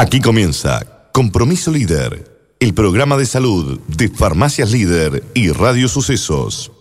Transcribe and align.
Aquí 0.00 0.18
comienza 0.18 0.80
Compromiso 1.12 1.70
Líder, 1.70 2.24
el 2.58 2.72
programa 2.72 3.18
de 3.18 3.26
salud 3.26 3.78
de 3.86 4.08
Farmacias 4.08 4.72
Líder 4.72 5.22
y 5.34 5.50
Radio 5.50 5.88
Sucesos. 5.88 6.72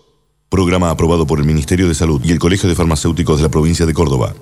Programa 0.47 0.89
aprobado 0.89 1.27
por 1.27 1.39
el 1.39 1.43
Ministerio 1.45 1.89
de 1.89 1.95
Salud 1.95 2.21
y 2.23 2.31
el 2.31 2.39
Colegio 2.39 2.69
de 2.69 2.75
Farmacéuticos 2.75 3.35
de 3.35 3.43
la 3.43 3.49
provincia 3.49 3.85
de 3.85 3.93
Córdoba. 3.93 4.33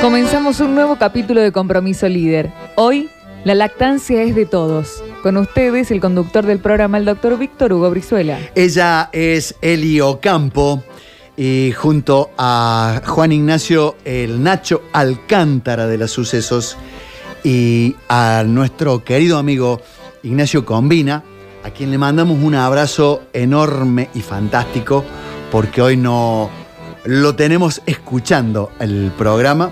Comenzamos 0.00 0.60
un 0.60 0.76
nuevo 0.76 0.96
capítulo 0.96 1.40
de 1.40 1.50
Compromiso 1.50 2.08
Líder. 2.08 2.52
Hoy, 2.76 3.10
la 3.42 3.56
lactancia 3.56 4.22
es 4.22 4.36
de 4.36 4.46
todos. 4.46 5.02
Con 5.24 5.38
ustedes, 5.38 5.90
el 5.90 6.00
conductor 6.00 6.46
del 6.46 6.60
programa, 6.60 6.98
el 6.98 7.04
doctor 7.04 7.36
Víctor 7.36 7.72
Hugo 7.72 7.90
Brizuela. 7.90 8.38
Ella 8.54 9.10
es 9.12 9.56
Eli 9.60 10.00
Ocampo 10.00 10.84
y 11.36 11.72
junto 11.72 12.30
a 12.38 13.02
Juan 13.04 13.32
Ignacio, 13.32 13.96
el 14.04 14.42
Nacho 14.42 14.82
Alcántara 14.92 15.86
de 15.86 15.98
los 15.98 16.10
sucesos, 16.10 16.76
y 17.44 17.94
a 18.08 18.42
nuestro 18.46 19.04
querido 19.04 19.38
amigo 19.38 19.80
Ignacio 20.22 20.64
Combina, 20.64 21.22
a 21.62 21.70
quien 21.70 21.90
le 21.90 21.98
mandamos 21.98 22.38
un 22.42 22.54
abrazo 22.54 23.22
enorme 23.32 24.08
y 24.14 24.20
fantástico, 24.20 25.04
porque 25.52 25.82
hoy 25.82 25.96
no 25.96 26.50
lo 27.04 27.36
tenemos 27.36 27.82
escuchando 27.86 28.72
el 28.80 29.12
programa. 29.16 29.70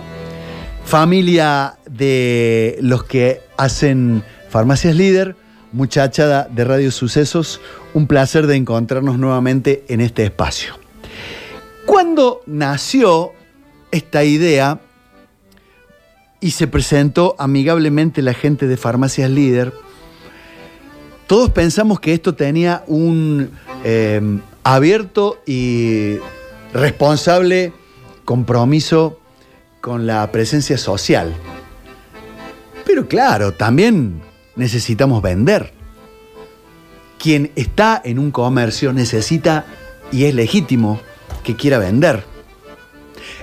Familia 0.85 1.79
de 1.91 2.79
los 2.81 3.05
que 3.05 3.41
hacen 3.57 4.23
Farmacias 4.51 4.95
Líder, 4.95 5.35
muchachada 5.73 6.47
de 6.49 6.65
Radio 6.65 6.93
Sucesos, 6.93 7.61
un 7.95 8.07
placer 8.07 8.47
de 8.47 8.57
encontrarnos 8.57 9.19
nuevamente 9.19 9.85
en 9.89 10.01
este 10.01 10.25
espacio. 10.25 10.84
Cuando 11.87 12.43
nació 12.47 13.33
esta 13.91 14.25
idea 14.25 14.81
y 16.41 16.51
se 16.53 16.67
presentó 16.67 17.37
amigablemente 17.39 18.23
la 18.23 18.35
gente 18.35 18.67
de 18.67 18.77
Farmacias 18.77 19.31
Líder, 19.31 19.73
todos 21.27 21.51
pensamos 21.51 22.01
que 22.01 22.13
esto 22.13 22.35
tenía 22.35 22.85
un 22.87 23.51
eh, 23.85 24.21
abierto 24.63 25.39
y 25.47 26.17
responsable 26.73 27.73
compromiso 28.25 29.21
con 29.81 30.07
la 30.07 30.31
presencia 30.33 30.79
social. 30.79 31.35
Pero 32.87 33.09
claro, 33.09 33.53
también 33.53 34.23
necesitamos 34.57 35.23
vender. 35.23 35.73
Quien 37.19 37.53
está 37.57 38.01
en 38.05 38.19
un 38.19 38.31
comercio 38.31 38.93
necesita, 38.93 39.67
y 40.13 40.25
es 40.25 40.35
legítimo, 40.35 41.01
que 41.45 41.55
quiera 41.55 41.79
vender. 41.79 42.25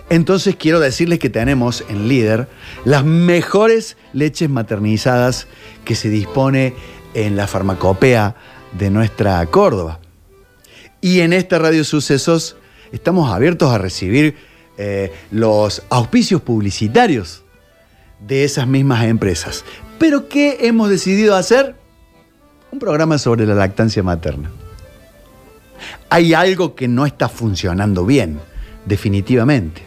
Entonces 0.10 0.58
quiero 0.58 0.82
decirles 0.82 1.20
que 1.20 1.30
tenemos 1.30 1.86
en 1.88 2.10
Líder 2.10 2.50
las 2.84 3.06
mejores 3.06 3.96
leches 4.12 4.50
maternizadas 4.50 5.48
que 5.86 5.96
se 5.96 6.10
dispone 6.10 6.74
en 7.14 7.38
la 7.38 7.48
farmacopea 7.48 8.36
de 8.78 8.90
nuestra 8.90 9.46
Córdoba. 9.46 10.00
Y 11.00 11.22
en 11.22 11.32
esta 11.32 11.60
Radio 11.60 11.86
Sucesos 11.86 12.58
estamos 12.92 13.32
abiertos 13.32 13.72
a 13.72 13.78
recibir 13.78 14.36
eh, 14.78 15.14
los 15.32 15.84
auspicios 15.90 16.42
publicitarios 16.42 17.44
de 18.20 18.44
esas 18.44 18.68
mismas 18.68 19.06
empresas. 19.06 19.64
Pero 19.98 20.28
¿qué 20.28 20.58
hemos 20.62 20.90
decidido 20.90 21.36
hacer? 21.36 21.76
Un 22.72 22.80
programa 22.80 23.18
sobre 23.18 23.46
la 23.46 23.56
lactancia 23.56 24.04
materna. 24.04 24.52
Hay 26.10 26.34
algo 26.34 26.76
que 26.76 26.88
no 26.88 27.06
está 27.06 27.30
funcionando 27.30 28.06
bien, 28.06 28.40
definitivamente. 28.86 29.84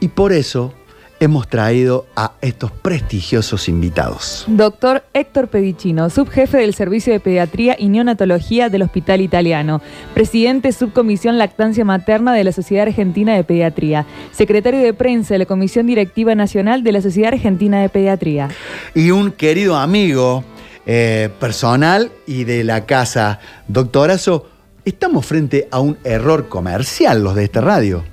Y 0.00 0.08
por 0.08 0.32
eso 0.32 0.72
hemos 1.18 1.48
traído 1.48 2.06
a 2.14 2.32
estos 2.40 2.70
prestigiosos 2.70 3.68
invitados. 3.68 4.44
Doctor 4.48 5.04
Héctor 5.14 5.48
Pedicino, 5.48 6.10
subjefe 6.10 6.58
del 6.58 6.74
Servicio 6.74 7.12
de 7.12 7.20
Pediatría 7.20 7.76
y 7.78 7.88
Neonatología 7.88 8.68
del 8.68 8.82
Hospital 8.82 9.20
Italiano, 9.20 9.80
presidente 10.14 10.72
subcomisión 10.72 11.38
Lactancia 11.38 11.84
Materna 11.84 12.34
de 12.34 12.44
la 12.44 12.52
Sociedad 12.52 12.86
Argentina 12.86 13.34
de 13.34 13.44
Pediatría, 13.44 14.06
secretario 14.32 14.80
de 14.80 14.92
prensa 14.92 15.34
de 15.34 15.38
la 15.38 15.46
Comisión 15.46 15.86
Directiva 15.86 16.34
Nacional 16.34 16.82
de 16.82 16.92
la 16.92 17.00
Sociedad 17.00 17.32
Argentina 17.32 17.80
de 17.80 17.88
Pediatría. 17.88 18.48
Y 18.94 19.10
un 19.10 19.32
querido 19.32 19.76
amigo 19.76 20.44
eh, 20.84 21.30
personal 21.40 22.12
y 22.26 22.44
de 22.44 22.62
la 22.62 22.84
casa, 22.84 23.40
doctorazo, 23.68 24.46
estamos 24.86 25.26
frente 25.26 25.68
a 25.70 25.80
un 25.80 25.98
error 26.04 26.48
comercial 26.48 27.22
los 27.22 27.34
de 27.34 27.44
esta 27.44 27.60
radio. 27.60 28.04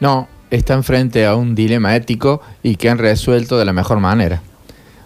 No, 0.00 0.28
están 0.50 0.84
frente 0.84 1.26
a 1.26 1.34
un 1.34 1.54
dilema 1.54 1.94
ético 1.96 2.40
y 2.62 2.76
que 2.76 2.88
han 2.88 2.98
resuelto 2.98 3.58
de 3.58 3.64
la 3.64 3.72
mejor 3.72 3.98
manera. 3.98 4.40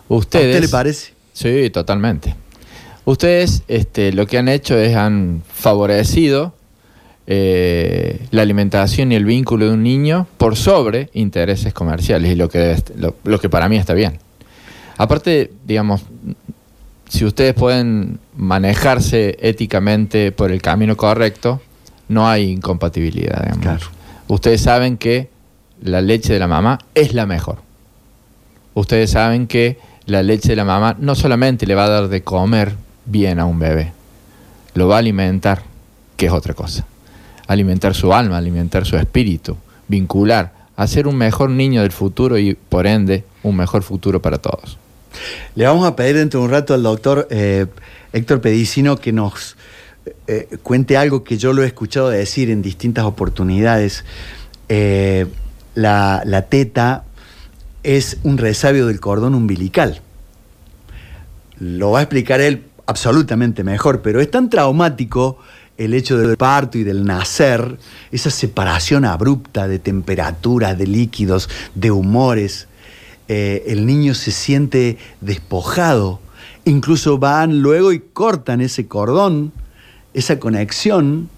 Ustedes, 0.09 0.45
¿A 0.45 0.49
usted 0.49 0.61
le 0.61 0.69
parece? 0.69 1.13
Sí, 1.33 1.71
totalmente. 1.71 2.37
Ustedes 3.07 3.63
este, 3.69 4.13
lo 4.13 4.27
que 4.27 4.39
han 4.39 4.49
hecho 4.49 4.77
es 4.77 4.95
han 4.95 5.43
favorecido 5.51 6.55
eh, 7.27 8.27
la 8.31 8.43
alimentación 8.43 9.11
y 9.13 9.15
el 9.15 9.25
vínculo 9.25 9.67
de 9.67 9.73
un 9.73 9.83
niño 9.83 10.27
por 10.37 10.57
sobre 10.57 11.09
intereses 11.15 11.73
comerciales 11.73 12.33
y 12.33 12.35
lo 12.35 12.51
que, 12.51 12.77
lo, 12.97 13.17
lo 13.25 13.41
que 13.41 13.49
para 13.49 13.69
mí 13.71 13.79
está 13.79 13.95
bien. 13.95 14.19
Aparte, 14.99 15.53
digamos, 15.65 16.03
si 17.09 17.25
ustedes 17.25 17.55
pueden 17.55 18.19
manejarse 18.37 19.37
éticamente 19.41 20.33
por 20.33 20.53
el 20.53 20.63
camino 20.63 20.97
correcto, 20.97 21.61
no 22.09 22.29
hay 22.29 22.51
incompatibilidad. 22.51 23.57
Claro. 23.61 23.87
Ustedes 24.29 24.61
saben 24.61 24.97
que 24.97 25.31
la 25.81 26.01
leche 26.01 26.33
de 26.33 26.39
la 26.39 26.49
mamá 26.49 26.79
es 26.95 27.15
la 27.15 27.27
mejor. 27.27 27.59
Ustedes 28.75 29.11
saben 29.11 29.47
que 29.47 29.79
la 30.07 30.23
leche 30.23 30.51
de 30.51 30.57
la 30.57 30.65
mamá 30.65 30.97
no 30.99 31.15
solamente 31.15 31.67
le 31.67 31.75
va 31.75 31.85
a 31.85 31.89
dar 31.89 32.09
de 32.09 32.23
comer 32.23 32.75
bien 33.05 33.39
a 33.39 33.47
un 33.47 33.59
bebé, 33.59 33.93
lo 34.75 34.89
va 34.89 34.97
a 34.97 34.99
alimentar, 34.99 35.63
que 36.17 36.27
es 36.27 36.33
otra 36.33 36.55
cosa. 36.55 36.87
Alimentar 37.47 37.95
su 37.95 38.13
alma, 38.13 38.37
alimentar 38.37 38.85
su 38.85 38.97
espíritu, 38.97 39.57
vincular, 39.89 40.53
hacer 40.77 41.07
un 41.07 41.17
mejor 41.17 41.51
niño 41.51 41.83
del 41.83 41.93
futuro 41.93 42.39
y 42.39 42.55
por 42.55 42.87
ende 42.87 43.25
un 43.43 43.57
mejor 43.57 43.83
futuro 43.83 44.21
para 44.21 44.39
todos. 44.39 44.79
Le 45.55 45.65
vamos 45.65 45.87
a 45.87 45.97
pedir 45.97 46.17
dentro 46.17 46.41
de 46.41 46.47
un 46.47 46.53
rato 46.53 46.75
al 46.75 46.83
doctor 46.83 47.27
eh, 47.31 47.67
Héctor 48.13 48.41
Pedicino 48.41 48.97
que 48.97 49.13
nos 49.13 49.57
eh, 50.27 50.49
cuente 50.63 50.97
algo 50.97 51.25
que 51.25 51.37
yo 51.39 51.53
lo 51.53 51.63
he 51.63 51.67
escuchado 51.67 52.11
decir 52.11 52.51
en 52.51 52.63
distintas 52.63 53.05
oportunidades. 53.05 54.05
Eh, 54.69 55.27
la, 55.75 56.23
la, 56.25 56.43
teta 56.43 57.05
es 57.83 58.19
un 58.23 58.39
resabio 58.39 58.87
del 58.87 59.01
cordón 59.01 59.35
umbilical. 59.35 60.01
Lo 61.59 61.93
va 61.93 62.01
a 62.01 62.03
explicar 62.03 62.41
él 62.41 62.65
absolutamente 62.87 63.65
mejor, 63.65 64.03
pero 64.03 64.21
es 64.21 64.31
tan 64.31 64.51
traumático 64.51 65.39
el 65.79 65.95
hecho 65.95 66.19
del 66.19 66.37
parto 66.37 66.77
y 66.77 66.85
del 66.85 67.05
nacer, 67.05 67.79
esa 68.11 68.31
separación 68.31 69.05
abrupta 69.05 69.69
de 69.69 69.79
temperaturas, 69.79 70.77
de 70.77 70.87
líquidos, 70.87 71.49
de 71.75 71.91
humores. 71.93 72.67
Eh, 73.29 73.65
el 73.69 73.87
niño 73.87 74.15
se 74.15 74.31
siente 74.31 74.99
despojado. 75.21 76.21
Incluso 76.65 77.19
van 77.19 77.61
luego 77.61 77.93
y 77.93 78.01
cortan 78.01 78.61
ese 78.61 78.87
cordón, 78.87 79.53
esa 80.15 80.39
conexión, 80.39 81.29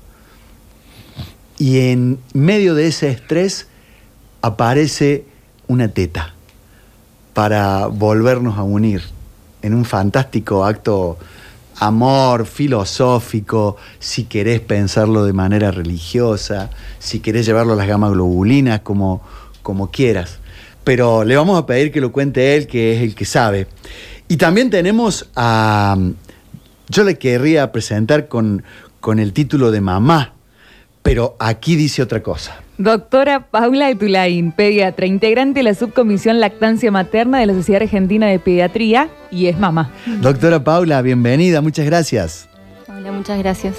y 1.58 1.90
en 1.90 2.18
medio 2.32 2.74
de 2.74 2.86
ese 2.86 3.10
estrés 3.10 3.66
aparece 4.40 5.26
una 5.68 5.88
teta 5.88 6.34
para 7.34 7.86
volvernos 7.86 8.56
a 8.56 8.62
unir 8.62 9.02
en 9.62 9.74
un 9.74 9.84
fantástico 9.84 10.64
acto 10.64 11.18
amor 11.76 12.46
filosófico, 12.46 13.76
si 13.98 14.24
querés 14.24 14.60
pensarlo 14.60 15.24
de 15.24 15.32
manera 15.32 15.70
religiosa, 15.70 16.70
si 16.98 17.20
querés 17.20 17.46
llevarlo 17.46 17.74
a 17.74 17.76
las 17.76 17.86
gamas 17.86 18.12
globulinas, 18.12 18.80
como, 18.80 19.22
como 19.62 19.90
quieras. 19.90 20.39
Pero 20.84 21.24
le 21.24 21.36
vamos 21.36 21.58
a 21.58 21.66
pedir 21.66 21.92
que 21.92 22.00
lo 22.00 22.12
cuente 22.12 22.56
él, 22.56 22.66
que 22.66 22.94
es 22.94 23.02
el 23.02 23.14
que 23.14 23.24
sabe. 23.24 23.66
Y 24.28 24.36
también 24.36 24.70
tenemos 24.70 25.28
a... 25.36 25.96
Yo 26.88 27.04
le 27.04 27.18
querría 27.18 27.70
presentar 27.72 28.28
con, 28.28 28.62
con 29.00 29.18
el 29.18 29.32
título 29.32 29.70
de 29.70 29.80
mamá, 29.80 30.34
pero 31.02 31.36
aquí 31.38 31.76
dice 31.76 32.02
otra 32.02 32.22
cosa. 32.22 32.60
Doctora 32.78 33.50
Paula 33.50 33.90
Etulain, 33.90 34.52
pediatra, 34.52 35.04
integrante 35.04 35.60
de 35.60 35.64
la 35.64 35.74
subcomisión 35.74 36.40
Lactancia 36.40 36.90
Materna 36.90 37.38
de 37.38 37.46
la 37.46 37.52
Sociedad 37.52 37.82
Argentina 37.82 38.26
de 38.26 38.38
Pediatría 38.38 39.10
y 39.30 39.46
es 39.46 39.58
mamá. 39.58 39.92
Doctora 40.06 40.64
Paula, 40.64 41.02
bienvenida, 41.02 41.60
muchas 41.60 41.84
gracias. 41.84 42.48
Hola, 42.88 43.12
muchas 43.12 43.38
gracias. 43.38 43.76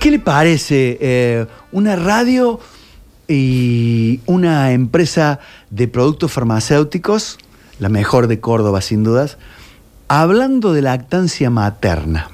¿Qué 0.00 0.10
le 0.10 0.18
parece 0.18 0.96
eh, 1.00 1.46
una 1.70 1.96
radio 1.96 2.60
y 3.28 4.20
una 4.26 4.72
empresa 4.72 5.38
de 5.70 5.86
productos 5.86 6.32
farmacéuticos, 6.32 7.38
la 7.78 7.88
mejor 7.88 8.26
de 8.26 8.40
Córdoba 8.40 8.80
sin 8.80 9.04
dudas, 9.04 9.38
hablando 10.08 10.72
de 10.72 10.82
lactancia 10.82 11.50
materna? 11.50 12.30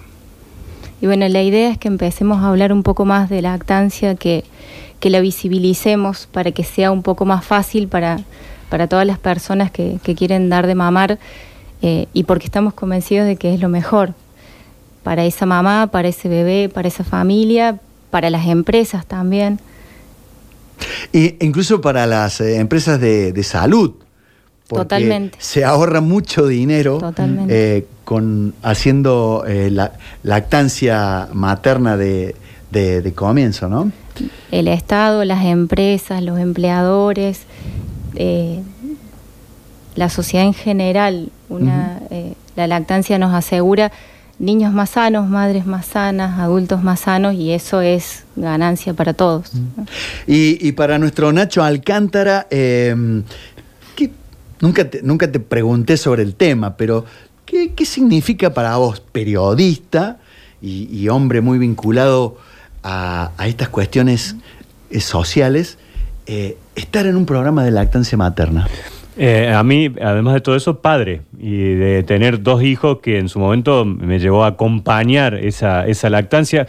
Y 1.01 1.07
bueno, 1.07 1.29
la 1.29 1.43
idea 1.43 1.71
es 1.71 1.77
que 1.77 1.89
empecemos 1.89 2.39
a 2.39 2.49
hablar 2.49 2.73
un 2.73 2.83
poco 2.83 3.05
más 3.05 3.29
de 3.29 3.43
lactancia 3.43 4.15
que 4.15 4.45
que 5.05 5.11
la 5.11 5.21
visibilicemos 5.21 6.27
para 6.33 6.53
que 6.53 6.65
sea 6.65 6.91
un 6.91 7.03
poco 7.03 7.27
más 7.27 7.45
fácil 7.45 7.89
para, 7.89 8.21
para 8.71 8.87
todas 8.87 9.07
las 9.07 9.19
personas 9.19 9.71
que, 9.71 9.99
que 10.03 10.15
quieren 10.15 10.49
dar 10.49 10.67
de 10.67 10.75
mamar 10.75 11.19
eh, 11.83 12.07
y 12.15 12.25
porque 12.25 12.47
estamos 12.47 12.73
convencidos 12.73 13.27
de 13.27 13.37
que 13.37 13.53
es 13.53 13.61
lo 13.61 13.69
mejor 13.69 14.15
para 15.03 15.27
esa 15.27 15.45
mamá, 15.45 15.89
para 15.89 16.09
ese 16.09 16.31
bebé, 16.31 16.71
para 16.71 16.89
esa 16.89 17.05
familia, 17.05 17.79
para 18.11 18.31
las 18.31 18.47
empresas 18.47 19.05
también. 19.05 19.61
Y 21.13 21.37
incluso 21.45 21.81
para 21.81 22.07
las 22.07 22.41
eh, 22.41 22.57
empresas 22.59 23.01
de, 23.01 23.33
de 23.33 23.43
salud. 23.43 23.93
porque 24.69 24.83
Totalmente. 24.85 25.39
Se 25.41 25.65
ahorra 25.65 26.01
mucho 26.01 26.47
dinero 26.47 26.99
eh, 27.49 27.87
con 28.05 28.55
haciendo 28.63 29.45
eh, 29.47 29.71
la 29.71 29.93
lactancia 30.23 31.29
materna 31.33 31.97
de, 31.97 32.35
de- 32.71 33.03
de 33.03 33.13
comienzo, 33.13 33.69
¿no? 33.69 33.93
El 34.51 34.69
Estado, 34.69 35.25
las 35.25 35.45
empresas, 35.45 36.23
los 36.23 36.39
empleadores, 36.39 37.41
eh, 38.15 38.61
la 39.97 40.09
sociedad 40.09 40.47
en 40.47 40.55
general, 40.55 41.31
una, 41.49 42.01
la 42.57 42.67
lactancia 42.67 43.19
nos 43.19 43.33
asegura 43.35 43.91
niños 44.39 44.73
más 44.73 44.91
sanos, 44.91 45.29
madres 45.29 45.65
más 45.67 45.87
sanas, 45.87 46.39
adultos 46.41 46.83
más 46.83 47.01
sanos 47.01 47.35
y 47.35 47.53
eso 47.53 47.81
es 47.81 48.25
ganancia 48.37 48.95
para 48.95 49.15
todos. 49.15 49.55
¿no? 49.55 49.87
Y, 50.27 50.59
y 50.67 50.73
para 50.73 50.99
nuestro 50.99 51.33
Nacho 51.33 51.63
Alcántara, 51.63 52.47
eh, 52.51 53.23
¿qué- 53.97 54.11
nunca, 54.61 54.89
te, 54.91 55.03
nunca 55.03 55.31
te 55.31 55.41
pregunté 55.41 55.97
sobre 55.97 56.23
el 56.23 56.35
tema, 56.35 56.77
pero 56.77 57.05
¿qué, 57.47 57.73
qué 57.75 57.87
significa 57.87 58.53
para 58.53 58.77
vos, 58.77 59.01
periodista 59.01 60.19
y, 60.61 60.89
y 60.91 61.09
hombre 61.09 61.41
muy 61.41 61.59
vinculado 61.59 62.37
a, 62.83 63.31
a 63.39 63.47
estas 63.49 63.69
cuestiones 63.69 64.37
eh, 64.91 65.01
sociales, 65.01 65.79
eh, 66.27 66.57
estar 66.75 67.07
en 67.07 67.17
un 67.17 67.27
programa 67.27 67.63
de 67.65 67.71
lactancia 67.71 68.19
materna? 68.19 68.67
Eh, 69.17 69.53
a 69.55 69.63
mí, 69.63 69.93
además 70.03 70.35
de 70.35 70.41
todo 70.41 70.57
eso, 70.57 70.81
padre 70.81 71.21
y 71.39 71.57
de 71.75 72.03
tener 72.03 72.43
dos 72.43 72.63
hijos 72.63 72.99
que 73.01 73.19
en 73.19 73.29
su 73.29 73.39
momento 73.39 73.85
me 73.85 74.19
llevó 74.19 74.45
a 74.45 74.49
acompañar 74.49 75.35
esa, 75.35 75.85
lactancia. 76.11 76.67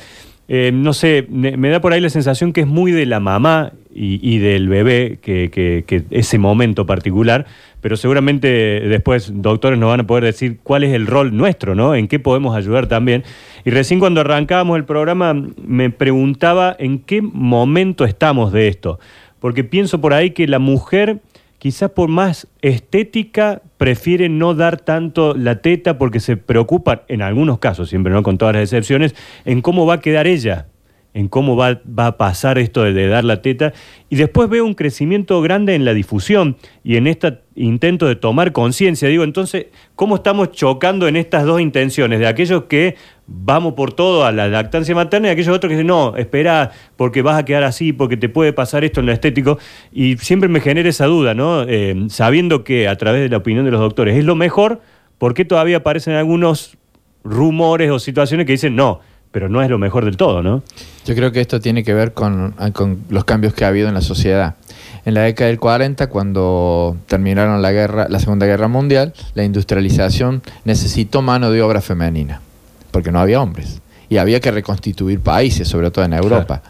Eh, 0.47 0.71
no 0.71 0.93
sé, 0.93 1.25
me, 1.29 1.69
da 1.69 1.81
por 1.81 1.93
ahí 1.93 2.01
la 2.01 2.09
sensación 2.09 2.53
que 2.53 2.61
es 2.61 2.67
muy 2.67 2.91
de 2.91 3.07
la 3.07 3.19
mamá 3.19 3.73
y, 3.97 4.37
del 4.39 4.67
bebé, 4.67 5.19
que- 5.21 5.49
que 5.49 6.03
ese 6.11 6.37
momento 6.37 6.85
particular, 6.85 7.45
pero 7.85 7.97
seguramente 7.97 8.47
después 8.47 9.31
doctores 9.35 9.77
nos 9.77 9.89
van 9.89 9.99
a 9.99 10.07
poder 10.07 10.23
decir 10.23 10.57
cuál 10.63 10.83
es 10.83 10.91
el 10.93 11.05
rol 11.05 11.37
nuestro, 11.37 11.75
¿no? 11.75 11.93
En 11.93 12.07
qué 12.07 12.19
podemos 12.19 12.55
ayudar 12.55 12.87
también. 12.87 13.23
Y 13.63 13.69
recién 13.69 13.99
cuando 13.99 14.21
arrancábamos 14.21 14.77
el 14.77 14.85
programa 14.85 15.35
me 15.63 15.91
preguntaba 15.91 16.75
en 16.77 16.97
qué 16.97 17.21
momento 17.21 18.03
estamos 18.03 18.51
de 18.51 18.67
esto, 18.67 18.99
porque 19.39 19.63
pienso 19.63 20.01
por 20.01 20.13
ahí 20.13 20.31
que 20.31 20.47
la 20.47 20.57
mujer 20.57 21.19
quizás 21.65 21.89
por 21.89 22.09
más 22.09 22.47
estética 22.61 23.63
prefiere 23.79 24.29
no 24.29 24.53
dar 24.53 24.79
tanto 24.79 25.33
la 25.33 25.63
teta 25.63 25.97
porque 25.97 26.19
se 26.19 26.37
preocupa, 26.37 27.05
en 27.07 27.23
algunos 27.23 27.57
casos, 27.57 27.89
siempre 27.89 28.13
no 28.13 28.21
con 28.21 28.37
todas 28.37 28.53
las 28.53 28.65
excepciones, 28.65 29.15
en 29.45 29.63
cómo 29.63 29.87
va 29.87 29.95
a 29.95 29.99
quedar 29.99 30.27
ella, 30.27 30.67
en 31.15 31.27
cómo 31.27 31.55
va, 31.55 31.81
va 31.87 32.05
a 32.05 32.17
pasar 32.17 32.59
esto 32.59 32.83
de, 32.83 32.93
de 32.93 33.07
dar 33.07 33.23
la 33.23 33.41
teta. 33.41 33.73
Y 34.09 34.15
después 34.15 34.47
veo 34.47 34.63
un 34.63 34.75
crecimiento 34.75 35.41
grande 35.41 35.73
en 35.73 35.85
la 35.85 35.95
difusión 35.95 36.55
y 36.83 36.97
en 36.97 37.07
este 37.07 37.39
intento 37.55 38.05
de 38.05 38.15
tomar 38.15 38.51
conciencia. 38.51 39.09
Digo, 39.09 39.23
entonces, 39.23 39.65
¿cómo 39.95 40.17
estamos 40.17 40.51
chocando 40.51 41.07
en 41.07 41.15
estas 41.15 41.45
dos 41.45 41.61
intenciones? 41.61 42.19
De 42.19 42.27
aquellos 42.27 42.65
que 42.65 42.95
vamos 43.27 43.73
por 43.73 43.93
todo 43.93 44.25
a 44.25 44.31
la 44.31 44.47
lactancia 44.47 44.93
materna 44.93 45.27
y 45.27 45.31
aquellos 45.31 45.55
otros 45.55 45.69
que 45.69 45.75
dicen, 45.75 45.87
no, 45.87 46.15
espera, 46.15 46.71
porque 46.95 47.21
vas 47.21 47.37
a 47.37 47.45
quedar 47.45 47.63
así, 47.63 47.93
porque 47.93 48.17
te 48.17 48.29
puede 48.29 48.53
pasar 48.53 48.83
esto 48.83 48.99
en 48.99 49.07
lo 49.07 49.11
estético. 49.11 49.57
Y 49.91 50.17
siempre 50.17 50.49
me 50.49 50.59
genera 50.59 50.89
esa 50.89 51.05
duda, 51.05 51.33
¿no? 51.33 51.63
Eh, 51.63 52.07
sabiendo 52.09 52.63
que 52.63 52.87
a 52.87 52.95
través 52.97 53.21
de 53.21 53.29
la 53.29 53.37
opinión 53.37 53.65
de 53.65 53.71
los 53.71 53.81
doctores 53.81 54.17
es 54.17 54.25
lo 54.25 54.35
mejor, 54.35 54.81
¿por 55.17 55.33
qué 55.33 55.45
todavía 55.45 55.77
aparecen 55.77 56.13
algunos 56.13 56.77
rumores 57.23 57.89
o 57.91 57.99
situaciones 57.99 58.45
que 58.45 58.53
dicen, 58.53 58.75
no, 58.75 59.01
pero 59.31 59.49
no 59.49 59.61
es 59.61 59.69
lo 59.69 59.77
mejor 59.77 60.05
del 60.05 60.15
todo, 60.15 60.41
¿no? 60.41 60.63
Yo 61.05 61.13
creo 61.13 61.33
que 61.33 61.41
esto 61.41 61.59
tiene 61.59 61.83
que 61.83 61.93
ver 61.93 62.13
con, 62.13 62.53
con 62.71 62.99
los 63.09 63.25
cambios 63.25 63.53
que 63.53 63.65
ha 63.65 63.67
habido 63.67 63.89
en 63.89 63.93
la 63.93 64.01
sociedad. 64.01 64.55
En 65.03 65.13
la 65.13 65.21
década 65.21 65.49
del 65.49 65.59
40, 65.59 66.07
cuando 66.07 66.95
terminaron 67.07 67.61
la 67.61 67.71
guerra, 67.71 68.07
la 68.09 68.19
Segunda 68.19 68.45
Guerra 68.45 68.67
Mundial, 68.67 69.13
la 69.33 69.43
industrialización 69.43 70.41
necesitó 70.63 71.21
mano 71.21 71.51
de 71.51 71.61
obra 71.61 71.81
femenina, 71.81 72.41
porque 72.95 73.11
no 73.11 73.19
había 73.19 73.41
hombres. 73.41 73.81
Y 74.07 74.15
había 74.15 74.39
que 74.39 74.51
reconstituir 74.51 75.19
países, 75.19 75.67
sobre 75.67 75.91
todo 75.91 76.05
en 76.05 76.13
Europa. 76.13 76.61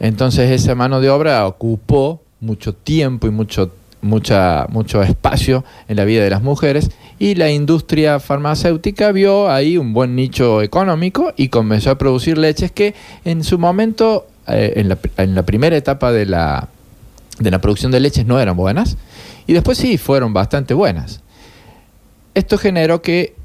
Entonces 0.00 0.50
esa 0.50 0.74
mano 0.74 1.00
de 1.00 1.08
obra 1.08 1.46
ocupó 1.46 2.20
mucho 2.40 2.74
tiempo 2.74 3.26
y 3.26 3.30
mucho, 3.30 3.72
mucha, 4.02 4.66
mucho 4.68 5.02
espacio 5.02 5.64
en 5.88 5.96
la 5.96 6.04
vida 6.04 6.24
de 6.24 6.28
las 6.28 6.42
mujeres 6.42 6.90
y 7.18 7.36
la 7.36 7.50
industria 7.50 8.20
farmacéutica 8.20 9.12
vio 9.12 9.50
ahí 9.50 9.78
un 9.78 9.94
buen 9.94 10.14
nicho 10.14 10.60
económico 10.60 11.32
y 11.38 11.48
comenzó 11.48 11.90
a 11.92 11.96
producir 11.96 12.36
leches 12.36 12.70
que 12.70 12.94
en 13.24 13.44
su 13.44 13.58
momento, 13.58 14.26
eh, 14.48 14.74
en, 14.76 14.90
la, 14.90 14.98
en 15.16 15.34
la 15.34 15.44
primera 15.44 15.74
etapa 15.74 16.12
de 16.12 16.26
la, 16.26 16.68
de 17.38 17.50
la 17.50 17.62
producción 17.62 17.92
de 17.92 18.00
leches 18.00 18.26
no 18.26 18.38
eran 18.38 18.58
buenas 18.58 18.98
y 19.46 19.54
después 19.54 19.78
sí 19.78 19.96
fueron 19.96 20.34
bastante 20.34 20.74
buenas. 20.74 21.22
Esto 22.34 22.58
generó 22.58 23.00
que 23.00 23.40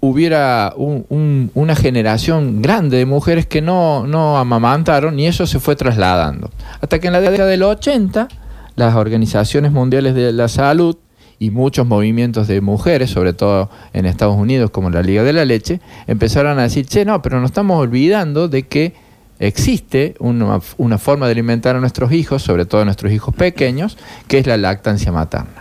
hubiera 0.00 0.72
un- 0.76 1.04
un- 1.10 1.50
una 1.54 1.76
generación 1.76 2.62
grande 2.62 2.96
de 2.96 3.06
mujeres 3.06 3.46
que 3.46 3.60
no, 3.60 4.06
no 4.06 4.38
amamantaron 4.38 5.18
y 5.20 5.26
eso 5.26 5.46
se 5.46 5.60
fue 5.60 5.76
trasladando. 5.76 6.50
Hasta 6.80 6.98
que 6.98 7.08
en 7.08 7.12
la 7.12 7.20
década 7.20 7.48
del 7.48 7.62
80 7.62 8.28
las 8.76 8.94
organizaciones 8.94 9.72
mundiales 9.72 10.14
de 10.14 10.32
la 10.32 10.48
salud 10.48 10.96
y 11.38 11.50
muchos 11.50 11.86
movimientos 11.86 12.48
de 12.48 12.60
mujeres, 12.60 13.10
sobre 13.10 13.32
todo 13.34 13.70
en 13.92 14.06
Estados 14.06 14.36
Unidos 14.36 14.70
como 14.70 14.90
la 14.90 15.02
Liga 15.02 15.22
de 15.22 15.32
la 15.32 15.44
Leche, 15.44 15.80
empezaron 16.06 16.58
a 16.58 16.62
decir, 16.62 16.86
che, 16.86 17.04
no, 17.04 17.20
pero 17.22 17.40
nos 17.40 17.50
estamos 17.50 17.78
olvidando 17.78 18.48
de 18.48 18.62
que 18.64 18.94
existe 19.38 20.14
una, 20.18 20.60
una 20.76 20.98
forma 20.98 21.26
de 21.26 21.32
alimentar 21.32 21.76
a 21.76 21.80
nuestros 21.80 22.12
hijos, 22.12 22.42
sobre 22.42 22.66
todo 22.66 22.82
a 22.82 22.84
nuestros 22.84 23.10
hijos 23.12 23.34
pequeños, 23.34 23.96
que 24.28 24.38
es 24.38 24.46
la 24.46 24.56
lactancia 24.58 25.12
materna. 25.12 25.59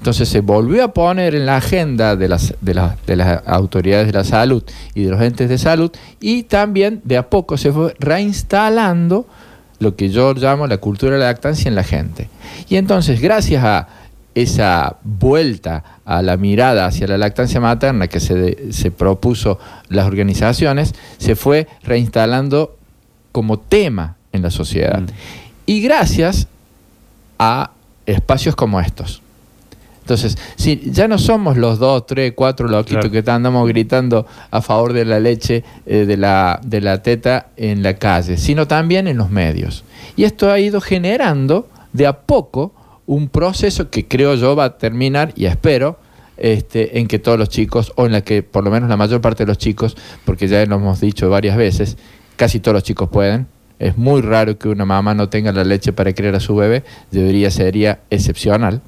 Entonces 0.00 0.30
se 0.30 0.40
volvió 0.40 0.82
a 0.82 0.94
poner 0.94 1.34
en 1.34 1.44
la 1.44 1.58
agenda 1.58 2.16
de 2.16 2.26
las, 2.26 2.54
de, 2.62 2.72
las, 2.72 2.94
de 3.06 3.16
las 3.16 3.42
autoridades 3.46 4.06
de 4.06 4.14
la 4.14 4.24
salud 4.24 4.64
y 4.94 5.02
de 5.04 5.10
los 5.10 5.20
entes 5.20 5.46
de 5.50 5.58
salud 5.58 5.90
y 6.20 6.44
también 6.44 7.02
de 7.04 7.18
a 7.18 7.28
poco 7.28 7.58
se 7.58 7.70
fue 7.70 7.94
reinstalando 7.98 9.26
lo 9.78 9.96
que 9.96 10.08
yo 10.08 10.32
llamo 10.32 10.66
la 10.66 10.78
cultura 10.78 11.12
de 11.12 11.18
la 11.18 11.26
lactancia 11.26 11.68
en 11.68 11.74
la 11.74 11.84
gente. 11.84 12.28
Y 12.70 12.76
entonces 12.76 13.20
gracias 13.20 13.62
a 13.62 13.88
esa 14.34 14.96
vuelta 15.02 15.84
a 16.06 16.22
la 16.22 16.38
mirada 16.38 16.86
hacia 16.86 17.06
la 17.06 17.18
lactancia 17.18 17.60
materna 17.60 18.08
que 18.08 18.20
se, 18.20 18.34
de- 18.34 18.72
se 18.72 18.90
propuso 18.90 19.58
las 19.90 20.06
organizaciones, 20.06 20.94
se 21.18 21.36
fue 21.36 21.66
reinstalando 21.82 22.74
como 23.32 23.58
tema 23.58 24.16
en 24.32 24.40
la 24.40 24.50
sociedad. 24.50 25.00
Mm. 25.02 25.06
Y 25.66 25.82
gracias 25.82 26.46
a 27.38 27.72
espacios 28.06 28.56
como 28.56 28.80
estos. 28.80 29.20
Entonces, 30.10 30.36
si 30.56 30.90
ya 30.90 31.06
no 31.06 31.18
somos 31.18 31.56
los 31.56 31.78
dos, 31.78 32.04
tres, 32.04 32.32
cuatro 32.34 32.66
loquitos 32.66 33.08
Claro. 33.10 33.24
que 33.24 33.30
andamos 33.30 33.68
gritando 33.68 34.26
a 34.50 34.60
favor 34.60 34.92
de 34.92 35.04
la 35.04 35.20
leche, 35.20 35.62
eh, 35.86 36.04
de, 36.04 36.16
la, 36.16 36.60
de 36.64 36.80
la 36.80 37.00
teta 37.00 37.50
en 37.56 37.84
la 37.84 37.94
calle, 37.94 38.36
sino 38.36 38.66
también 38.66 39.06
en 39.06 39.16
los 39.18 39.30
medios. 39.30 39.84
Y 40.16 40.24
esto 40.24 40.50
ha 40.50 40.58
ido 40.58 40.80
generando 40.80 41.68
de 41.92 42.08
a 42.08 42.22
poco 42.22 42.74
un 43.06 43.28
proceso 43.28 43.88
que 43.88 44.08
creo 44.08 44.34
yo 44.34 44.56
va 44.56 44.64
a 44.64 44.78
terminar 44.78 45.32
y 45.36 45.44
espero 45.44 46.00
este, 46.36 46.98
en 46.98 47.06
que 47.06 47.20
todos 47.20 47.38
los 47.38 47.48
chicos, 47.48 47.92
o 47.94 48.04
en 48.06 48.10
la 48.10 48.22
que 48.22 48.42
por 48.42 48.64
lo 48.64 48.72
menos 48.72 48.88
la 48.88 48.96
mayor 48.96 49.20
parte 49.20 49.44
de 49.44 49.46
los 49.46 49.58
chicos, 49.58 49.96
porque 50.24 50.48
ya 50.48 50.66
lo 50.66 50.74
hemos 50.74 51.00
dicho 51.00 51.30
varias 51.30 51.56
veces, 51.56 51.96
casi 52.34 52.58
todos 52.58 52.74
los 52.74 52.82
chicos 52.82 53.08
pueden. 53.10 53.46
Es 53.78 53.96
muy 53.96 54.22
raro 54.22 54.58
que 54.58 54.68
una 54.68 54.84
mamá 54.84 55.14
no 55.14 55.28
tenga 55.28 55.52
la 55.52 55.62
leche 55.62 55.92
para 55.92 56.12
criar 56.12 56.34
a 56.34 56.40
su 56.40 56.56
bebé, 56.56 56.82
debería 57.12 57.48
sería 57.52 58.00
excepcional. 58.10 58.80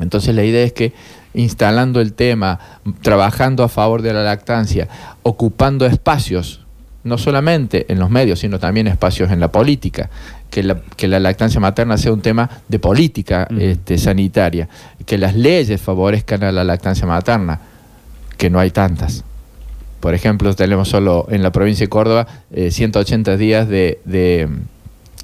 Entonces 0.00 0.34
la 0.34 0.44
idea 0.44 0.64
es 0.64 0.72
que 0.72 0.92
instalando 1.34 2.00
el 2.00 2.12
tema, 2.12 2.58
trabajando 3.02 3.64
a 3.64 3.68
favor 3.68 4.02
de 4.02 4.12
la 4.12 4.22
lactancia, 4.22 4.88
ocupando 5.22 5.86
espacios, 5.86 6.60
no 7.02 7.18
solamente 7.18 7.92
en 7.92 7.98
los 7.98 8.08
medios, 8.10 8.40
sino 8.40 8.58
también 8.58 8.86
espacios 8.86 9.30
en 9.30 9.40
la 9.40 9.52
política, 9.52 10.08
que 10.50 10.62
la, 10.62 10.80
que 10.96 11.06
la 11.06 11.20
lactancia 11.20 11.60
materna 11.60 11.98
sea 11.98 12.12
un 12.12 12.22
tema 12.22 12.48
de 12.68 12.78
política 12.78 13.46
este, 13.58 13.98
sanitaria, 13.98 14.68
que 15.04 15.18
las 15.18 15.34
leyes 15.34 15.80
favorezcan 15.80 16.44
a 16.44 16.52
la 16.52 16.64
lactancia 16.64 17.06
materna, 17.06 17.60
que 18.38 18.48
no 18.48 18.58
hay 18.58 18.70
tantas. 18.70 19.24
Por 20.00 20.14
ejemplo, 20.14 20.54
tenemos 20.54 20.88
solo 20.88 21.26
en 21.30 21.42
la 21.42 21.52
provincia 21.52 21.84
de 21.84 21.88
Córdoba 21.88 22.26
eh, 22.52 22.70
180 22.70 23.36
días 23.36 23.68
de, 23.68 24.00
de, 24.04 24.48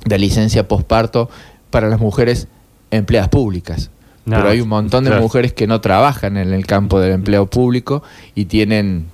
de 0.05 0.19
licencia 0.19 0.69
posparto 0.69 1.31
para 1.71 1.89
las 1.89 2.01
mujeres 2.01 2.49
empleadas 2.91 3.29
públicas. 3.29 3.91
No, 4.27 4.37
Pero 4.37 4.49
hay 4.51 4.61
un 4.61 4.69
montón 4.69 5.05
de 5.05 5.11
claro. 5.11 5.23
mujeres 5.23 5.53
que 5.53 5.67
no 5.67 5.81
trabajan 5.81 6.37
en 6.37 6.53
el 6.53 6.67
campo 6.67 7.01
del 7.01 7.13
empleo 7.13 7.47
público 7.47 8.03
y 8.35 8.45
tienen 8.45 9.07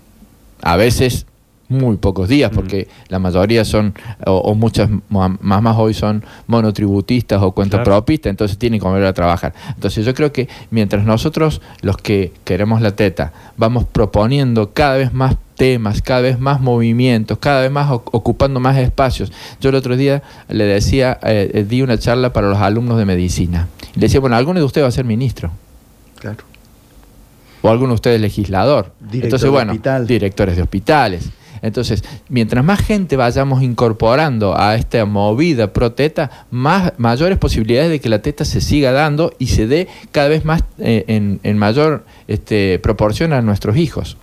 a 0.62 0.76
veces 0.76 1.26
muy 1.68 1.96
pocos 1.96 2.28
días, 2.28 2.50
porque 2.54 2.88
la 3.08 3.18
mayoría 3.18 3.64
son, 3.64 3.94
o, 4.24 4.54
muchas 4.54 4.88
mamás 5.08 5.76
hoy 5.78 5.94
son 5.94 6.24
monotributistas 6.46 7.42
o 7.42 7.52
cuentapropistas, 7.52 8.30
entonces 8.30 8.58
tienen 8.58 8.80
que 8.80 8.86
volver 8.86 9.06
a 9.06 9.12
trabajar. 9.12 9.52
Entonces 9.74 10.04
yo 10.04 10.14
creo 10.14 10.32
que 10.32 10.48
mientras 10.70 11.04
nosotros, 11.04 11.60
los 11.82 11.96
que 11.96 12.32
queremos 12.44 12.80
la 12.80 12.94
teta, 12.94 13.32
vamos 13.56 13.84
proponiendo 13.84 14.72
cada 14.72 14.96
vez 14.96 15.12
más 15.12 15.36
temas, 15.56 16.02
cada 16.02 16.20
vez 16.20 16.38
más 16.38 16.60
movimientos, 16.60 17.38
cada 17.38 17.62
vez 17.62 17.70
más 17.70 17.90
ocupando 17.90 18.60
más 18.60 18.76
espacios. 18.76 19.32
Yo 19.60 19.70
el 19.70 19.74
otro 19.74 19.96
día 19.96 20.22
le 20.48 20.64
decía, 20.64 21.18
eh, 21.22 21.50
eh, 21.54 21.64
di 21.64 21.82
una 21.82 21.98
charla 21.98 22.32
para 22.32 22.48
los 22.48 22.58
alumnos 22.58 22.98
de 22.98 23.06
medicina. 23.06 23.68
Le 23.96 24.02
decía, 24.02 24.20
bueno, 24.20 24.36
alguno 24.36 24.60
de 24.60 24.66
ustedes 24.66 24.84
va 24.84 24.88
a 24.88 24.92
ser 24.92 25.04
ministro. 25.04 25.50
Claro. 26.20 26.44
O 27.62 27.68
alguno 27.68 27.88
de 27.88 27.94
ustedes 27.94 28.20
legislador. 28.20 28.92
Entonces, 29.12 29.50
bueno, 29.50 29.74
directores 30.06 30.56
de 30.56 30.62
hospitales. 30.62 31.30
Entonces, 31.62 32.04
mientras 32.28 32.64
más 32.64 32.80
gente 32.80 33.16
vayamos 33.16 33.62
incorporando 33.62 34.56
a 34.56 34.74
esta 34.76 35.04
movida 35.04 35.72
pro 35.72 35.92
teta, 35.92 36.46
más, 36.50 36.92
mayores 36.98 37.38
posibilidades 37.38 37.90
de 37.90 38.00
que 38.00 38.08
la 38.08 38.20
teta 38.20 38.44
se 38.44 38.60
siga 38.60 38.92
dando 38.92 39.32
y 39.38 39.48
se 39.48 39.66
dé 39.66 39.88
cada 40.12 40.28
vez 40.28 40.44
más 40.44 40.62
eh, 40.78 41.04
en, 41.42 41.58
mayor 41.58 42.04
este, 42.28 42.78
proporción 42.78 43.32
a 43.32 43.42
nuestros 43.42 43.76
hijos. 43.76 44.16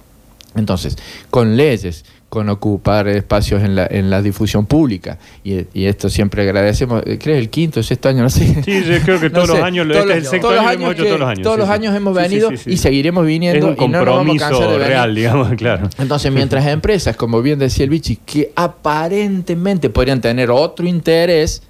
Entonces, 0.56 0.98
con 1.32 1.58
leyes, 1.58 2.06
con 2.34 2.50
ocupar 2.50 3.08
espacios 3.10 3.62
en 3.62 3.76
la, 3.76 3.86
en 3.86 4.10
la 4.10 4.24
difusión 4.24 4.66
pública. 4.66 5.20
Y, 5.44 5.86
esto 5.86 6.10
siempre 6.10 6.42
agradecemos. 6.42 7.04
Eh, 7.06 7.20
¿Crees 7.22 7.38
el 7.38 7.52
quinto, 7.52 7.84
sexto 7.84 8.10
año? 8.10 8.24
No 8.24 8.30
sé. 8.32 8.64
Sí, 8.64 8.84
yo 8.86 9.00
creo 9.06 9.20
que 9.22 9.30
todos 9.30 9.50
los 9.50 9.60
años, 9.60 9.88
todos, 9.88 10.02
este 10.02 10.18
el 10.18 10.26
sexto 10.26 10.50
año, 10.50 10.72
hemos 10.72 10.94
hecho 10.96 11.04
todos 11.06 11.20
los 11.20 11.30
años. 11.30 11.44
Todos 11.44 11.60
los 11.60 11.70
años 11.70 11.96
hemos 11.96 12.16
venido 12.16 12.50
y 12.52 12.78
seguiremos 12.78 13.24
viniendo. 13.28 13.60
Es 13.60 13.64
un 13.66 13.76
compromiso 13.76 14.48
y 14.48 14.60
no 14.62 14.72
de 14.72 14.78
real, 14.80 15.14
digamos, 15.14 15.54
claro. 15.54 15.88
Entonces, 16.00 16.32
mientras 16.32 16.66
empresas, 16.66 17.16
como 17.16 17.40
bien 17.44 17.60
decía 17.60 17.84
el 17.84 17.92
Bichi, 17.92 18.16
que 18.16 18.52
aparentemente 18.56 19.92
podrían 19.92 20.20
tener 20.20 20.50
otro 20.50 20.88
interés, 20.88 21.62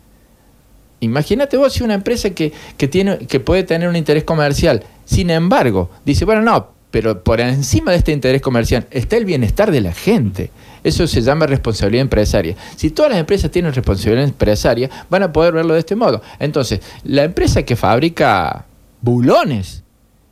Imagínate 1.02 1.58
vos 1.58 1.74
si 1.74 1.84
una 1.84 1.96
empresa 1.96 2.30
que, 2.30 2.54
que, 2.78 2.88
tiene, 2.88 3.18
que 3.18 3.42
puede 3.42 3.64
tener 3.64 3.90
un 3.90 3.98
interés 3.98 4.24
comercial, 4.24 4.86
sin 5.04 5.30
embargo, 5.30 5.90
dice, 6.06 6.24
bueno, 6.24 6.42
no, 6.42 6.70
pero 6.94 7.24
por 7.24 7.42
encima 7.42 7.90
de 7.90 7.98
este 7.98 8.12
interés 8.12 8.40
comercial 8.40 8.86
está 8.92 9.18
el 9.18 9.26
bienestar 9.26 9.72
de 9.72 9.82
la 9.82 9.94
gente. 9.94 10.52
Eso 10.84 11.08
se 11.08 11.24
llama 11.24 11.48
responsabilidad 11.48 12.04
empresaria. 12.04 12.56
Si 12.76 12.92
todas 12.92 13.10
las 13.10 13.20
empresas 13.20 13.50
tienen 13.50 13.74
responsabilidad 13.74 14.26
empresaria, 14.26 14.92
van 15.10 15.24
a 15.24 15.34
poder 15.34 15.56
verlo 15.56 15.74
de 15.74 15.80
este 15.80 15.96
modo. 15.96 16.22
Entonces, 16.38 16.82
la 17.04 17.24
empresa 17.24 17.64
que 17.64 17.76
fabrica 17.76 18.66
bulones 19.02 19.82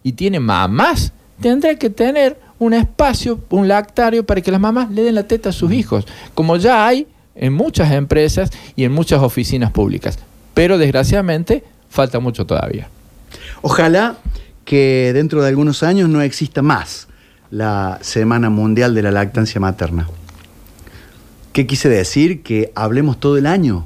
y 0.03 0.11
tiene 0.11 0.39
mamás, 0.39 1.13
tendrá 1.41 1.73
que 1.79 1.89
tener 1.89 2.37
un 2.59 2.75
espacio, 2.75 3.39
un 3.49 3.67
lactario 3.67 4.23
para 4.23 4.41
que 4.41 4.51
las 4.51 4.61
mamás 4.61 4.91
le 4.91 5.01
den 5.01 5.15
la 5.15 5.23
teta 5.23 5.49
a 5.49 5.53
sus 5.53 5.71
hijos, 5.71 6.05
como 6.35 6.57
ya 6.57 6.85
hay 6.85 7.07
en 7.33 7.53
muchas 7.53 7.91
empresas 7.91 8.51
y 8.75 8.83
en 8.83 8.91
muchas 8.91 9.23
oficinas 9.23 9.71
públicas. 9.71 10.19
Pero 10.53 10.77
desgraciadamente 10.77 11.63
falta 11.89 12.19
mucho 12.19 12.45
todavía. 12.45 12.87
Ojalá 13.63 14.17
que 14.71 15.11
dentro 15.13 15.41
de 15.41 15.49
algunos 15.49 15.83
años 15.83 16.07
no 16.07 16.21
exista 16.21 16.61
más 16.61 17.09
la 17.49 17.99
Semana 18.03 18.49
Mundial 18.49 18.95
de 18.95 19.01
la 19.01 19.11
Lactancia 19.11 19.59
Materna. 19.59 20.07
¿Qué 21.51 21.67
quise 21.67 21.89
decir? 21.89 22.41
Que 22.41 22.71
hablemos 22.73 23.19
todo 23.19 23.35
el 23.37 23.47
año. 23.47 23.85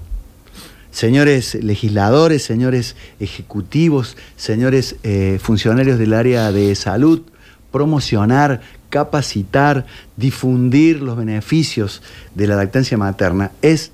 Señores 0.92 1.56
legisladores, 1.56 2.44
señores 2.44 2.96
ejecutivos, 3.20 4.16
señores 4.36 4.98
eh, 5.02 5.40
funcionarios 5.42 5.98
del 5.98 6.14
área 6.14 6.52
de 6.52 6.76
salud, 6.76 7.24
promocionar, 7.72 8.62
capacitar, 8.92 9.88
difundir 10.18 11.02
los 11.02 11.18
beneficios 11.18 12.04
de 12.36 12.46
la 12.46 12.58
lactancia 12.58 12.96
materna 12.96 13.52
es 13.64 13.92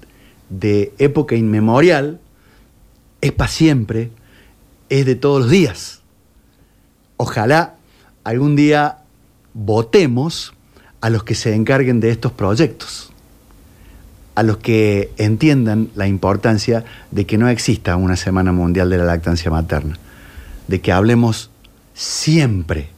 de 0.49 0.91
época 0.97 1.37
inmemorial, 1.37 2.19
es 3.21 3.31
para 3.31 3.49
siempre, 3.49 4.11
es 4.89 5.05
de 5.05 5.15
todos 5.15 5.43
los 5.43 5.51
días 5.51 6.00
ojalá 7.21 7.75
algún 8.23 8.55
día 8.55 8.97
votemos 9.53 10.53
a 11.01 11.11
los 11.11 11.23
que 11.23 11.35
se 11.35 11.53
encarguen 11.53 11.99
de 11.99 12.09
estos 12.09 12.31
proyectos, 12.31 13.11
a 14.33 14.41
los 14.41 14.57
que 14.57 15.11
entiendan 15.17 15.89
la 15.93 16.07
importancia 16.07 16.83
de 17.11 17.27
que 17.27 17.37
no 17.37 17.47
exista 17.47 17.95
una 17.95 18.15
Semana 18.15 18.51
Mundial 18.53 18.89
de 18.89 18.97
la 18.97 19.03
Lactancia 19.03 19.51
Materna, 19.51 19.99
de 20.67 20.81
que 20.81 20.91
hablemos 20.91 21.51
siempre 21.93 22.89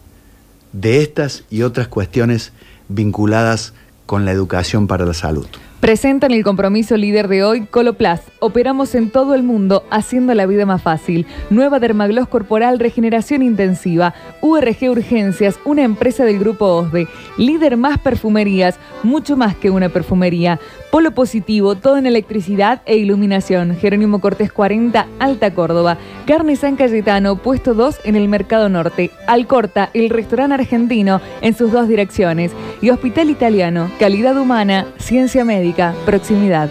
de 0.72 1.02
estas 1.02 1.44
y 1.50 1.64
otras 1.64 1.90
cuestiones 1.90 2.54
vinculadas 2.88 3.74
con 4.06 4.24
la 4.24 4.32
educación 4.32 4.88
para 4.88 5.06
la 5.06 5.14
salud. 5.14 5.48
Presentan 5.84 6.32
el 6.32 6.46
compromiso 6.46 6.96
líder 6.96 7.28
de 7.28 7.44
hoy, 7.44 7.66
Coloplas. 7.66 8.22
Operamos 8.40 8.96
en 8.96 9.10
todo 9.10 9.36
el 9.36 9.44
mundo 9.44 9.84
haciendo 9.90 10.34
la 10.34 10.46
vida 10.46 10.66
más 10.66 10.82
fácil. 10.82 11.26
Nueva 11.50 11.80
Dermagloss 11.82 12.30
Corporal 12.30 12.80
Regeneración 12.80 13.42
Intensiva. 13.42 14.14
URG 14.40 14.90
Urgencias, 14.90 15.60
una 15.66 15.84
empresa 15.84 16.24
del 16.24 16.40
grupo 16.40 16.68
OSDE. 16.68 17.10
Líder 17.38 17.76
más 17.76 17.98
perfumerías, 17.98 18.80
mucho 19.04 19.36
más 19.36 19.58
que 19.58 19.72
una 19.72 19.90
perfumería. 19.90 20.58
Polo 20.90 21.12
Positivo, 21.12 21.76
todo 21.76 21.98
en 21.98 22.06
electricidad 22.06 22.82
e 22.86 22.96
iluminación. 22.96 23.76
Jerónimo 23.76 24.22
Cortés 24.22 24.54
40, 24.54 25.06
Alta 25.20 25.54
Córdoba. 25.54 25.98
Carne 26.26 26.56
San 26.56 26.78
Cayetano, 26.78 27.36
puesto 27.36 27.74
2 27.74 28.02
en 28.06 28.16
el 28.16 28.30
Mercado 28.30 28.70
Norte. 28.70 29.12
Alcorta, 29.28 29.90
el 29.94 30.10
restaurante 30.10 30.54
argentino 30.54 31.20
en 31.42 31.54
sus 31.58 31.74
dos 31.74 31.90
direcciones. 31.90 32.54
Y 32.82 32.90
Hospital 32.90 33.30
Italiano, 33.30 33.90
calidad 34.00 34.38
humana, 34.38 34.86
ciencia 34.98 35.44
médica 35.44 35.73
proximidad. 36.06 36.70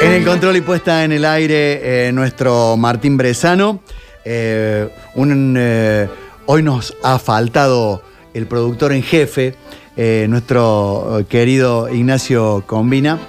En 0.00 0.12
el 0.12 0.24
control 0.24 0.56
y 0.56 0.60
puesta 0.60 1.04
en 1.04 1.12
el 1.12 1.24
aire, 1.24 2.08
eh, 2.08 2.12
nuestro 2.12 2.76
Martín 2.76 3.16
Bresano. 3.16 3.80
Eh, 4.24 4.88
eh, 5.16 6.08
hoy 6.46 6.62
nos 6.62 6.96
ha 7.02 7.18
faltado 7.18 8.02
el 8.32 8.46
productor 8.46 8.92
en 8.92 9.02
jefe, 9.02 9.54
eh, 9.96 10.26
nuestro 10.28 11.20
eh, 11.20 11.24
querido 11.26 11.88
Ignacio 11.88 12.64
Combina, 12.66 13.20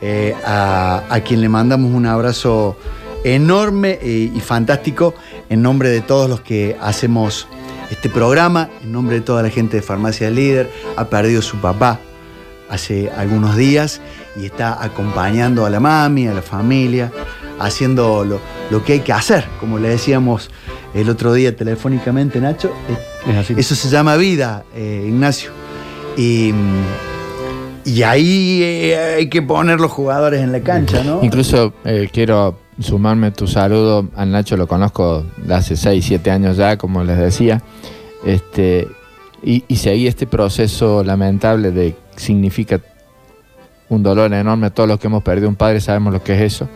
eh, 0.00 0.34
a, 0.44 1.20
quien 1.24 1.40
le 1.40 1.48
mandamos 1.48 1.92
un 1.92 2.06
abrazo 2.06 2.76
enorme 3.24 3.98
y, 4.02 4.28
fantástico 4.40 5.14
en 5.48 5.62
nombre 5.62 5.88
de 5.90 6.00
todos 6.00 6.30
los 6.30 6.40
que 6.40 6.76
hacemos 6.80 7.48
este 7.90 8.08
programa, 8.08 8.70
en 8.82 8.92
nombre 8.92 9.16
de 9.16 9.22
toda 9.22 9.42
la 9.42 9.50
gente 9.50 9.78
de 9.78 9.82
Farmacia 9.82 10.30
Líder, 10.30 10.70
ha 10.96 11.06
perdido 11.06 11.42
su 11.42 11.56
papá 11.60 11.98
hace 12.68 13.10
algunos 13.10 13.56
días 13.56 14.00
y 14.36 14.46
está 14.46 14.82
acompañando 14.82 15.66
a 15.66 15.70
la 15.70 15.80
mami, 15.80 16.28
a 16.28 16.34
la 16.34 16.42
familia, 16.42 17.12
haciendo 17.58 18.24
lo, 18.24 18.84
que 18.84 18.94
hay 18.94 19.00
que 19.00 19.12
hacer, 19.12 19.44
como 19.58 19.78
le 19.78 19.88
decíamos 19.88 20.50
el 20.94 21.10
otro 21.10 21.32
día 21.32 21.54
telefónicamente, 21.56 22.40
Nacho. 22.40 22.72
Eso 23.56 23.74
se 23.74 23.88
llama 23.88 24.16
vida, 24.16 24.64
Ignacio. 24.76 25.61
Y, 26.16 26.52
y 27.84 28.02
ahí 28.02 28.62
eh, 28.62 29.14
hay 29.18 29.28
que 29.28 29.42
poner 29.42 29.80
los 29.80 29.90
jugadores 29.90 30.40
en 30.40 30.52
la 30.52 30.60
cancha, 30.60 31.02
¿no? 31.02 31.20
Incluso 31.22 31.72
eh, 31.84 32.08
quiero 32.12 32.58
sumarme 32.80 33.30
tu 33.30 33.46
saludo. 33.46 34.08
Al 34.14 34.30
Nacho 34.30 34.56
lo 34.56 34.66
conozco 34.66 35.24
de 35.36 35.54
hace 35.54 35.76
6, 35.76 36.04
7 36.04 36.30
años 36.30 36.56
ya, 36.56 36.76
como 36.76 37.02
les 37.04 37.18
decía. 37.18 37.62
Este, 38.24 38.88
y, 39.42 39.64
y 39.66 39.76
seguí 39.76 40.06
este 40.06 40.26
proceso 40.26 41.02
lamentable 41.02 41.70
de 41.70 41.96
significa 42.16 42.80
un 43.88 44.02
dolor 44.02 44.32
enorme. 44.32 44.70
Todos 44.70 44.88
los 44.88 44.98
que 45.00 45.08
hemos 45.08 45.22
perdido 45.22 45.48
un 45.48 45.56
padre 45.56 45.80
sabemos 45.80 46.12
lo 46.12 46.22
que 46.22 46.34
es 46.34 46.54
eso. 46.54 46.68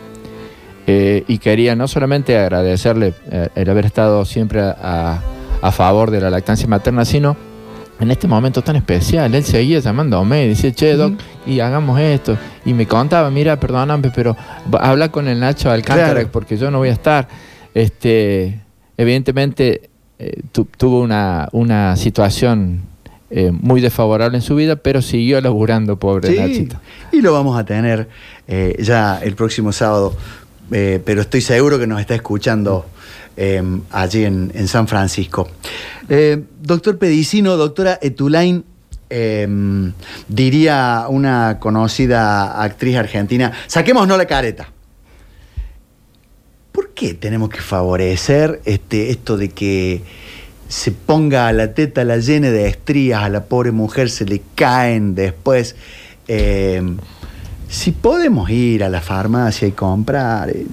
Eh, 0.88 1.24
y 1.26 1.38
quería 1.38 1.74
no 1.74 1.88
solamente 1.88 2.38
agradecerle 2.38 3.12
el 3.56 3.70
haber 3.70 3.86
estado 3.86 4.24
siempre 4.24 4.60
a, 4.60 5.20
a 5.60 5.72
favor 5.72 6.12
de 6.12 6.20
la 6.20 6.30
lactancia 6.30 6.68
materna, 6.68 7.04
sino 7.04 7.36
en 8.00 8.10
este 8.10 8.28
momento 8.28 8.62
tan 8.62 8.76
especial. 8.76 9.34
Él 9.34 9.44
seguía 9.44 9.78
llamándome 9.80 10.44
y 10.44 10.48
decía, 10.48 10.72
che, 10.72 10.94
Doc, 10.94 11.14
y 11.46 11.60
hagamos 11.60 11.98
esto. 11.98 12.36
Y 12.64 12.74
me 12.74 12.86
contaba, 12.86 13.30
mira, 13.30 13.58
perdóname, 13.58 14.10
pero 14.14 14.36
habla 14.78 15.10
con 15.10 15.28
el 15.28 15.40
Nacho 15.40 15.70
Alcántara 15.70 16.26
porque 16.30 16.56
yo 16.56 16.70
no 16.70 16.78
voy 16.78 16.88
a 16.88 16.92
estar. 16.92 17.28
Este, 17.74 18.60
evidentemente 18.96 19.90
eh, 20.18 20.40
tuvo 20.78 21.00
una, 21.00 21.48
una 21.52 21.96
situación 21.96 22.82
eh, 23.30 23.50
muy 23.52 23.80
desfavorable 23.80 24.38
en 24.38 24.42
su 24.42 24.54
vida, 24.56 24.76
pero 24.76 25.02
siguió 25.02 25.40
laburando, 25.40 25.98
pobre 25.98 26.36
Nachito. 26.36 26.76
Y 27.12 27.20
lo 27.20 27.32
vamos 27.32 27.58
a 27.58 27.64
tener 27.64 28.08
eh, 28.48 28.76
ya 28.80 29.18
el 29.22 29.34
próximo 29.34 29.72
sábado, 29.72 30.16
pero 30.68 31.20
estoy 31.20 31.40
seguro 31.42 31.78
que 31.78 31.86
nos 31.86 32.00
está 32.00 32.16
escuchando 32.16 32.86
Em, 33.36 33.82
allí 33.90 34.24
en, 34.24 34.66
San 34.66 34.88
Francisco. 34.88 35.46
Eh, 36.08 36.42
doctor 36.62 36.96
Pedicino, 36.96 37.58
doctora 37.58 37.98
Etulain 38.00 38.64
em, 39.10 39.92
diría 40.26 41.04
una 41.10 41.58
conocida 41.60 42.62
actriz 42.62 42.96
argentina, 42.96 43.52
saquémonos 43.66 44.16
la 44.16 44.24
careta. 44.24 44.72
¿Por 46.72 46.94
qué 46.94 47.12
tenemos 47.12 47.50
que 47.50 47.60
favorecer 47.60 48.62
este, 48.64 49.10
esto 49.10 49.36
de 49.36 49.50
que 49.50 50.02
se 50.68 50.92
ponga 50.92 51.46
a 51.46 51.52
la 51.52 51.74
teta, 51.74 52.04
la 52.04 52.16
llene 52.16 52.50
de 52.50 52.68
estrías, 52.68 53.22
a 53.22 53.28
la 53.28 53.44
pobre 53.44 53.70
mujer 53.70 54.08
se 54.08 54.24
le 54.24 54.40
caen 54.54 55.14
después? 55.14 55.76
Em, 56.26 56.96
si 57.68 57.92
podemos 57.92 58.48
ir 58.48 58.82
a 58.82 58.88
la 58.88 59.02
farmacia 59.02 59.68
y 59.68 59.72
comprar, 59.72 60.48
eh, 60.48 60.64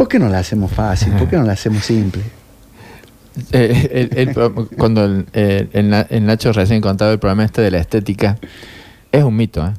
¿por 0.00 0.08
qué 0.08 0.18
no 0.18 0.30
la 0.30 0.38
hacemos 0.38 0.72
fácil? 0.72 1.12
¿Por 1.12 1.28
qué 1.28 1.36
no 1.36 1.42
la 1.42 1.52
hacemos 1.52 1.84
simple? 1.84 2.22
Eh, 3.52 4.08
el- 4.12 4.28
el- 4.28 4.34
cuando 4.76 5.04
el, 5.04 5.26
el 5.34 5.88
Na- 5.90 6.06
el 6.10 6.24
Nacho 6.26 6.52
recién 6.52 6.80
contaba 6.80 7.12
el 7.12 7.18
problema 7.18 7.44
este 7.44 7.60
de 7.62 7.70
la 7.70 7.78
estética, 7.78 8.36
es 9.12 9.22
un 9.22 9.36
mito, 9.36 9.64
¿eh? 9.66 9.72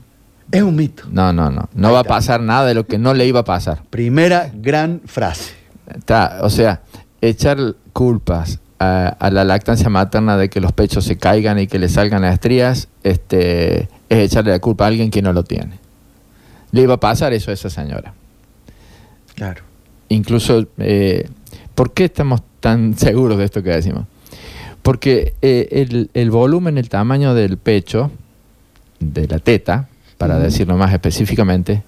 Es 0.52 0.62
un 0.62 0.76
mito. 0.76 1.04
No, 1.12 1.34
no, 1.34 1.50
no. 1.50 1.70
No 1.74 1.88
Ahí 1.90 1.94
va 1.94 2.00
a 2.02 2.04
pasar 2.04 2.40
nada 2.42 2.66
de 2.66 2.74
lo 2.76 2.86
que 2.86 2.98
no 2.98 3.14
le 3.14 3.26
iba 3.26 3.42
a 3.42 3.44
pasar. 3.44 3.84
Primera 3.90 4.50
gran 4.54 5.02
frase. 5.06 5.54
Está, 5.94 6.40
o 6.44 6.50
sea, 6.50 6.82
echar 7.22 7.58
culpas 7.94 8.60
a, 8.80 9.08
a 9.20 9.30
la 9.32 9.44
lactancia 9.44 9.90
materna 9.90 10.38
de 10.38 10.50
que 10.50 10.62
los 10.62 10.72
pechos 10.72 11.04
se 11.06 11.18
caigan 11.18 11.60
y 11.60 11.68
que 11.68 11.78
le 11.80 11.90
salgan 11.90 12.22
las 12.22 12.34
estrías, 12.36 12.88
este, 13.04 13.82
es 14.10 14.18
echarle 14.32 14.52
la 14.52 14.60
culpa 14.60 14.86
a 14.86 14.88
alguien 14.88 15.12
que 15.12 15.22
no 15.22 15.34
lo 15.34 15.44
tiene. 15.44 15.78
Le 16.72 16.82
iba 16.84 16.94
a 16.96 17.00
pasar 17.00 17.34
eso 17.34 17.52
a 17.52 17.54
esa 17.54 17.70
señora. 17.70 18.14
Claro. 19.36 19.64
Incluso, 20.12 20.68
eh, 20.78 21.28
¿por 21.74 21.94
qué 21.94 22.06
estamos 22.06 22.42
tan 22.60 22.98
seguros 22.98 23.38
de 23.38 23.46
esto 23.46 23.64
que 23.64 23.70
decimos? 23.70 24.06
Porque 24.82 25.34
eh, 25.42 25.68
el, 25.72 26.10
el 26.14 26.32
volumen, 26.32 26.78
el 26.78 26.90
tamaño 26.90 27.34
del 27.34 27.58
pecho, 27.58 28.12
de 29.00 29.28
la 29.28 29.40
teta, 29.40 29.88
para 30.18 30.40
decirlo 30.40 30.76
más 30.76 30.92
específicamente, 30.94 31.84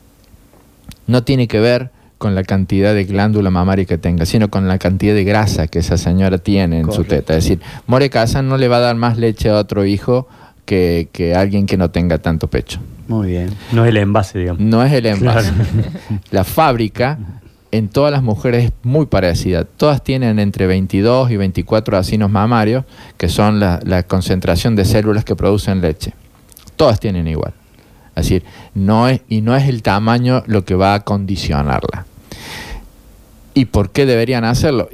no 1.07 1.23
tiene 1.23 1.47
que 1.47 1.59
ver 1.59 1.89
con 2.17 2.35
la 2.35 2.43
cantidad 2.43 2.93
de 2.93 3.03
glándula 3.03 3.49
mamaria 3.49 3.85
que 3.85 3.97
tenga, 3.97 4.25
sino 4.25 4.49
con 4.49 4.67
la 4.67 4.77
cantidad 4.77 5.13
de 5.13 5.25
grasa 5.25 5.67
que 5.67 5.79
esa 5.79 5.97
señora 5.97 6.37
tiene 6.37 6.79
en 6.79 6.91
su 6.91 7.03
teta. 7.03 7.35
Es 7.35 7.43
decir, 7.43 7.59
More 7.87 8.09
Casa 8.09 8.41
no 8.41 8.57
le 8.57 8.69
va 8.69 8.77
a 8.77 8.79
dar 8.79 8.95
más 8.95 9.17
leche 9.17 9.49
a 9.49 9.57
otro 9.57 9.85
hijo 9.85 10.27
que, 10.65 11.09
que 11.11 11.35
alguien 11.35 11.65
que 11.65 11.75
no 11.75 11.91
tenga 11.91 12.19
tanto 12.19 12.47
pecho. 12.47 12.79
Muy 13.07 13.29
bien. 13.29 13.49
No 13.73 13.83
es 13.83 13.89
el 13.89 13.97
envase, 13.97 14.39
digamos. 14.39 14.61
No 14.61 14.83
es 14.83 14.93
el 14.93 15.05
envase. 15.07 15.51
Claro. 15.51 15.91
La 16.31 16.43
fábrica 16.45 17.19
en 17.73 17.89
todas 17.89 18.11
las 18.11 18.21
mujeres 18.21 18.65
es 18.65 18.71
muy 18.83 19.07
parecida. 19.07 19.63
Todas 19.63 20.03
tienen 20.03 20.37
entre 20.37 20.67
22 20.67 21.31
y 21.31 21.37
24 21.37 21.97
acinos 21.97 22.29
mamarios, 22.29 22.85
que 23.17 23.29
son 23.29 23.59
la, 23.59 24.03
concentración 24.03 24.75
de 24.75 24.85
células 24.85 25.25
que 25.25 25.35
producen 25.35 25.81
leche. 25.81 26.13
Todas 26.75 26.99
tienen 26.99 27.27
igual. 27.27 27.53
Es 28.15 28.25
decir, 28.25 28.43
no 28.75 29.09
es, 29.09 29.21
y 29.27 29.41
no 29.41 29.55
es 29.55 29.67
el 29.67 29.81
tamaño 29.81 30.43
lo 30.45 30.63
que 30.63 30.75
va 30.75 30.93
a 30.93 30.99
condicionarla. 30.99 32.05
¿Y 33.55 33.65
por 33.65 33.89
qué 33.89 34.05
deberían 34.05 34.45
hacerlo? 34.45 34.87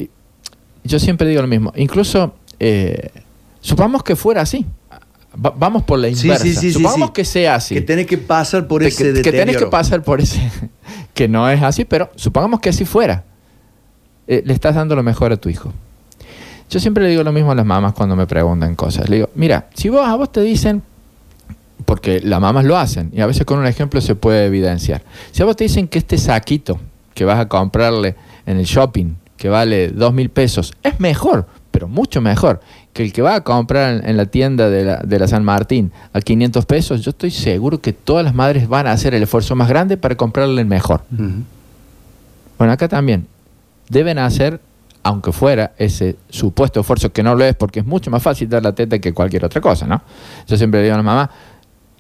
Yo 0.85 0.99
siempre 0.99 1.27
digo 1.27 1.41
lo 1.41 1.49
mismo. 1.49 1.73
Incluso, 1.75 2.33
eh, 2.61 3.09
supongamos 3.59 4.03
que 4.03 4.15
fuera 4.15 4.43
así. 4.43 4.65
Va- 5.43 5.53
vamos 5.57 5.83
por 5.83 5.99
la 5.99 6.09
inversa. 6.09 6.43
sí, 6.43 6.53
sí, 6.53 6.59
sí, 6.59 6.71
supongamos 6.73 7.11
que 7.11 7.23
sea 7.23 7.55
así 7.55 7.75
Que 7.75 7.81
tenés 7.81 8.05
que 8.07 8.17
pasar 8.17 8.67
por 8.67 8.83
ese 8.83 9.13
que, 9.13 9.21
que 9.21 9.31
tenés 9.31 9.57
que 9.57 9.67
pasar 9.67 10.03
por 10.03 10.19
ese 10.21 10.41
que 11.13 11.27
no 11.27 11.49
es 11.49 11.61
así, 11.61 11.85
pero 11.85 12.09
supongamos 12.15 12.59
que 12.61 12.69
así 12.69 12.85
fuera. 12.85 13.23
Eh, 14.27 14.41
le 14.45 14.53
estás 14.53 14.75
dando 14.75 14.95
lo 14.95 15.03
mejor 15.03 15.31
a 15.33 15.37
tu 15.37 15.49
hijo. 15.49 15.73
Yo 16.69 16.79
siempre 16.79 17.03
le 17.03 17.09
digo 17.09 17.23
lo 17.23 17.31
mismo 17.31 17.51
a 17.51 17.55
las 17.55 17.65
mamás 17.65 17.93
cuando 17.93 18.15
me 18.15 18.25
preguntan 18.27 18.75
cosas. 18.75 19.09
Le 19.09 19.15
digo, 19.17 19.29
mira, 19.35 19.67
si 19.73 19.89
vos 19.89 20.07
a 20.07 20.15
vos 20.15 20.31
te 20.31 20.41
dicen, 20.41 20.81
porque 21.85 22.19
las 22.21 22.39
mamás 22.39 22.63
lo 22.65 22.77
hacen, 22.77 23.09
y 23.13 23.21
a 23.21 23.25
veces 23.25 23.43
con 23.45 23.57
un 23.59 23.65
ejemplo 23.65 23.99
se 24.01 24.15
puede 24.15 24.45
evidenciar. 24.45 25.01
Si 25.31 25.41
a 25.41 25.45
vos 25.45 25.55
te 25.55 25.63
dicen 25.63 25.87
que 25.87 25.97
este 25.99 26.17
saquito 26.17 26.79
que 27.13 27.25
vas 27.25 27.39
a 27.39 27.47
comprarle 27.47 28.15
en 28.45 28.57
el 28.57 28.65
shopping, 28.65 29.15
que 29.35 29.49
vale 29.49 29.89
dos 29.89 30.13
mil 30.13 30.29
pesos, 30.29 30.73
es 30.83 30.99
mejor, 30.99 31.47
pero 31.71 31.87
mucho 31.87 32.21
mejor 32.21 32.61
que 32.93 33.03
el 33.03 33.13
que 33.13 33.21
va 33.21 33.35
a 33.35 33.41
comprar 33.41 34.03
en, 34.05 34.17
la 34.17 34.25
tienda 34.25 34.69
de 34.69 34.83
la, 34.83 34.97
de 34.97 35.19
la 35.19 35.27
San 35.27 35.43
Martín 35.43 35.91
a 36.13 36.21
500 36.21 36.65
pesos, 36.65 37.01
yo 37.01 37.11
estoy 37.11 37.31
seguro 37.31 37.79
que 37.79 37.93
todas 37.93 38.25
las 38.25 38.33
madres 38.33 38.67
van 38.67 38.87
a 38.87 38.91
hacer 38.91 39.13
el 39.13 39.23
esfuerzo 39.23 39.55
más 39.55 39.69
grande 39.69 39.97
para 39.97 40.15
comprarle 40.15 40.61
el 40.61 40.67
mejor. 40.67 41.03
Bueno, 42.57 42.73
acá 42.73 42.87
también 42.87 43.27
deben 43.89 44.17
hacer, 44.17 44.59
aunque 45.03 45.31
fuera 45.31 45.73
ese 45.77 46.17
supuesto 46.29 46.79
esfuerzo, 46.79 47.11
que 47.11 47.23
no 47.23 47.35
lo 47.35 47.45
es 47.45 47.55
porque 47.55 47.79
es 47.79 47.85
mucho 47.85 48.11
más 48.11 48.21
fácil 48.23 48.49
dar 48.49 48.63
la 48.63 48.73
teta 48.73 48.99
que 48.99 49.13
cualquier 49.13 49.45
otra 49.45 49.61
cosa, 49.61 49.85
¿no? 49.87 50.01
Yo 50.47 50.57
siempre 50.57 50.79
le 50.79 50.85
digo 50.85 50.95
a 50.95 50.97
la 50.97 51.03
mamá, 51.03 51.29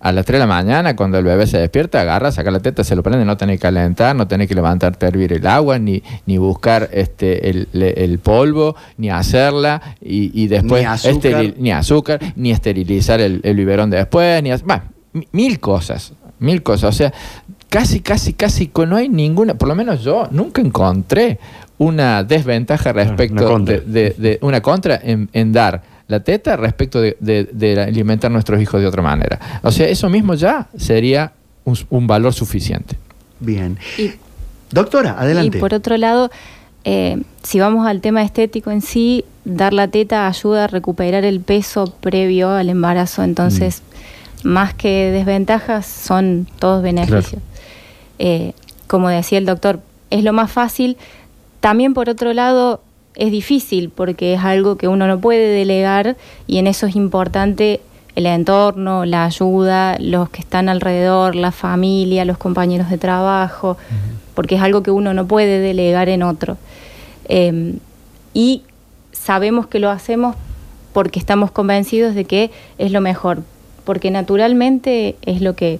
a 0.01 0.11
las 0.11 0.25
3 0.25 0.35
de 0.35 0.39
la 0.39 0.47
mañana, 0.47 0.95
cuando 0.95 1.17
el 1.17 1.25
bebé 1.25 1.45
se 1.47 1.57
despierta, 1.57 2.01
agarra, 2.01 2.31
saca 2.31 2.51
la 2.51 2.59
teta, 2.61 2.83
se 2.83 2.95
lo 2.95 3.03
prende, 3.03 3.25
no 3.25 3.35
tenés 3.37 3.57
que 3.57 3.63
calentar, 3.63 4.15
no 4.15 4.27
tenés 4.27 4.47
que 4.47 4.55
levantarte 4.55 5.05
a 5.05 5.09
hervir 5.09 5.33
el 5.33 5.45
agua, 5.45 5.77
ni, 5.79 6.01
ni 6.25 6.37
buscar 6.37 6.89
este 6.93 7.49
el, 7.49 7.67
el 7.73 8.19
polvo, 8.19 8.75
ni 8.97 9.09
hacerla, 9.09 9.81
y, 10.01 10.31
y 10.41 10.47
después 10.47 10.81
Ni 10.83 10.87
azúcar. 10.87 11.31
esteril- 11.33 11.55
ni 11.57 11.71
azúcar, 11.71 12.19
ni 12.35 12.51
esterilizar 12.51 13.19
el, 13.19 13.41
el 13.43 13.55
biberón 13.57 13.89
de 13.89 13.97
después, 13.97 14.41
ni 14.41 14.51
bueno, 14.63 14.83
mi- 15.13 15.27
mil 15.31 15.59
cosas, 15.59 16.13
mil 16.39 16.63
cosas. 16.63 16.89
O 16.89 16.97
sea, 16.97 17.13
casi, 17.67 17.99
casi, 17.99 18.33
casi, 18.33 18.71
no 18.87 18.95
hay 18.95 19.09
ninguna, 19.09 19.55
por 19.55 19.67
lo 19.67 19.75
menos 19.75 20.03
yo 20.03 20.27
nunca 20.31 20.61
encontré 20.61 21.39
una 21.77 22.23
desventaja 22.23 22.93
respecto 22.93 23.53
una 23.55 23.65
de, 23.65 23.81
de- 23.81 24.15
de- 24.17 24.39
una 24.41 24.61
contra 24.61 24.99
en, 25.03 25.29
en 25.33 25.51
dar 25.51 25.98
la 26.09 26.19
teta 26.19 26.57
respecto 26.57 26.99
de, 26.99 27.15
de- 27.21 27.45
de 27.51 27.81
alimentar 27.81 28.29
a 28.29 28.33
nuestros 28.33 28.61
hijos 28.61 28.81
de 28.81 28.87
otra 28.87 29.01
manera. 29.01 29.39
O 29.63 29.71
sea, 29.71 29.87
eso 29.87 30.09
mismo 30.09 30.33
ya 30.33 30.67
sería 30.77 31.31
un, 31.63 31.77
un 31.89 32.05
valor 32.07 32.33
suficiente. 32.33 32.97
Bien. 33.39 33.77
Y 33.97 34.11
Doctora, 34.71 35.15
adelante. 35.19 35.57
Y 35.57 35.59
por 35.61 35.73
otro 35.73 35.97
lado, 35.97 36.29
eh, 36.83 37.21
si 37.41 37.59
vamos 37.59 37.87
al 37.87 38.01
tema 38.01 38.21
estético 38.23 38.69
en 38.69 38.81
sí, 38.81 39.23
dar 39.45 39.73
la 39.73 39.87
teta 39.87 40.27
ayuda 40.27 40.65
a 40.65 40.67
recuperar 40.67 41.23
el 41.25 41.39
peso 41.39 41.93
previo 42.01 42.51
al 42.51 42.69
embarazo. 42.69 43.23
Entonces, 43.23 43.81
más 44.43 44.73
que 44.75 45.09
desventajas, 45.11 45.85
son 45.87 46.47
todos 46.59 46.83
beneficios. 46.83 47.41
Eh, 48.19 48.53
como 48.87 49.09
decía 49.09 49.37
el 49.39 49.45
doctor, 49.45 49.79
es 50.11 50.23
lo 50.23 50.33
más 50.33 50.51
fácil. 50.51 50.97
También, 51.61 51.93
por 51.93 52.09
otro 52.09 52.33
lado, 52.33 52.81
es 53.15 53.31
difícil 53.31 53.89
porque 53.89 54.33
es 54.33 54.41
algo 54.43 54.77
que 54.77 54.87
uno 54.87 55.07
no 55.07 55.19
puede 55.19 55.47
delegar 55.53 56.17
y 56.47 56.57
en 56.57 56.67
eso 56.67 56.85
es 56.87 56.95
importante 56.95 57.81
el 58.15 58.25
entorno, 58.25 59.05
la 59.05 59.25
ayuda, 59.25 59.97
los 59.99 60.29
que 60.29 60.41
están 60.41 60.67
alrededor, 60.67 61.35
la 61.35 61.51
familia, 61.51 62.25
los 62.25 62.37
compañeros 62.37 62.89
de 62.89 62.97
trabajo, 62.97 63.77
porque 64.35 64.55
es 64.55 64.61
algo 64.61 64.83
que 64.83 64.91
uno 64.91 65.13
no 65.13 65.27
puede 65.27 65.59
delegar 65.59 66.09
en 66.09 66.23
otro. 66.23 66.57
Eh, 67.29 67.75
y 68.33 68.63
sabemos 69.11 69.67
que 69.67 69.79
lo 69.79 69.89
hacemos 69.89 70.35
porque 70.93 71.19
estamos 71.19 71.51
convencidos 71.51 72.15
de 72.15 72.25
que 72.25 72.51
es 72.77 72.91
lo 72.91 72.99
mejor, 72.99 73.43
porque 73.85 74.11
naturalmente 74.11 75.15
es 75.21 75.41
lo 75.41 75.55
que 75.55 75.79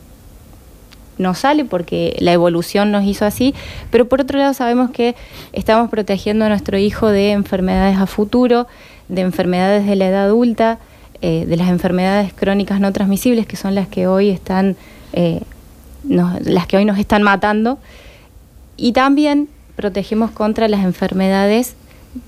nos 1.19 1.37
sale, 1.39 1.63
porque 1.65 2.15
la 2.19 2.33
evolución 2.33 2.91
nos 2.91 3.03
hizo 3.05 3.25
así, 3.25 3.53
pero 3.91 4.07
por 4.09 4.21
otro 4.21 4.39
lado 4.39 4.53
sabemos 4.55 4.89
que 4.89 5.15
estamos 5.53 5.89
protegiendo 5.91 6.45
a 6.45 6.49
nuestro 6.49 6.77
hijo 6.79 7.07
de 7.09 7.31
enfermedades 7.31 7.97
a 7.97 8.07
futuro, 8.07 8.65
de 9.09 9.21
enfermedades 9.21 9.85
de 9.85 9.95
la 9.95 10.07
edad 10.07 10.25
adulta, 10.25 10.79
eh, 11.21 11.45
de 11.47 11.57
las 11.57 11.69
enfermedades 11.69 12.33
crónicas 12.33 12.79
no 12.79 12.91
transmisibles, 12.93 13.45
que 13.45 13.57
son 13.57 13.75
las 13.75 13.87
que 13.87 14.07
hoy 14.07 14.29
están, 14.29 14.75
eh, 15.13 15.41
nos- 16.03 16.41
las 16.47 16.65
que 16.65 16.77
hoy 16.77 16.85
nos 16.85 16.97
están 16.97 17.21
matando, 17.23 17.77
y 18.77 18.93
también 18.93 19.49
protegemos 19.75 20.31
contra 20.31 20.67
las 20.69 20.83
enfermedades 20.83 21.75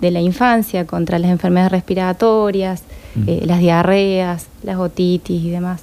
de 0.01 0.11
la 0.11 0.19
infancia, 0.21 0.85
contra 0.85 1.17
las 1.19 1.31
enfermedades 1.31 1.71
respiratorias, 1.71 2.83
eh, 3.27 3.41
las 3.45 3.59
diarreas, 3.59 4.47
las 4.63 4.77
otitis 4.77 5.41
y 5.43 5.49
demás. 5.49 5.81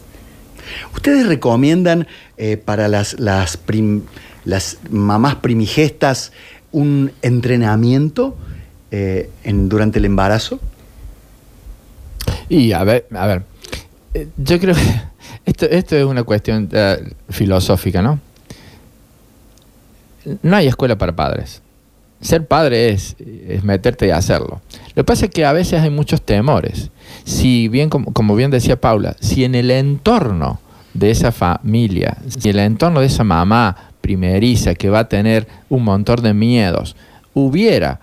¿Ustedes 0.95 1.27
recomiendan 1.27 2.07
eh, 2.37 2.57
para 2.57 2.89
las, 2.89 3.19
las, 3.21 3.57
prim- 3.57 4.03
las 4.45 4.79
mamás 4.91 5.37
primigestas 5.37 6.33
un 6.73 7.13
entrenamiento 7.23 8.37
eh, 8.91 9.31
durante 9.45 9.99
el 9.99 10.05
embarazo? 10.05 10.61
Y 12.49 12.73
a 12.73 12.85
ver, 12.85 13.07
a 13.15 13.27
ver, 13.27 13.43
eh, 14.15 14.29
yo 14.37 14.59
creo 14.59 14.75
que 14.75 14.81
esto, 15.47 15.67
esto 15.67 15.97
es 15.97 16.05
una 16.05 16.23
cuestión 16.25 16.69
filosófica, 17.31 18.03
¿no? 18.03 18.21
No 20.43 20.57
hay 20.57 20.67
escuela 20.67 20.97
para 20.99 21.15
padres. 21.17 21.63
Ser 22.21 22.47
padre 22.47 22.91
es, 22.91 23.17
es 23.21 23.63
meterte 23.63 24.07
y 24.07 24.11
hacerlo. 24.11 24.61
Lo 24.89 24.95
que 24.95 25.05
pasa 25.05 25.27
es 25.27 25.31
que 25.31 25.45
a 25.45 25.53
veces 25.53 25.81
hay 25.81 25.91
muchos 25.91 26.23
temores. 26.23 26.91
Si 27.25 27.69
bien, 27.69 27.89
como, 27.91 28.35
bien 28.35 28.51
decía 28.51 28.81
Paula, 28.81 29.17
si 29.21 29.45
en 29.45 29.55
el 29.55 29.71
entorno 29.71 30.61
de 30.95 31.11
esa 31.11 31.31
familia, 31.31 32.19
si 32.27 32.51
en 32.51 32.59
el 32.59 32.65
entorno 32.67 33.01
de 33.01 33.07
esa 33.07 33.23
mamá 33.23 33.93
primeriza 34.01 34.75
que 34.75 34.91
va 34.91 35.01
a 35.01 35.09
tener 35.09 35.47
un 35.69 35.85
montón 35.85 36.23
de 36.23 36.35
miedos, 36.35 36.97
hubiera 37.35 38.01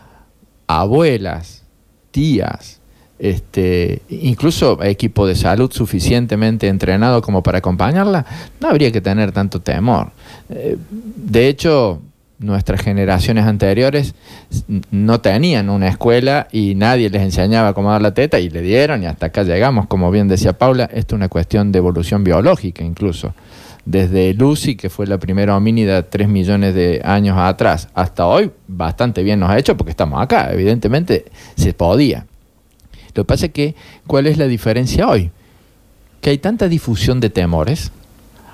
abuelas, 0.67 1.63
tías, 2.11 2.79
este, 3.17 4.01
incluso 4.09 4.81
equipo 4.83 5.25
de 5.25 5.35
salud 5.35 5.71
suficientemente 5.71 6.67
entrenado 6.67 7.21
como 7.21 7.43
para 7.43 7.57
acompañarla, 7.57 8.25
no 8.59 8.69
habría 8.69 8.91
que 8.91 9.01
tener 9.01 9.31
tanto 9.31 9.61
temor. 9.61 10.11
Eh, 10.49 10.77
de 10.89 11.47
hecho, 11.47 12.01
nuestras 12.39 12.81
generaciones 12.81 13.45
anteriores 13.45 14.13
no 14.91 15.21
tenían 15.21 15.69
una 15.69 15.87
escuela 15.87 16.47
y 16.51 16.75
nadie 16.75 17.09
les 17.09 17.21
enseñaba 17.21 17.73
cómo 17.73 17.91
dar 17.91 18.01
la 18.01 18.13
teta 18.13 18.39
y 18.39 18.49
le 18.49 18.61
dieron 18.61 19.03
y 19.03 19.05
hasta 19.05 19.27
acá 19.27 19.43
llegamos, 19.43 19.87
como 19.87 20.11
bien 20.11 20.27
decía 20.27 20.57
Paula, 20.57 20.85
esto 20.85 21.15
es 21.15 21.17
una 21.17 21.29
cuestión 21.29 21.71
de 21.71 21.79
evolución 21.79 22.23
biológica 22.23 22.83
incluso. 22.83 23.33
Desde 23.85 24.33
Lucy, 24.33 24.75
que 24.75 24.89
fue 24.89 25.05
la 25.05 25.19
primera 25.19 25.55
homínida 25.55 26.01
tres 26.03 26.27
millones 26.27 26.73
de 26.73 27.01
años 27.05 27.37
atrás, 27.37 27.87
hasta 27.93 28.25
hoy 28.25 28.51
bastante 28.67 29.21
bien 29.21 29.39
nos 29.39 29.51
ha 29.51 29.59
hecho 29.59 29.77
porque 29.77 29.91
estamos 29.91 30.21
acá, 30.21 30.51
evidentemente 30.51 31.25
se 31.55 31.73
podía. 31.73 32.25
Lo 33.13 33.23
que 33.23 33.27
pasa 33.27 33.45
es 33.45 33.51
que, 33.53 33.75
¿cuál 34.07 34.27
es 34.27 34.37
la 34.37 34.47
diferencia 34.47 35.07
hoy? 35.07 35.31
Que 36.19 36.31
hay 36.31 36.37
tanta 36.39 36.67
difusión 36.67 37.19
de 37.19 37.29
temores, 37.29 37.91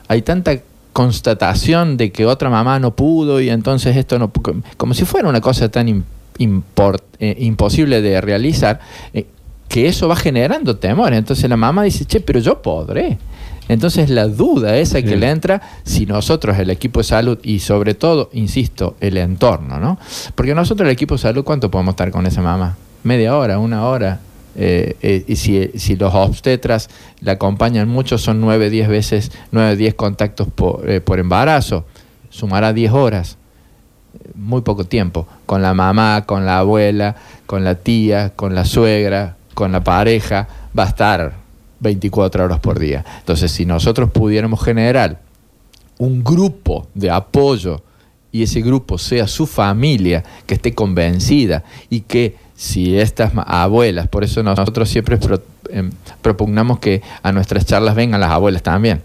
hay 0.07 0.21
tanta 0.21 0.51
constatación 0.93 1.97
de 1.97 2.11
que 2.11 2.25
otra 2.25 2.49
mamá 2.49 2.79
no 2.79 2.95
pudo 2.95 3.39
y 3.41 3.49
entonces 3.49 3.95
esto 3.95 4.19
no 4.19 4.31
como 4.77 4.93
si 4.93 5.05
fuera 5.05 5.29
una 5.29 5.41
cosa 5.41 5.69
tan 5.69 5.87
eh, 5.87 7.35
imposible 7.39 8.01
de 8.01 8.21
realizar 8.21 8.79
eh, 9.13 9.27
que 9.69 9.87
eso 9.87 10.09
va 10.09 10.17
generando 10.17 10.75
temor. 10.75 11.13
Entonces 11.13 11.49
la 11.49 11.55
mamá 11.55 11.83
dice 11.83 12.05
che 12.05 12.19
pero 12.19 12.39
yo 12.39 12.61
podré 12.61 13.17
entonces 13.69 14.09
la 14.09 14.27
duda 14.27 14.77
esa 14.77 15.01
que 15.01 15.15
le 15.15 15.29
entra 15.29 15.61
si 15.83 16.05
nosotros 16.05 16.57
el 16.59 16.69
equipo 16.69 16.99
de 16.99 17.03
salud 17.05 17.39
y 17.41 17.59
sobre 17.59 17.93
todo 17.93 18.29
insisto 18.33 18.95
el 18.99 19.15
entorno 19.15 19.79
no 19.79 19.97
porque 20.35 20.53
nosotros 20.53 20.87
el 20.87 20.91
equipo 20.91 21.15
de 21.15 21.21
salud 21.21 21.43
cuánto 21.45 21.71
podemos 21.71 21.93
estar 21.93 22.11
con 22.11 22.25
esa 22.25 22.41
mamá 22.41 22.75
media 23.03 23.37
hora 23.37 23.59
una 23.59 23.85
hora 23.85 24.19
eh, 24.55 24.97
eh, 25.01 25.23
y 25.27 25.35
si, 25.35 25.95
los 25.95 26.13
obstetras 26.13 26.89
la 27.21 27.33
acompañan 27.33 27.87
mucho, 27.87 28.17
son 28.17 28.41
9, 28.41 28.69
10 28.69 28.89
veces, 28.89 29.31
9, 29.51 29.75
10 29.75 29.93
contactos 29.95 30.47
por, 30.53 30.89
eh, 30.89 31.01
por 31.01 31.19
embarazo, 31.19 31.85
sumará 32.29 32.73
10 32.73 32.91
horas, 32.91 33.37
muy 34.35 34.61
poco 34.61 34.83
tiempo, 34.83 35.27
con 35.45 35.61
la 35.61 35.73
mamá, 35.73 36.25
con 36.25 36.45
la 36.45 36.59
abuela, 36.59 37.15
con 37.45 37.63
la 37.63 37.75
tía, 37.75 38.33
con 38.35 38.55
la 38.55 38.65
suegra, 38.65 39.37
con 39.53 39.71
la 39.71 39.83
pareja, 39.83 40.47
va 40.77 40.83
a 40.83 40.87
estar 40.87 41.33
24 41.79 42.45
horas 42.45 42.59
por 42.59 42.79
día. 42.79 43.05
Entonces, 43.19 43.51
si 43.51 43.65
nosotros 43.65 44.11
pudiéramos 44.11 44.63
generar 44.63 45.21
un 45.97 46.23
grupo 46.23 46.87
de 46.93 47.09
apoyo 47.09 47.83
y 48.31 48.43
ese 48.43 48.61
grupo 48.61 48.97
sea 48.97 49.27
su 49.27 49.45
familia, 49.45 50.23
que 50.45 50.55
esté 50.55 50.73
convencida 50.73 51.63
y 51.89 52.01
que 52.01 52.37
si 52.61 52.99
estas 52.99 53.31
abuelas, 53.47 54.07
por 54.07 54.23
eso 54.23 54.43
nosotros 54.43 54.87
siempre 54.87 55.17
em, 55.71 55.89
propugnamos 56.21 56.77
que 56.77 57.01
a 57.23 57.31
nuestras 57.31 57.65
charlas 57.65 57.95
vengan 57.95 58.21
las 58.21 58.29
abuelas 58.29 58.61
también. 58.61 59.01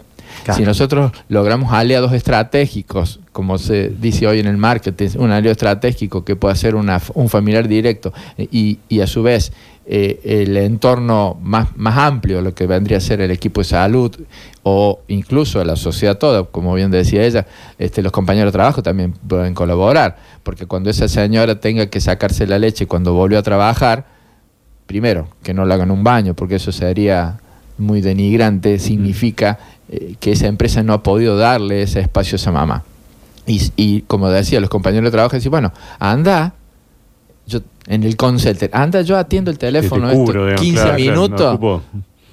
Si 0.55 0.62
nosotros 0.62 1.12
logramos 1.29 1.72
aliados 1.72 2.12
estratégicos, 2.12 3.20
como 3.33 3.59
se 3.59 3.88
dice 3.88 4.27
hoy 4.27 4.40
en 4.40 4.46
el 4.46 4.57
marketing, 4.57 5.11
un 5.18 5.31
aliado 5.31 5.53
estratégico 5.53 6.25
que 6.25 6.37
pueda 6.37 6.55
ser 6.55 6.75
una, 6.75 7.01
un 7.14 7.29
familiar 7.29 7.68
directo 7.68 8.12
y, 8.38 8.79
y 8.88 9.01
a 9.01 9.07
su 9.07 9.22
vez 9.22 9.53
eh, 9.88 10.42
el 10.42 10.57
entorno 10.57 11.38
más, 11.40 11.77
más 11.77 11.96
amplio, 11.96 12.42
lo 12.42 12.53
que 12.55 12.66
vendría 12.66 12.99
a 12.99 13.01
ser 13.01 13.20
el 13.20 13.31
equipo 13.31 13.61
de 13.61 13.66
salud 13.66 14.12
o 14.64 14.99
incluso 15.07 15.62
la 15.64 15.77
sociedad 15.77 16.18
toda, 16.18 16.42
como 16.42 16.75
bien 16.75 16.90
decía 16.90 17.25
ella, 17.25 17.46
este, 17.79 18.03
los 18.03 18.11
compañeros 18.11 18.49
de 18.49 18.57
trabajo 18.57 18.83
también 18.83 19.12
pueden 19.12 19.55
colaborar, 19.55 20.16
porque 20.42 20.66
cuando 20.66 20.90
esa 20.90 21.07
señora 21.07 21.61
tenga 21.61 21.87
que 21.87 22.01
sacarse 22.01 22.49
la 22.49 22.59
leche 22.59 22.88
cuando 22.88 23.14
volvió 23.14 23.38
a 23.38 23.44
trabajar, 23.44 24.07
primero, 24.87 25.29
que 25.44 25.55
no 25.55 25.64
le 25.64 25.75
hagan 25.75 25.92
un 25.92 26.03
baño, 26.03 26.35
porque 26.35 26.57
eso 26.57 26.72
sería 26.72 27.38
muy 27.79 28.01
denigrante, 28.01 28.81
significa 28.81 29.61
eh, 29.88 30.14
que 30.18 30.33
esa 30.33 30.46
empresa 30.46 30.83
no 30.83 30.92
ha 30.92 31.03
podido 31.03 31.37
darle 31.37 31.83
ese 31.83 32.01
espacio 32.01 32.37
a 32.37 32.37
esa 32.37 32.53
mamá. 32.53 32.85
Y, 33.46 33.70
y 33.77 34.01
como 34.03 34.29
decía, 34.29 34.61
los 34.61 34.70
compañeros 34.70 35.07
de 35.07 35.12
trabajo 35.12 35.37
decían, 35.37 35.53
bueno, 35.53 35.72
anda, 35.99 36.55
yo 37.46 37.61
en 37.87 38.03
el 38.03 38.16
call 38.16 38.37
anda, 38.72 39.03
yo 39.03 39.16
atiendo 39.16 39.51
el 39.51 39.59
teléfono 39.59 40.09
15 40.57 40.92
minutos 40.94 41.81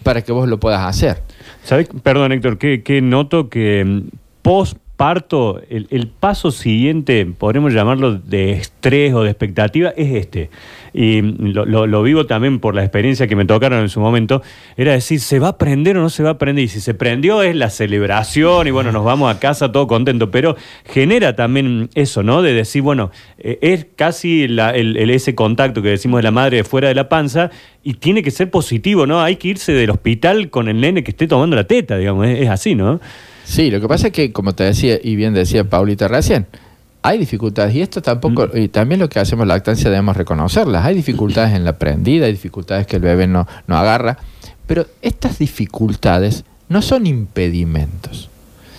para 0.01 0.21
que 0.21 0.31
vos 0.31 0.47
lo 0.47 0.59
puedas 0.59 0.81
hacer. 0.81 1.21
¿Sabes? 1.63 1.87
Perdón, 2.01 2.31
Héctor, 2.33 2.57
que, 2.57 3.01
noto 3.01 3.49
que 3.49 3.85
mm, 3.85 4.01
post 4.41 4.77
parto, 5.03 5.61
el, 5.69 6.07
paso 6.07 6.49
siguiente, 6.49 7.25
podremos 7.25 7.73
llamarlo 7.73 8.13
de 8.13 8.53
estrés 8.53 9.13
o 9.13 9.23
de 9.23 9.31
expectativa, 9.31 9.89
es 9.97 10.15
este 10.15 10.49
y 10.93 11.21
lo, 11.21 12.03
vivo 12.03 12.25
también 12.25 12.61
por 12.61 12.73
la 12.73 12.83
experiencia 12.83 13.27
que 13.27 13.35
me 13.35 13.43
tocaron 13.43 13.79
en 13.81 13.89
su 13.89 13.99
momento, 13.99 14.41
era 14.77 14.93
decir, 14.93 15.19
¿se 15.19 15.39
va 15.39 15.49
a 15.49 15.57
prender 15.57 15.97
o 15.97 16.01
no 16.01 16.09
se 16.09 16.23
va 16.23 16.29
a 16.29 16.37
prender? 16.37 16.63
Y 16.63 16.67
si 16.69 16.79
se 16.79 16.93
prendió 16.93 17.41
es 17.41 17.53
la 17.53 17.69
celebración 17.69 18.65
y 18.65 18.71
bueno, 18.71 18.93
nos 18.93 19.03
vamos 19.03 19.29
a 19.29 19.41
casa 19.41 19.73
todo 19.73 19.87
contento, 19.87 20.31
pero 20.31 20.55
genera 20.85 21.35
también 21.35 21.89
eso, 21.95 22.23
¿no? 22.23 22.41
De 22.41 22.53
decir, 22.53 22.81
bueno, 22.81 23.11
eh, 23.39 23.59
es 23.61 23.85
casi 23.97 24.43
el, 24.43 25.09
ese 25.09 25.35
contacto 25.35 25.81
que 25.81 25.89
decimos 25.89 26.19
de 26.19 26.23
la 26.23 26.31
madre 26.31 26.63
fuera 26.63 26.87
de 26.87 26.95
la 26.95 27.09
panza 27.09 27.51
y 27.83 27.95
tiene 27.95 28.23
que 28.23 28.31
ser 28.31 28.49
positivo, 28.49 29.05
¿no? 29.05 29.21
Hay 29.21 29.35
que 29.35 29.49
irse 29.49 29.73
del 29.73 29.89
hospital 29.89 30.49
con 30.49 30.69
el 30.69 30.79
nene 30.79 31.03
que 31.03 31.11
esté 31.11 31.27
tomando 31.27 31.57
la 31.57 31.65
teta, 31.65 31.97
digamos, 31.97 32.25
es 32.25 32.47
así, 32.47 32.73
¿no? 32.73 33.01
Sí, 33.43 33.69
lo 33.69 33.82
que 33.82 33.88
pasa 33.88 34.08
es 34.08 34.13
que, 34.13 34.32
como 34.32 34.53
te 34.53 34.63
decía, 34.63 34.99
y 35.01 35.15
bien 35.15 35.34
decía 35.34 35.63
Paulita 35.69 36.08
recién, 36.08 36.47
hay 37.01 37.17
dificultades 37.17 37.75
y 37.75 37.82
esto 37.82 38.01
tampoco, 38.01 38.47
mm. 38.47 38.58
y 38.58 38.67
también 38.69 39.01
lo 39.01 39.10
que 39.10 39.19
hacemos 39.19 39.45
lactancia 39.45 39.89
debemos 39.89 40.15
reconocerlas. 40.15 40.86
Hay 40.86 40.95
dificultades 40.95 41.53
en 41.53 41.65
la 41.65 41.77
prendida, 41.77 42.25
hay 42.25 42.32
dificultades 42.32 42.88
que 42.88 42.95
el 42.95 43.01
bebé 43.01 43.27
no, 43.27 43.45
no 43.67 43.77
agarra, 43.77 44.17
pero 44.65 44.88
estas 45.01 45.38
dificultades 45.39 46.45
no 46.69 46.82
son 46.82 47.06
impedimentos. 47.06 48.29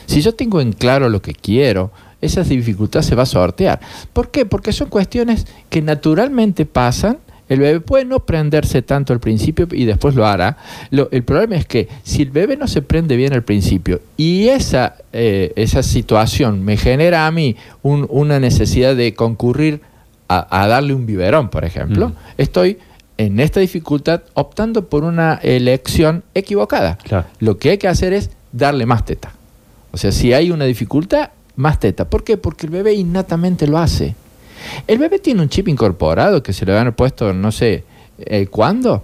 Si 0.06 0.22
yo 0.22 0.34
tengo 0.34 0.60
en 0.60 0.72
claro 0.72 1.08
lo 1.08 1.20
que 1.20 1.34
quiero, 1.34 1.92
esas 2.20 2.48
dificultades 2.48 3.06
se 3.06 3.14
va 3.14 3.24
a 3.24 3.26
sortear. 3.26 3.80
¿Por 4.12 4.30
qué? 4.30 4.46
Porque 4.46 4.72
son 4.72 4.88
cuestiones 4.88 5.46
que 5.68 5.82
naturalmente 5.82 6.64
pasan 6.64 7.18
el 7.48 7.60
bebé 7.60 7.80
puede 7.80 8.04
no 8.04 8.20
prenderse 8.20 8.82
tanto 8.82 9.12
al 9.12 9.20
principio 9.20 9.68
y 9.70 9.84
después 9.84 10.14
lo 10.14 10.26
hará. 10.26 10.56
el 10.90 11.22
problema 11.24 11.56
es 11.56 11.66
que 11.66 11.88
si 12.02 12.22
el 12.22 12.30
bebé 12.30 12.56
no 12.56 12.66
se 12.66 12.82
prende 12.82 13.16
bien 13.16 13.32
al 13.32 13.42
principio 13.42 14.00
y 14.16 14.48
esa, 14.48 14.96
eh, 15.12 15.52
esa 15.56 15.82
situación 15.82 16.64
me 16.64 16.76
genera 16.76 17.26
a 17.26 17.30
mí 17.30 17.56
una 17.82 18.40
necesidad 18.40 18.96
de 18.96 19.14
concurrir 19.14 19.80
a, 20.28 20.66
darle 20.66 20.94
un 20.94 21.06
biberón, 21.06 21.48
por 21.48 21.64
ejemplo, 21.64 22.08
mm. 22.08 22.14
estoy 22.38 22.78
en 23.18 23.38
esta 23.38 23.60
dificultad 23.60 24.22
optando 24.34 24.88
por 24.88 25.04
una 25.04 25.34
elección 25.42 26.24
equivocada. 26.34 26.98
Lo 27.38 27.58
que 27.58 27.70
hay 27.70 27.78
que 27.78 27.88
hacer 27.88 28.12
es 28.12 28.30
darle 28.50 28.86
más 28.86 29.04
teta. 29.04 29.32
O 29.92 29.96
sea, 29.96 30.10
si 30.10 30.32
hay 30.32 30.50
una 30.50 30.64
dificultad, 30.64 31.30
más 31.56 31.78
teta. 31.78 32.08
¿Por 32.08 32.24
qué? 32.24 32.36
Porque 32.36 32.66
el 32.66 32.72
bebé 32.72 32.94
innatamente 32.94 33.66
lo 33.66 33.78
hace. 33.78 34.16
El 34.86 34.98
bebé 34.98 35.18
tiene 35.18 35.42
un 35.42 35.48
chip 35.48 35.68
incorporado 35.68 36.42
que 36.42 36.52
se 36.52 36.64
le 36.64 36.76
han 36.76 36.92
puesto, 36.92 37.32
no 37.32 37.52
sé, 37.52 37.84
eh, 38.18 38.46
¿cuándo? 38.46 39.02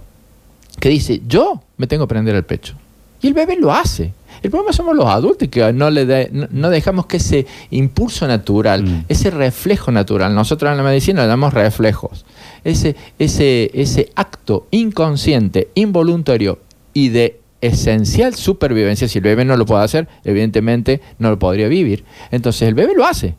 Que 0.79 0.89
dice, 0.89 1.21
yo 1.27 1.61
me 1.77 1.87
tengo 1.87 2.07
que 2.07 2.13
prender 2.13 2.35
el 2.35 2.43
pecho. 2.43 2.75
Y 3.21 3.27
el 3.27 3.33
bebé 3.33 3.55
lo 3.55 3.71
hace. 3.71 4.13
El 4.41 4.49
problema 4.49 4.73
somos 4.73 4.95
los 4.95 5.05
adultos 5.05 5.47
que 5.49 5.71
no, 5.71 5.91
le 5.91 6.29
no, 6.31 6.69
dejamos 6.69 7.05
que 7.05 7.17
ese 7.17 7.45
impulso 7.69 8.27
natural, 8.27 8.83
mm. 8.83 9.05
ese 9.07 9.29
reflejo 9.29 9.91
natural, 9.91 10.33
nosotros 10.33 10.71
en 10.71 10.77
la 10.77 10.83
medicina 10.83 11.21
le 11.21 11.27
damos 11.27 11.53
reflejos, 11.53 12.25
ese, 12.63 12.95
ese, 13.19 13.69
ese 13.73 14.11
acto 14.15 14.67
inconsciente, 14.71 15.69
involuntario 15.75 16.57
y 16.93 17.09
de 17.09 17.39
esencial 17.61 18.33
supervivencia, 18.33 19.07
si 19.07 19.19
el 19.19 19.23
bebé 19.23 19.45
no 19.45 19.55
lo 19.55 19.67
puede 19.67 19.83
hacer, 19.83 20.07
evidentemente 20.23 21.01
no 21.19 21.29
lo 21.29 21.37
podría 21.37 21.67
vivir. 21.67 22.03
Entonces 22.31 22.67
el 22.67 22.73
bebé 22.73 22.93
lo 22.95 23.05
hace. 23.05 23.35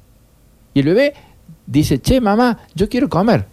Y 0.74 0.80
el 0.80 0.86
bebé 0.86 1.14
dice, 1.66 2.00
che, 2.00 2.20
mamá, 2.20 2.58
yo 2.74 2.88
quiero 2.88 3.08
comer. 3.08 3.46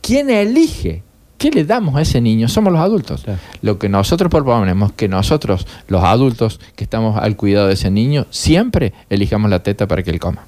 ¿Quién 0.00 0.30
elige? 0.30 1.02
¿Qué 1.38 1.50
le 1.50 1.64
damos 1.64 1.96
a 1.96 2.00
ese 2.00 2.20
niño? 2.20 2.48
Somos 2.48 2.72
los 2.72 2.80
adultos. 2.80 3.24
Lo 3.60 3.78
que 3.78 3.88
nosotros 3.88 4.30
proponemos 4.30 4.92
que 4.92 5.08
nosotros, 5.08 5.66
los 5.88 6.02
adultos 6.02 6.60
que 6.74 6.84
estamos 6.84 7.18
al 7.20 7.36
cuidado 7.36 7.66
de 7.66 7.74
ese 7.74 7.90
niño, 7.90 8.26
siempre 8.30 8.94
elijamos 9.10 9.50
la 9.50 9.62
teta 9.62 9.86
para 9.86 10.02
que 10.02 10.10
él 10.10 10.20
coma. 10.20 10.44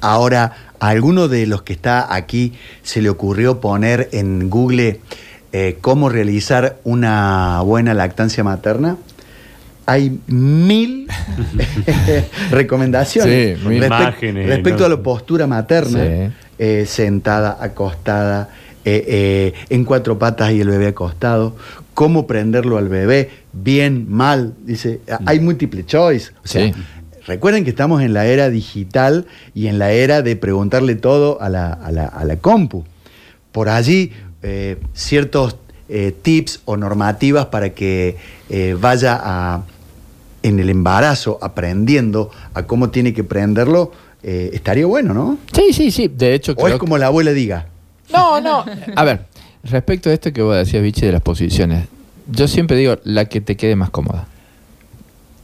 Ahora, 0.00 0.52
¿a 0.80 0.88
alguno 0.88 1.28
de 1.28 1.46
los 1.46 1.62
que 1.62 1.72
está 1.72 2.12
aquí 2.14 2.52
se 2.82 3.02
le 3.02 3.08
ocurrió 3.08 3.60
poner 3.60 4.08
en 4.12 4.50
Google 4.50 5.00
eh, 5.52 5.78
cómo 5.80 6.08
realizar 6.08 6.78
una 6.84 7.60
buena 7.62 7.94
lactancia 7.94 8.42
materna? 8.42 8.96
Hay 9.86 10.18
mil 10.26 11.08
recomendaciones 12.50 13.62
respecto 13.62 14.84
a 14.84 14.88
la 14.88 15.02
postura 15.02 15.46
materna, 15.46 16.32
eh, 16.58 16.84
sentada, 16.86 17.58
acostada, 17.60 18.50
eh, 18.84 19.04
eh, 19.06 19.52
en 19.70 19.84
cuatro 19.84 20.18
patas 20.18 20.52
y 20.52 20.60
el 20.60 20.68
bebé 20.68 20.88
acostado, 20.88 21.56
cómo 21.94 22.26
prenderlo 22.26 22.78
al 22.78 22.88
bebé, 22.88 23.30
bien, 23.52 24.06
mal, 24.08 24.54
dice, 24.64 25.00
hay 25.26 25.40
múltiple 25.40 25.84
choice. 25.84 26.32
O 26.44 26.48
sea, 26.48 26.72
recuerden 27.26 27.64
que 27.64 27.70
estamos 27.70 28.02
en 28.02 28.12
la 28.14 28.26
era 28.26 28.50
digital 28.50 29.26
y 29.54 29.66
en 29.68 29.78
la 29.78 29.92
era 29.92 30.22
de 30.22 30.36
preguntarle 30.36 30.94
todo 30.94 31.40
a 31.40 31.48
la, 31.48 31.72
a 31.72 31.90
la, 31.90 32.06
a 32.06 32.24
la 32.24 32.36
compu. 32.36 32.84
Por 33.52 33.68
allí, 33.68 34.12
ciertos 34.92 35.56
eh, 35.86 36.14
tips 36.22 36.60
o 36.64 36.78
normativas 36.78 37.46
para 37.46 37.74
que 37.74 38.16
eh, 38.48 38.74
vaya 38.80 39.20
a, 39.22 39.62
en 40.44 40.60
el 40.60 40.68
embarazo 40.70 41.38
aprendiendo 41.42 42.30
a 42.52 42.62
cómo 42.64 42.90
tiene 42.90 43.12
que 43.14 43.24
prenderlo, 43.24 43.90
eh, 44.22 44.50
estaría 44.52 44.84
bueno, 44.86 45.14
¿no? 45.14 45.38
Sí, 45.52 45.72
sí, 45.72 45.90
sí. 45.90 46.08
De 46.08 46.34
hecho, 46.34 46.52
O 46.52 46.56
creo 46.56 46.74
es 46.74 46.78
como 46.78 46.98
la 46.98 47.06
abuela 47.06 47.32
diga. 47.32 47.66
No, 48.12 48.40
no. 48.42 48.64
A 48.94 49.04
ver, 49.04 49.24
respecto 49.64 50.10
a 50.10 50.12
esto 50.12 50.32
que 50.34 50.42
vos 50.42 50.54
decías, 50.54 50.82
Vichy, 50.82 51.06
de 51.06 51.12
las 51.12 51.22
posiciones, 51.22 51.86
yo 52.30 52.46
siempre 52.46 52.76
digo 52.76 52.98
la 53.04 53.24
que 53.24 53.40
te 53.40 53.56
quede 53.56 53.74
más 53.74 53.88
cómoda. 53.88 54.26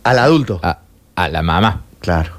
Al 0.05 0.19
adulto. 0.19 0.61
A, 0.63 0.81
a 1.17 1.29
la 1.29 1.43
mamá. 1.43 1.83
Claro. 2.01 2.33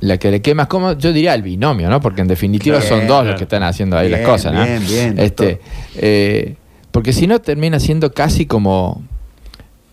La 0.00 0.16
que 0.18 0.30
le 0.30 0.40
quede 0.40 0.54
más 0.54 0.68
cómoda, 0.68 0.96
yo 0.96 1.12
diría 1.12 1.32
al 1.32 1.42
binomio, 1.42 1.88
¿no? 1.90 2.00
Porque 2.00 2.20
en 2.20 2.28
definitiva 2.28 2.78
Bien, 2.78 2.88
son 2.88 3.06
dos 3.08 3.26
los 3.26 3.36
que 3.36 3.44
están 3.44 3.62
haciendo 3.64 3.96
ahí 3.98 4.06
Bien, 4.08 4.20
las 4.20 4.28
cosas, 4.30 4.52
¿no? 4.52 4.64
bien, 4.64 4.86
bien, 4.86 5.18
Este, 5.18 5.60
eh, 5.96 6.54
porque 6.92 7.12
si 7.12 7.26
no 7.26 7.40
termina 7.40 7.80
siendo 7.80 8.12
casi 8.12 8.46
como 8.46 9.02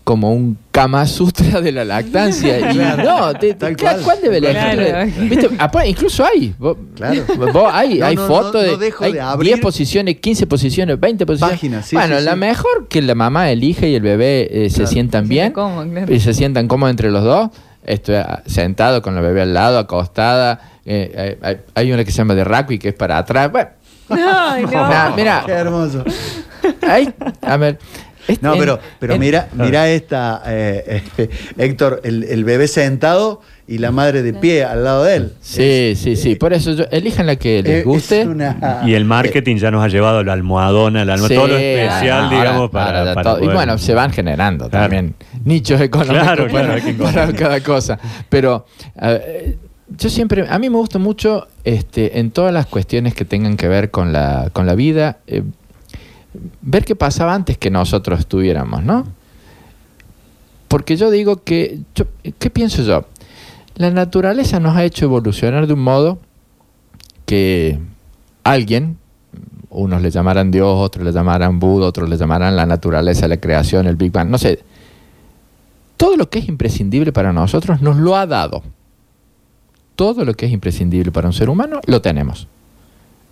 como 0.04 0.32
un 0.32 0.58
Kama 0.72 1.06
Sutra 1.06 1.60
de 1.60 1.70
la 1.72 1.84
lactancia. 1.84 2.58
Y 2.72 2.74
Claro. 2.76 3.02
no, 3.04 3.34
te- 3.34 3.54
te- 3.54 3.54
Tal 3.54 3.76
¿cuál, 3.76 3.94
cual. 3.94 4.04
cuál 4.04 4.18
debe 4.22 4.40
Claro. 4.50 4.80
elegir? 4.82 5.28
¿Viste? 5.28 5.48
Incluso 5.86 6.24
hay. 6.24 6.54
Vos, 6.58 6.76
Claro. 6.96 7.22
vos 7.52 7.70
hay, 7.72 7.98
No, 7.98 8.06
hay 8.06 8.16
no, 8.16 8.26
fotos 8.26 8.54
no, 8.66 8.76
de, 8.78 8.90
no 8.90 8.96
hay 9.00 9.12
de 9.12 9.20
abrir 9.20 9.48
10 9.54 9.60
posiciones, 9.60 10.16
15 10.18 10.46
posiciones, 10.46 10.98
20 10.98 11.24
posiciones. 11.26 11.54
Páginas, 11.56 11.86
sí, 11.86 11.96
bueno, 11.96 12.18
sí, 12.18 12.24
la 12.24 12.32
sí. 12.32 12.38
mejor 12.38 12.88
que 12.88 13.02
la 13.02 13.14
mamá 13.14 13.50
elige 13.50 13.88
y 13.88 13.94
el 13.94 14.02
bebé 14.02 14.48
eh, 14.50 14.70
se 14.70 14.76
Claro. 14.76 14.90
sientan 14.90 15.24
Se 15.24 15.28
bien 15.28 15.44
sienten 15.46 15.62
cómodos, 15.62 15.86
claro. 15.92 16.14
y 16.14 16.20
se 16.20 16.34
sientan 16.34 16.68
cómodos 16.68 16.90
entre 16.90 17.10
los 17.10 17.22
dos. 17.24 17.50
Estoy 17.84 18.14
ah, 18.16 18.42
sentado 18.46 19.02
con 19.02 19.14
la 19.14 19.20
bebé 19.20 19.42
al 19.42 19.54
lado, 19.54 19.78
acostada. 19.78 20.60
eh, 20.84 21.38
hay, 21.42 21.56
hay 21.74 21.92
una 21.92 22.04
que 22.04 22.10
se 22.10 22.18
llama 22.18 22.34
de 22.34 22.44
rugby 22.44 22.78
que 22.78 22.88
es 22.88 22.94
para 22.94 23.18
atrás. 23.18 23.50
Bueno, 23.52 23.68
Ay, 24.08 24.62
no. 24.66 24.68
Mira, 24.68 25.12
mira. 25.16 25.42
Qué 25.46 25.52
hermoso. 25.52 26.04
hay, 26.82 27.12
a 27.40 27.56
ver. 27.56 27.78
Es- 28.28 28.42
No, 28.42 28.54
en- 28.54 28.58
pero, 28.60 28.78
pero 28.98 29.14
en- 29.14 29.20
mira, 29.20 29.48
mira 29.54 29.88
esta, 29.90 30.42
eh, 30.46 31.02
eh, 31.18 31.28
Héctor, 31.58 32.00
el, 32.04 32.24
el 32.24 32.44
bebé 32.44 32.68
sentado 32.68 33.40
y 33.68 33.78
la 33.78 33.90
madre 33.90 34.22
de 34.22 34.34
pie 34.34 34.64
al 34.64 34.84
lado 34.84 35.04
de 35.04 35.16
él. 35.16 35.32
Sí, 35.40 35.94
sí, 35.96 36.16
sí. 36.16 36.34
Por 36.34 36.52
eso 36.52 36.72
yo, 36.72 36.84
elijan 36.90 37.26
la 37.26 37.36
que 37.36 37.62
les 37.62 37.80
Eh, 37.80 37.82
guste. 37.84 38.26
una- 38.26 38.82
Y 38.84 38.94
el 38.94 39.04
marketing 39.04 39.56
ya 39.56 39.70
nos 39.70 39.82
ha 39.84 39.88
llevado 39.88 40.18
a 40.18 40.24
la 40.24 40.32
almohadona, 40.32 41.04
la, 41.04 41.16
Sí, 41.16 41.34
todo 41.34 41.46
lo 41.48 41.56
especial, 41.56 42.24
ahora- 42.24 42.36
digamos, 42.38 42.70
para, 42.70 43.22
todo. 43.22 43.42
Y 43.42 43.46
bueno, 43.48 43.78
se 43.78 43.94
van 43.94 44.12
generando 44.12 44.68
Claro. 44.68 44.84
también 44.84 45.14
nichos 45.44 45.80
económicos 45.80 46.22
Claro, 46.22 46.46
para, 46.48 46.50
claro, 46.50 46.72
hay 46.74 46.82
que 46.82 46.92
para 46.94 47.24
encontrar. 47.24 47.34
cada 47.34 47.60
cosa. 47.60 47.98
Pero 48.28 48.66
ver, 49.00 49.56
yo 49.96 50.08
siempre, 50.10 50.46
a 50.48 50.58
mí 50.58 50.68
me 50.68 50.76
gusta 50.76 50.98
mucho 50.98 51.46
este, 51.64 52.18
en 52.18 52.30
todas 52.30 52.52
las 52.52 52.66
cuestiones 52.66 53.14
que 53.14 53.24
tengan 53.24 53.56
que 53.56 53.68
ver 53.68 53.90
con 53.90 54.12
la, 54.12 54.50
con 54.52 54.66
la 54.66 54.74
vida, 54.74 55.18
eh, 55.26 55.42
ver 56.60 56.84
qué 56.84 56.96
pasaba 56.96 57.34
antes 57.34 57.58
que 57.58 57.70
nosotros 57.70 58.20
estuviéramos, 58.20 58.82
¿no? 58.84 59.06
Porque 60.68 60.96
yo 60.96 61.10
digo 61.10 61.42
que, 61.42 61.80
¿qué 62.38 62.50
pienso 62.50 62.82
yo? 62.82 63.04
La 63.74 63.90
naturaleza 63.90 64.60
nos 64.60 64.76
ha 64.76 64.84
hecho 64.84 65.04
evolucionar 65.04 65.66
de 65.66 65.74
un 65.74 65.80
modo 65.80 66.18
que 67.26 67.78
alguien, 68.44 68.98
unos 69.70 70.02
le 70.02 70.10
llamarán 70.10 70.50
Dios, 70.50 70.74
otros 70.74 71.04
le 71.04 71.12
llamarán 71.12 71.58
Buda, 71.58 71.86
otros 71.86 72.08
le 72.08 72.16
llamarán 72.16 72.56
la 72.56 72.66
naturaleza, 72.66 73.28
la 73.28 73.38
creación, 73.38 73.86
el 73.86 73.96
Big 73.96 74.12
Bang, 74.12 74.28
no 74.28 74.38
sé. 74.38 74.60
Todo 75.96 76.16
lo 76.16 76.28
que 76.28 76.40
es 76.40 76.48
imprescindible 76.48 77.12
para 77.12 77.32
nosotros 77.32 77.80
nos 77.80 77.96
lo 77.96 78.16
ha 78.16 78.26
dado. 78.26 78.62
Todo 79.94 80.24
lo 80.24 80.34
que 80.34 80.46
es 80.46 80.52
imprescindible 80.52 81.12
para 81.12 81.28
un 81.28 81.32
ser 81.32 81.48
humano 81.48 81.80
lo 81.86 82.02
tenemos. 82.02 82.48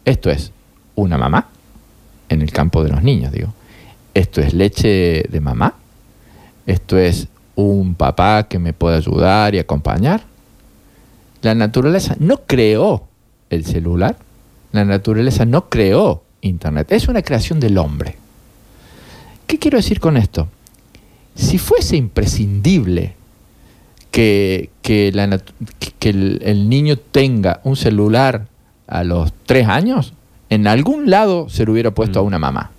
Esto 0.04 0.30
es 0.30 0.52
una 0.94 1.18
mamá, 1.18 1.48
en 2.30 2.40
el 2.40 2.50
campo 2.52 2.82
de 2.82 2.88
los 2.88 3.02
niños, 3.02 3.32
digo. 3.32 3.52
Esto 4.14 4.40
es 4.40 4.54
leche 4.54 5.24
de 5.28 5.40
mamá. 5.40 5.74
Esto 6.64 6.96
es 6.96 7.28
un 7.56 7.94
papá 7.94 8.48
que 8.48 8.58
me 8.58 8.72
puede 8.72 8.96
ayudar 8.96 9.54
y 9.54 9.58
acompañar. 9.58 10.22
La 11.42 11.54
naturaleza 11.54 12.16
no 12.18 12.38
creó 12.46 13.04
el 13.50 13.66
celular. 13.66 14.16
La 14.72 14.84
naturaleza 14.84 15.44
no 15.44 15.68
creó 15.68 16.22
Internet. 16.40 16.92
Es 16.92 17.08
una 17.08 17.22
creación 17.22 17.60
del 17.60 17.76
hombre. 17.76 18.16
¿Qué 19.46 19.58
quiero 19.58 19.78
decir 19.78 20.00
con 20.00 20.16
esto? 20.16 20.48
Si 21.34 21.58
fuese 21.58 21.96
imprescindible 21.96 23.14
que, 24.10 24.70
que, 24.82 25.08
el 25.08 26.68
niño 26.68 26.96
tenga 26.96 27.60
un 27.64 27.76
celular 27.76 28.46
a 28.86 29.04
los 29.04 29.32
tres 29.46 29.66
años, 29.68 30.14
en 30.50 30.66
algún 30.66 31.10
lado 31.10 31.48
se 31.48 31.64
le 31.64 31.72
hubiera 31.72 31.90
puesto 31.92 32.18
Mm. 32.18 32.22
a 32.22 32.26
una 32.26 32.38
mamá 32.38 32.70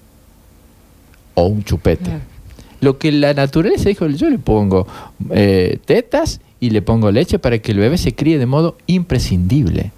o 1.34 1.46
un 1.46 1.64
chupete. 1.64 2.12
Lo 2.82 2.98
que 2.98 3.12
la 3.12 3.34
naturaleza 3.34 3.90
dijo, 3.90 4.08
yo 4.08 4.30
le 4.30 4.40
pongo 4.40 4.88
eh, 5.32 5.80
tetas 5.86 6.42
y 6.60 6.72
le 6.72 6.82
pongo 6.82 7.12
leche 7.12 7.40
para 7.40 7.60
que 7.60 7.72
el 7.72 7.80
bebé 7.80 7.98
se 7.98 8.14
críe 8.14 8.38
de 8.40 8.46
modo 8.46 8.78
imprescindible. 8.88 9.92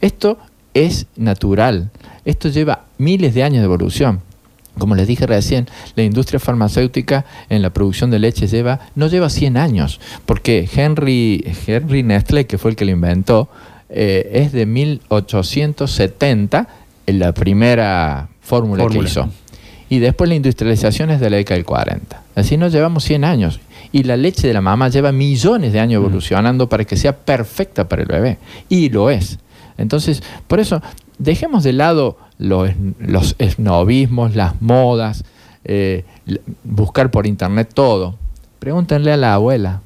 Esto 0.00 0.38
es 0.74 1.06
natural. 1.16 1.90
Esto 2.24 2.48
lleva 2.48 2.84
miles 2.98 3.34
de 3.34 3.42
años 3.42 3.60
de 3.60 3.64
evolución. 3.64 4.20
Como 4.78 4.94
les 4.94 5.08
dije 5.08 5.26
recién, 5.26 5.66
la 5.96 6.04
industria 6.04 6.38
farmacéutica 6.38 7.24
en 7.48 7.62
la 7.62 7.70
producción 7.70 8.12
de 8.12 8.20
leche 8.20 8.46
lleva, 8.46 8.78
no 8.94 9.08
lleva 9.08 9.28
100 9.28 9.56
años, 9.56 10.00
porque 10.24 10.68
Henry, 10.72 11.44
Henry 11.66 12.04
Nestlé, 12.04 12.46
que 12.46 12.58
fue 12.58 12.70
el 12.70 12.76
que 12.76 12.84
lo 12.84 12.92
inventó, 12.92 13.48
eh, 13.88 14.30
es 14.34 14.52
de 14.52 14.66
1870 14.66 16.68
en 16.68 16.77
la 17.14 17.32
primera 17.32 18.28
fórmula 18.40 18.86
que 18.86 18.98
hizo. 18.98 19.28
Y 19.88 20.00
después 20.00 20.28
la 20.28 20.36
industrialización 20.36 21.10
es 21.10 21.20
de 21.20 21.30
la 21.30 21.38
década 21.38 21.56
del 21.56 21.64
40. 21.64 22.22
Así 22.34 22.56
nos 22.56 22.72
llevamos 22.72 23.04
100 23.04 23.24
años. 23.24 23.60
Y 23.90 24.02
la 24.02 24.16
leche 24.16 24.46
de 24.46 24.52
la 24.52 24.60
mamá 24.60 24.88
lleva 24.90 25.12
millones 25.12 25.72
de 25.72 25.80
años 25.80 26.00
evolucionando 26.00 26.68
para 26.68 26.84
que 26.84 26.96
sea 26.96 27.16
perfecta 27.16 27.88
para 27.88 28.02
el 28.02 28.08
bebé. 28.08 28.38
Y 28.68 28.90
lo 28.90 29.08
es. 29.08 29.38
Entonces, 29.78 30.22
por 30.46 30.60
eso, 30.60 30.82
dejemos 31.18 31.64
de 31.64 31.72
lado 31.72 32.18
los, 32.38 32.70
los 32.98 33.34
esnovismos, 33.38 34.34
las 34.34 34.60
modas, 34.60 35.24
eh, 35.64 36.04
buscar 36.64 37.10
por 37.10 37.26
internet 37.26 37.70
todo. 37.72 38.16
Pregúntenle 38.58 39.12
a 39.12 39.16
la 39.16 39.34
abuela. 39.34 39.80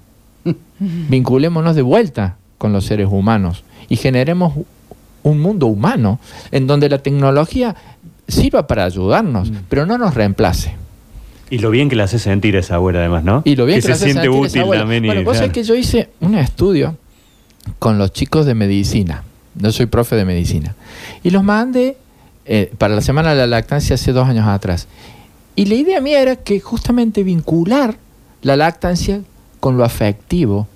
Vinculémonos 0.81 1.77
de 1.77 1.83
vuelta 1.83 2.37
con 2.59 2.73
los 2.73 2.85
seres 2.85 3.09
humanos 3.11 3.65
y 3.89 3.97
generemos 3.97 4.55
un 5.23 5.41
mundo 5.41 5.67
humano 5.67 6.21
en 6.51 6.67
donde 6.67 6.89
la 6.89 6.99
tecnología 6.99 7.75
sirva 8.29 8.67
para 8.67 8.85
ayudarnos, 8.85 9.53
pero 9.69 9.87
no 9.87 9.99
nos 9.99 10.15
reemplace. 10.15 10.75
Y 11.51 11.59
lo 11.59 11.71
bien 11.71 11.89
que 11.91 11.97
le 11.97 12.03
hace 12.03 12.19
sentir 12.19 12.57
esa 12.57 12.77
abuela, 12.77 13.01
además, 13.01 13.25
¿no? 13.25 13.43
Y 13.45 13.57
lo 13.57 13.67
bien 13.67 13.79
que, 13.79 13.83
se 13.83 13.89
le 13.89 13.95
hace 13.95 14.05
siente 14.05 14.23
sentir 14.23 14.39
esa 14.39 14.49
útil 14.49 14.63
abuela. 14.63 14.83
también. 14.83 15.07
Bueno, 15.07 15.23
vos 15.25 15.37
sabés 15.37 15.53
que 15.53 15.63
yo 15.63 15.75
hice 15.75 16.09
un 16.21 16.35
estudio 16.35 16.97
con 17.79 17.99
los 17.99 18.13
chicos 18.13 18.47
de 18.47 18.55
medicina. 18.55 19.23
Yo 19.55 19.71
soy 19.71 19.87
profe 19.87 20.17
de 20.17 20.25
medicina. 20.25 20.75
Y 21.23 21.31
los 21.31 21.45
mandé 21.45 21.99
eh, 22.47 22.73
para 22.79 22.95
la 22.95 23.03
Semana 23.03 23.31
de 23.31 23.37
la 23.37 23.47
Lactancia 23.47 23.95
hace 23.95 24.13
dos 24.13 24.27
años 24.27 24.49
atrás. 24.49 24.89
Y 25.55 25.67
la 25.67 25.75
idea 25.75 26.01
mía 26.01 26.23
era 26.23 26.37
que 26.37 26.59
justamente 26.61 27.23
vincular 27.23 27.97
la 28.41 28.57
lactancia 28.57 29.21
con 29.61 29.77
lo 29.77 29.85
afectivo 29.85 30.67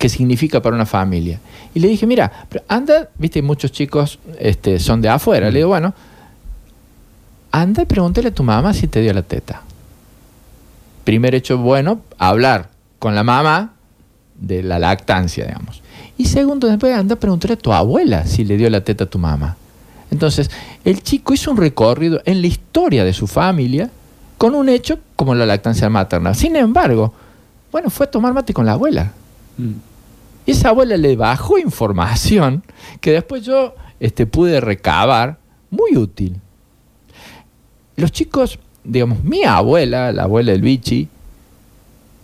que 0.00 0.08
significa 0.08 0.62
para 0.62 0.74
una 0.74 0.86
familia. 0.86 1.40
Y 1.74 1.80
le 1.80 1.86
dije, 1.86 2.06
mira, 2.06 2.46
anda, 2.68 3.10
viste, 3.18 3.42
muchos 3.42 3.70
chicos 3.70 4.18
este, 4.38 4.78
son 4.78 5.02
de 5.02 5.10
afuera. 5.10 5.50
Le 5.50 5.58
digo, 5.58 5.68
bueno, 5.68 5.92
anda 7.52 7.82
y 7.82 7.84
pregúntale 7.84 8.28
a 8.28 8.34
tu 8.34 8.42
mamá 8.42 8.72
si 8.72 8.88
te 8.88 9.02
dio 9.02 9.12
la 9.12 9.20
teta. 9.20 9.60
Primer 11.04 11.34
hecho 11.34 11.58
bueno, 11.58 12.00
hablar 12.16 12.70
con 12.98 13.14
la 13.14 13.22
mamá 13.22 13.74
de 14.36 14.62
la 14.62 14.78
lactancia, 14.78 15.44
digamos. 15.44 15.82
Y 16.16 16.24
segundo, 16.24 16.66
después 16.66 16.96
anda 16.96 17.16
a 17.16 17.18
preguntarle 17.18 17.54
a 17.54 17.58
tu 17.58 17.70
abuela 17.70 18.24
si 18.24 18.44
le 18.44 18.56
dio 18.56 18.70
la 18.70 18.80
teta 18.80 19.04
a 19.04 19.06
tu 19.06 19.18
mamá. 19.18 19.58
Entonces, 20.10 20.50
el 20.82 21.02
chico 21.02 21.34
hizo 21.34 21.50
un 21.50 21.58
recorrido 21.58 22.22
en 22.24 22.40
la 22.40 22.46
historia 22.46 23.04
de 23.04 23.12
su 23.12 23.26
familia 23.26 23.90
con 24.38 24.54
un 24.54 24.70
hecho 24.70 24.98
como 25.14 25.34
la 25.34 25.44
lactancia 25.44 25.90
materna. 25.90 26.32
Sin 26.32 26.56
embargo, 26.56 27.12
bueno, 27.70 27.90
fue 27.90 28.06
a 28.06 28.10
tomar 28.10 28.32
mate 28.32 28.54
con 28.54 28.64
la 28.64 28.72
abuela. 28.72 29.12
Mm. 29.58 29.89
Y 30.46 30.52
esa 30.52 30.70
abuela 30.70 30.96
le 30.96 31.16
bajó 31.16 31.58
información 31.58 32.62
que 33.00 33.12
después 33.12 33.44
yo 33.44 33.74
este, 34.00 34.26
pude 34.26 34.60
recabar, 34.60 35.38
muy 35.70 35.96
útil. 35.96 36.40
Los 37.96 38.10
chicos, 38.12 38.58
digamos, 38.82 39.22
mi 39.22 39.44
abuela, 39.44 40.10
la 40.12 40.24
abuela 40.24 40.52
del 40.52 40.62
bichi, 40.62 41.08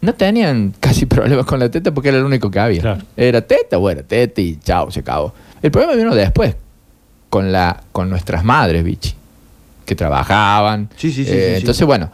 no 0.00 0.14
tenían 0.14 0.74
casi 0.81 1.07
problemas 1.07 1.46
con 1.46 1.59
la 1.59 1.70
teta 1.70 1.92
porque 1.92 2.09
era 2.09 2.18
lo 2.18 2.26
único 2.26 2.50
que 2.50 2.59
había. 2.59 2.81
Claro. 2.81 3.02
Era 3.16 3.42
teta, 3.42 3.76
bueno, 3.76 4.02
teta 4.05 4.40
y 4.40 4.57
chao, 4.57 4.90
se 4.90 5.00
acabó. 5.00 5.33
El 5.62 5.70
problema 5.70 5.94
vino 5.94 6.14
después, 6.14 6.55
con, 7.29 7.52
la, 7.52 7.83
con 7.92 8.09
nuestras 8.09 8.44
madres, 8.44 8.85
bichi, 8.85 9.14
que 9.85 9.94
trabajaban. 9.94 10.88
Sí, 10.96 11.11
sí, 11.11 11.24
sí, 11.24 11.31
Eh, 11.31 11.35
sí, 11.35 11.50
sí. 11.55 11.61
Entonces, 11.61 11.87
bueno, 11.87 12.11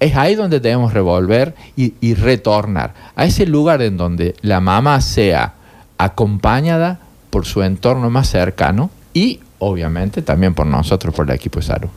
es 0.00 0.16
ahí 0.16 0.34
donde 0.34 0.60
debemos 0.60 0.92
revolver 0.92 1.54
y, 1.76 2.14
retornar 2.14 2.94
a 3.16 3.24
ese 3.24 3.46
lugar 3.46 3.82
en 3.82 3.96
donde 3.96 4.34
la 4.42 4.60
mamá 4.60 5.00
sea 5.00 5.54
acompañada 5.96 7.00
por 7.30 7.46
su 7.46 7.62
entorno 7.62 8.08
más 8.10 8.28
cercano 8.28 8.90
y 9.12 9.40
obviamente 9.58 10.22
también 10.22 10.54
por 10.54 10.66
nosotros, 10.66 11.14
por 11.14 11.28
el 11.28 11.34
equipo 11.34 11.58
de 11.58 11.66
salud. 11.66 11.88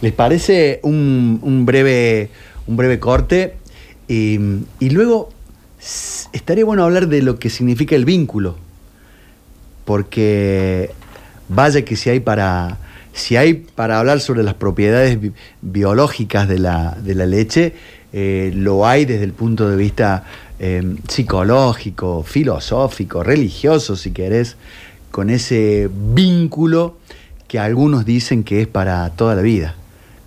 ¿Les 0.00 0.12
parece 0.12 0.80
un, 0.82 1.64
breve, 1.66 2.30
corte? 3.00 3.56
Y, 4.06 4.38
y 4.78 4.90
luego 4.90 5.30
estaría 6.32 6.64
bueno 6.64 6.84
hablar 6.84 7.08
de 7.08 7.22
lo 7.22 7.38
que 7.38 7.50
significa 7.50 7.96
el 7.96 8.04
vínculo, 8.04 8.56
porque 9.84 10.90
vaya 11.48 11.84
que 11.84 11.96
si 11.96 12.10
hay 12.10 12.20
para, 12.20 12.78
si 13.20 13.36
hay 13.36 13.54
para 13.54 13.98
hablar 13.98 14.20
sobre 14.20 14.42
las 14.42 14.54
propiedades 14.54 15.18
biológicas 15.60 16.48
de 16.48 16.58
la, 16.58 16.96
leche, 17.04 17.74
eh, 18.12 18.50
lo 18.54 18.86
hay 18.86 19.04
desde 19.04 19.24
el 19.24 19.32
punto 19.32 19.68
de 19.68 19.76
vista 19.76 20.24
eh, 20.58 20.96
psicológico, 21.08 22.22
filosófico, 22.22 23.22
religioso, 23.22 23.96
si 23.96 24.10
querés, 24.10 24.56
con 25.10 25.30
ese 25.30 25.88
vínculo 25.92 26.96
que 27.46 27.58
algunos 27.58 28.04
dicen 28.04 28.44
que 28.44 28.62
es 28.62 28.68
para 28.68 29.08
toda 29.10 29.34
la 29.34 29.42
vida, 29.42 29.74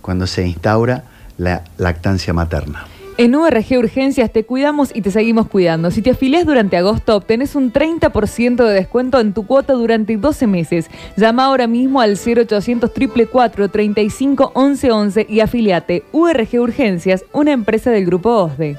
cuando 0.00 0.26
se 0.26 0.46
instaura 0.46 1.04
la 1.38 1.64
lactancia 1.78 2.32
materna. 2.32 2.86
En 3.16 3.36
URG 3.36 3.78
Urgencias 3.78 4.32
te 4.32 4.44
cuidamos 4.44 4.90
y 4.92 5.00
te 5.00 5.12
seguimos 5.12 5.46
cuidando. 5.46 5.92
Si 5.92 6.02
te 6.02 6.10
afilias 6.10 6.44
durante 6.44 6.76
agosto, 6.76 7.14
obtenés 7.14 7.54
un 7.54 7.72
30% 7.72 8.64
de 8.64 8.74
descuento 8.74 9.20
en 9.20 9.32
tu 9.32 9.46
cuota 9.46 9.74
durante 9.74 10.16
12 10.16 10.48
meses. 10.48 10.90
Llama 11.16 11.44
ahora 11.44 11.68
mismo 11.68 12.00
al 12.00 12.16
0800 12.16 12.90
444 12.90 13.68
35 13.68 14.50
11 14.52 15.26
y 15.28 15.38
afiliate. 15.38 16.02
URG 16.10 16.58
Urgencias, 16.60 17.24
una 17.32 17.52
empresa 17.52 17.92
del 17.92 18.04
Grupo 18.04 18.30
OSDE. 18.30 18.76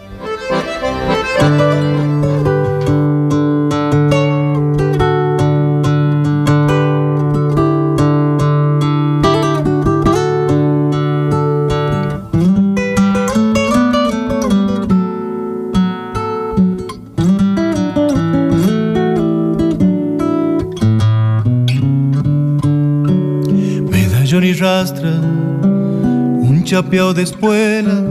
Chapeado 26.65 27.13
de 27.13 27.21
espuela, 27.21 28.01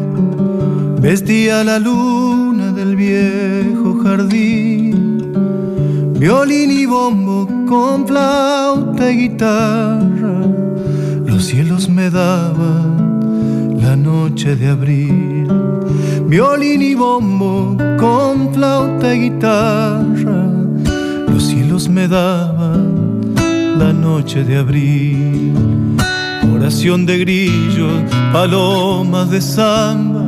vestía 1.01 1.65
la 1.65 1.81
luna 1.81 2.71
del 2.71 2.95
viejo 2.95 3.99
jardín, 4.05 5.33
violín 6.21 6.71
y 6.71 6.87
bombo 6.87 7.49
con 7.67 8.07
flauta 8.07 9.11
y 9.11 9.29
guitarra, 9.29 10.41
los 11.27 11.47
cielos 11.47 11.89
me 11.89 12.11
daban 12.11 13.77
la 13.83 13.97
noche 13.97 14.55
de 14.55 14.69
abril, 14.69 15.49
violín 16.29 16.81
y 16.81 16.95
bombo 16.95 17.77
con 17.99 18.55
flauta 18.55 19.17
y 19.17 19.31
guitarra, 19.31 20.47
los 21.27 21.43
cielos 21.43 21.89
me 21.89 22.07
daban 22.07 23.35
la 23.81 23.93
noche 23.93 24.45
de 24.45 24.59
abril 24.59 25.54
de 26.85 27.19
grillos, 27.19 28.03
palomas 28.31 29.31
de 29.31 29.41
samba. 29.41 30.21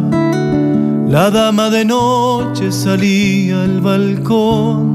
La 1.06 1.30
dama 1.30 1.68
de 1.68 1.84
noche 1.84 2.72
salía 2.72 3.62
al 3.62 3.82
balcón 3.82 4.94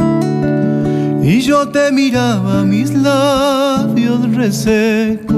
y 1.22 1.40
yo 1.42 1.68
te 1.68 1.92
miraba 1.92 2.64
mis 2.64 2.96
labios 2.96 4.34
resecos, 4.34 5.38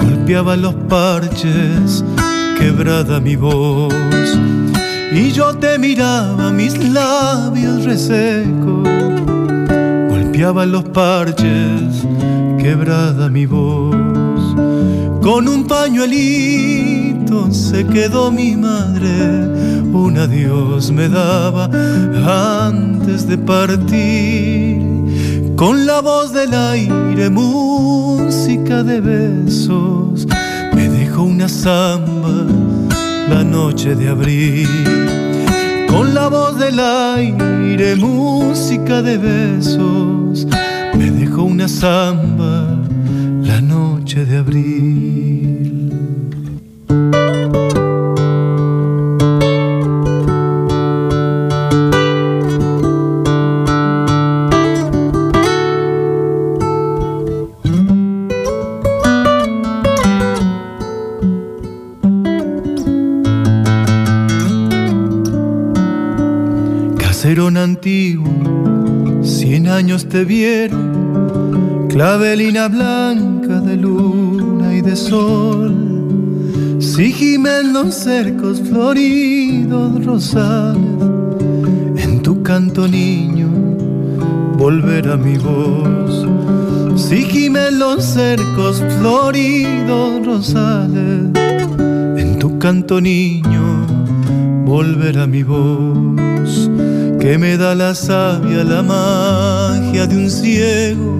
golpeaba 0.00 0.54
los 0.54 0.74
parches, 0.88 2.04
quebrada 2.56 3.18
mi 3.18 3.34
voz. 3.34 3.92
Y 5.12 5.32
yo 5.32 5.56
te 5.56 5.76
miraba 5.76 6.52
mis 6.52 6.78
labios 6.78 7.84
resecos, 7.84 8.88
golpeaba 10.08 10.64
los 10.66 10.84
parches, 10.84 12.06
quebrada 12.60 13.28
mi 13.28 13.44
voz. 13.44 14.05
Con 15.26 15.48
un 15.48 15.64
pañuelito 15.64 17.50
se 17.50 17.84
quedó 17.84 18.30
mi 18.30 18.54
madre, 18.54 19.10
un 19.92 20.16
adiós 20.16 20.92
me 20.92 21.08
daba 21.08 21.68
antes 22.64 23.26
de 23.26 23.36
partir. 23.36 24.86
Con 25.56 25.84
la 25.84 26.00
voz 26.00 26.32
del 26.32 26.54
aire, 26.54 27.28
música 27.28 28.84
de 28.84 29.00
besos, 29.00 30.28
me 30.76 30.88
dejó 30.88 31.24
una 31.24 31.48
samba 31.48 32.46
la 33.28 33.42
noche 33.42 33.96
de 33.96 34.08
abril. 34.08 34.68
Con 35.88 36.14
la 36.14 36.28
voz 36.28 36.56
del 36.56 36.78
aire, 36.78 37.96
música 37.96 39.02
de 39.02 39.18
besos, 39.18 40.46
me 40.96 41.10
dejó 41.10 41.42
una 41.42 41.66
samba 41.66 42.78
la 43.42 43.60
noche 43.60 44.24
de 44.24 44.36
abril. 44.36 44.95
Te 70.06 70.24
vieron, 70.24 71.86
clavelina 71.88 72.68
blanca 72.68 73.60
de 73.60 73.76
luna 73.76 74.74
y 74.74 74.80
de 74.80 74.96
sol. 74.96 75.74
Si 76.80 77.12
gimen 77.12 77.72
los 77.72 77.94
cercos 77.94 78.60
floridos 78.60 80.04
rosales, 80.04 80.82
en 81.96 82.22
tu 82.22 82.42
canto 82.42 82.86
niño 82.88 83.48
volverá 84.56 85.16
mi 85.16 85.36
voz. 85.36 86.26
Si 86.96 87.24
gimen 87.24 87.78
los 87.78 88.04
cercos 88.04 88.82
floridos 88.98 90.24
rosales, 90.24 91.24
en 92.16 92.38
tu 92.38 92.58
canto 92.58 93.00
niño 93.00 93.86
volverá 94.64 95.26
mi 95.26 95.42
voz. 95.42 96.70
Que 97.20 97.38
me 97.38 97.56
da 97.56 97.74
la 97.74 97.94
savia, 97.94 98.62
la 98.62 98.82
de 100.04 100.16
un 100.16 100.28
ciego 100.28 101.16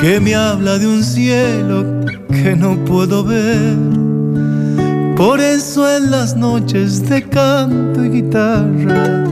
que 0.00 0.18
me 0.18 0.34
habla 0.34 0.78
de 0.80 0.86
un 0.88 1.04
cielo 1.04 2.04
que 2.28 2.56
no 2.56 2.76
puedo 2.84 3.22
ver. 3.22 3.76
Por 5.16 5.38
eso 5.38 5.88
en 5.88 6.10
las 6.10 6.34
noches 6.34 7.08
de 7.08 7.22
canto 7.22 8.04
y 8.04 8.08
guitarra 8.08 9.24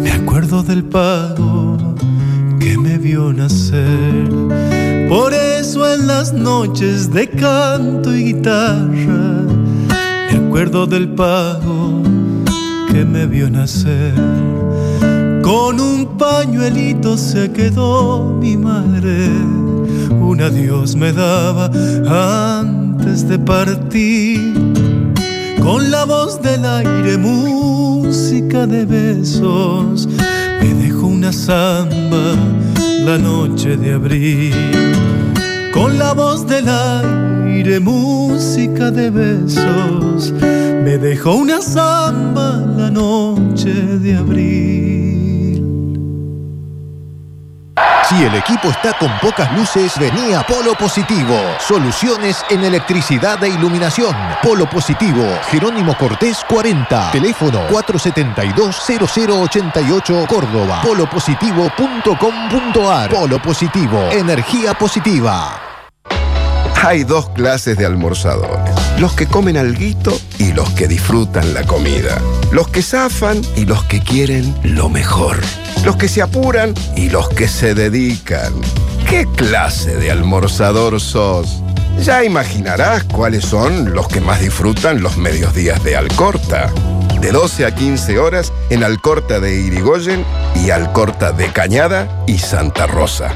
me 0.00 0.12
acuerdo 0.12 0.62
del 0.62 0.84
pago 0.84 1.96
que 2.60 2.78
me 2.78 2.98
vio 2.98 3.32
nacer. 3.32 4.28
Por 5.08 5.34
eso 5.34 5.92
en 5.92 6.06
las 6.06 6.32
noches 6.32 7.12
de 7.12 7.28
canto 7.28 8.14
y 8.14 8.26
guitarra 8.26 9.42
me 10.30 10.46
acuerdo 10.46 10.86
del 10.86 11.08
pago 11.08 12.00
que 12.92 13.04
me 13.04 13.26
vio 13.26 13.50
nacer. 13.50 14.51
Con 15.42 15.80
un 15.80 16.16
pañuelito 16.16 17.16
se 17.18 17.50
quedó 17.52 18.38
mi 18.40 18.56
madre 18.56 19.28
un 20.32 20.40
adiós 20.40 20.96
me 20.96 21.12
daba 21.12 21.70
antes 22.58 23.28
de 23.28 23.38
partir. 23.38 24.40
Con 25.62 25.90
la 25.90 26.06
voz 26.06 26.40
del 26.40 26.64
aire, 26.64 27.18
música 27.18 28.66
de 28.66 28.86
besos, 28.86 30.08
me 30.60 30.72
dejó 30.82 31.08
una 31.08 31.32
samba 31.32 32.34
la 33.04 33.18
noche 33.18 33.76
de 33.76 33.92
abril. 33.92 34.54
Con 35.74 35.98
la 35.98 36.14
voz 36.14 36.46
del 36.46 36.66
aire, 36.68 37.78
música 37.78 38.90
de 38.90 39.10
besos, 39.10 40.32
me 40.84 40.96
dejó 40.96 41.34
una 41.34 41.60
samba 41.60 42.56
la 42.76 42.90
noche 42.90 43.72
de 43.98 44.16
abril. 44.16 45.01
El 48.32 48.38
equipo 48.38 48.68
está 48.68 48.94
con 48.94 49.10
pocas 49.20 49.52
luces, 49.56 49.98
venía 49.98 50.46
Polo 50.46 50.74
Positivo. 50.74 51.34
Soluciones 51.58 52.42
en 52.48 52.64
electricidad 52.64 53.42
e 53.44 53.48
iluminación. 53.48 54.16
Polo 54.42 54.70
Positivo, 54.70 55.22
Jerónimo 55.50 55.94
Cortés 55.98 56.42
40. 56.48 57.10
Teléfono 57.10 57.68
472-0088 57.68 60.26
Córdoba. 60.26 60.80
Polopositivo.com.ar. 60.82 63.10
Polo 63.10 63.42
Positivo, 63.42 64.08
energía 64.10 64.72
positiva. 64.74 65.60
Hay 66.82 67.04
dos 67.04 67.28
clases 67.30 67.76
de 67.76 67.86
almorzadores. 67.86 68.81
Los 68.98 69.14
que 69.14 69.26
comen 69.26 69.56
alguito 69.56 70.16
y 70.38 70.52
los 70.52 70.70
que 70.70 70.86
disfrutan 70.86 71.54
la 71.54 71.64
comida. 71.64 72.20
Los 72.52 72.68
que 72.68 72.82
zafan 72.82 73.40
y 73.56 73.64
los 73.64 73.84
que 73.84 74.00
quieren 74.00 74.54
lo 74.62 74.88
mejor. 74.88 75.40
Los 75.84 75.96
que 75.96 76.08
se 76.08 76.22
apuran 76.22 76.74
y 76.96 77.08
los 77.08 77.28
que 77.30 77.48
se 77.48 77.74
dedican. 77.74 78.52
¿Qué 79.08 79.26
clase 79.36 79.96
de 79.96 80.10
almorzador 80.10 81.00
sos? 81.00 81.62
Ya 82.00 82.24
imaginarás 82.24 83.04
cuáles 83.04 83.44
son 83.44 83.92
los 83.92 84.08
que 84.08 84.20
más 84.20 84.40
disfrutan 84.40 85.02
los 85.02 85.16
medios 85.16 85.54
días 85.54 85.82
de 85.84 85.96
Alcorta. 85.96 86.72
De 87.20 87.30
12 87.30 87.66
a 87.66 87.74
15 87.74 88.18
horas 88.18 88.52
en 88.70 88.82
Alcorta 88.82 89.38
de 89.38 89.60
Irigoyen 89.60 90.24
y 90.54 90.70
Alcorta 90.70 91.32
de 91.32 91.48
Cañada 91.48 92.24
y 92.26 92.38
Santa 92.38 92.86
Rosa. 92.86 93.34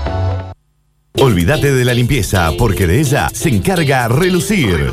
Olvídate 1.19 1.73
de 1.73 1.85
la 1.85 1.95
limpieza, 1.95 2.51
porque 2.59 2.87
de 2.87 3.01
ella 3.01 3.29
se 3.33 3.49
encarga 3.49 4.07
Relucir. 4.09 4.91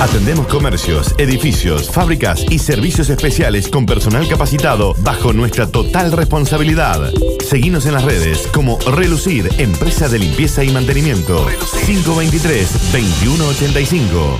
Atendemos 0.00 0.46
comercios, 0.48 1.14
edificios, 1.18 1.88
fábricas 1.90 2.44
y 2.50 2.58
servicios 2.58 3.10
especiales 3.10 3.68
con 3.68 3.86
personal 3.86 4.28
capacitado 4.28 4.94
bajo 4.98 5.32
nuestra 5.32 5.68
total 5.68 6.10
responsabilidad. 6.12 7.12
Seguimos 7.40 7.86
en 7.86 7.94
las 7.94 8.04
redes 8.04 8.46
como 8.52 8.78
Relucir, 8.80 9.48
empresa 9.58 10.08
de 10.08 10.18
limpieza 10.18 10.64
y 10.64 10.70
mantenimiento. 10.70 11.46
523-2185. 11.86 14.38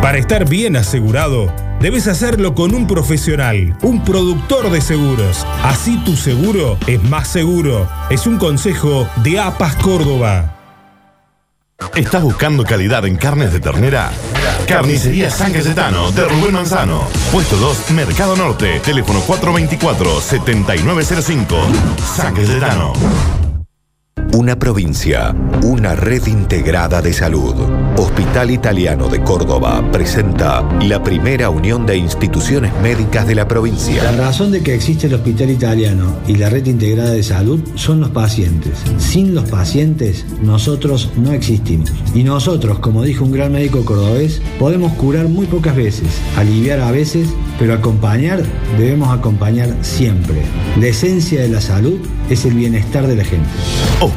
Para 0.00 0.18
estar 0.18 0.48
bien 0.48 0.76
asegurado, 0.76 1.52
debes 1.80 2.06
hacerlo 2.06 2.54
con 2.54 2.72
un 2.74 2.86
profesional, 2.86 3.76
un 3.82 4.02
productor 4.02 4.70
de 4.70 4.80
seguros. 4.80 5.46
Así 5.62 5.98
tu 6.04 6.16
seguro 6.16 6.78
es 6.86 7.02
más 7.04 7.28
seguro. 7.28 7.86
Es 8.10 8.26
un 8.26 8.38
consejo 8.38 9.06
de 9.22 9.38
APAS 9.38 9.76
Córdoba. 9.76 10.59
¿Estás 11.94 12.22
buscando 12.22 12.64
calidad 12.64 13.04
en 13.06 13.16
carnes 13.16 13.52
de 13.52 13.60
ternera? 13.60 14.10
Carnicería 14.66 15.30
San 15.30 15.52
Cayetano 15.52 16.10
de 16.12 16.24
Rubén 16.24 16.52
Manzano. 16.52 17.06
Puesto 17.32 17.56
2, 17.56 17.90
Mercado 17.90 18.36
Norte. 18.36 18.80
Teléfono 18.80 19.20
424-7905. 19.22 21.46
San 22.16 22.34
Cayetano. 22.34 22.92
Una 24.32 24.56
provincia, 24.56 25.34
una 25.64 25.96
red 25.96 26.24
integrada 26.28 27.02
de 27.02 27.12
salud. 27.12 27.52
Hospital 27.96 28.52
Italiano 28.52 29.08
de 29.08 29.20
Córdoba 29.24 29.84
presenta 29.90 30.62
la 30.80 31.02
primera 31.02 31.50
unión 31.50 31.84
de 31.84 31.96
instituciones 31.96 32.72
médicas 32.80 33.26
de 33.26 33.34
la 33.34 33.48
provincia. 33.48 34.04
La 34.04 34.12
razón 34.12 34.52
de 34.52 34.62
que 34.62 34.72
existe 34.72 35.08
el 35.08 35.14
Hospital 35.14 35.50
Italiano 35.50 36.16
y 36.28 36.36
la 36.36 36.48
red 36.48 36.64
integrada 36.66 37.10
de 37.10 37.24
salud 37.24 37.60
son 37.74 38.00
los 38.00 38.10
pacientes. 38.10 38.78
Sin 38.98 39.34
los 39.34 39.50
pacientes, 39.50 40.24
nosotros 40.40 41.10
no 41.16 41.32
existimos. 41.32 41.90
Y 42.14 42.22
nosotros, 42.22 42.78
como 42.78 43.02
dijo 43.02 43.24
un 43.24 43.32
gran 43.32 43.52
médico 43.52 43.84
cordobés, 43.84 44.40
podemos 44.60 44.92
curar 44.92 45.28
muy 45.28 45.46
pocas 45.46 45.74
veces, 45.74 46.06
aliviar 46.36 46.80
a 46.80 46.92
veces, 46.92 47.28
pero 47.58 47.74
acompañar 47.74 48.44
debemos 48.78 49.12
acompañar 49.12 49.76
siempre. 49.82 50.42
La 50.78 50.86
esencia 50.86 51.40
de 51.40 51.48
la 51.48 51.60
salud 51.60 51.98
es 52.30 52.44
el 52.44 52.54
bienestar 52.54 53.08
de 53.08 53.16
la 53.16 53.24
gente. 53.24 53.48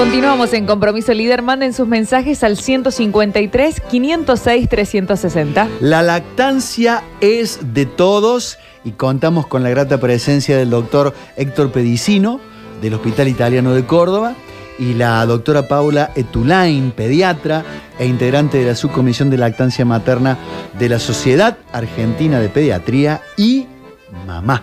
Continuamos 0.00 0.54
en 0.54 0.64
Compromiso 0.64 1.12
Líder. 1.12 1.42
Manden 1.42 1.74
sus 1.74 1.86
mensajes 1.86 2.42
al 2.42 2.56
153 2.56 3.82
506 3.82 4.68
360. 4.70 5.68
La 5.80 6.00
lactancia 6.02 7.02
es 7.20 7.74
de 7.74 7.84
todos 7.84 8.58
y 8.82 8.92
contamos 8.92 9.46
con 9.46 9.62
la 9.62 9.68
grata 9.68 10.00
presencia 10.00 10.56
del 10.56 10.70
doctor 10.70 11.12
Héctor 11.36 11.70
Pedicino 11.70 12.40
del 12.80 12.94
Hospital 12.94 13.28
Italiano 13.28 13.74
de 13.74 13.84
Córdoba 13.84 14.36
y 14.78 14.94
la 14.94 15.26
doctora 15.26 15.68
Paula 15.68 16.12
Etulain, 16.16 16.92
pediatra 16.92 17.62
e 17.98 18.06
integrante 18.06 18.56
de 18.56 18.64
la 18.64 18.76
subcomisión 18.76 19.28
de 19.28 19.36
lactancia 19.36 19.84
materna 19.84 20.38
de 20.78 20.88
la 20.88 20.98
Sociedad 20.98 21.58
Argentina 21.74 22.40
de 22.40 22.48
Pediatría 22.48 23.20
y 23.36 23.66
mamá. 24.26 24.62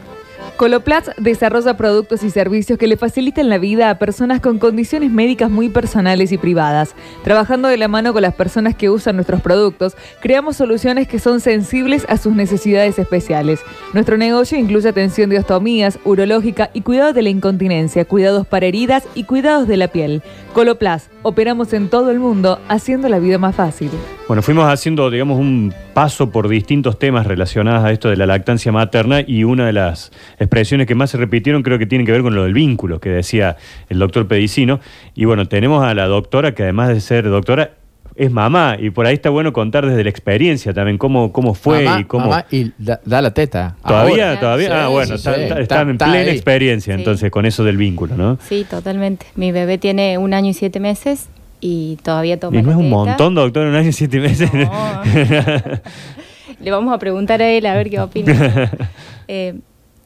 Coloplast 0.58 1.10
desarrolla 1.20 1.78
productos 1.78 2.24
y 2.24 2.32
servicios 2.32 2.80
que 2.80 2.88
le 2.88 2.98
faciliten 2.98 3.48
la 3.48 3.60
vida 3.60 3.92
a 3.92 4.00
personas 4.00 4.42
con 4.42 4.58
condiciones 4.58 5.12
médicas 5.12 5.52
muy 5.52 5.70
personales 5.70 6.32
y 6.32 6.40
privadas. 6.40 6.96
Trabajando 7.24 7.68
de 7.68 7.78
la 7.78 7.88
mano 7.88 8.12
con 8.12 8.24
las 8.24 8.34
personas 8.34 8.76
que 8.76 8.90
usan 8.90 9.18
nuestros 9.18 9.40
productos, 9.42 9.96
creamos 10.20 10.58
soluciones 10.58 11.08
que 11.08 11.20
son 11.20 11.42
sensibles 11.42 12.08
a 12.10 12.18
sus 12.18 12.34
necesidades 12.34 12.98
especiales. 12.98 13.60
Nuestro 13.94 14.18
negocio 14.18 14.58
incluye 14.58 14.90
atención 14.90 15.30
de 15.30 15.38
ostomías, 15.38 16.00
urológica 16.04 16.72
y 16.74 16.82
cuidado 16.82 17.14
de 17.14 17.22
la 17.22 17.30
incontinencia, 17.30 18.06
cuidados 18.06 18.48
para 18.48 18.66
heridas 18.66 19.04
y 19.14 19.26
cuidados 19.26 19.68
de 19.68 19.78
la 19.78 19.90
piel. 19.90 20.24
Coloplast, 20.54 21.12
operamos 21.24 21.74
en 21.74 21.90
todo 21.90 22.12
el 22.12 22.20
mundo, 22.20 22.60
haciendo 22.68 23.10
la 23.10 23.20
vida 23.20 23.38
más 23.38 23.56
fácil. 23.56 23.90
Bueno, 24.28 24.42
fuimos 24.42 24.66
haciendo, 24.66 25.10
digamos, 25.10 25.40
un 25.40 25.74
paso 25.94 26.30
por 26.30 26.48
distintos 26.48 27.00
temas 27.00 27.26
relacionados 27.26 27.84
a 27.84 27.92
esto 27.92 28.10
de 28.10 28.18
la 28.18 28.26
lactancia 28.26 28.72
materna 28.72 29.22
y 29.26 29.44
una 29.44 29.66
de 29.66 29.74
las 29.74 30.12
expresiones 30.40 30.88
que 30.88 30.96
más 30.96 31.10
se 31.10 31.18
repitieron 31.18 31.64
creo 31.64 31.80
que 31.80 31.86
tiene 31.86 32.06
que 32.06 32.12
ver 32.12 32.22
con 32.22 32.36
lo 32.36 32.44
del 32.44 32.54
vínculo 32.54 33.00
que 33.00 33.10
decía 33.10 33.58
el 33.90 34.00
doctor 34.00 34.28
Pedicino. 34.28 34.80
Y 35.16 35.26
bueno, 35.26 35.48
tenemos 35.48 35.84
a 35.84 35.94
la 35.94 36.06
doctora 36.08 36.54
que 36.54 36.64
además 36.64 36.90
de 36.90 37.00
ser 37.02 37.30
doctora 37.30 37.72
es 38.18 38.32
mamá 38.32 38.78
y 38.80 38.90
por 38.90 39.06
ahí 39.06 39.14
está 39.14 39.30
bueno 39.30 39.54
contar 39.54 39.86
desde 39.86 40.04
la 40.04 40.10
experiencia 40.10 40.74
también 40.74 40.98
cómo, 40.98 41.32
cómo 41.32 41.54
fue 41.54 41.84
Mamá- 41.84 42.00
y 42.00 42.04
cómo... 42.06 42.26
mamá 42.30 42.46
y 42.52 42.72
da, 42.78 43.00
da 43.06 43.22
la 43.22 43.34
teta. 43.34 43.76
Todavía, 43.88 44.30
Ahora. 44.30 44.40
todavía, 44.40 44.68
Sí, 44.68 44.74
ah, 44.76 44.88
bueno, 44.88 45.08
sí, 45.10 45.14
está- 45.16 45.36
sí. 45.36 45.42
está- 45.42 45.60
Está- 45.60 45.62
están 45.62 45.90
en 45.92 45.98
plena 45.98 46.14
ahí. 46.14 46.30
experiencia 46.30 46.94
Sí. 46.96 47.00
entonces 47.00 47.30
con 47.32 47.46
eso 47.46 47.64
del 47.64 47.78
vínculo, 47.78 48.16
¿no? 48.18 48.38
Sí, 48.48 48.66
totalmente. 48.70 49.28
Mi 49.36 49.52
bebé 49.52 49.78
tiene 49.78 50.18
un 50.18 50.34
año 50.34 50.50
y 50.50 50.54
siete 50.54 50.80
meses 50.80 51.28
y 51.62 51.98
todavía 52.04 52.40
toma 52.40 52.58
Y 52.58 52.62
no 52.64 52.68
la 52.70 52.74
es 52.74 52.78
un 52.78 52.84
teta. 52.86 52.96
montón, 52.96 53.36
doctor, 53.36 53.68
un 53.68 53.76
año 53.76 53.90
y 53.90 53.94
siete 53.94 54.20
meses. 54.20 54.50
Le 56.60 56.72
vamos 56.72 56.94
a 56.94 57.00
preguntar 57.00 57.42
a 57.42 57.50
él 57.50 57.66
a 57.66 57.76
ver 57.76 57.90
qué 57.90 58.00
opina. 58.00 58.72
Eh, 59.30 59.56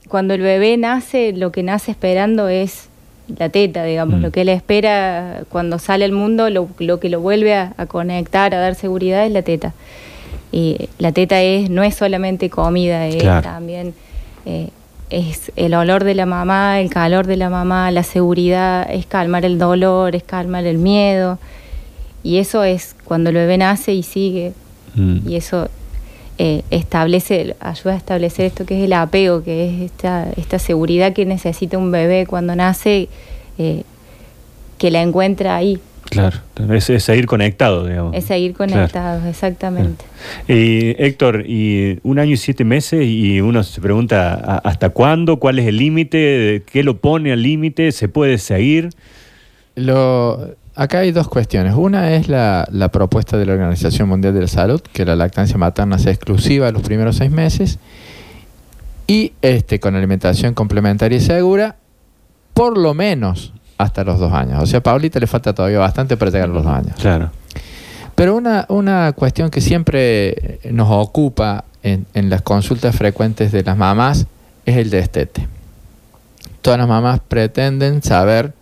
cuando 0.09 0.33
el 0.33 0.41
bebé 0.41 0.77
nace, 0.77 1.31
lo 1.31 1.51
que 1.51 1.61
nace 1.61 1.91
esperando 1.91 2.49
es 2.49 2.89
la 3.37 3.49
teta, 3.49 3.83
digamos. 3.83 4.19
Mm. 4.19 4.23
Lo 4.23 4.31
que 4.31 4.41
él 4.41 4.49
espera 4.49 5.43
cuando 5.49 5.79
sale 5.79 6.05
al 6.05 6.11
mundo, 6.11 6.49
lo, 6.49 6.67
lo 6.79 6.99
que 6.99 7.09
lo 7.09 7.19
vuelve 7.19 7.53
a, 7.55 7.73
a 7.77 7.85
conectar, 7.85 8.53
a 8.55 8.59
dar 8.59 8.75
seguridad, 8.75 9.25
es 9.25 9.31
la 9.31 9.41
teta. 9.41 9.73
Y 10.51 10.89
la 10.97 11.11
teta 11.11 11.41
es 11.41 11.69
no 11.69 11.83
es 11.83 11.95
solamente 11.95 12.49
comida, 12.49 13.07
es 13.07 13.15
Claro. 13.17 13.41
también 13.41 13.93
eh, 14.45 14.69
es 15.09 15.51
el 15.55 15.73
olor 15.73 16.03
de 16.03 16.15
la 16.15 16.25
mamá, 16.25 16.79
el 16.81 16.89
calor 16.89 17.25
de 17.27 17.37
la 17.37 17.49
mamá, 17.49 17.91
la 17.91 18.03
seguridad, 18.03 18.87
es 18.91 19.05
calmar 19.05 19.45
el 19.45 19.57
dolor, 19.59 20.15
es 20.15 20.23
calmar 20.23 20.65
el 20.65 20.77
miedo. 20.77 21.39
Y 22.23 22.37
eso 22.37 22.63
es 22.63 22.95
cuando 23.05 23.29
el 23.29 23.35
bebé 23.35 23.57
nace 23.57 23.93
y 23.93 24.03
sigue 24.03 24.53
Mm. 24.93 25.19
y 25.29 25.35
eso 25.37 25.69
eh, 26.43 26.63
establece, 26.71 27.55
ayuda 27.59 27.93
a 27.93 27.97
establecer 27.97 28.45
esto 28.47 28.65
que 28.65 28.79
es 28.79 28.85
el 28.85 28.93
apego, 28.93 29.43
que 29.43 29.67
es 29.69 29.81
esta, 29.91 30.27
esta 30.37 30.57
seguridad 30.57 31.13
que 31.13 31.23
necesita 31.25 31.77
un 31.77 31.91
bebé 31.91 32.25
cuando 32.25 32.55
nace, 32.55 33.09
eh, 33.59 33.83
que 34.79 34.89
la 34.89 35.01
encuentra 35.03 35.55
ahí, 35.55 35.77
Claro, 36.09 36.39
es, 36.73 36.89
es 36.89 37.03
seguir 37.03 37.25
conectado, 37.27 37.85
digamos. 37.85 38.15
es 38.15 38.25
seguir 38.25 38.53
Claro. 38.53 38.71
conectados, 38.73 39.25
exactamente. 39.27 40.03
Y 40.47 40.95
Héctor, 41.01 41.45
y 41.47 41.99
un 42.03 42.17
año 42.19 42.31
y 42.33 42.37
siete 42.37 42.63
meses 42.65 43.05
y 43.05 43.39
uno 43.39 43.61
se 43.63 43.79
pregunta 43.79 44.33
¿a- 44.33 44.57
hasta 44.67 44.89
cuándo, 44.89 45.37
cuál 45.37 45.59
es 45.59 45.67
el 45.67 45.77
límite, 45.77 46.63
qué 46.71 46.83
lo 46.83 46.97
pone 46.97 47.31
al 47.31 47.41
límite, 47.43 47.91
se 47.91 48.07
puede 48.09 48.39
seguir. 48.39 48.89
Lo, 49.75 50.55
acá 50.75 50.99
hay 50.99 51.11
dos 51.11 51.27
cuestiones. 51.27 51.73
Una 51.75 52.13
es 52.13 52.27
la, 52.27 52.67
la 52.71 52.89
propuesta 52.89 53.37
de 53.37 53.45
la 53.45 53.53
Organización 53.53 54.09
Mundial 54.09 54.33
de 54.33 54.41
la 54.41 54.47
Salud, 54.47 54.81
que 54.81 55.05
la 55.05 55.15
lactancia 55.15 55.57
materna 55.57 55.97
sea 55.97 56.11
exclusiva 56.11 56.71
los 56.71 56.81
primeros 56.81 57.17
seis 57.17 57.31
meses 57.31 57.79
y 59.07 59.33
este 59.41 59.79
con 59.79 59.95
alimentación 59.95 60.53
complementaria 60.53 61.17
y 61.17 61.21
segura, 61.21 61.75
por 62.53 62.77
lo 62.77 62.93
menos 62.93 63.53
hasta 63.77 64.03
los 64.03 64.19
dos 64.19 64.31
años. 64.31 64.61
O 64.61 64.65
sea, 64.65 64.79
a 64.79 64.83
Paulita 64.83 65.19
le 65.19 65.27
falta 65.27 65.53
todavía 65.53 65.79
bastante 65.79 66.15
para 66.17 66.31
llegar 66.31 66.49
a 66.49 66.53
los 66.53 66.63
dos 66.63 66.73
años. 66.73 66.95
Claro. 66.99 67.31
Pero 68.15 68.35
una, 68.35 68.65
una 68.69 69.11
cuestión 69.13 69.49
que 69.49 69.61
siempre 69.61 70.59
nos 70.69 70.87
ocupa 70.91 71.65
en, 71.81 72.05
en 72.13 72.29
las 72.29 72.41
consultas 72.41 72.95
frecuentes 72.95 73.51
de 73.51 73.63
las 73.63 73.75
mamás 73.75 74.27
es 74.65 74.77
el 74.77 74.89
destete. 74.91 75.47
Todas 76.61 76.77
las 76.77 76.87
mamás 76.87 77.19
pretenden 77.27 78.03
saber 78.03 78.53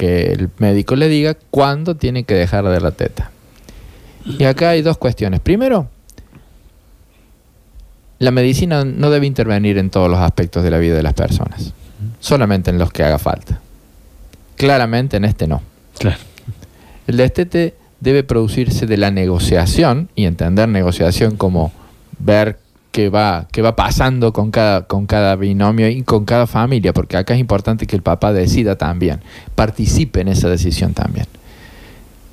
que 0.00 0.32
el 0.32 0.48
médico 0.56 0.96
le 0.96 1.08
diga 1.08 1.36
cuándo 1.50 1.94
tiene 1.94 2.24
que 2.24 2.32
dejar 2.32 2.66
de 2.66 2.80
la 2.80 2.90
teta. 2.90 3.30
Y 4.24 4.44
acá 4.44 4.70
hay 4.70 4.80
dos 4.80 4.96
cuestiones. 4.96 5.40
Primero, 5.40 5.88
la 8.18 8.30
medicina 8.30 8.82
no 8.86 9.10
debe 9.10 9.26
intervenir 9.26 9.76
en 9.76 9.90
todos 9.90 10.10
los 10.10 10.18
aspectos 10.18 10.64
de 10.64 10.70
la 10.70 10.78
vida 10.78 10.96
de 10.96 11.02
las 11.02 11.12
personas. 11.12 11.74
solamente 12.18 12.70
en 12.70 12.78
los 12.78 12.90
que 12.90 13.04
haga 13.04 13.18
falta. 13.18 13.60
Claramente 14.56 15.18
en 15.18 15.26
este 15.26 15.46
no. 15.46 15.60
Claro. 15.98 16.16
El 17.06 17.18
destete 17.18 17.74
debe 18.00 18.24
producirse 18.24 18.86
de 18.86 18.96
la 18.96 19.10
negociación 19.10 20.08
y 20.14 20.24
entender 20.24 20.66
negociación 20.66 21.36
como 21.36 21.72
ver 22.18 22.58
qué 22.92 23.08
va, 23.08 23.46
qué 23.52 23.62
va 23.62 23.76
pasando 23.76 24.32
con 24.32 24.50
cada, 24.50 24.86
con 24.86 25.06
cada 25.06 25.36
binomio 25.36 25.88
y 25.88 26.02
con 26.02 26.24
cada 26.24 26.46
familia, 26.46 26.92
porque 26.92 27.16
acá 27.16 27.34
es 27.34 27.40
importante 27.40 27.86
que 27.86 27.96
el 27.96 28.02
papá 28.02 28.32
decida 28.32 28.76
también, 28.76 29.20
participe 29.54 30.20
en 30.20 30.28
esa 30.28 30.48
decisión 30.48 30.94
también. 30.94 31.26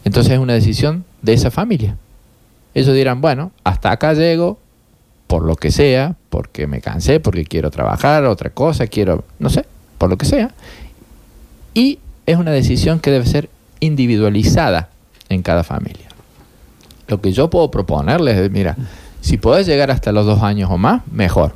Entonces 0.03 0.33
es 0.33 0.39
una 0.39 0.53
decisión 0.53 1.05
de 1.21 1.33
esa 1.33 1.51
familia. 1.51 1.97
Ellos 2.73 2.95
dirán, 2.95 3.21
bueno, 3.21 3.51
hasta 3.63 3.91
acá 3.91 4.13
llego, 4.13 4.57
por 5.27 5.43
lo 5.43 5.55
que 5.55 5.71
sea, 5.71 6.15
porque 6.29 6.67
me 6.67 6.81
cansé, 6.81 7.19
porque 7.19 7.43
quiero 7.43 7.69
trabajar, 7.71 8.25
otra 8.25 8.49
cosa, 8.49 8.87
quiero, 8.87 9.25
no 9.39 9.49
sé, 9.49 9.65
por 9.97 10.09
lo 10.09 10.17
que 10.17 10.25
sea. 10.25 10.53
Y 11.73 11.99
es 12.25 12.37
una 12.37 12.51
decisión 12.51 12.99
que 12.99 13.11
debe 13.11 13.25
ser 13.25 13.49
individualizada 13.79 14.89
en 15.29 15.43
cada 15.43 15.63
familia. 15.63 16.07
Lo 17.07 17.21
que 17.21 17.31
yo 17.31 17.49
puedo 17.49 17.71
proponerles 17.71 18.37
es, 18.37 18.51
mira, 18.51 18.75
si 19.27 19.37
podés 19.37 19.67
llegar 19.67 19.91
hasta 19.91 20.11
los 20.13 20.25
dos 20.25 20.41
años 20.41 20.69
o 20.71 20.77
más, 20.77 21.01
mejor. 21.11 21.55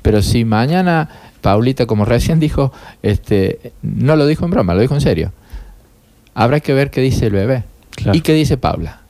Pero 0.00 0.22
si 0.22 0.44
mañana 0.46 1.10
Paulita, 1.42 1.84
como 1.86 2.04
recién 2.06 2.40
dijo, 2.40 2.72
este, 3.02 3.72
no 3.82 4.16
lo 4.16 4.26
dijo 4.26 4.44
en 4.46 4.50
broma, 4.50 4.74
lo 4.74 4.80
dijo 4.80 4.94
en 4.94 5.02
serio, 5.02 5.32
habrá 6.34 6.60
que 6.60 6.72
ver 6.72 6.90
qué 6.90 7.00
dice 7.02 7.26
el 7.26 7.32
bebé 7.32 7.64
Claro. 7.94 8.16
y 8.16 8.22
qué 8.22 8.32
dice 8.32 8.56
Paula 8.56 9.00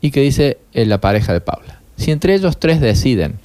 y 0.00 0.10
qué 0.10 0.20
dice 0.20 0.58
eh, 0.72 0.84
la 0.84 1.00
pareja 1.00 1.32
de 1.32 1.40
Paula. 1.40 1.78
Si 1.96 2.10
entre 2.10 2.34
ellos 2.34 2.58
tres 2.58 2.80
deciden 2.80 3.38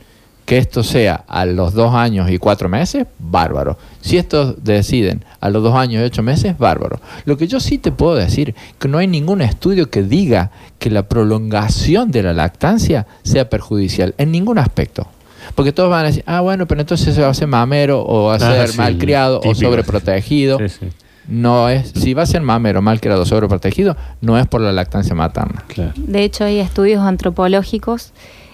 que 0.48 0.58
esto 0.58 0.82
sea 0.82 1.26
a 1.28 1.46
los 1.46 1.74
dos 1.74 1.94
años 1.94 2.32
y 2.32 2.38
cuatro 2.38 2.70
meses, 2.70 3.06
bárbaro. 3.20 3.78
Si 4.00 4.18
estos 4.18 4.64
deciden 4.64 5.26
a 5.42 5.50
los 5.50 5.62
dos 5.62 5.76
años 5.76 6.02
y 6.02 6.06
ocho 6.06 6.24
meses, 6.24 6.58
bárbaro. 6.58 7.02
Lo 7.26 7.36
que 7.36 7.48
yo 7.48 7.60
sí 7.60 7.78
te 7.78 7.92
puedo 7.92 8.16
decir, 8.16 8.56
que 8.80 8.88
no 8.88 8.98
hay 8.98 9.08
ningún 9.08 9.42
estudio 9.42 9.90
que 9.90 10.04
diga 10.04 10.52
que 10.80 10.90
la 10.90 11.04
prolongación 11.04 12.12
de 12.12 12.24
la 12.24 12.32
lactancia 12.32 13.08
sea 13.24 13.50
perjudicial 13.50 14.16
en 14.18 14.32
ningún 14.32 14.58
aspecto. 14.58 15.06
Porque 15.54 15.74
todos 15.74 15.90
van 15.90 16.06
a 16.06 16.08
decir, 16.08 16.24
ah, 16.26 16.40
bueno, 16.40 16.66
pero 16.66 16.80
entonces 16.80 17.14
se 17.14 17.22
va 17.22 17.28
a 17.28 17.34
ser 17.34 17.48
mamero 17.50 18.06
o 18.08 18.28
va 18.28 18.34
a 18.34 18.36
Ah, 18.36 18.40
ser 18.40 18.70
sí, 18.70 18.78
malcriado 18.78 19.42
o 19.44 19.54
sobreprotegido. 19.54 20.60
Sí, 20.60 20.70
sí. 20.70 20.88
No 21.28 21.68
es, 21.68 21.90
si 21.94 22.14
va 22.14 22.24
a 22.24 22.26
ser 22.26 22.42
mamero, 22.42 22.82
malcriado 22.82 23.24
o 23.24 23.26
sobreprotegido, 23.26 23.98
no 24.22 24.40
es 24.40 24.48
por 24.48 24.62
la 24.62 24.72
lactancia 24.72 25.14
materna. 25.14 25.66
Claro. 25.68 25.92
De 25.98 26.24
hecho, 26.24 26.46
hay 26.46 26.60
estudios 26.60 27.02
antropológicos 27.02 28.14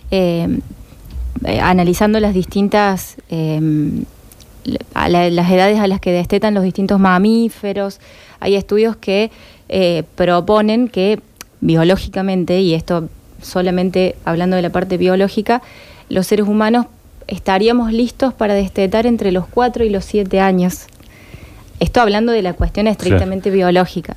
eh, 0.10 0.48
eh, 1.46 1.60
analizando 1.60 2.20
las 2.20 2.34
distintas, 2.34 3.16
eh, 3.30 3.60
a 4.94 5.10
la- 5.10 5.30
las 5.30 5.52
edades 5.52 5.80
a 5.80 5.88
las 5.88 6.00
que 6.00 6.12
destetan 6.12 6.54
los 6.54 6.64
distintos 6.64 7.00
mamíferos. 7.00 8.00
Hay 8.40 8.56
estudios 8.56 8.96
que 8.96 9.32
eh, 9.70 10.04
proponen 10.16 10.88
que 10.88 11.20
biológicamente, 11.62 12.60
y 12.62 12.74
esto 12.74 13.10
solamente 13.42 14.16
hablando 14.26 14.56
de 14.56 14.62
la 14.62 14.70
parte 14.70 14.98
biológica, 14.98 15.62
los 16.10 16.28
seres 16.28 16.48
humanos 16.48 16.86
estaríamos 17.28 17.92
listos 17.92 18.34
para 18.34 18.54
destetar 18.54 19.06
entre 19.08 19.32
los 19.32 19.48
4 19.48 19.84
y 19.84 19.90
los 19.90 20.06
7 20.06 20.40
años. 20.40 20.86
Esto 21.80 22.02
hablando 22.02 22.32
de 22.32 22.42
la 22.42 22.54
cuestión 22.54 22.88
estrictamente 22.88 23.50
biológica. 23.50 24.16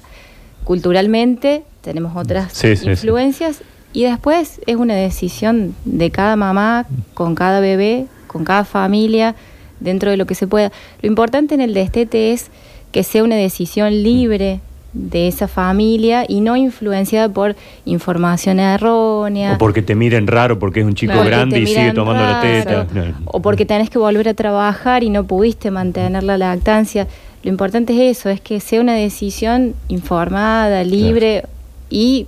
Culturalmente 0.64 1.62
tenemos 1.80 2.16
otras 2.16 2.52
Sí, 2.52 2.76
sí, 2.76 2.84
sí. 2.84 2.90
influencias 2.90 3.62
y 3.96 4.04
después 4.04 4.60
es 4.66 4.76
una 4.76 4.94
decisión 4.94 5.74
de 5.86 6.10
cada 6.10 6.36
mamá, 6.36 6.84
con 7.14 7.34
cada 7.34 7.60
bebé, 7.60 8.04
con 8.26 8.44
cada 8.44 8.64
familia, 8.64 9.34
dentro 9.80 10.10
de 10.10 10.18
lo 10.18 10.26
que 10.26 10.34
se 10.34 10.46
pueda. 10.46 10.70
Lo 11.00 11.08
importante 11.08 11.54
en 11.54 11.62
el 11.62 11.72
destete 11.72 12.34
es 12.34 12.50
que 12.92 13.02
sea 13.02 13.24
una 13.24 13.36
decisión 13.36 14.02
libre 14.02 14.60
de 14.92 15.28
esa 15.28 15.48
familia 15.48 16.26
y 16.28 16.42
no 16.42 16.56
influenciada 16.56 17.30
por 17.30 17.56
información 17.86 18.60
errónea. 18.60 19.54
O 19.54 19.58
porque 19.58 19.80
te 19.80 19.94
miren 19.94 20.26
raro 20.26 20.58
porque 20.58 20.80
es 20.80 20.86
un 20.86 20.94
chico 20.94 21.14
Porque 21.14 21.30
grande 21.30 21.60
y 21.60 21.66
sigue 21.66 21.92
tomando 21.92 22.22
la 22.22 22.42
teta. 22.42 22.86
No. 22.92 23.14
O 23.24 23.40
porque 23.40 23.64
tenés 23.64 23.88
que 23.88 23.98
volver 23.98 24.28
a 24.28 24.34
trabajar 24.34 25.04
y 25.04 25.08
no 25.08 25.24
pudiste 25.24 25.70
mantener 25.70 26.22
la 26.22 26.36
lactancia. 26.36 27.08
Lo 27.42 27.48
importante 27.48 27.94
es 27.94 28.18
eso, 28.18 28.28
es 28.28 28.42
que 28.42 28.60
sea 28.60 28.82
una 28.82 28.94
decisión 28.94 29.74
informada, 29.88 30.84
libre 30.84 31.44
y 31.88 32.26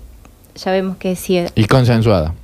ya 0.65 0.73
vemos 0.73 0.97
que 0.97 1.17
sí, 1.17 1.41
Y 1.55 1.65
consensuada. 1.65 2.35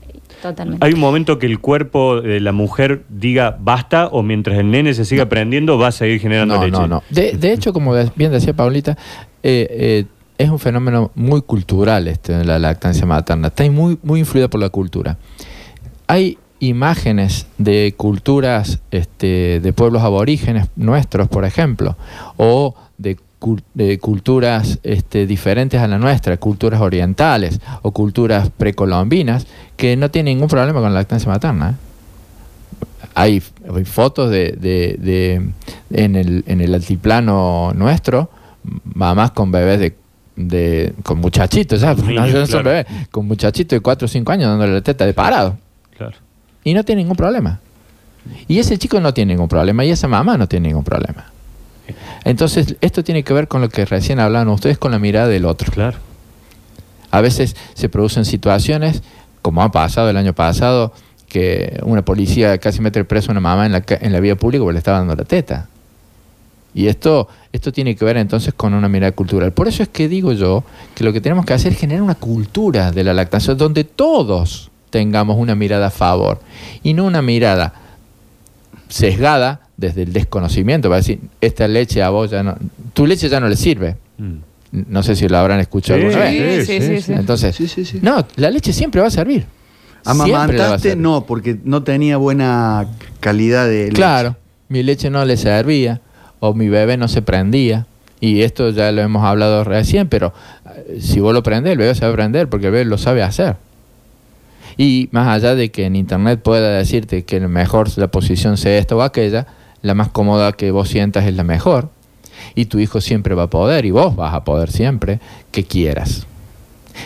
totalmente. 0.42 0.84
Hay 0.86 0.92
un 0.92 1.00
momento 1.00 1.38
que 1.38 1.46
el 1.46 1.58
cuerpo 1.58 2.20
de 2.20 2.40
la 2.40 2.52
mujer 2.52 3.04
diga 3.08 3.56
basta 3.60 4.06
o 4.08 4.22
mientras 4.22 4.58
el 4.58 4.70
nene 4.70 4.94
se 4.94 5.04
siga 5.04 5.24
aprendiendo 5.24 5.78
va 5.78 5.88
a 5.88 5.92
seguir 5.92 6.20
generando 6.20 6.56
No, 6.56 6.64
leche. 6.64 6.72
no, 6.78 6.86
no. 6.86 7.02
De, 7.10 7.32
de 7.32 7.52
hecho, 7.52 7.72
como 7.72 7.94
bien 8.16 8.30
decía 8.32 8.52
Paulita, 8.54 8.96
eh, 9.42 9.66
eh, 9.70 10.04
es 10.38 10.50
un 10.50 10.58
fenómeno 10.58 11.10
muy 11.14 11.42
cultural 11.42 12.08
este 12.08 12.32
de 12.32 12.44
la 12.44 12.58
lactancia 12.58 13.06
materna. 13.06 13.48
Está 13.48 13.70
muy, 13.70 13.98
muy 14.02 14.20
influida 14.20 14.48
por 14.48 14.60
la 14.60 14.68
cultura. 14.68 15.16
Hay 16.06 16.38
imágenes 16.60 17.46
de 17.58 17.94
culturas 17.96 18.80
este, 18.90 19.60
de 19.60 19.72
pueblos 19.72 20.02
aborígenes 20.02 20.66
nuestros, 20.76 21.28
por 21.28 21.44
ejemplo, 21.44 21.96
o 22.36 22.74
de, 22.98 23.16
de 23.74 23.98
culturas 23.98 24.78
este, 24.82 25.26
diferentes 25.26 25.80
a 25.80 25.86
la 25.88 25.98
nuestra, 25.98 26.36
culturas 26.36 26.80
orientales 26.80 27.60
o 27.82 27.90
culturas 27.92 28.50
precolombinas, 28.56 29.46
que 29.76 29.96
no 29.96 30.10
tienen 30.10 30.36
ningún 30.36 30.48
problema 30.48 30.80
con 30.80 30.92
la 30.94 31.00
lactancia 31.00 31.30
materna. 31.30 31.70
¿eh? 31.70 31.74
hay, 33.14 33.42
hay 33.74 33.84
fotos 33.84 34.30
de, 34.30 34.52
de- 34.52 34.96
de- 34.98 35.48
en, 36.04 36.16
el, 36.16 36.44
en 36.46 36.60
el 36.60 36.74
altiplano 36.74 37.72
nuestro, 37.74 38.30
mamás 38.94 39.30
con 39.32 39.50
bebés 39.52 39.78
de, 39.80 39.96
de- 40.36 40.94
con 41.02 41.18
muchachitos, 41.18 41.82
con 43.10 43.26
muchachitos 43.26 43.76
de 43.76 43.80
4 43.80 44.06
o 44.06 44.08
5 44.08 44.32
años 44.32 44.48
dándole 44.48 44.72
la 44.74 44.80
teta 44.80 45.06
de 45.06 45.14
parado. 45.14 45.56
Claro. 45.96 46.16
Y 46.64 46.74
no 46.74 46.82
tiene 46.82 47.02
ningún 47.02 47.16
problema. 47.16 47.60
Y 48.48 48.58
ese 48.58 48.78
chico 48.78 48.98
no 49.00 49.12
tiene 49.12 49.34
ningún 49.34 49.48
problema 49.48 49.84
y 49.84 49.90
esa 49.90 50.08
mamá 50.08 50.36
no 50.38 50.48
tiene 50.48 50.68
ningún 50.68 50.82
problema. 50.84 51.26
Entonces, 52.24 52.76
esto 52.80 53.04
tiene 53.04 53.22
que 53.22 53.34
ver 53.34 53.48
con 53.48 53.60
lo 53.60 53.68
que 53.68 53.84
recién 53.84 54.18
hablaban 54.18 54.48
ustedes, 54.48 54.78
con 54.78 54.90
la 54.90 54.98
mirada 54.98 55.28
del 55.28 55.44
otro. 55.44 55.70
Claro. 55.72 55.98
A 57.10 57.20
veces 57.20 57.54
se 57.74 57.88
producen 57.88 58.24
situaciones, 58.24 59.02
como 59.42 59.62
ha 59.62 59.70
pasado 59.70 60.10
el 60.10 60.16
año 60.16 60.32
pasado, 60.32 60.92
que 61.28 61.78
una 61.82 62.04
policía 62.04 62.58
casi 62.58 62.80
mete 62.80 63.04
preso 63.04 63.30
a 63.30 63.32
una 63.32 63.40
mamá 63.40 63.66
en 63.66 63.72
la, 63.72 63.84
en 63.88 64.12
la 64.12 64.20
vía 64.20 64.36
pública 64.36 64.62
porque 64.62 64.74
le 64.74 64.78
estaba 64.78 64.98
dando 64.98 65.14
la 65.14 65.24
teta. 65.24 65.68
Y 66.74 66.88
esto, 66.88 67.28
esto 67.52 67.72
tiene 67.72 67.94
que 67.94 68.04
ver 68.04 68.16
entonces 68.16 68.52
con 68.52 68.74
una 68.74 68.88
mirada 68.88 69.12
cultural. 69.12 69.52
Por 69.52 69.68
eso 69.68 69.82
es 69.82 69.88
que 69.88 70.08
digo 70.08 70.32
yo 70.32 70.64
que 70.94 71.04
lo 71.04 71.12
que 71.12 71.20
tenemos 71.20 71.44
que 71.44 71.52
hacer 71.52 71.72
es 71.72 71.78
generar 71.78 72.02
una 72.02 72.16
cultura 72.16 72.90
de 72.90 73.04
la 73.04 73.14
lactancia 73.14 73.54
donde 73.54 73.84
todos 73.84 74.70
tengamos 74.90 75.36
una 75.36 75.54
mirada 75.54 75.88
a 75.88 75.90
favor 75.90 76.40
y 76.82 76.94
no 76.94 77.04
una 77.04 77.22
mirada 77.22 77.74
sesgada 78.94 79.60
desde 79.76 80.02
el 80.02 80.12
desconocimiento 80.12 80.88
para 80.88 80.98
decir, 80.98 81.18
esta 81.40 81.66
leche 81.66 82.00
a 82.00 82.10
vos 82.10 82.30
ya 82.30 82.44
no, 82.44 82.54
tu 82.92 83.06
leche 83.06 83.28
ya 83.28 83.40
no 83.40 83.48
le 83.48 83.56
sirve. 83.56 83.96
Mm. 84.18 84.34
No 84.88 85.02
sé 85.02 85.16
si 85.16 85.28
lo 85.28 85.36
habrán 85.38 85.58
escuchado 85.60 85.98
Sí, 85.98 86.06
alguna 86.06 86.24
vez. 86.24 86.66
Sí, 86.66 86.80
sí, 86.80 86.86
sí, 86.86 87.02
sí. 87.02 87.12
Entonces, 87.12 87.54
Sí, 87.56 87.66
sí, 87.68 87.84
sí. 87.84 87.98
no, 88.02 88.24
la 88.36 88.50
leche 88.50 88.72
siempre 88.72 89.00
va 89.00 89.08
a 89.08 89.10
servir. 89.10 89.46
La 90.04 90.10
a 90.10 90.14
Amamantaste, 90.14 90.90
servir. 90.90 91.02
no, 91.02 91.26
porque 91.26 91.58
no 91.64 91.82
tenía 91.82 92.16
buena 92.18 92.86
calidad 93.20 93.66
de 93.66 93.84
leche. 93.86 93.94
Claro, 93.94 94.36
mi 94.68 94.82
leche 94.84 95.10
no 95.10 95.24
le 95.24 95.36
servía 95.36 96.00
o 96.40 96.54
mi 96.54 96.68
bebé 96.68 96.96
no 96.96 97.08
se 97.08 97.20
prendía. 97.22 97.86
Y 98.20 98.42
esto 98.42 98.70
ya 98.70 98.90
lo 98.92 99.02
hemos 99.02 99.24
hablado 99.24 99.64
recién, 99.64 100.08
pero 100.08 100.32
eh, 100.88 100.98
si 101.00 101.18
vos 101.20 101.34
lo 101.34 101.42
prendés, 101.42 101.72
el 101.72 101.78
bebé 101.78 101.94
se 101.96 102.04
va 102.06 102.10
a 102.12 102.14
prender 102.14 102.48
porque 102.48 102.66
el 102.66 102.72
bebé 102.72 102.84
lo 102.84 102.96
sabe 102.96 103.22
hacer. 103.24 103.56
Y 104.76 105.08
más 105.12 105.28
allá 105.28 105.54
de 105.54 105.70
que 105.70 105.86
en 105.86 105.96
internet 105.96 106.40
pueda 106.42 106.76
decirte 106.76 107.24
que 107.24 107.40
mejor 107.40 107.96
la 107.96 108.08
posición 108.08 108.56
sea 108.56 108.78
esta 108.78 108.96
o 108.96 109.02
aquella, 109.02 109.46
la 109.82 109.94
más 109.94 110.08
cómoda 110.08 110.52
que 110.52 110.70
vos 110.70 110.88
sientas 110.88 111.26
es 111.26 111.34
la 111.34 111.44
mejor. 111.44 111.90
Y 112.54 112.66
tu 112.66 112.78
hijo 112.78 113.00
siempre 113.00 113.34
va 113.34 113.44
a 113.44 113.50
poder, 113.50 113.84
y 113.84 113.90
vos 113.90 114.16
vas 114.16 114.34
a 114.34 114.44
poder 114.44 114.70
siempre, 114.70 115.20
que 115.52 115.64
quieras. 115.64 116.26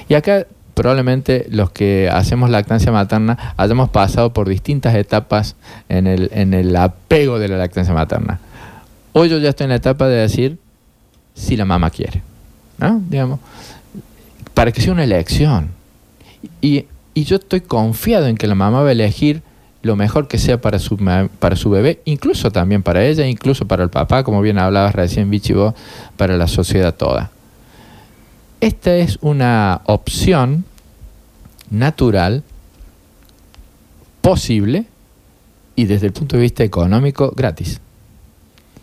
Y 0.09 0.14
acá 0.14 0.47
probablemente 0.75 1.47
los 1.51 1.71
que 1.71 2.09
hacemos 2.09 2.51
lactancia 2.51 2.93
materna 2.93 3.55
hayamos 3.57 3.89
pasado 3.89 4.33
por 4.33 4.49
distintas 4.49 4.95
etapas 4.95 5.57
en 5.89 6.07
el, 6.07 6.31
en 6.33 6.55
el 6.55 6.75
apego 6.77 7.41
de 7.41 7.49
la 7.49 7.57
lactancia 7.57 7.93
materna. 7.93 8.39
Hoy 9.12 9.29
yo 9.29 9.39
ya 9.39 9.49
estoy 9.49 9.64
en 9.64 9.71
la 9.71 9.77
etapa 9.77 10.07
de 10.07 10.19
decir 10.19 10.59
si 11.35 11.57
la 11.57 11.64
mamá 11.64 11.91
quiere, 11.91 12.23
¿no? 12.79 13.03
Digamos, 13.09 13.41
para 14.55 14.71
que 14.71 14.81
sea 14.81 14.93
una 14.93 15.03
elección. 15.03 15.71
Y, 16.61 16.85
y 17.19 17.25
yo 17.25 17.35
estoy 17.35 17.62
confiado 17.62 18.29
en 18.29 18.37
que 18.37 18.47
la 18.47 18.55
mamá 18.55 18.83
va 18.83 18.91
a 18.91 18.93
elegir 18.93 19.43
lo 19.83 19.97
mejor 19.97 20.29
que 20.29 20.39
sea 20.39 20.61
para 20.61 20.79
su, 20.79 20.97
para 21.41 21.57
su 21.57 21.69
bebé, 21.69 22.01
incluso 22.05 22.53
también 22.53 22.85
para 22.85 23.05
ella, 23.05 23.27
incluso 23.27 23.66
para 23.66 23.83
el 23.83 23.91
papá, 23.91 24.23
como 24.23 24.41
bien 24.41 24.57
hablabas 24.57 24.95
recién, 24.95 25.29
Vichy, 25.29 25.53
para 26.16 26.37
la 26.37 26.47
sociedad 26.47 26.95
toda. 26.95 27.33
Esta 28.61 28.95
es 28.95 29.19
una 29.21 29.81
opción 29.87 30.64
natural, 31.71 32.45
posible 34.21 34.85
y 35.75 35.87
desde 35.87 36.07
el 36.07 36.12
punto 36.12 36.37
de 36.37 36.43
vista 36.43 36.62
económico 36.62 37.33
gratis. 37.35 37.81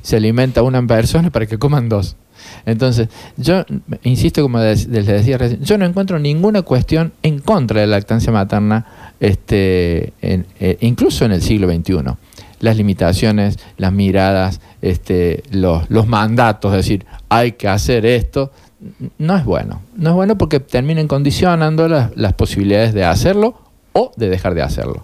se 0.02 0.18
alimenta 0.18 0.62
una 0.62 0.86
persona 0.86 1.30
para 1.30 1.46
que 1.46 1.58
coman 1.58 1.88
dos. 1.88 2.18
Entonces, 2.66 3.09
yo 3.38 3.63
insisto, 4.03 4.41
como 4.41 4.59
les 4.59 4.89
decía 4.89 5.38
recién, 5.38 5.63
yo 5.63 5.78
no 5.78 5.86
encuentro 5.86 6.18
ninguna 6.20 6.63
cuestión 6.63 7.13
en 7.22 7.39
contra 7.39 7.82
de 7.82 7.88
la 7.88 7.97
lactancia 7.97 8.32
materna, 8.32 8.86
este, 9.20 10.13
eh, 10.22 10.78
incluso 10.82 11.26
en 11.26 11.32
el 11.32 11.41
siglo 11.41 11.68
XXI. 11.70 11.97
Las 12.59 12.78
limitaciones, 12.78 13.59
las 13.78 13.93
miradas, 13.93 14.61
este, 14.82 15.43
los, 15.51 16.07
mandatos, 16.07 16.72
es 16.72 16.78
decir, 16.78 17.05
hay 17.30 17.51
que 17.51 17.68
hacer 17.68 18.05
esto, 18.05 18.51
no 19.20 19.38
es 19.38 19.45
bueno. 19.45 19.82
No 19.95 20.09
es 20.11 20.16
bueno 20.16 20.38
porque 20.38 20.59
terminen 20.59 21.07
condicionando 21.07 21.88
las 21.88 22.34
posibilidades 22.34 22.93
de 22.93 23.03
hacerlo 23.03 23.59
o 23.93 24.11
de 24.16 24.30
dejar 24.30 24.55
de 24.55 24.63
hacerlo. 24.63 25.03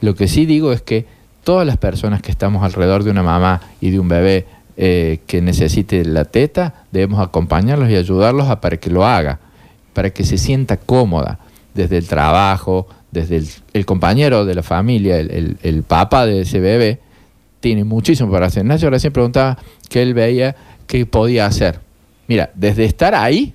Lo 0.00 0.14
que 0.14 0.28
sí 0.28 0.46
digo 0.46 0.72
es 0.72 0.82
que 0.82 1.06
todas 1.44 1.66
las 1.66 1.76
personas 1.76 2.22
que 2.22 2.30
estamos 2.30 2.64
alrededor 2.64 3.04
de 3.04 3.10
una 3.10 3.22
mamá 3.22 3.60
y 3.80 3.90
de 3.90 4.00
un 4.00 4.08
bebé 4.08 4.46
eh, 4.76 5.20
que 5.26 5.40
necesite 5.40 6.04
la 6.04 6.24
teta, 6.24 6.84
debemos 6.90 7.20
acompañarlos 7.20 7.90
y 7.90 7.96
ayudarlos 7.96 8.48
a, 8.48 8.60
para 8.60 8.76
que 8.76 8.90
lo 8.90 9.06
haga, 9.06 9.40
para 9.92 10.10
que 10.10 10.24
se 10.24 10.38
sienta 10.38 10.76
cómoda 10.76 11.38
desde 11.74 11.98
el 11.98 12.08
trabajo, 12.08 12.88
desde 13.10 13.42
el, 13.72 13.86
compañero 13.86 14.44
de 14.44 14.54
la 14.54 14.62
familia, 14.62 15.18
el, 15.18 15.84
papá 15.86 16.26
de 16.26 16.40
ese 16.40 16.58
bebé, 16.58 17.00
tiene 17.60 17.84
muchísimo 17.84 18.30
para 18.30 18.46
hacer. 18.46 18.64
Nacho 18.64 18.90
recién 18.90 19.12
preguntaba 19.12 19.58
que 19.88 20.02
él 20.02 20.14
veía 20.14 20.56
qué 20.86 21.06
podía 21.06 21.46
hacer. 21.46 21.80
Mira, 22.26 22.50
desde 22.54 22.84
estar 22.84 23.14
ahí 23.14 23.54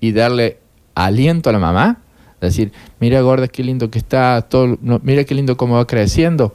y 0.00 0.12
darle 0.12 0.58
aliento 0.94 1.50
a 1.50 1.52
la 1.52 1.58
mamá, 1.58 2.00
decir, 2.40 2.72
mira 3.00 3.20
gorda, 3.20 3.48
qué 3.48 3.62
lindo 3.62 3.90
que 3.90 3.98
está, 3.98 4.42
todo, 4.42 4.78
mira 5.02 5.24
qué 5.24 5.34
lindo 5.34 5.56
cómo 5.56 5.76
va 5.76 5.86
creciendo, 5.86 6.54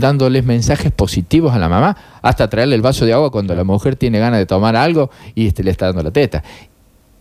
dándoles 0.00 0.44
mensajes 0.44 0.90
positivos 0.90 1.54
a 1.54 1.58
la 1.58 1.68
mamá, 1.68 1.96
hasta 2.22 2.50
traerle 2.50 2.74
el 2.74 2.82
vaso 2.82 3.06
de 3.06 3.12
agua 3.12 3.30
cuando 3.30 3.54
la 3.54 3.64
mujer 3.64 3.96
tiene 3.96 4.18
ganas 4.18 4.38
de 4.38 4.46
tomar 4.46 4.76
algo 4.76 5.10
y 5.34 5.46
este 5.46 5.62
le 5.62 5.70
está 5.70 5.86
dando 5.86 6.02
la 6.02 6.10
teta. 6.10 6.42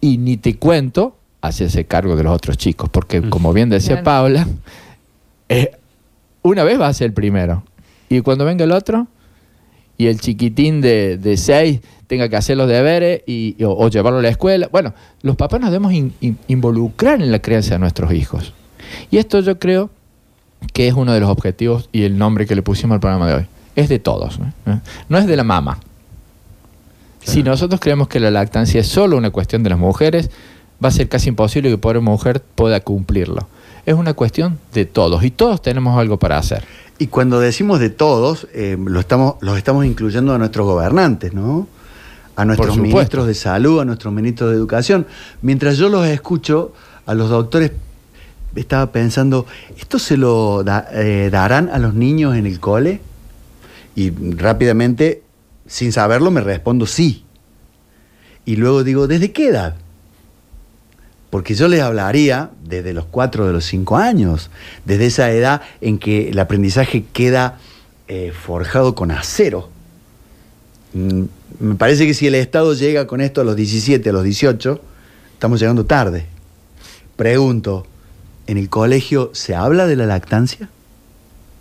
Y 0.01 0.17
ni 0.17 0.37
te 0.37 0.55
cuento 0.55 1.15
hacerse 1.41 1.85
cargo 1.85 2.15
de 2.15 2.23
los 2.23 2.33
otros 2.33 2.57
chicos, 2.57 2.89
porque 2.89 3.21
como 3.29 3.53
bien 3.53 3.69
decía 3.69 4.03
Paula, 4.03 4.47
eh, 5.49 5.71
una 6.41 6.63
vez 6.63 6.79
va 6.79 6.87
a 6.87 6.93
ser 6.93 7.07
el 7.07 7.13
primero. 7.13 7.63
Y 8.09 8.21
cuando 8.21 8.45
venga 8.45 8.63
el 8.63 8.71
otro, 8.71 9.07
y 9.97 10.07
el 10.07 10.19
chiquitín 10.19 10.79
de, 10.79 11.17
de 11.17 11.35
seis 11.35 11.81
tenga 12.07 12.27
que 12.27 12.37
hacer 12.37 12.57
los 12.57 12.67
deberes 12.67 13.21
y, 13.27 13.55
o, 13.63 13.87
llevarlo 13.89 14.17
a 14.17 14.21
la 14.23 14.29
escuela. 14.29 14.67
Bueno, 14.71 14.95
los 15.21 15.35
papás 15.35 15.61
nos 15.61 15.69
debemos 15.71 15.93
involucrar 16.47 17.21
en 17.21 17.31
la 17.31 17.39
crianza 17.39 17.75
de 17.75 17.79
nuestros 17.79 18.11
hijos. 18.13 18.53
Y 19.11 19.17
esto 19.17 19.41
yo 19.41 19.59
creo 19.59 19.91
que 20.73 20.87
es 20.87 20.93
uno 20.93 21.13
de 21.13 21.19
los 21.19 21.29
objetivos 21.29 21.89
y 21.91 22.03
el 22.03 22.17
nombre 22.17 22.45
que 22.45 22.55
le 22.55 22.61
pusimos 22.61 22.95
al 22.95 22.99
programa 22.99 23.27
de 23.27 23.33
hoy. 23.35 23.45
Es 23.75 23.89
de 23.89 23.99
todos, 23.99 24.39
¿no? 24.39 24.51
no 25.07 25.17
es 25.17 25.27
de 25.27 25.35
la 25.35 25.43
mamá. 25.43 25.79
Si 27.23 27.43
nosotros 27.43 27.79
creemos 27.79 28.07
que 28.07 28.19
la 28.19 28.31
lactancia 28.31 28.81
es 28.81 28.87
solo 28.87 29.17
una 29.17 29.29
cuestión 29.29 29.61
de 29.63 29.69
las 29.69 29.79
mujeres, 29.79 30.29
va 30.83 30.89
a 30.89 30.91
ser 30.91 31.09
casi 31.09 31.29
imposible 31.29 31.69
que 31.69 31.77
pobre 31.77 31.99
mujer 31.99 32.41
pueda 32.55 32.79
cumplirlo. 32.79 33.47
Es 33.85 33.93
una 33.95 34.13
cuestión 34.13 34.59
de 34.73 34.85
todos 34.85 35.23
y 35.23 35.31
todos 35.31 35.61
tenemos 35.61 35.97
algo 35.97 36.17
para 36.17 36.37
hacer. 36.37 36.63
Y 36.97 37.07
cuando 37.07 37.39
decimos 37.39 37.79
de 37.79 37.89
todos, 37.89 38.47
eh, 38.53 38.77
lo 38.79 38.99
estamos, 38.99 39.35
los 39.41 39.57
estamos 39.57 39.85
incluyendo 39.85 40.33
a 40.33 40.37
nuestros 40.37 40.65
gobernantes, 40.65 41.33
¿no? 41.33 41.67
A 42.35 42.45
nuestros 42.45 42.77
ministros 42.77 43.27
de 43.27 43.33
salud, 43.33 43.79
a 43.79 43.85
nuestros 43.85 44.13
ministros 44.13 44.51
de 44.51 44.57
educación. 44.57 45.07
Mientras 45.41 45.77
yo 45.77 45.89
los 45.89 46.05
escucho, 46.07 46.73
a 47.05 47.13
los 47.13 47.29
doctores 47.29 47.71
estaba 48.55 48.91
pensando, 48.91 49.45
¿esto 49.77 49.99
se 49.99 50.17
lo 50.17 50.63
eh, 50.93 51.29
darán 51.31 51.69
a 51.69 51.79
los 51.79 51.93
niños 51.93 52.35
en 52.35 52.45
el 52.45 52.59
cole? 52.59 53.01
Y 53.95 54.11
rápidamente, 54.11 55.23
sin 55.67 55.91
saberlo, 55.91 56.31
me 56.31 56.41
respondo 56.41 56.85
sí. 56.85 57.23
Y 58.45 58.55
luego 58.55 58.83
digo, 58.83 59.07
¿desde 59.07 59.31
qué 59.31 59.49
edad? 59.49 59.75
Porque 61.29 61.53
yo 61.53 61.67
les 61.67 61.81
hablaría 61.81 62.49
desde 62.63 62.93
los 62.93 63.05
cuatro 63.05 63.45
de 63.45 63.53
los 63.53 63.65
cinco 63.65 63.97
años, 63.97 64.49
desde 64.85 65.05
esa 65.05 65.31
edad 65.31 65.61
en 65.81 65.99
que 65.99 66.29
el 66.29 66.39
aprendizaje 66.39 67.05
queda 67.13 67.59
eh, 68.07 68.31
forjado 68.31 68.95
con 68.95 69.11
acero. 69.11 69.69
Mm, 70.93 71.23
me 71.59 71.75
parece 71.75 72.07
que 72.07 72.15
si 72.15 72.25
el 72.25 72.35
Estado 72.35 72.73
llega 72.73 73.05
con 73.05 73.21
esto 73.21 73.41
a 73.41 73.43
los 73.43 73.55
17, 73.55 74.09
a 74.09 74.13
los 74.13 74.23
18, 74.23 74.81
estamos 75.33 75.59
llegando 75.59 75.85
tarde. 75.85 76.25
Pregunto, 77.15 77.85
¿En 78.49 78.57
el 78.57 78.67
colegio 78.67 79.29
se 79.33 79.53
habla 79.53 79.85
de 79.85 79.95
la 79.95 80.07
lactancia? 80.07 80.69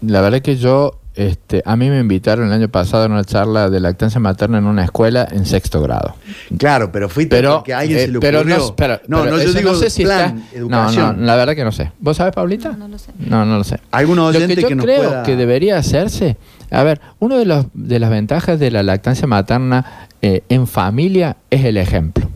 La 0.01 0.23
verdad 0.23 0.37
es 0.37 0.43
que 0.43 0.57
yo, 0.57 0.99
este, 1.17 1.63
a 1.67 1.77
mí 1.77 1.91
me 1.91 2.01
invitaron 2.01 2.47
el 2.47 2.53
año 2.55 2.71
pasado 2.71 3.03
a 3.03 3.07
una 3.09 3.25
charla 3.25 3.69
de 3.69 3.79
lactancia 3.79 4.19
materna 4.21 4.57
en 4.57 4.65
una 4.65 4.85
escuela 4.85 5.29
en 5.31 5.45
sexto 5.45 5.83
grado. 5.83 6.15
Claro, 6.57 6.91
pero 6.91 7.11
fuiste 7.11 7.37
pero, 7.37 7.57
porque 7.57 7.75
a 7.75 7.81
alguien 7.81 7.99
se 7.99 8.09
le 8.09 8.17
ocurrió. 8.17 8.75
Pero 8.75 9.01
no, 9.07 9.27
no, 9.27 9.31
no, 9.33 9.43
yo 9.43 9.53
digo 9.53 9.73
no 9.73 9.77
sé 9.77 9.91
si 9.91 10.03
plan, 10.03 10.39
está, 10.39 10.57
educación. 10.57 11.05
No, 11.05 11.13
no, 11.13 11.27
la 11.27 11.37
verdad 11.37 11.55
que 11.55 11.65
no 11.65 11.73
sé. 11.73 11.93
¿Vos 12.01 12.17
sabés, 12.17 12.35
Paulita? 12.35 12.71
No, 12.71 12.79
no 12.79 12.89
lo 12.89 12.99
sé. 12.99 13.13
No, 13.19 13.45
no 13.45 13.59
lo 13.59 13.65
sé. 13.65 13.81
¿Algunos 13.91 14.35
oyente 14.35 14.63
Lo 14.63 14.69
que 14.69 14.75
yo 14.75 14.81
creo 14.81 15.23
que 15.25 15.37
debería 15.37 15.77
hacerse, 15.77 16.39
a 16.71 16.83
ver, 16.85 17.03
una 17.19 17.37
de, 17.37 17.45
los, 17.45 17.67
de 17.75 17.99
las 17.99 18.09
ventajas 18.09 18.59
de 18.59 18.71
la 18.71 18.83
lactancia 18.83 19.27
materna 19.27 20.09
eh, 20.23 20.43
en 20.49 20.67
familia 20.67 21.37
es 21.51 21.67
el 21.67 21.77
ejemplo. 21.77 22.31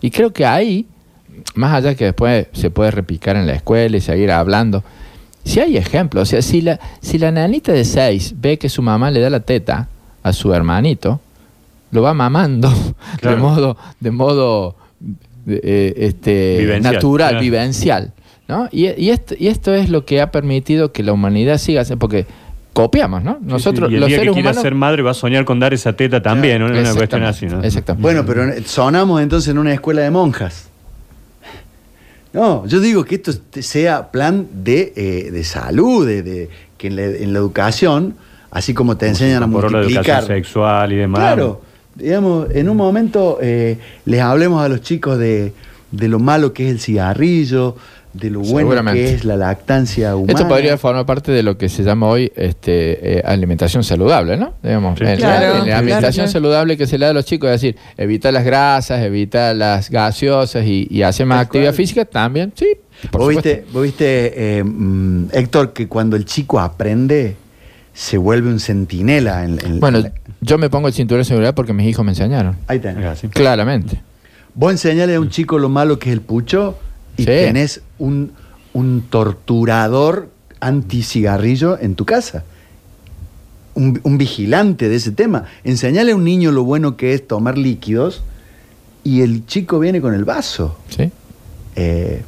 Y 0.00 0.12
creo 0.12 0.32
que 0.32 0.46
ahí 0.46 0.86
más 1.54 1.74
allá 1.74 1.94
que 1.94 2.06
después 2.06 2.46
se 2.52 2.70
puede 2.70 2.90
repicar 2.90 3.36
en 3.36 3.46
la 3.46 3.54
escuela 3.54 3.96
y 3.96 4.00
seguir 4.00 4.30
hablando, 4.30 4.82
si 5.44 5.60
hay 5.60 5.76
ejemplos, 5.76 6.22
o 6.22 6.26
sea, 6.26 6.42
si 6.42 6.60
la, 6.60 6.78
si 7.00 7.18
la 7.18 7.32
nanita 7.32 7.72
de 7.72 7.84
6 7.84 8.36
ve 8.38 8.58
que 8.58 8.68
su 8.68 8.82
mamá 8.82 9.10
le 9.10 9.20
da 9.20 9.30
la 9.30 9.40
teta 9.40 9.88
a 10.22 10.32
su 10.32 10.54
hermanito, 10.54 11.20
lo 11.90 12.02
va 12.02 12.14
mamando 12.14 12.72
de 13.22 13.36
modo, 13.36 13.76
de 14.00 14.10
modo 14.10 14.76
eh, 15.46 15.94
este, 15.96 16.78
natural, 16.80 17.38
vivencial. 17.38 18.12
¿no? 18.48 18.68
Y, 18.70 18.88
y, 19.00 19.10
esto, 19.10 19.34
y 19.38 19.48
esto 19.48 19.74
es 19.74 19.88
lo 19.88 20.04
que 20.04 20.20
ha 20.20 20.30
permitido 20.30 20.92
que 20.92 21.02
la 21.02 21.12
humanidad 21.12 21.58
siga, 21.58 21.84
porque 21.98 22.26
copiamos, 22.72 23.22
¿no? 23.22 23.38
Nosotros, 23.40 23.90
Y 23.90 23.94
el 23.94 24.00
los 24.00 24.08
día 24.08 24.18
seres 24.18 24.34
que 24.34 24.42
quiera 24.42 24.54
ser 24.54 24.74
madre 24.74 25.02
va 25.02 25.12
a 25.12 25.14
soñar 25.14 25.44
con 25.44 25.60
dar 25.60 25.74
esa 25.74 25.92
teta 25.94 26.22
también, 26.22 26.60
¿no? 26.60 26.66
Es 26.74 26.88
una 26.88 26.94
cuestión 26.94 27.24
así, 27.24 27.46
¿no? 27.46 27.62
Exactamente. 27.62 28.02
Bueno, 28.02 28.24
pero 28.26 28.44
sonamos 28.64 29.20
entonces 29.20 29.50
en 29.50 29.58
una 29.58 29.72
escuela 29.72 30.02
de 30.02 30.10
monjas. 30.10 30.71
No, 32.32 32.66
yo 32.66 32.80
digo 32.80 33.04
que 33.04 33.16
esto 33.16 33.32
sea 33.60 34.10
plan 34.10 34.46
de, 34.52 34.92
eh, 34.96 35.44
salud, 35.44 36.06
de, 36.06 36.48
que 36.78 36.86
en 36.86 36.96
la, 36.96 37.02
educación, 37.38 38.14
así 38.50 38.72
como 38.72 38.96
te 38.96 39.08
enseñan 39.08 39.42
a 39.42 39.46
multiplicar. 39.46 40.22
La 40.22 40.28
sexual 40.28 40.92
y 40.92 40.96
demás. 40.96 41.20
Claro, 41.20 41.60
digamos, 41.94 42.48
en 42.50 42.68
un 42.68 42.76
momento 42.76 43.38
eh, 43.42 43.78
les 44.06 44.20
hablemos 44.20 44.64
a 44.64 44.68
los 44.68 44.80
chicos 44.80 45.18
de, 45.18 45.52
de 45.90 46.08
lo 46.08 46.18
malo 46.18 46.54
que 46.54 46.66
es 46.66 46.72
el 46.72 46.80
cigarrillo, 46.80 47.76
de 48.12 48.30
lo 48.30 48.40
bueno 48.40 48.92
que 48.92 49.14
es 49.14 49.24
la 49.24 49.36
lactancia 49.36 50.14
humana. 50.16 50.32
Esto 50.32 50.48
podría 50.48 50.76
formar 50.76 51.06
parte 51.06 51.32
de 51.32 51.42
lo 51.42 51.56
que 51.56 51.68
se 51.68 51.82
llama 51.82 52.08
hoy 52.08 52.30
este, 52.36 53.18
eh, 53.18 53.22
alimentación 53.24 53.82
saludable, 53.82 54.36
¿no? 54.36 54.54
Digamos, 54.62 55.00
la 55.00 55.78
alimentación 55.78 56.28
saludable 56.28 56.76
que 56.76 56.86
se 56.86 56.98
le 56.98 57.06
da 57.06 57.10
a 57.10 57.14
los 57.14 57.24
chicos, 57.24 57.48
es 57.50 57.60
decir, 57.60 57.76
evitar 57.96 58.32
las 58.32 58.44
grasas, 58.44 59.02
evitar 59.02 59.56
las 59.56 59.90
gaseosas 59.90 60.64
y, 60.66 61.02
hacer 61.02 61.26
más 61.26 61.40
actividad 61.40 61.72
física 61.72 62.04
también, 62.04 62.52
sí. 62.54 62.68
¿Vos 63.10 63.28
viste, 63.28 63.64
¿Vos 63.72 63.82
viste 63.82 64.58
eh, 64.58 64.62
mm, 64.62 65.30
Héctor, 65.32 65.72
que 65.72 65.88
cuando 65.88 66.14
el 66.14 66.24
chico 66.24 66.60
aprende, 66.60 67.34
se 67.92 68.16
vuelve 68.16 68.48
un 68.48 68.60
centinela? 68.60 69.44
En, 69.44 69.80
bueno, 69.80 70.04
yo 70.40 70.58
me 70.58 70.70
pongo 70.70 70.86
el 70.86 70.94
cinturón 70.94 71.22
de 71.22 71.24
seguridad 71.24 71.54
porque 71.54 71.72
mis 71.72 71.88
hijos 71.88 72.04
me 72.04 72.12
enseñaron. 72.12 72.56
Ahí 72.68 72.78
tenés. 72.78 73.22
Claramente. 73.30 74.00
Vos 74.54 74.70
enseñale 74.70 75.16
a 75.16 75.20
un 75.20 75.30
chico 75.30 75.58
lo 75.58 75.68
malo 75.68 75.98
que 75.98 76.10
es 76.10 76.12
el 76.12 76.20
pucho 76.20 76.76
y 77.16 77.24
tenés 77.24 77.82
un, 77.98 78.32
un 78.72 79.02
torturador 79.08 80.30
anti-cigarrillo 80.60 81.78
en 81.78 81.94
tu 81.94 82.04
casa. 82.04 82.44
Un, 83.74 84.18
vigilante 84.18 84.88
de 84.88 84.96
ese 84.96 85.12
tema. 85.12 85.46
Enseñale 85.64 86.12
a 86.12 86.16
un 86.16 86.24
niño 86.24 86.52
lo 86.52 86.62
bueno 86.62 86.96
que 86.96 87.14
es 87.14 87.26
tomar 87.26 87.56
líquidos 87.56 88.22
y 89.02 89.22
el 89.22 89.46
chico 89.46 89.78
viene 89.78 90.00
con 90.00 90.14
el 90.14 90.24
vaso. 90.24 90.78
Sí. 90.90 91.10
Eh, 91.74 92.22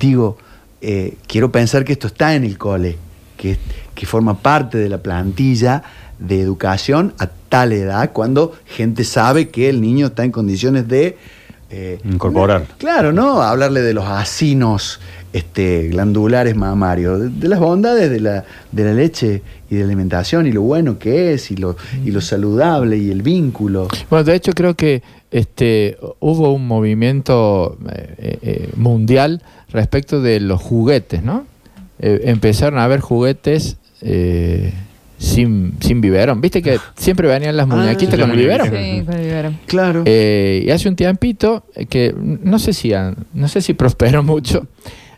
digo, 0.00 0.36
eh, 0.80 1.16
quiero 1.28 1.52
pensar 1.52 1.84
que 1.84 1.92
esto 1.92 2.08
está 2.08 2.34
en 2.34 2.44
el 2.44 2.58
cole, 2.58 2.98
que, 3.36 3.56
que 3.94 4.04
forma 4.04 4.42
parte 4.42 4.78
de 4.78 4.88
la 4.88 4.98
plantilla 4.98 5.82
de 6.18 6.40
educación 6.40 7.14
a 7.18 7.28
tal 7.28 7.72
edad 7.72 8.12
cuando 8.12 8.52
gente 8.66 9.04
sabe 9.04 9.48
que 9.48 9.68
el 9.68 9.80
niño 9.80 10.08
está 10.08 10.24
en 10.24 10.32
condiciones 10.32 10.88
de 10.88 11.16
eh, 11.76 11.98
Incorporar. 12.04 12.66
Claro, 12.78 13.12
¿no? 13.12 13.42
Hablarle 13.42 13.82
de 13.82 13.94
los 13.94 14.04
asinos 14.04 15.00
este, 15.32 15.88
glandulares 15.88 16.54
mamarios, 16.54 17.40
de, 17.40 17.48
las 17.48 17.58
bondades 17.58 18.10
de 18.10 18.20
la, 18.20 18.44
de 18.70 18.84
la 18.84 18.92
leche 18.92 19.42
y 19.68 19.74
de 19.74 19.80
la 19.80 19.86
alimentación 19.86 20.46
y 20.46 20.52
lo 20.52 20.62
bueno 20.62 21.00
que 21.00 21.34
es 21.34 21.50
y 21.50 21.56
lo, 21.56 21.76
y 22.04 22.12
lo 22.12 22.20
saludable 22.20 22.96
y 22.96 23.10
el 23.10 23.22
vínculo. 23.22 23.88
Bueno, 24.08 24.22
de 24.22 24.36
hecho 24.36 24.52
creo 24.52 24.74
que 24.74 25.02
este, 25.32 25.98
hubo 26.20 26.52
un 26.52 26.68
movimiento 26.68 27.76
eh, 27.90 28.38
eh, 28.42 28.70
mundial 28.76 29.42
respecto 29.70 30.20
de 30.20 30.38
los 30.38 30.62
juguetes, 30.62 31.22
¿no? 31.22 31.46
empezaron 31.98 32.78
a 32.80 32.84
haber 32.84 33.00
juguetes 33.00 33.78
sin, 35.18 35.74
sin 35.80 36.00
biberón. 36.00 36.40
¿Viste 36.40 36.60
que 36.62 36.78
siempre 36.96 37.28
venían 37.28 37.56
las 37.56 37.66
muñequitas 37.68 38.14
sí, 38.14 38.20
con 38.20 38.30
el 38.30 38.36
biberón? 38.36 38.66
Sí, 38.68 39.02
con 39.04 39.14
el 39.14 39.22
biberón. 39.22 39.58
Claro. 39.66 40.02
Eh, 40.06 40.64
y 40.66 40.70
hace 40.70 40.88
un 40.88 40.96
tiempito 40.96 41.64
que 41.88 42.14
no 42.18 42.58
sé 42.58 42.72
si 42.72 42.92
no 43.32 43.48
sé 43.48 43.60
si 43.60 43.74
prosperó 43.74 44.22
mucho. 44.24 44.66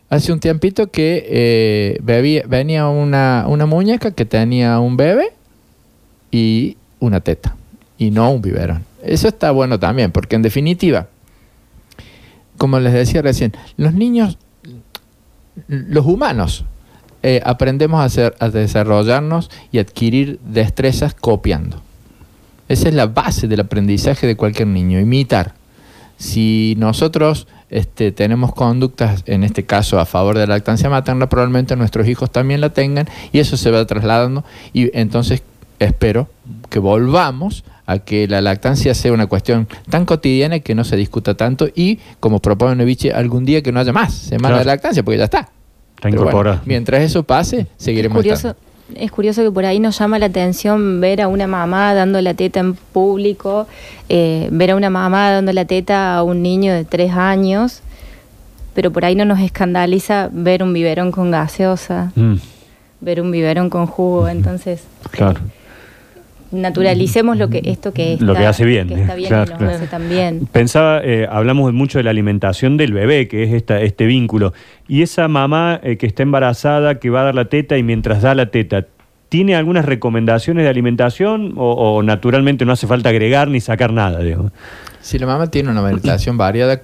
Hace 0.08 0.32
un 0.32 0.38
tiempito 0.38 0.86
que 0.88 1.26
eh, 1.28 1.98
bebía- 2.02 2.44
venía 2.46 2.86
una, 2.86 3.44
una 3.48 3.66
muñeca 3.66 4.12
que 4.12 4.24
tenía 4.24 4.78
un 4.78 4.96
bebé 4.96 5.30
y 6.30 6.76
una 7.00 7.20
teta 7.20 7.56
y 7.98 8.10
no 8.10 8.30
un 8.30 8.40
biberón. 8.42 8.84
Eso 9.02 9.26
está 9.28 9.50
bueno 9.50 9.78
también, 9.80 10.12
porque 10.12 10.36
en 10.36 10.42
definitiva, 10.42 11.08
como 12.56 12.78
les 12.80 12.92
decía 12.92 13.22
recién, 13.22 13.52
los 13.76 13.94
niños, 13.94 14.38
los 15.68 16.06
humanos, 16.06 16.64
eh, 17.22 17.40
aprendemos 17.44 18.00
a, 18.00 18.04
hacer, 18.04 18.34
a 18.38 18.48
desarrollarnos 18.50 19.50
y 19.72 19.78
adquirir 19.78 20.38
destrezas 20.44 21.14
copiando. 21.14 21.82
Esa 22.68 22.88
es 22.88 22.94
la 22.94 23.06
base 23.06 23.48
del 23.48 23.60
aprendizaje 23.60 24.26
de 24.26 24.36
cualquier 24.36 24.68
niño, 24.68 24.98
imitar. 24.98 25.54
Si 26.18 26.74
nosotros 26.78 27.46
este, 27.70 28.12
tenemos 28.12 28.54
conductas, 28.54 29.22
en 29.26 29.44
este 29.44 29.64
caso 29.64 29.98
a 30.00 30.06
favor 30.06 30.36
de 30.38 30.46
la 30.46 30.54
lactancia 30.54 30.88
materna, 30.88 31.28
probablemente 31.28 31.76
nuestros 31.76 32.08
hijos 32.08 32.30
también 32.30 32.60
la 32.60 32.70
tengan 32.70 33.08
y 33.32 33.38
eso 33.38 33.56
se 33.56 33.70
va 33.70 33.84
trasladando 33.86 34.44
y 34.72 34.96
entonces 34.98 35.42
espero 35.78 36.28
que 36.70 36.78
volvamos 36.78 37.64
a 37.86 37.98
que 37.98 38.26
la 38.26 38.40
lactancia 38.40 38.94
sea 38.94 39.12
una 39.12 39.26
cuestión 39.26 39.68
tan 39.90 40.06
cotidiana 40.06 40.58
que 40.60 40.74
no 40.74 40.84
se 40.84 40.96
discuta 40.96 41.34
tanto 41.36 41.68
y, 41.74 42.00
como 42.18 42.40
propone 42.40 42.74
Neviche, 42.76 43.12
algún 43.12 43.44
día 43.44 43.62
que 43.62 43.70
no 43.72 43.78
haya 43.80 43.92
más 43.92 44.12
semana 44.12 44.48
Claro. 44.48 44.58
de 44.58 44.64
lactancia, 44.64 45.02
porque 45.04 45.18
ya 45.18 45.24
está. 45.24 45.50
Bueno, 46.02 46.60
mientras 46.64 47.02
eso 47.02 47.22
pase, 47.22 47.60
Es 47.60 47.66
seguiremos 47.78 48.16
curioso, 48.16 48.48
estando. 48.50 49.00
es 49.00 49.10
curioso 49.10 49.42
que 49.42 49.50
por 49.50 49.64
ahí 49.64 49.80
nos 49.80 49.98
llama 49.98 50.18
la 50.18 50.26
atención 50.26 51.00
ver 51.00 51.20
a 51.22 51.28
una 51.28 51.46
mamá 51.46 51.94
dando 51.94 52.20
la 52.20 52.34
teta 52.34 52.60
en 52.60 52.74
público, 52.74 53.66
eh, 54.08 54.48
ver 54.52 54.70
a 54.72 54.76
una 54.76 54.90
mamá 54.90 55.30
dando 55.32 55.52
la 55.52 55.64
teta 55.64 56.16
a 56.16 56.22
un 56.22 56.42
niño 56.42 56.72
de 56.74 56.84
tres 56.84 57.12
años, 57.12 57.80
pero 58.74 58.92
por 58.92 59.04
ahí 59.04 59.14
no 59.14 59.24
nos 59.24 59.40
escandaliza 59.40 60.28
ver 60.32 60.62
un 60.62 60.72
biberón 60.72 61.10
con 61.12 61.30
gaseosa, 61.30 62.12
Mm, 62.14 62.34
ver 63.00 63.20
un 63.20 63.30
biberón 63.30 63.70
con 63.70 63.86
jugo, 63.86 64.28
entonces 64.28 64.82
claro. 65.10 65.40
Naturalicemos 66.56 67.36
lo 67.36 67.48
que 67.48 67.62
esto 67.64 67.92
que 67.92 68.14
está, 68.14 68.24
Lo 68.24 68.34
que 68.34 68.46
hace 68.46 68.64
bien, 68.64 68.88
que 68.88 68.94
está 68.94 69.14
bien 69.14 69.28
claro, 69.28 69.44
y 69.46 69.50
nos 69.50 69.58
claro. 69.58 69.74
hace 69.76 69.86
también. 69.86 70.46
Pensaba, 70.52 71.00
eh, 71.04 71.26
hablamos 71.30 71.72
mucho 71.72 71.98
de 71.98 72.04
la 72.04 72.10
alimentación 72.10 72.76
del 72.76 72.92
bebé, 72.92 73.28
que 73.28 73.44
es 73.44 73.52
esta, 73.52 73.80
este 73.80 74.06
vínculo. 74.06 74.52
Y 74.88 75.02
esa 75.02 75.28
mamá 75.28 75.80
eh, 75.82 75.96
que 75.96 76.06
está 76.06 76.22
embarazada, 76.22 76.96
que 76.98 77.10
va 77.10 77.20
a 77.20 77.24
dar 77.24 77.34
la 77.34 77.44
teta 77.46 77.76
y 77.78 77.82
mientras 77.82 78.22
da 78.22 78.34
la 78.34 78.46
teta, 78.46 78.86
¿tiene 79.28 79.54
algunas 79.56 79.84
recomendaciones 79.84 80.64
de 80.64 80.70
alimentación 80.70 81.54
o, 81.56 81.72
o 81.96 82.02
naturalmente 82.02 82.64
no 82.64 82.72
hace 82.72 82.86
falta 82.86 83.08
agregar 83.08 83.48
ni 83.48 83.60
sacar 83.60 83.92
nada? 83.92 84.20
Digo? 84.20 84.50
Si 85.00 85.18
la 85.18 85.26
mamá 85.26 85.48
tiene 85.50 85.70
una 85.70 85.80
alimentación 85.84 86.36
variada, 86.36 86.80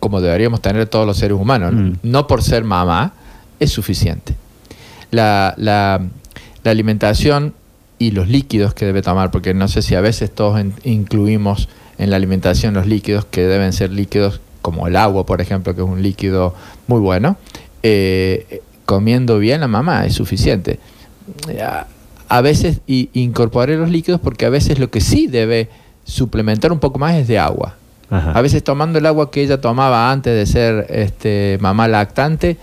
como 0.00 0.20
deberíamos 0.20 0.60
tener 0.60 0.86
todos 0.86 1.06
los 1.06 1.16
seres 1.16 1.36
humanos, 1.38 1.72
Mm. 1.72 1.92
no 2.02 2.26
por 2.26 2.42
ser 2.42 2.64
mamá, 2.64 3.12
es 3.60 3.70
suficiente. 3.70 4.34
La, 5.10 5.54
la- 5.56 6.00
la 6.62 6.70
alimentación 6.70 7.52
y 8.06 8.10
los 8.10 8.28
líquidos 8.28 8.74
que 8.74 8.84
debe 8.84 9.02
tomar, 9.02 9.30
porque 9.30 9.54
no 9.54 9.68
sé 9.68 9.82
si 9.82 9.94
a 9.94 10.00
veces 10.00 10.30
todos 10.34 10.60
en- 10.60 10.74
incluimos 10.84 11.68
en 11.98 12.10
la 12.10 12.16
alimentación 12.16 12.74
los 12.74 12.86
líquidos 12.86 13.24
que 13.24 13.42
deben 13.46 13.72
ser 13.72 13.90
líquidos 13.92 14.40
como 14.62 14.86
el 14.88 14.96
agua, 14.96 15.26
por 15.26 15.40
ejemplo, 15.40 15.74
que 15.74 15.82
es 15.82 15.86
un 15.86 16.02
líquido 16.02 16.54
muy 16.86 17.00
bueno. 17.00 17.36
eh, 17.82 18.60
comiendo 18.86 19.38
bien 19.38 19.60
la 19.60 19.68
mamá 19.68 20.04
es 20.06 20.14
suficiente. 20.14 20.78
A, 21.62 21.86
a 22.28 22.40
veces 22.40 22.80
y, 22.86 23.08
incorporé 23.14 23.76
los 23.76 23.90
líquidos 23.90 24.20
porque 24.20 24.44
a 24.46 24.50
veces 24.50 24.78
lo 24.78 24.90
que 24.90 25.00
sí 25.00 25.26
debe 25.26 25.68
suplementar 26.04 26.72
un 26.72 26.78
poco 26.80 26.98
más 26.98 27.14
es 27.14 27.28
de 27.28 27.38
agua. 27.38 27.76
Ajá. 28.10 28.32
A 28.32 28.42
veces 28.42 28.62
tomando 28.64 28.98
el 28.98 29.06
agua 29.06 29.30
que 29.30 29.42
ella 29.42 29.60
tomaba 29.60 30.10
antes 30.12 30.34
de 30.34 30.46
ser 30.46 30.86
este, 30.90 31.58
mamá 31.60 31.88
lactante, 31.88 32.56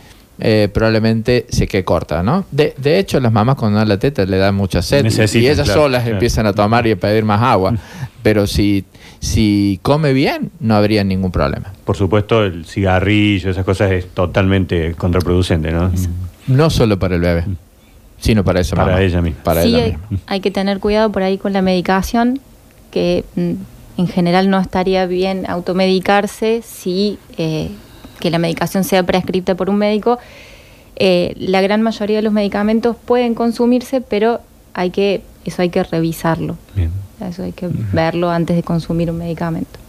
eh, 0.43 0.69
probablemente 0.73 1.45
se 1.49 1.67
quede 1.67 1.83
corta, 1.83 2.23
¿no? 2.23 2.45
De, 2.51 2.73
de 2.77 2.97
hecho, 2.99 3.19
las 3.19 3.31
mamás 3.31 3.55
cuando 3.55 3.77
dan 3.77 3.87
la 3.87 3.97
teta 3.99 4.25
le 4.25 4.37
dan 4.37 4.55
mucha 4.55 4.81
sed 4.81 5.05
y- 5.05 5.07
ellas 5.47 5.61
claro, 5.65 5.81
solas 5.83 6.01
claro. 6.01 6.15
empiezan 6.15 6.47
a 6.47 6.53
tomar 6.53 6.87
y 6.87 6.91
a 6.91 6.95
pedir 6.95 7.23
más 7.23 7.41
agua. 7.41 7.75
Pero 8.23 8.47
si, 8.47 8.83
si 9.19 9.79
come 9.83 10.13
bien, 10.13 10.51
no 10.59 10.75
habría 10.75 11.03
ningún 11.03 11.31
problema. 11.31 11.71
Por 11.85 11.95
supuesto, 11.95 12.43
el 12.43 12.65
cigarrillo, 12.65 13.51
esas 13.51 13.63
cosas 13.65 13.91
es 13.91 14.07
totalmente 14.09 14.93
contraproducente, 14.95 15.71
¿no? 15.71 15.91
No 16.47 16.69
solo 16.71 16.97
para 16.97 17.15
el 17.15 17.21
bebé, 17.21 17.45
sino 18.19 18.43
para 18.43 18.61
esa 18.61 18.75
Para 18.75 18.93
mamá. 18.93 19.01
ella 19.03 19.21
misma. 19.21 19.43
Para 19.43 19.61
sí, 19.61 19.69
ella 19.69 19.83
hay, 19.83 19.91
misma. 19.91 20.17
hay 20.25 20.39
que 20.39 20.49
tener 20.51 20.79
cuidado 20.79 21.11
por 21.11 21.21
ahí 21.23 21.37
con 21.37 21.53
la 21.53 21.61
medicación, 21.61 22.39
que 22.89 23.23
mm, 23.35 23.51
en 23.97 24.07
general 24.07 24.49
no 24.49 24.59
estaría 24.59 25.05
bien 25.05 25.45
automedicarse 25.47 26.61
si 26.65 27.19
eh, 27.37 27.69
que 28.21 28.31
la 28.31 28.39
medicación 28.39 28.85
sea 28.85 29.03
prescrita 29.03 29.55
por 29.55 29.69
un 29.69 29.75
médico. 29.75 30.17
Eh, 30.95 31.33
la 31.37 31.61
gran 31.61 31.81
mayoría 31.81 32.15
de 32.17 32.21
los 32.21 32.31
medicamentos 32.31 32.95
pueden 32.95 33.35
consumirse, 33.35 33.99
pero 33.99 34.39
hay 34.73 34.91
que 34.91 35.23
eso 35.43 35.61
hay 35.61 35.69
que 35.69 35.83
revisarlo. 35.83 36.57
Bien. 36.75 36.91
Eso 37.27 37.43
hay 37.43 37.51
que 37.51 37.69
verlo 37.93 38.29
antes 38.29 38.55
de 38.55 38.63
consumir 38.63 39.11
un 39.11 39.17
medicamento. 39.17 39.79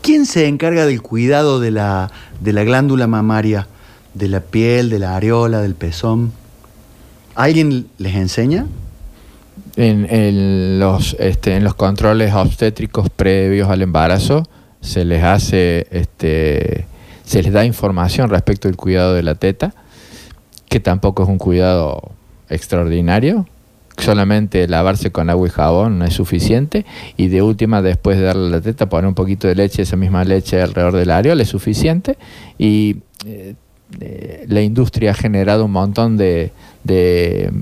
¿Quién 0.00 0.26
se 0.26 0.46
encarga 0.46 0.86
del 0.86 1.02
cuidado 1.02 1.60
de 1.60 1.70
la, 1.70 2.10
de 2.40 2.52
la 2.52 2.64
glándula 2.64 3.06
mamaria? 3.06 3.68
¿De 4.14 4.28
la 4.28 4.40
piel, 4.40 4.90
de 4.90 4.98
la 4.98 5.16
areola, 5.16 5.60
del 5.60 5.74
pezón? 5.74 6.32
¿Alguien 7.34 7.86
les 7.98 8.14
enseña? 8.14 8.66
En, 9.76 10.06
en 10.10 10.78
los, 10.78 11.16
este, 11.18 11.56
en 11.56 11.64
los 11.64 11.74
controles 11.74 12.34
obstétricos 12.34 13.08
previos 13.08 13.70
al 13.70 13.80
embarazo 13.80 14.46
se 14.82 15.04
les 15.04 15.22
hace, 15.22 15.86
este, 15.90 16.84
se 17.24 17.42
les 17.42 17.52
da 17.52 17.64
información 17.64 18.30
respecto 18.30 18.68
al 18.68 18.76
cuidado 18.76 19.14
de 19.14 19.22
la 19.22 19.34
teta, 19.34 19.74
que 20.68 20.80
tampoco 20.80 21.22
es 21.22 21.28
un 21.28 21.38
cuidado 21.38 22.12
extraordinario. 22.48 23.46
Solamente 23.98 24.66
lavarse 24.68 25.12
con 25.12 25.28
agua 25.28 25.46
y 25.46 25.50
jabón 25.50 25.98
no 25.98 26.06
es 26.06 26.14
suficiente. 26.14 26.86
Y 27.16 27.28
de 27.28 27.42
última, 27.42 27.82
después 27.82 28.18
de 28.18 28.24
darle 28.24 28.50
la 28.50 28.60
teta, 28.60 28.88
poner 28.88 29.06
un 29.06 29.14
poquito 29.14 29.48
de 29.48 29.54
leche, 29.54 29.82
esa 29.82 29.96
misma 29.96 30.24
leche 30.24 30.62
alrededor 30.62 30.96
del 30.96 31.10
areola 31.10 31.42
es 31.42 31.48
suficiente. 31.50 32.16
Y 32.58 32.96
eh, 33.26 33.54
eh, 34.00 34.44
la 34.48 34.62
industria 34.62 35.10
ha 35.10 35.14
generado 35.14 35.66
un 35.66 35.72
montón 35.72 36.16
de, 36.16 36.52
de 36.84 37.52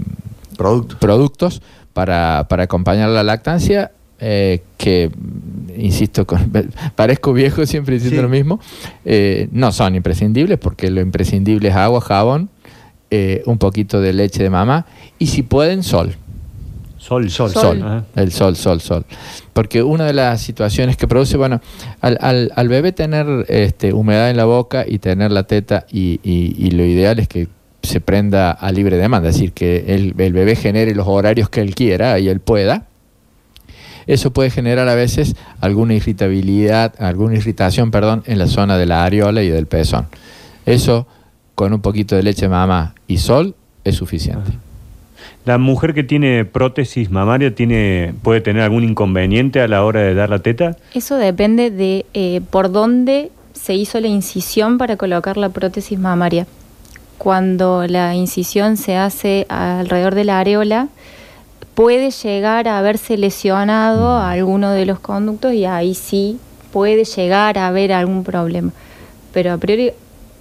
Productos. 0.57 0.99
productos 1.01 1.63
para, 1.93 2.47
para 2.49 2.65
acompañar 2.65 3.09
la 3.09 3.25
lactancia 3.25 3.91
eh, 4.21 4.63
que, 4.77 5.11
insisto, 5.77 6.27
con- 6.27 6.51
parezco 6.97 7.33
viejo 7.33 7.65
siempre 7.67 7.95
diciendo 7.95 8.19
Sí. 8.19 8.23
lo 8.23 8.29
mismo, 8.29 8.61
eh, 9.05 9.49
no 9.53 9.73
son 9.73 9.95
imprescindibles 9.95 10.59
porque 10.59 10.91
lo 10.91 11.01
imprescindible 11.01 11.69
es 11.69 11.75
agua, 11.77 12.01
jabón, 12.01 12.49
eh, 13.11 13.43
un 13.47 13.59
poquito 13.59 14.01
de 14.01 14.13
leche 14.13 14.43
de 14.43 14.51
mamá 14.51 14.87
y 15.19 15.27
si 15.29 15.43
pueden 15.43 15.83
sol. 15.83 16.15
Sol, 16.99 17.31
sol, 17.31 17.51
Sol, 17.51 18.05
el 18.15 18.31
sol, 18.31 18.57
sol, 18.57 18.81
sol. 18.83 19.07
Porque 19.55 19.83
una 19.83 20.05
de 20.05 20.13
las 20.13 20.43
situaciones 20.43 20.99
que 20.99 21.09
produce, 21.09 21.39
bueno, 21.39 21.63
al, 22.03 22.19
al- 22.21 22.53
al 22.55 22.69
bebé 22.69 22.93
tener 22.93 23.47
este, 23.49 23.95
humedad 23.95 24.29
en 24.29 24.37
la 24.37 24.45
boca 24.45 24.85
y 24.87 24.99
tener 24.99 25.33
la 25.33 25.45
teta, 25.45 25.87
y, 25.91 26.21
y- 26.23 26.55
y 26.59 26.73
lo 26.73 26.85
ideal 26.85 27.19
es 27.19 27.27
que 27.27 27.49
se 27.83 28.03
prenda 28.03 28.51
a 28.51 28.71
libre 28.71 28.99
demanda, 28.99 29.31
es 29.31 29.37
decir, 29.37 29.53
que 29.53 29.95
el, 29.95 30.15
el 30.19 30.33
bebé 30.35 30.55
genere 30.57 30.95
los 30.95 31.09
horarios 31.09 31.49
que 31.49 31.63
él 31.63 31.75
quiera 31.75 32.19
y 32.19 32.29
él 32.29 32.41
pueda. 32.41 32.87
Eso 34.07 34.33
puede 34.33 34.51
generar 34.51 34.89
a 34.89 34.95
veces 34.95 35.37
alguna 35.61 35.95
irritabilidad, 35.95 36.95
alguna 36.99 37.37
irritación, 37.37 37.91
perdón, 37.91 38.23
en 38.27 38.39
la 38.39 38.47
zona 38.47 38.79
de 38.79 38.87
la 38.87 39.05
areola 39.05 39.43
y 39.43 39.49
del 39.49 39.67
pezón. 39.67 40.07
Eso, 40.67 41.07
con 41.55 41.73
un 41.73 41.81
poquito 41.81 42.17
de 42.17 42.23
leche 42.23 42.49
mamá 42.49 42.95
y 43.07 43.19
sol, 43.19 43.55
es 43.85 43.97
suficiente. 43.97 44.53
¿La 45.45 45.59
mujer 45.59 45.95
que 45.95 46.03
tiene 46.03 46.45
prótesis 46.45 47.11
mamaria 47.11 47.55
tiene, 47.55 48.15
puede 48.23 48.41
tener 48.41 48.63
algún 48.63 48.85
inconveniente 48.85 49.61
a 49.61 49.69
la 49.69 49.85
hora 49.85 50.01
de 50.01 50.15
dar 50.15 50.29
la 50.29 50.41
teta? 50.41 50.77
Eso 50.95 51.17
depende 51.17 51.71
de 51.71 52.05
eh, 52.13 52.43
por 52.51 52.71
dónde 52.71 53.31
se 53.55 53.75
hizo 53.75 54.01
la 54.01 54.09
incisión 54.09 54.79
para 54.79 54.97
colocar 54.97 55.37
la 55.37 55.49
prótesis 55.49 55.99
mamaria. 55.99 56.47
Cuando 57.17 57.87
la 57.87 58.15
incisión 58.15 58.77
se 58.77 58.97
hace 58.97 59.47
alrededor 59.49 60.15
de 60.15 60.25
la 60.25 60.41
areola, 60.41 60.89
puede 61.81 62.11
llegar 62.11 62.69
a 62.69 62.77
haberse 62.79 63.17
lesionado 63.17 64.11
a 64.11 64.33
alguno 64.33 64.71
de 64.73 64.85
los 64.85 65.01
conductos 65.01 65.55
y 65.55 65.65
ahí 65.65 65.95
sí 65.95 66.39
puede 66.75 67.05
llegar 67.07 67.57
a 67.57 67.69
haber 67.69 67.91
algún 67.95 68.23
problema. 68.23 68.71
Pero 69.33 69.55
a 69.55 69.57
priori, 69.57 69.91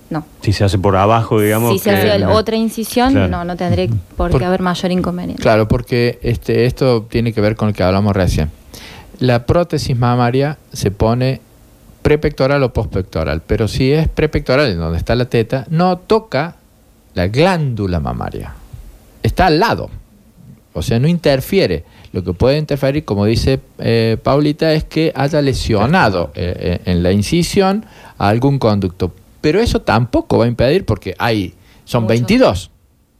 no. 0.09 0.25
Si 0.41 0.51
se 0.51 0.65
hace 0.65 0.77
por 0.77 0.97
abajo, 0.97 1.39
digamos. 1.39 1.71
si 1.71 1.79
se 1.79 1.91
hace 1.91 2.25
otra 2.25 2.57
incisión, 2.57 3.13
Claro. 3.13 3.29
no, 3.29 3.45
no 3.45 3.55
tendré 3.55 3.87
por 4.17 4.31
Por- 4.31 4.39
qué 4.41 4.45
haber 4.45 4.61
mayor 4.61 4.91
inconveniente. 4.91 5.41
Claro, 5.41 5.65
porque 5.69 6.19
este, 6.23 6.65
esto 6.65 7.03
tiene 7.09 7.31
que 7.31 7.39
ver 7.39 7.55
con 7.55 7.69
lo 7.69 7.73
que 7.73 7.83
hablamos 7.83 8.13
recién. 8.13 8.51
La 9.19 9.45
prótesis 9.45 9.97
mamaria 9.97 10.57
se 10.73 10.91
pone 10.91 11.39
prepectoral 12.01 12.61
o 12.63 12.73
postpectoral, 12.73 13.41
pero 13.47 13.69
si 13.69 13.93
es 13.93 14.09
prepectoral, 14.09 14.71
en 14.71 14.77
donde 14.77 14.97
está 14.97 15.15
la 15.15 15.23
teta, 15.25 15.65
no 15.69 15.99
toca 15.99 16.55
la 17.13 17.27
glándula 17.27 18.01
mamaria. 18.01 18.55
Está 19.23 19.45
al 19.45 19.57
lado. 19.59 19.89
O 20.73 20.81
sea, 20.81 20.99
no 20.99 21.07
interfiere. 21.07 21.83
Lo 22.11 22.23
que 22.23 22.33
puede 22.33 22.57
interferir, 22.57 23.05
como 23.05 23.25
dice 23.25 23.59
eh, 23.77 24.17
Paulita, 24.21 24.73
es 24.73 24.83
que 24.83 25.11
haya 25.15 25.41
lesionado 25.41 26.31
eh, 26.35 26.55
eh, 26.59 26.81
en 26.85 27.03
la 27.03 27.11
incisión 27.11 27.85
a 28.17 28.29
algún 28.29 28.59
conducto. 28.59 29.13
Pero 29.41 29.59
eso 29.59 29.81
tampoco 29.81 30.37
va 30.37 30.45
a 30.45 30.47
impedir 30.47 30.85
porque 30.85 31.15
hay, 31.17 31.53
son 31.85 32.07
22 32.07 32.71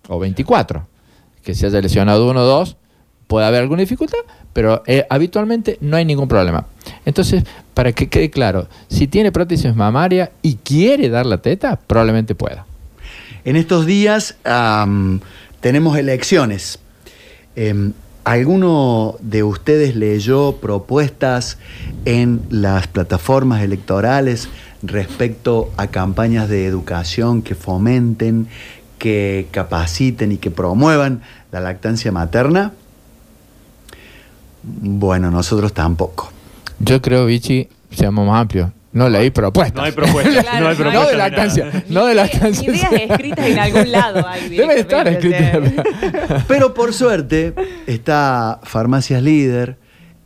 o 0.08 0.20
24. 0.20 0.88
Que 1.44 1.54
se 1.54 1.68
haya 1.68 1.82
lesionado 1.82 2.30
uno 2.30 2.42
o 2.42 2.46
dos, 2.46 2.78
puede 3.28 3.46
haber 3.46 3.62
alguna 3.62 3.82
dificultad, 3.82 4.20
pero 4.54 4.84
eh, 4.88 5.06
habitualmente 5.10 5.78
no 5.82 5.96
hay 5.96 6.06
ningún 6.06 6.28
problema. 6.28 6.66
Entonces, 7.06 7.44
para 7.74 7.92
que 7.94 8.10
quede 8.10 8.30
claro, 8.30 8.68
si 8.88 9.08
tiene 9.08 9.32
prótesis 9.32 9.76
mamaria 9.76 10.32
y 10.42 10.56
quiere 10.56 11.10
dar 11.10 11.26
la 11.26 11.38
teta, 11.38 11.78
probablemente 11.78 12.36
pueda. 12.36 12.66
En 13.46 13.56
estos 13.56 13.86
días 13.86 14.36
tenemos 15.62 15.98
elecciones. 15.98 16.80
Em, 17.62 17.92
¿Alguno 18.24 19.16
de 19.20 19.44
ustedes 19.44 19.94
leyó 19.98 20.58
propuestas 20.62 21.58
en 22.06 22.42
las 22.50 22.88
plataformas 22.88 23.62
electorales 23.64 24.48
respecto 24.82 25.70
a 25.76 25.88
campañas 25.88 26.48
de 26.48 26.66
educación 26.66 27.42
que 27.42 27.56
fomenten, 27.56 28.48
que 28.98 29.50
capaciten 29.52 30.32
y 30.32 30.38
que 30.38 30.52
promuevan 30.52 31.22
la 31.52 31.60
lactancia 31.60 32.14
materna? 32.14 32.72
Bueno, 34.64 35.30
nosotros 35.30 35.74
tampoco. 35.74 36.32
Yo 36.80 37.02
creo, 37.02 37.26
Vichy, 37.26 37.68
seamos 37.92 38.26
más 38.26 38.40
amplios. 38.40 38.72
No 38.92 39.08
leí 39.10 39.30
propuestas. 39.30 39.76
No 39.76 39.84
hay 39.84 39.92
propuestas. 39.92 40.44
Claro, 40.44 40.60
no 40.62 40.70
hay 40.70 40.76
hay- 40.76 40.94
No 40.94 41.08
de 41.08 41.16
lactancia. 41.18 41.84
No 41.90 42.06
de 42.06 42.16
lactancia. 42.16 42.70
Ideas 42.72 42.92
escritas 42.94 43.46
en 43.46 43.60
algún 43.60 43.92
lado. 43.92 44.28
hay 44.28 44.50
Debe 44.58 44.80
estar 44.80 45.08
o 45.08 45.12
sea. 45.12 46.46
Pero 46.48 46.74
por 46.74 46.94
suerte 46.94 47.54
está 47.86 48.60
Farmacias 48.64 49.22
Líder, 49.22 49.78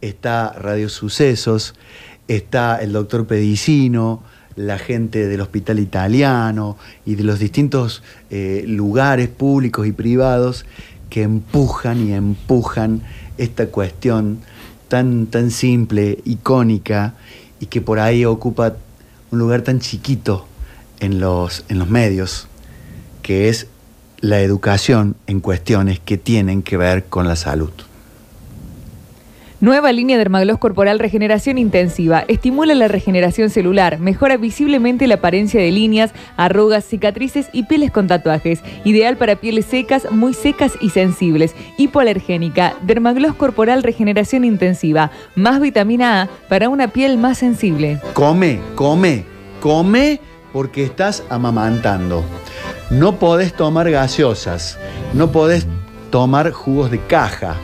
está 0.01 0.53
Radio 0.53 0.87
Sucesos, 0.89 1.75
está 2.27 2.77
el 2.81 2.93
doctor 2.93 3.27
Pedicino, 3.27 4.23
la 4.55 4.77
gente 4.77 5.27
del 5.27 5.41
Hospital 5.41 5.79
Italiano 5.79 6.77
y 7.05 7.15
de 7.15 7.23
los 7.23 7.39
distintos 7.39 8.03
eh, 8.29 8.63
lugares 8.67 9.27
públicos 9.27 9.87
y 9.87 9.91
privados 9.91 10.65
que 11.09 11.23
empujan 11.23 12.07
y 12.07 12.13
empujan 12.13 13.01
esta 13.37 13.67
cuestión 13.67 14.39
tan, 14.87 15.25
tan 15.27 15.51
simple, 15.51 16.19
icónica 16.23 17.15
y 17.63 17.67
que 17.67 17.79
por 17.79 18.01
ahí 18.01 18.25
ocupa 18.25 18.75
un 19.31 19.39
lugar 19.39 19.61
tan 19.61 19.79
chiquito 19.79 20.45
en 20.99 21.21
los, 21.21 21.63
en 21.69 21.79
los 21.79 21.89
medios, 21.89 22.49
que 23.21 23.47
es 23.47 23.67
la 24.19 24.41
educación 24.41 25.15
en 25.27 25.39
cuestiones 25.39 26.01
que 26.01 26.17
tienen 26.17 26.61
que 26.61 26.75
ver 26.75 27.05
con 27.05 27.25
la 27.25 27.37
salud. 27.37 27.71
Nueva 29.63 29.93
línea 29.93 30.17
de 30.17 30.57
Corporal 30.57 30.99
Regeneración 30.99 31.57
Intensiva. 31.57 32.25
Estimula 32.27 32.75
la 32.75 32.89
regeneración 32.89 33.49
celular, 33.49 33.97
mejora 33.97 34.35
visiblemente 34.35 35.07
la 35.07 35.15
apariencia 35.15 35.61
de 35.61 35.71
líneas, 35.71 36.11
arrugas, 36.35 36.83
cicatrices 36.83 37.47
y 37.53 37.63
pieles 37.63 37.89
con 37.89 38.07
tatuajes. 38.07 38.59
Ideal 38.83 39.15
para 39.15 39.37
pieles 39.37 39.63
secas, 39.63 40.11
muy 40.11 40.33
secas 40.33 40.73
y 40.81 40.89
sensibles. 40.89 41.55
Hipoalergénica. 41.77 42.73
Dermagloss 42.81 43.35
Corporal 43.35 43.83
Regeneración 43.83 44.43
Intensiva. 44.43 45.11
Más 45.37 45.61
vitamina 45.61 46.23
A 46.23 46.29
para 46.49 46.67
una 46.67 46.89
piel 46.89 47.17
más 47.17 47.37
sensible. 47.37 48.01
Come, 48.15 48.59
come, 48.75 49.23
come 49.61 50.19
porque 50.51 50.83
estás 50.83 51.23
amamantando. 51.29 52.25
No 52.89 53.15
podés 53.15 53.53
tomar 53.53 53.89
gaseosas, 53.89 54.77
no 55.13 55.31
podés 55.31 55.65
tomar 56.11 56.51
jugos 56.51 56.91
de 56.91 56.99
caja. 56.99 57.55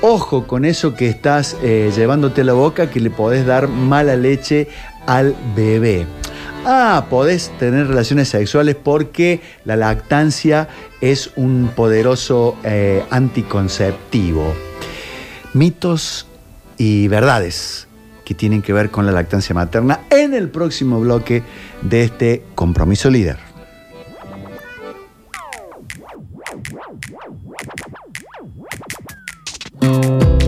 Ojo 0.00 0.46
con 0.46 0.64
eso 0.64 0.94
que 0.94 1.08
estás 1.08 1.56
eh, 1.60 1.90
llevándote 1.94 2.42
a 2.42 2.44
la 2.44 2.52
boca 2.52 2.88
que 2.88 3.00
le 3.00 3.10
podés 3.10 3.44
dar 3.44 3.66
mala 3.66 4.14
leche 4.14 4.68
al 5.06 5.34
bebé. 5.56 6.06
Ah, 6.64 7.06
podés 7.10 7.50
tener 7.58 7.88
relaciones 7.88 8.28
sexuales 8.28 8.76
porque 8.76 9.40
la 9.64 9.74
lactancia 9.74 10.68
es 11.00 11.32
un 11.34 11.72
poderoso 11.74 12.56
eh, 12.62 13.02
anticonceptivo. 13.10 14.54
Mitos 15.52 16.28
y 16.76 17.08
verdades 17.08 17.88
que 18.24 18.34
tienen 18.34 18.62
que 18.62 18.72
ver 18.72 18.90
con 18.90 19.04
la 19.04 19.10
lactancia 19.10 19.52
materna 19.52 20.02
en 20.10 20.32
el 20.32 20.48
próximo 20.48 21.00
bloque 21.00 21.42
de 21.82 22.04
este 22.04 22.44
compromiso 22.54 23.10
líder. 23.10 23.47
No 29.80 30.47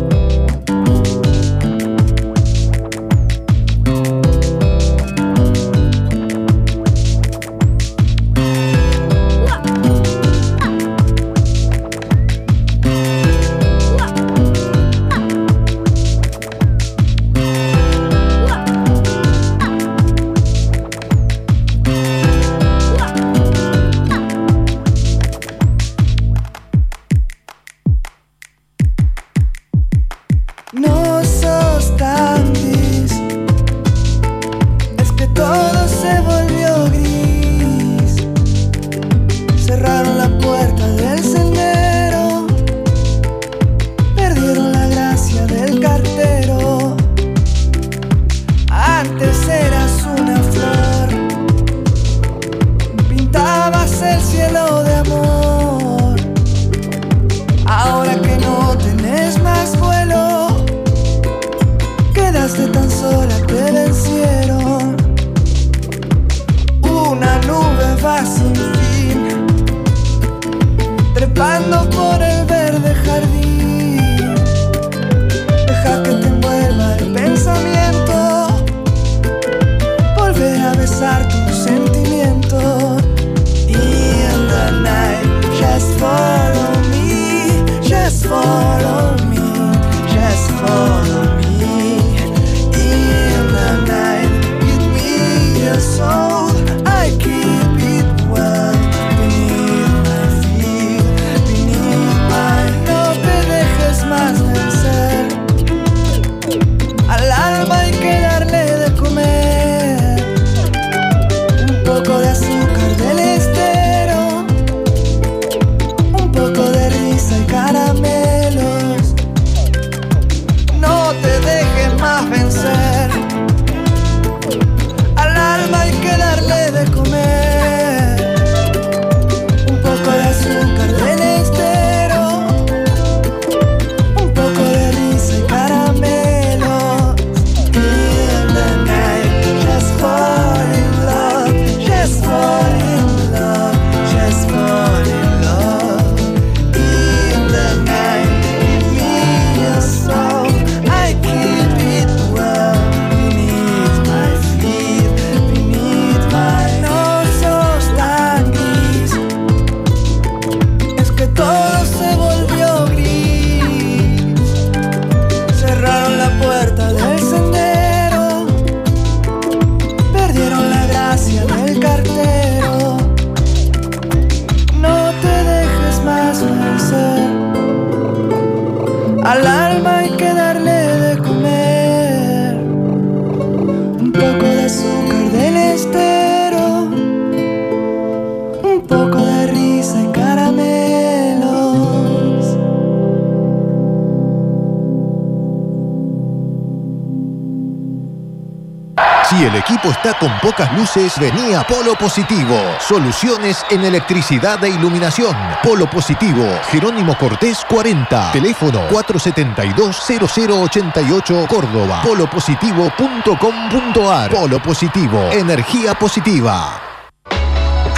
Está 199.90 200.16
con 200.18 200.30
pocas 200.40 200.74
luces, 200.76 201.14
venía 201.18 201.66
Polo 201.66 201.94
Positivo. 201.96 202.54
Soluciones 202.78 203.64
en 203.70 203.84
electricidad 203.84 204.62
e 204.62 204.68
iluminación. 204.68 205.34
Polo 205.64 205.90
Positivo, 205.90 206.46
Jerónimo 206.70 207.18
Cortés 207.18 207.64
40. 207.68 208.30
Teléfono 208.30 208.88
472-0088 208.88 211.48
Córdoba. 211.48 212.02
Polopositivo.com.ar. 212.04 214.30
Polo 214.30 214.62
Positivo, 214.62 215.18
energía 215.32 215.94
positiva. 215.94 216.80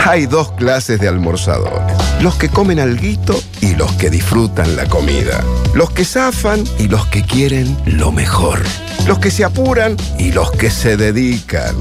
Hay 0.06 0.24
dos 0.26 0.52
clases 0.52 0.98
de 0.98 1.08
almorzadores. 1.08 1.94
Los 2.22 2.36
que 2.36 2.48
comen 2.48 2.80
alguito 2.80 3.38
y 3.60 3.74
los 3.74 3.92
que 3.92 4.08
disfrutan 4.08 4.76
la 4.76 4.86
comida. 4.86 5.44
Los 5.74 5.90
que 5.90 6.06
zafan 6.06 6.64
y 6.78 6.88
los 6.88 7.04
que 7.06 7.22
quieren 7.22 7.76
lo 7.84 8.10
mejor. 8.10 8.62
Los 9.06 9.18
que 9.18 9.30
se 9.30 9.44
apuran 9.44 9.96
y 10.18 10.32
los 10.32 10.52
que 10.52 10.70
se 10.70 10.96
dedican. 10.96 11.74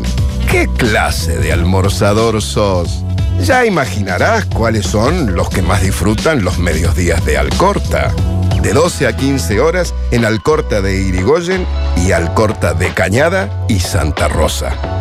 ¿Qué 0.49 0.67
clase 0.77 1.37
de 1.37 1.53
almorzador 1.53 2.41
sos? 2.41 3.03
Ya 3.45 3.65
imaginarás 3.65 4.45
cuáles 4.45 4.85
son 4.85 5.35
los 5.35 5.49
que 5.49 5.61
más 5.61 5.81
disfrutan 5.81 6.43
los 6.43 6.57
medios 6.57 6.95
días 6.95 7.23
de 7.25 7.37
Alcorta. 7.37 8.13
De 8.61 8.73
12 8.73 9.07
a 9.07 9.15
15 9.15 9.59
horas 9.59 9.93
en 10.11 10.25
Alcorta 10.25 10.81
de 10.81 11.01
Irigoyen 11.01 11.65
y 11.97 12.11
Alcorta 12.11 12.73
de 12.73 12.93
Cañada 12.93 13.65
y 13.67 13.79
Santa 13.79 14.27
Rosa. 14.27 15.00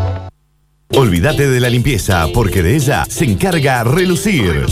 Olvídate 0.92 1.48
de 1.48 1.60
la 1.60 1.70
limpieza, 1.70 2.26
porque 2.34 2.64
de 2.64 2.74
ella 2.74 3.04
se 3.08 3.24
encarga 3.24 3.84
Relucir. 3.84 4.66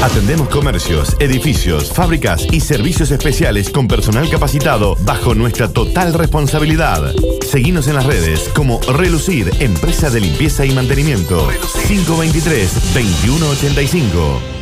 Atendemos 0.00 0.48
comercios, 0.48 1.16
edificios, 1.18 1.92
fábricas 1.92 2.46
y 2.52 2.60
servicios 2.60 3.10
especiales 3.10 3.68
con 3.70 3.88
personal 3.88 4.30
capacitado 4.30 4.94
bajo 5.00 5.34
nuestra 5.34 5.66
total 5.68 6.14
responsabilidad. 6.14 7.12
Seguimos 7.40 7.88
en 7.88 7.96
las 7.96 8.06
redes 8.06 8.50
como 8.54 8.80
Relucir, 8.82 9.50
empresa 9.58 10.10
de 10.10 10.20
limpieza 10.20 10.64
y 10.64 10.70
mantenimiento. 10.70 11.50
523-2185. 11.88 14.61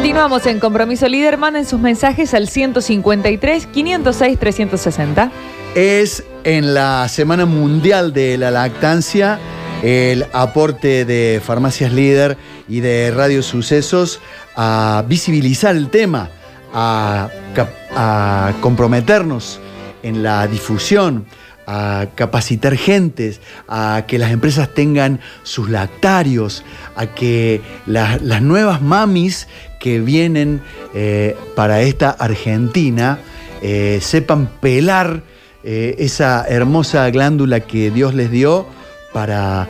Continuamos 0.00 0.44
en 0.46 0.60
Compromiso 0.60 1.08
Líder. 1.08 1.38
Manden 1.38 1.64
sus 1.64 1.80
mensajes 1.80 2.34
al 2.34 2.48
153 2.48 3.66
506 3.66 4.38
360. 4.38 5.30
Es 5.74 6.22
en 6.44 6.74
la 6.74 7.08
Semana 7.08 7.46
Mundial 7.46 8.12
de 8.12 8.36
la 8.36 8.50
Lactancia 8.50 9.38
el 9.82 10.26
aporte 10.34 11.06
de 11.06 11.40
Farmacias 11.42 11.92
Líder 11.92 12.36
y 12.68 12.80
de 12.80 13.10
Radio 13.10 13.42
Sucesos 13.42 14.20
a 14.54 15.02
visibilizar 15.08 15.74
el 15.74 15.88
tema, 15.88 16.28
a, 16.74 17.30
comprometernos 18.60 19.60
en 20.02 20.22
la 20.22 20.46
difusión, 20.46 21.24
a 21.68 22.06
capacitar 22.14 22.76
gentes, 22.76 23.40
a 23.66 24.04
que 24.06 24.18
las 24.20 24.30
empresas 24.30 24.72
tengan 24.72 25.18
sus 25.42 25.68
lactarios, 25.68 26.62
a 26.94 27.06
que 27.06 27.60
la- 27.86 28.18
las 28.22 28.40
nuevas 28.40 28.80
mamis 28.82 29.48
que 29.78 30.00
vienen 30.00 30.60
eh, 30.94 31.36
para 31.54 31.82
esta 31.82 32.10
Argentina 32.10 33.18
eh, 33.62 33.98
sepan 34.00 34.48
pelar 34.60 35.22
eh, 35.64 35.96
esa 35.98 36.46
hermosa 36.48 37.08
glándula 37.10 37.60
que 37.60 37.90
Dios 37.90 38.14
les 38.14 38.30
dio 38.30 38.66
para 39.12 39.66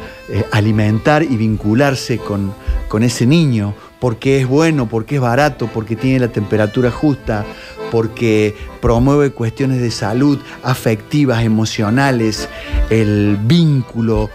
alimentar 0.51 1.23
y 1.23 1.37
vincularse 1.37 2.19
con, 2.19 2.53
con 2.89 3.05
ese 3.05 3.27
niño, 3.27 3.75
porque 4.01 4.41
es 4.41 4.47
bueno, 4.49 4.89
porque 4.89 5.17
es 5.17 5.21
barato, 5.21 5.71
porque 5.73 5.95
tiene 5.95 6.19
la 6.19 6.29
temperatura 6.29 6.91
justa, 6.91 7.45
porque 7.93 8.57
promueve 8.81 9.31
cuestiones 9.31 9.81
de 9.81 9.93
salud 9.93 10.41
afectivas, 10.65 11.45
emocionales, 11.45 12.49
el 12.91 13.39
vínculo, 13.41 14.31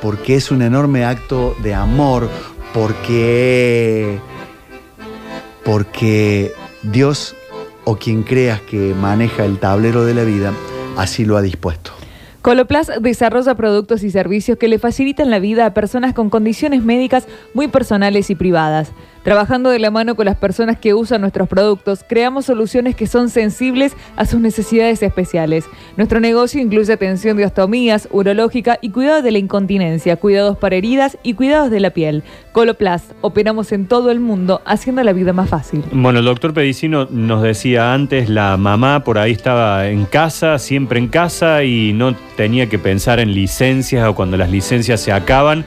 porque 0.00 0.36
es 0.36 0.52
un 0.52 0.62
enorme 0.62 1.04
acto 1.04 1.56
de 1.64 1.74
amor, 1.74 2.30
porque, 2.76 4.20
porque 5.66 6.52
Dios 6.84 7.34
o 7.84 7.96
quien 7.96 8.22
creas 8.22 8.60
que 8.60 8.94
maneja 8.94 9.44
el 9.44 9.58
tablero 9.58 10.04
de 10.04 10.14
la 10.14 10.22
vida, 10.22 10.52
así 10.96 11.24
lo 11.24 11.36
ha 11.36 11.42
dispuesto. 11.42 11.90
Coloplast 12.40 12.90
desarrolla 13.00 13.56
productos 13.56 14.04
y 14.04 14.12
servicios 14.12 14.56
que 14.56 14.68
le 14.68 14.78
facilitan 14.78 15.28
la 15.28 15.40
vida 15.40 15.66
a 15.66 15.74
personas 15.74 16.14
con 16.14 16.30
condiciones 16.30 16.84
médicas 16.84 17.26
muy 17.52 17.66
personales 17.66 18.30
y 18.30 18.36
privadas. 18.36 18.92
Trabajando 19.26 19.70
de 19.70 19.80
la 19.80 19.90
mano 19.90 20.14
con 20.14 20.26
las 20.26 20.36
personas 20.36 20.78
que 20.78 20.94
usan 20.94 21.20
nuestros 21.20 21.48
productos, 21.48 22.04
creamos 22.08 22.44
soluciones 22.44 22.94
que 22.94 23.08
son 23.08 23.28
sensibles 23.28 23.96
a 24.14 24.24
sus 24.24 24.38
necesidades 24.38 25.02
especiales. 25.02 25.64
Nuestro 25.96 26.20
negocio 26.20 26.62
incluye 26.62 26.92
atención 26.92 27.36
de 27.36 27.44
ostomías, 27.44 28.08
urológica 28.12 28.78
y 28.80 28.90
cuidado 28.90 29.22
de 29.22 29.32
la 29.32 29.38
incontinencia, 29.38 30.14
cuidados 30.14 30.56
para 30.58 30.76
heridas 30.76 31.18
y 31.24 31.34
cuidados 31.34 31.72
de 31.72 31.80
la 31.80 31.90
piel. 31.90 32.22
Coloplast, 32.52 33.14
operamos 33.20 33.72
en 33.72 33.88
todo 33.88 34.12
el 34.12 34.20
mundo, 34.20 34.62
haciendo 34.64 35.02
la 35.02 35.12
vida 35.12 35.32
más 35.32 35.48
fácil. 35.48 35.82
Bueno, 35.90 36.20
el 36.20 36.24
doctor 36.24 36.54
Pedicino 36.54 37.08
nos 37.10 37.42
decía 37.42 37.94
antes, 37.94 38.28
la 38.28 38.56
mamá 38.56 39.02
por 39.02 39.18
ahí 39.18 39.32
estaba 39.32 39.88
en 39.88 40.04
casa, 40.04 40.56
siempre 40.60 41.00
en 41.00 41.08
casa 41.08 41.64
y 41.64 41.92
no 41.94 42.14
tenía 42.36 42.68
que 42.68 42.78
pensar 42.78 43.18
en 43.18 43.34
licencias 43.34 44.06
o 44.06 44.14
cuando 44.14 44.36
las 44.36 44.52
licencias 44.52 45.00
se 45.00 45.10
acaban. 45.10 45.64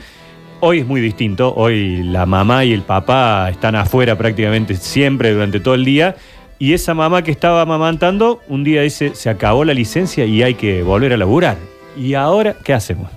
Hoy 0.61 0.79
es 0.79 0.85
muy 0.85 0.99
distinto, 0.99 1.53
hoy 1.55 2.03
la 2.03 2.25
mamá 2.25 2.65
y 2.65 2.73
el 2.73 2.81
papá 2.81 3.49
están 3.49 3.75
afuera 3.75 4.17
prácticamente 4.17 4.75
siempre 4.75 5.31
durante 5.31 5.61
todo 5.61 5.73
el 5.73 5.85
día 5.85 6.17
y 6.59 6.73
esa 6.73 6.93
mamá 6.93 7.23
que 7.23 7.31
estaba 7.31 7.61
amamantando 7.61 8.41
un 8.49 8.65
día 8.65 8.81
dice, 8.81 9.15
se 9.15 9.29
acabó 9.29 9.63
la 9.63 9.73
licencia 9.73 10.25
y 10.25 10.43
hay 10.43 10.55
que 10.55 10.83
volver 10.83 11.13
a 11.13 11.17
laburar. 11.17 11.55
¿Y 11.95 12.13
ahora 12.15 12.57
qué 12.61 12.73
hacemos? 12.73 13.09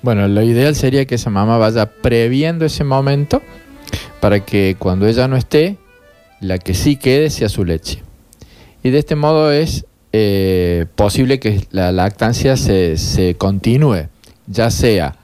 Bueno, 0.00 0.28
lo 0.28 0.42
ideal 0.42 0.76
sería 0.76 1.06
que 1.06 1.16
esa 1.16 1.28
mamá 1.28 1.58
vaya 1.58 1.90
previendo 1.90 2.64
ese 2.64 2.84
momento 2.84 3.42
para 4.20 4.44
que 4.44 4.76
cuando 4.78 5.08
ella 5.08 5.26
no 5.26 5.36
esté, 5.36 5.76
la 6.38 6.58
que 6.58 6.74
sí 6.74 6.94
quede 6.94 7.30
sea 7.30 7.48
su 7.48 7.64
leche. 7.64 8.04
Y 8.84 8.90
de 8.90 9.00
este 9.00 9.16
modo 9.16 9.50
es 9.50 9.86
eh, 10.12 10.86
posible 10.94 11.40
que 11.40 11.66
la 11.72 11.90
lactancia 11.90 12.56
se, 12.56 12.96
se 12.96 13.34
continúe, 13.34 14.06
ya 14.46 14.70
sea 14.70 15.16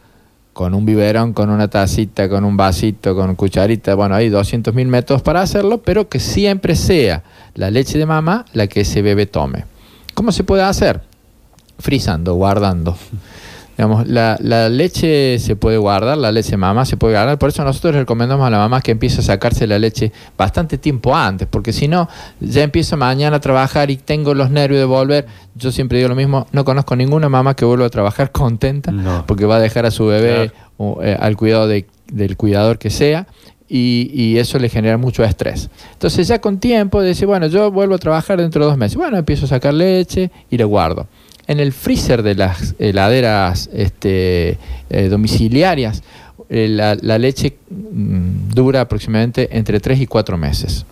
con 0.57 0.73
un 0.73 0.87
biberón, 0.87 1.35
con 1.35 1.51
una 1.51 1.69
tacita, 1.69 2.31
con 2.31 2.43
un 2.43 2.57
vasito, 2.57 3.15
con 3.15 3.35
cucharita, 3.35 3.95
bueno, 3.95 4.15
hay 4.15 4.31
200 4.31 4.73
mil 4.73 4.89
métodos 4.89 5.21
para 5.21 5.43
hacerlo, 5.43 5.83
pero 5.83 6.09
que 6.09 6.19
siempre 6.19 6.77
sea 6.77 7.23
la 7.53 7.71
leche 7.71 7.99
de 7.99 8.07
mamá 8.07 8.47
la 8.55 8.67
que 8.67 8.81
ese 8.81 9.03
bebé 9.03 9.27
tome. 9.27 9.67
¿Cómo 10.15 10.33
se 10.33 10.45
puede 10.45 10.63
hacer? 10.63 11.03
Frizando, 11.79 12.33
guardando. 12.37 12.97
Digamos, 13.77 14.09
la, 14.09 14.39
la 14.41 14.69
leche 14.71 15.39
se 15.39 15.55
puede 15.55 15.77
guardar, 15.77 16.17
la 16.17 16.33
leche 16.33 16.57
mamá 16.57 16.87
se 16.87 16.97
puede 16.97 17.15
guardar, 17.15 17.39
por 17.39 17.51
eso 17.51 17.63
nosotros 17.63 17.95
recomendamos 17.95 18.47
a 18.47 18.51
la 18.51 18.57
mamá 18.59 18.81
que 18.81 18.93
empiece 18.93 19.21
a 19.21 19.23
sacarse 19.23 19.67
la 19.67 19.79
leche 19.79 20.13
bastante 20.39 20.79
tiempo 20.79 21.15
antes, 21.15 21.47
porque 21.51 21.73
si 21.75 21.87
no, 21.87 22.09
ya 22.41 22.63
empiezo 22.63 22.97
mañana 22.97 23.37
a 23.37 23.41
trabajar 23.41 23.91
y 23.91 23.97
tengo 23.99 24.33
los 24.33 24.51
nervios 24.51 24.81
de 24.81 24.87
volver. 24.87 25.27
Yo 25.55 25.71
siempre 25.73 25.99
digo 25.99 26.09
lo 26.09 26.15
mismo, 26.17 26.47
no 26.53 26.65
conozco 26.65 26.97
ninguna 26.97 27.29
mamá 27.29 27.55
que 27.55 27.65
vuelva 27.67 27.85
a 27.87 27.91
trabajar 27.91 28.31
contenta, 28.33 28.93
porque 29.27 29.45
va 29.45 29.57
a 29.57 29.61
dejar 29.61 29.85
a 29.85 29.91
su 29.91 30.07
bebé 30.07 30.53
o, 30.79 31.03
eh, 31.03 31.17
al 31.21 31.37
cuidado 31.37 31.69
de- 31.69 31.87
del 32.11 32.37
cuidador 32.37 32.79
que 32.79 32.89
sea. 32.91 33.27
Y, 33.69 34.11
y 34.15 34.39
eso 34.39 34.61
le 34.61 34.69
genera 34.69 34.97
mucho 34.97 35.25
estrés. 35.25 35.69
Entonces 35.95 36.29
ya 36.29 36.41
con 36.41 36.59
tiempo 36.61 37.03
dice, 37.03 37.27
bueno, 37.27 37.49
yo 37.49 37.73
vuelvo 37.73 37.97
a 37.97 37.99
trabajar 37.99 38.39
dentro 38.41 38.63
de 38.63 38.69
dos 38.71 38.79
meses. 38.79 38.97
Bueno, 38.97 39.19
empiezo 39.19 39.47
a 39.47 39.49
sacar 39.49 39.75
leche 39.75 40.31
y 40.49 40.57
la 40.57 40.67
guardo. 40.67 41.09
En 41.47 41.61
el 41.61 41.73
freezer 41.73 42.23
de 42.23 42.35
las 42.35 42.75
heladeras 42.79 43.71
este, 43.73 44.59
eh, 44.91 45.09
domiciliarias, 45.09 46.03
eh, 46.49 46.69
la, 46.69 47.19
leche 47.19 47.57
mm, 47.71 48.51
dura 48.55 48.83
aproximadamente 48.83 49.49
entre 49.57 49.81
3 49.81 50.01
y 50.01 50.07
4 50.07 50.37
meses. 50.37 50.87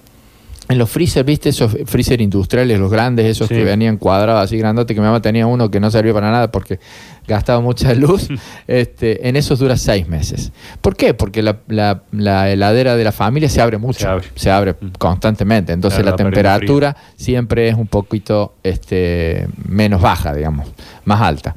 En 0.66 0.78
los 0.78 0.88
freezer, 0.88 1.24
¿viste? 1.24 1.50
Esos 1.50 1.76
freezer 1.84 2.22
industriales, 2.22 2.78
los 2.80 2.90
grandes, 2.90 3.26
esos 3.26 3.48
Sí. 3.48 3.54
que 3.54 3.64
venían 3.64 3.98
cuadrados 3.98 4.42
así 4.42 4.56
grandote, 4.56 4.94
que 4.94 5.00
mi 5.00 5.04
mamá 5.06 5.20
tenía 5.20 5.46
uno 5.46 5.70
que 5.70 5.78
no 5.78 5.90
servía 5.90 6.14
para 6.14 6.30
nada 6.30 6.50
porque 6.50 6.80
gastaba 7.28 7.60
mucha 7.60 7.92
luz, 7.92 8.28
este, 8.66 9.28
en 9.28 9.36
esos 9.36 9.58
dura 9.58 9.76
seis 9.76 10.08
meses. 10.08 10.52
¿Por 10.80 10.96
qué? 10.96 11.12
Porque 11.12 11.42
la, 11.42 11.58
la- 11.68 12.02
la 12.12 12.50
heladera 12.50 12.96
de 12.96 13.04
la 13.04 13.12
familia 13.12 13.50
se 13.50 13.60
abre 13.60 13.76
mucho, 13.76 14.08
se 14.36 14.50
abre, 14.50 14.74
constantemente, 14.98 15.72
entonces 15.74 16.02
la 16.02 16.16
temperatura 16.16 16.96
siempre 17.16 17.68
es 17.68 17.74
un 17.74 17.86
poquito 17.86 18.54
este, 18.62 19.46
menos 19.68 20.00
baja, 20.00 20.32
digamos, 20.34 20.66
más 21.04 21.20
alta. 21.20 21.56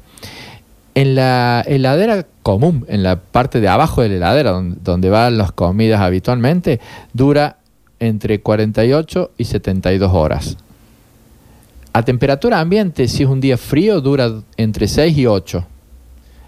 En 0.95 1.15
la 1.15 1.63
heladera 1.65 2.25
común, 2.43 2.85
en 2.89 3.03
la 3.03 3.17
parte 3.17 3.61
de 3.61 3.67
abajo 3.69 4.01
de 4.01 4.09
la 4.09 4.15
heladera, 4.15 4.51
donde, 4.51 4.77
donde 4.83 5.09
van 5.09 5.37
las 5.37 5.51
comidas 5.53 6.01
habitualmente, 6.01 6.79
dura 7.13 7.57
entre 7.99 8.41
48 8.41 9.31
y 9.37 9.45
72 9.45 10.13
horas. 10.13 10.57
A 11.93 12.03
temperatura 12.03 12.59
ambiente, 12.59 13.07
si 13.07 13.23
es 13.23 13.29
un 13.29 13.41
día 13.41 13.57
frío, 13.57 14.01
dura 14.01 14.31
entre 14.57 14.87
6 14.87 15.17
y 15.17 15.25
8. 15.25 15.65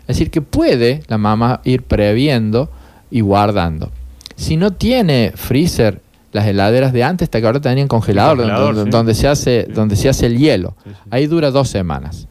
Es 0.02 0.08
decir, 0.08 0.32
que 0.32 0.42
puede 0.42 1.02
la 1.08 1.18
mamá 1.18 1.62
ir 1.64 1.84
previendo 1.84 2.70
y 3.10 3.22
guardando. 3.22 3.92
Si 4.36 4.58
no 4.58 4.72
tiene 4.72 5.34
freezer, 5.36 6.02
las 6.32 6.46
heladeras 6.46 6.94
de 6.94 7.04
antes, 7.04 7.26
hasta 7.26 7.40
que 7.40 7.48
ahora 7.48 7.60
tenían 7.60 7.88
congelador, 7.88 8.38
congelador, 8.38 8.76
donde, 8.76 8.92
sí. 8.92 8.98
donde 8.98 9.16
se 9.16 9.28
hace, 9.28 9.64
donde 9.64 9.96
se 9.96 10.10
hace 10.10 10.28
el 10.28 10.38
hielo. 10.38 10.76
Ahí 11.10 11.26
dura 11.26 11.50
dos 11.50 11.70
semanas 11.70 12.28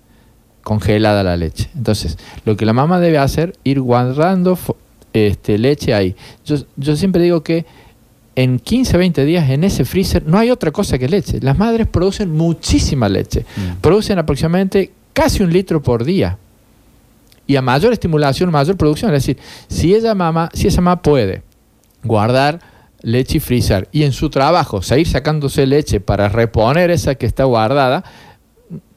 congelada 0.68 1.22
la 1.22 1.34
leche. 1.38 1.70
Entonces, 1.74 2.18
lo 2.44 2.54
que 2.58 2.66
la 2.66 2.74
mamá 2.74 3.00
debe 3.00 3.16
hacer, 3.16 3.54
ir 3.64 3.80
guardando 3.80 4.58
este, 5.14 5.56
leche 5.56 5.94
ahí. 5.94 6.14
Yo, 6.44 6.56
yo 6.76 6.94
siempre 6.94 7.22
digo 7.22 7.42
que 7.42 7.64
en 8.38 8.60
15, 8.60 8.96
20 8.96 9.24
días 9.24 9.50
en 9.50 9.64
ese 9.64 9.84
freezer 9.84 10.24
no 10.24 10.38
hay 10.38 10.52
otra 10.52 10.70
cosa 10.70 10.96
que 10.96 11.08
leche. 11.08 11.40
Las 11.40 11.58
madres 11.58 11.88
producen 11.88 12.30
muchísima 12.30 13.08
leche. 13.08 13.44
Producen 13.80 14.16
aproximadamente 14.16 14.92
casi 15.12 15.42
un 15.42 15.52
litro 15.52 15.82
por 15.82 16.04
día. 16.04 16.38
Y 17.48 17.56
a 17.56 17.62
mayor 17.62 17.92
estimulación, 17.92 18.52
mayor 18.52 18.76
producción. 18.76 19.12
Es 19.12 19.26
decir, 19.26 19.42
si 19.66 19.92
ella 19.92 20.14
mamá, 20.14 20.50
si 20.54 20.68
esa 20.68 20.80
mamá 20.80 21.02
puede 21.02 21.42
guardar 22.04 22.60
leche 23.02 23.38
y 23.38 23.40
freezer 23.40 23.88
y 23.90 24.04
en 24.04 24.12
su 24.12 24.30
trabajo 24.30 24.82
seguir 24.82 25.08
sacándose 25.08 25.66
leche 25.66 25.98
para 25.98 26.28
reponer 26.28 26.92
esa 26.92 27.16
que 27.16 27.26
está 27.26 27.42
guardada, 27.42 28.04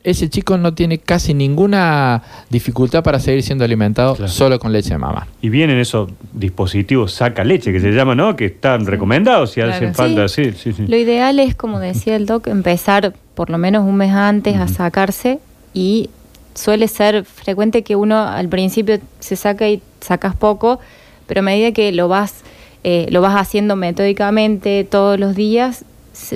ese 0.04 0.30
chico 0.30 0.58
no 0.58 0.74
tiene 0.74 0.98
casi 0.98 1.34
ninguna 1.34 2.24
dificultad 2.50 3.04
para 3.04 3.20
seguir 3.20 3.44
siendo 3.44 3.64
alimentado 3.64 4.16
solo 4.28 4.60
con 4.60 4.72
leche 4.72 4.90
de 4.92 4.98
mamá. 4.98 5.28
Y 5.42 5.50
vienen 5.50 5.78
esos 5.80 6.10
dispositivos 6.34 7.14
saca 7.14 7.44
leche 7.44 7.72
que 7.72 7.80
se 7.80 7.92
llaman, 7.92 8.18
¿no? 8.18 8.36
Que 8.36 8.46
están 8.46 8.86
recomendados 8.86 9.52
si 9.52 9.56
Claro. 9.62 9.74
hacen 9.74 9.94
falta. 9.96 10.28
Sí, 10.28 10.54
sí, 10.54 10.74
sí. 10.74 10.86
Lo 10.88 10.96
ideal 10.98 11.40
es, 11.40 11.56
como 11.56 11.80
decía 11.80 12.16
el 12.16 12.26
doc, 12.26 12.48
empezar 12.48 13.14
por 13.36 13.50
lo 13.50 13.58
menos 13.58 13.86
un 13.86 13.96
mes 13.96 14.12
antes 14.12 14.56
a 14.58 14.68
sacarse 14.68 15.40
y 15.74 16.10
suele 16.56 16.88
ser 16.88 17.24
frecuente 17.24 17.84
que 17.84 17.96
uno 17.96 18.20
al 18.28 18.50
principio 18.50 19.00
se 19.20 19.36
saca 19.36 19.70
y 19.70 19.82
sacas 20.02 20.36
poco, 20.36 20.80
pero 21.28 21.40
a 21.40 21.44
medida 21.44 21.72
que 21.72 21.92
lo 21.92 22.08
vas, 22.08 22.42
eh, 22.84 23.08
lo 23.10 23.22
vas 23.22 23.36
haciendo 23.36 23.76
metódicamente 23.76 24.84
todos 24.90 25.20
los 25.20 25.36
días, 25.36 25.86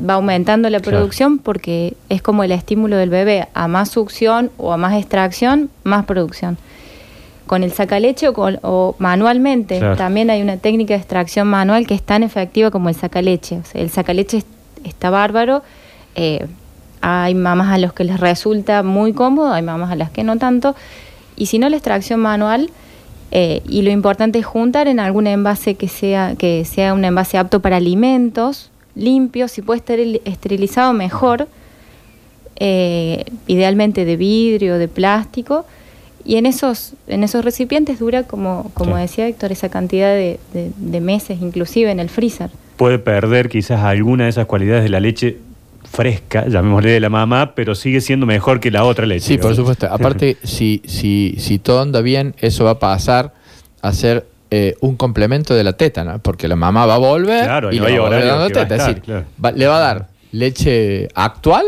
va 0.07 0.15
aumentando 0.15 0.69
la 0.69 0.79
Claro. 0.79 0.97
producción 0.97 1.37
porque 1.39 1.95
es 2.09 2.21
como 2.21 2.43
el 2.43 2.51
estímulo 2.51 2.97
del 2.97 3.09
bebé, 3.09 3.47
a 3.53 3.67
más 3.67 3.89
succión 3.89 4.51
o 4.57 4.73
a 4.73 4.77
más 4.77 4.93
extracción, 4.93 5.69
más 5.83 6.05
producción. 6.05 6.57
Con 7.47 7.61
el 7.63 7.71
sacaleche 7.71 8.27
o, 8.27 8.33
con- 8.33 8.59
o 8.63 8.95
manualmente, 8.97 9.77
Claro. 9.79 9.95
también 9.95 10.29
hay 10.31 10.41
una 10.41 10.57
técnica 10.57 10.93
de 10.95 10.99
extracción 10.99 11.47
manual 11.47 11.85
que 11.85 11.93
es 11.93 12.01
tan 12.01 12.23
efectiva 12.23 12.71
como 12.71 12.89
el 12.89 12.95
sacaleche. 12.95 13.57
O 13.59 13.63
sea, 13.65 13.81
el 13.81 13.89
sacaleche 13.89 14.37
es- 14.37 14.45
está 14.83 15.09
bárbaro. 15.09 15.61
eh, 16.17 16.47
hay 17.01 17.35
mamás 17.35 17.73
a 17.73 17.77
los 17.77 17.91
que 17.93 18.03
les 18.05 18.19
resulta 18.21 18.81
muy 18.83 19.11
cómodo, 19.13 19.51
hay 19.51 19.61
mamás 19.61 19.91
a 19.91 19.95
las 19.95 20.09
que 20.11 20.23
no 20.23 20.37
tanto. 20.37 20.73
Y 21.35 21.47
si 21.47 21.59
no, 21.59 21.67
la 21.69 21.75
extracción 21.75 22.21
manual, 22.21 22.69
eh, 23.31 23.61
y 23.67 23.81
lo 23.81 23.91
importante 23.91 24.39
es 24.39 24.45
juntar 24.45 24.87
en 24.87 24.99
algún 25.01 25.27
envase 25.27 25.75
que 25.75 25.87
sea, 25.89 26.35
que 26.37 26.63
sea 26.63 26.93
un 26.93 27.03
envase 27.03 27.37
apto 27.37 27.59
para 27.59 27.75
alimentos, 27.75 28.71
limpio, 28.95 29.47
si 29.47 29.61
puede 29.61 29.79
estar 29.79 29.99
esterilizado 29.99 30.93
mejor, 30.93 31.47
eh, 32.57 33.25
idealmente 33.47 34.05
de 34.05 34.15
vidrio, 34.17 34.77
de 34.77 34.87
plástico, 34.87 35.65
y 36.23 36.37
en 36.37 36.45
esos, 36.45 36.93
en 37.07 37.23
esos 37.23 37.45
recipientes 37.45 37.99
dura, 37.99 38.23
como, 38.23 38.71
como 38.73 38.97
decía 38.97 39.27
Héctor, 39.27 39.51
esa 39.51 39.69
cantidad 39.69 40.09
de, 40.13 40.39
de- 40.53 40.71
de 40.75 41.01
meses, 41.01 41.39
inclusive 41.41 41.91
en 41.91 41.99
el 41.99 42.09
freezer. 42.09 42.49
Puede 42.77 42.97
perder 42.97 43.47
quizás 43.49 43.81
alguna 43.83 44.23
de 44.23 44.31
esas 44.31 44.47
cualidades 44.47 44.83
de 44.83 44.89
la 44.89 44.99
leche 44.99 45.37
fresca, 45.83 46.47
llamémosle 46.47 46.91
de 46.91 46.99
la 46.99 47.09
mamá, 47.09 47.53
pero 47.55 47.75
sigue 47.75 48.01
siendo 48.01 48.25
mejor 48.25 48.59
que 48.59 48.71
la 48.71 48.83
otra 48.85 49.05
leche. 49.05 49.27
Sí, 49.27 49.37
por 49.37 49.55
supuesto. 49.55 49.87
Aparte, 49.89 50.37
si, 50.43 50.81
si, 50.85 51.35
si 51.37 51.59
todo 51.59 51.81
anda 51.81 52.01
bien, 52.01 52.33
eso 52.39 52.63
va 52.65 52.71
a 52.71 52.79
pasar 52.79 53.33
a 53.81 53.93
ser 53.93 54.25
eh, 54.51 54.75
un 54.81 54.95
complemento 54.95 55.53
de 55.55 55.63
la 55.63 55.73
teta, 55.73 56.03
¿no? 56.03 56.19
Porque 56.19 56.47
la 56.47 56.55
mamá 56.55 56.85
va 56.85 56.95
a 56.95 56.97
volver 56.99 57.43
Claro, 57.43 57.71
y 57.71 57.79
le 57.79 57.81
va 57.81 57.97
a 57.97 57.99
volver 58.01 58.25
dando 58.25 58.47
que 58.47 58.53
va 58.53 58.61
a 58.61 58.67
teta. 58.67 58.75
Es 58.75 58.85
decir, 58.87 59.01
claro. 59.01 59.25
va- 59.43 59.51
le 59.51 59.67
va 59.67 59.77
a 59.77 59.79
dar 59.79 60.07
leche 60.31 61.07
actual 61.15 61.65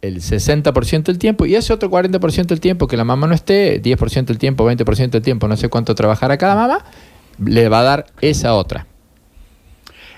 el 0.00 0.20
60% 0.20 1.04
del 1.04 1.18
tiempo 1.18 1.46
y 1.46 1.54
ese 1.54 1.72
otro 1.72 1.88
40% 1.90 2.46
del 2.46 2.60
tiempo 2.60 2.86
que 2.88 2.96
la 2.96 3.04
mamá 3.04 3.26
no 3.26 3.34
esté, 3.34 3.80
10% 3.80 4.24
del 4.26 4.38
tiempo, 4.38 4.64
20% 4.68 5.10
del 5.10 5.22
tiempo, 5.22 5.46
no 5.48 5.56
sé 5.56 5.68
cuánto 5.68 5.94
trabajará 5.94 6.36
cada 6.38 6.54
mamá, 6.56 6.84
le 7.44 7.68
va 7.68 7.80
a 7.80 7.82
dar 7.84 8.06
esa 8.20 8.54
otra. 8.54 8.86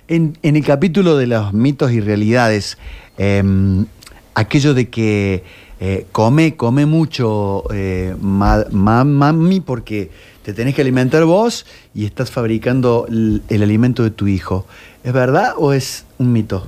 En, 0.08 0.36
en 0.42 0.56
el 0.56 0.64
capítulo 0.64 1.16
de 1.16 1.26
los 1.26 1.52
mitos 1.54 1.90
y 1.92 2.00
realidades, 2.00 2.76
em, 3.16 3.86
aquello 4.34 4.74
de 4.74 4.88
que 4.90 5.44
eh, 5.80 6.06
come, 6.12 6.56
come 6.56 6.84
mucho 6.86 7.64
eh, 7.72 8.14
ma- 8.20 8.64
ma- 8.70 9.04
mami 9.04 9.60
porque 9.60 10.10
te 10.44 10.52
tenés 10.52 10.74
que 10.74 10.82
alimentar 10.82 11.24
vos 11.24 11.64
y 11.94 12.04
estás 12.04 12.30
fabricando 12.30 13.06
el, 13.08 13.42
alimento 13.50 14.02
de 14.02 14.10
tu 14.10 14.26
hijo. 14.26 14.66
¿Es 15.02 15.12
verdad 15.14 15.54
o 15.56 15.72
es 15.72 16.04
un 16.18 16.32
mito? 16.32 16.66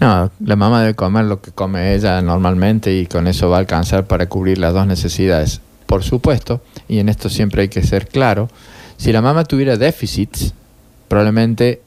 No, 0.00 0.30
la 0.38 0.54
mamá 0.54 0.82
debe 0.82 0.94
comer 0.94 1.24
lo 1.24 1.40
que 1.40 1.50
come 1.50 1.94
ella 1.94 2.20
normalmente 2.20 2.94
y 2.94 3.06
con 3.06 3.26
eso 3.26 3.48
va 3.48 3.56
a 3.56 3.60
alcanzar 3.60 4.06
para 4.06 4.28
cubrir 4.28 4.58
las 4.58 4.74
dos 4.74 4.86
necesidades. 4.86 5.62
Por 5.86 6.02
supuesto, 6.02 6.60
y 6.86 6.98
en 6.98 7.08
esto 7.08 7.30
siempre 7.30 7.62
hay 7.62 7.68
que 7.68 7.82
ser 7.82 8.06
claro, 8.06 8.50
si 8.98 9.12
la 9.12 9.22
mamá 9.22 9.44
tuviera 9.44 9.78
déficits, 9.78 10.52
probablemente 11.08 11.80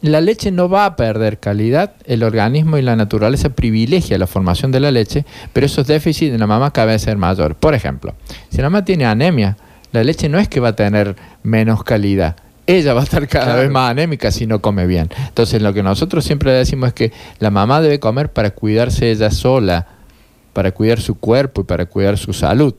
la 0.00 0.20
leche 0.22 0.50
no 0.50 0.70
va 0.70 0.86
a 0.86 0.96
perder 0.96 1.38
calidad, 1.38 1.92
el 2.06 2.22
organismo 2.22 2.78
y 2.78 2.82
la 2.82 2.96
naturaleza 2.96 3.50
privilegia 3.50 4.18
la 4.18 4.26
formación 4.26 4.72
de 4.72 4.80
la 4.80 4.90
leche, 4.90 5.26
pero 5.52 5.66
esos 5.66 5.86
déficits 5.86 6.32
en 6.32 6.40
la 6.40 6.46
mamá 6.46 6.72
cada 6.72 6.88
vez 6.88 7.02
ser 7.02 7.18
mayor. 7.18 7.56
Por 7.56 7.74
ejemplo, 7.74 8.14
si 8.50 8.58
la 8.58 8.64
mamá 8.64 8.84
tiene 8.84 9.04
anemia, 9.04 9.56
la 9.96 10.04
leche 10.04 10.28
no 10.28 10.38
es 10.38 10.48
que 10.48 10.60
va 10.60 10.68
a 10.68 10.76
tener 10.76 11.16
menos 11.42 11.82
calidad, 11.84 12.36
ella 12.66 12.94
va 12.94 13.00
a 13.00 13.04
estar 13.04 13.26
cada 13.28 13.44
Claro. 13.46 13.60
vez 13.62 13.70
más 13.70 13.90
anémica 13.90 14.30
si 14.30 14.46
no 14.46 14.60
come 14.60 14.86
bien. 14.86 15.08
Entonces 15.28 15.60
lo 15.62 15.72
que 15.72 15.82
nosotros 15.82 16.24
siempre 16.24 16.52
decimos 16.52 16.88
es 16.88 16.94
que 16.94 17.12
la 17.38 17.50
mamá 17.50 17.80
debe 17.80 17.98
comer 18.00 18.32
para 18.32 18.50
cuidarse 18.50 19.10
ella 19.10 19.30
sola, 19.30 19.86
para 20.52 20.72
cuidar 20.72 21.00
su 21.00 21.16
cuerpo 21.18 21.60
y 21.60 21.64
para 21.64 21.86
cuidar 21.86 22.16
su 22.18 22.32
salud. 22.32 22.74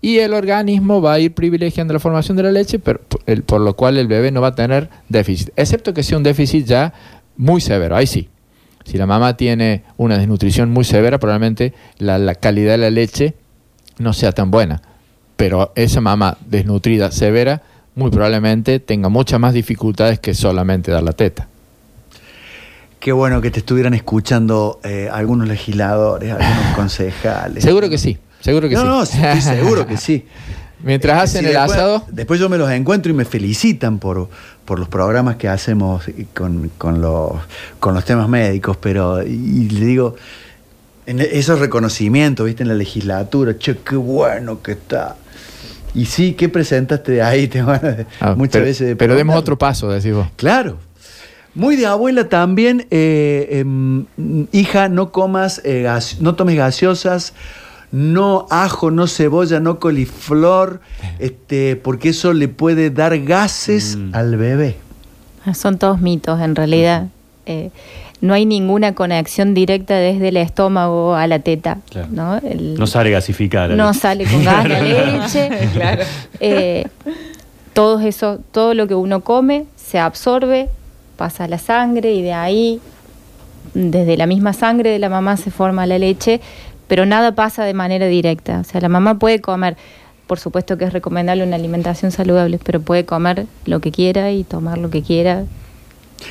Y 0.00 0.18
el 0.18 0.34
organismo 0.34 1.02
va 1.02 1.14
a 1.14 1.18
ir 1.18 1.34
privilegiando 1.34 1.92
la 1.92 1.98
formación 2.00 2.36
de 2.36 2.44
la 2.44 2.52
leche, 2.52 2.78
pero, 2.78 3.00
por- 3.00 3.20
el- 3.26 3.42
por 3.42 3.60
lo 3.60 3.74
cual 3.74 3.96
el 3.98 4.06
bebé 4.06 4.30
no 4.30 4.40
va 4.40 4.48
a 4.48 4.54
tener 4.54 4.88
déficit, 5.08 5.50
excepto 5.56 5.92
que 5.92 6.02
sea 6.02 6.16
un 6.16 6.22
déficit 6.22 6.64
ya 6.66 6.92
muy 7.36 7.60
severo. 7.60 7.96
Ahí 7.96 8.06
sí. 8.06 8.28
Si 8.84 8.96
la 8.98 9.06
mamá 9.06 9.36
tiene 9.36 9.82
una 9.96 10.16
desnutrición 10.16 10.70
muy 10.70 10.84
severa, 10.84 11.18
probablemente 11.18 11.74
la, 11.98 12.18
la 12.18 12.36
calidad 12.36 12.72
de 12.72 12.78
la 12.78 12.90
leche 12.90 13.34
no 13.98 14.12
sea 14.12 14.30
tan 14.32 14.50
buena. 14.52 14.80
Pero 15.36 15.72
esa 15.74 16.00
mamá 16.00 16.38
desnutrida 16.46 17.10
severa, 17.12 17.62
muy 17.94 18.10
probablemente 18.10 18.80
tenga 18.80 19.08
muchas 19.08 19.38
más 19.40 19.52
dificultades 19.54 20.18
que 20.18 20.34
solamente 20.34 20.90
dar 20.90 21.02
la 21.02 21.12
teta. 21.12 21.48
Qué 23.00 23.12
bueno 23.12 23.40
que 23.40 23.50
te 23.50 23.60
estuvieran 23.60 23.94
escuchando 23.94 24.80
eh, 24.82 25.08
algunos 25.12 25.46
legisladores, 25.48 26.32
algunos 26.32 26.66
concejales. 26.76 27.62
Seguro 27.62 27.88
que 27.90 27.98
sí. 27.98 28.18
Seguro 28.40 28.68
que 28.68 28.74
no, 28.74 29.04
sí. 29.06 29.18
No, 29.18 29.28
estoy 29.32 29.40
seguro 29.56 29.86
que 29.86 29.96
sí. 29.96 30.24
Mientras 30.82 31.22
hacen 31.22 31.42
Sí, 31.42 31.46
el 31.48 31.52
después- 31.54 31.72
asado. 31.78 32.04
Después 32.10 32.38
yo 32.40 32.48
me 32.48 32.58
los 32.58 32.70
encuentro 32.70 33.10
y 33.10 33.14
me 33.14 33.24
felicitan 33.24 33.98
por, 33.98 34.28
por 34.64 34.78
los 34.78 34.88
programas 34.88 35.36
que 35.36 35.48
hacemos 35.48 36.04
con, 36.34 36.70
con 36.78 37.00
los, 37.00 37.32
con 37.80 37.94
los 37.94 38.04
temas 38.04 38.28
médicos, 38.28 38.76
pero 38.76 39.22
y 39.22 39.68
le 39.70 39.86
digo, 39.86 40.16
en 41.06 41.20
esos 41.20 41.60
reconocimientos, 41.60 42.44
viste, 42.46 42.62
en 42.62 42.68
la 42.68 42.74
legislatura, 42.74 43.56
che, 43.58 43.78
qué 43.78 43.96
bueno 43.96 44.60
que 44.62 44.72
está. 44.72 45.16
Y 45.96 46.04
sí, 46.04 46.34
¿qué 46.34 46.48
presentaste 46.48 47.12
de 47.12 47.22
ahí? 47.22 47.48
Tengo 47.48 47.68
ganas 47.68 47.96
de- 47.96 48.06
Ah, 48.20 48.34
muchas 48.36 48.52
pero, 48.52 48.64
veces 48.66 48.86
de 48.88 48.96
pero 48.96 49.14
demos 49.16 49.34
otro 49.36 49.56
paso, 49.58 49.90
decís 49.90 50.12
vos. 50.14 50.28
Claro. 50.36 50.76
Muy 51.54 51.76
de 51.76 51.86
abuela 51.86 52.28
también, 52.28 52.86
eh, 52.90 53.48
em, 53.50 54.04
hija, 54.52 54.90
no 54.90 55.10
comas, 55.10 55.62
eh, 55.64 55.88
no 56.20 56.34
tomes 56.34 56.54
gaseosas, 56.56 57.32
no 57.90 58.46
ajo, 58.50 58.90
no 58.90 59.06
cebolla, 59.06 59.58
no 59.58 59.78
coliflor, 59.78 60.80
este, 61.18 61.76
porque 61.76 62.10
eso 62.10 62.34
le 62.34 62.48
puede 62.48 62.90
dar 62.90 63.18
gases 63.20 63.96
al 64.12 64.36
bebé. 64.36 64.76
Ah, 65.46 65.54
Son 65.54 65.78
todos 65.78 65.98
mitos, 66.02 66.40
en 66.42 66.54
realidad. 66.56 67.06
Eh, 67.46 67.70
no 68.20 68.32
hay 68.34 68.46
ninguna 68.46 68.94
conexión 68.94 69.52
directa 69.54 69.94
desde 69.96 70.28
el 70.28 70.36
estómago 70.38 71.14
a 71.14 71.26
la 71.26 71.38
teta. 71.40 71.78
Claro. 71.90 72.08
¿no? 72.10 72.36
El- 72.38 72.74
No 72.74 72.86
sale 72.86 73.10
gasificada. 73.10 73.74
no 73.76 73.88
leche. 73.88 74.00
sale 74.00 74.24
con 74.24 74.44
gas 74.44 74.68
la 74.68 74.80
leche. 74.82 75.50
Claro. 75.74 76.02
Eh, 76.40 76.86
todo 77.74 78.00
eso, 78.00 78.38
todo 78.52 78.72
lo 78.74 78.86
que 78.86 78.94
uno 78.94 79.20
come 79.20 79.66
se 79.76 79.98
absorbe, 79.98 80.68
pasa 81.16 81.44
a 81.44 81.48
la 81.48 81.58
sangre 81.58 82.12
y 82.14 82.22
de 82.22 82.32
ahí, 82.32 82.80
desde 83.74 84.16
la 84.16 84.26
misma 84.26 84.52
sangre 84.54 84.90
de 84.90 84.98
la 84.98 85.08
mamá 85.10 85.36
se 85.36 85.50
forma 85.50 85.86
la 85.86 85.98
leche, 85.98 86.40
pero 86.88 87.04
nada 87.04 87.34
pasa 87.34 87.64
de 87.64 87.74
manera 87.74 88.06
directa. 88.06 88.60
O 88.60 88.64
sea, 88.64 88.80
la 88.80 88.88
mamá 88.88 89.18
puede 89.18 89.40
comer, 89.40 89.76
por 90.26 90.38
supuesto 90.38 90.78
que 90.78 90.84
es 90.86 90.92
recomendable 90.92 91.42
una 91.44 91.56
alimentación 91.56 92.12
saludable, 92.12 92.58
pero 92.64 92.80
puede 92.80 93.04
comer 93.04 93.46
lo 93.66 93.80
que 93.80 93.92
quiera 93.92 94.30
y 94.32 94.44
tomar 94.44 94.78
lo 94.78 94.88
que 94.88 95.02
quiera. 95.02 95.44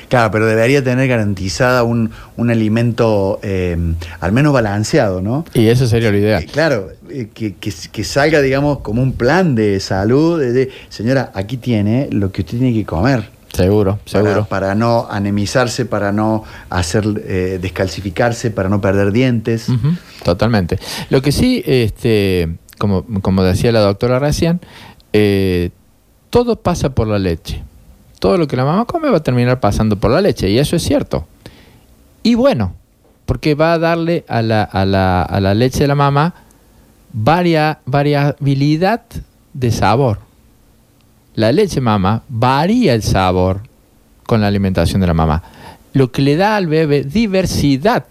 Claro, 0.10 0.32
pero 0.32 0.46
debería 0.46 0.84
tener 0.84 1.08
garantizada 1.08 1.84
un, 1.84 2.12
un 2.38 2.50
alimento 2.50 3.40
eh, 3.44 3.78
al 4.20 4.32
menos 4.32 4.52
balanceado, 4.54 5.22
¿no? 5.22 5.46
Y 5.54 5.68
eso 5.68 5.88
sería 5.88 6.12
lo 6.12 6.18
ideal. 6.18 6.46
claro, 6.46 6.90
eh, 7.10 7.30
que, 7.34 7.56
que- 7.56 7.72
que 7.92 8.04
salga, 8.04 8.42
digamos, 8.42 8.80
como 8.80 9.02
un 9.02 9.14
plan 9.14 9.56
de 9.56 9.80
salud, 9.80 10.40
de, 10.40 10.52
de, 10.54 10.70
señora, 10.90 11.32
aquí 11.36 11.58
tiene 11.58 12.08
lo 12.12 12.32
que 12.32 12.42
usted 12.42 12.58
tiene 12.58 12.74
que 12.74 12.86
comer. 12.86 13.30
Seguro, 13.54 14.00
seguro. 14.06 14.46
para 14.50 14.76
no 14.76 15.08
anemizarse, 15.10 15.86
para 15.86 16.12
no 16.12 16.44
hacer 16.70 17.06
eh, 17.26 17.58
descalcificarse, 17.62 18.52
para 18.52 18.68
no 18.68 18.82
perder 18.82 19.14
dientes. 19.14 19.68
Totalmente. 20.26 20.78
Lo 21.10 21.22
que 21.22 21.32
sí, 21.32 21.64
este, 21.66 22.50
como, 22.78 23.06
como 23.22 23.44
decía 23.44 23.72
la 23.72 23.80
doctora 23.80 24.20
recién, 24.20 24.60
eh, 25.14 25.70
todo 26.30 26.58
pasa 26.58 26.90
por 26.90 27.08
la 27.08 27.18
leche. 27.18 27.64
Todo 28.20 28.38
lo 28.38 28.48
que 28.48 28.56
la 28.56 28.66
mamá 28.66 28.86
come 28.86 29.10
va 29.10 29.18
a 29.18 29.24
terminar 29.24 29.60
pasando 29.60 29.98
por 29.98 30.12
la 30.12 30.22
leche, 30.22 30.50
y 30.50 30.58
eso 30.58 30.76
es 30.76 30.84
cierto. 30.84 31.28
Y 32.24 32.36
bueno, 32.36 32.74
porque 33.26 33.56
va 33.56 33.74
a 33.74 33.80
darle 33.80 34.24
a 34.28 34.42
la, 34.42 34.64
a 34.64 34.86
la, 34.86 35.22
a 35.22 35.40
la 35.40 35.54
leche 35.54 35.80
de 35.80 35.88
la 35.88 35.96
mamá 35.96 36.34
varia, 37.14 37.80
variabilidad 37.86 39.02
de 39.54 39.72
sabor. 39.72 40.20
La 41.36 41.52
leche 41.52 41.82
mamá 41.82 42.24
varía 42.30 42.94
el 42.94 43.04
sabor 43.04 43.62
con 44.26 44.42
la 44.42 44.48
alimentación 44.48 45.02
de 45.02 45.08
la 45.08 45.14
mamá, 45.14 45.44
lo 45.94 46.12
que 46.12 46.22
le 46.22 46.36
da 46.36 46.56
al 46.56 46.68
bebé 46.68 47.04
diversidad 47.04 48.06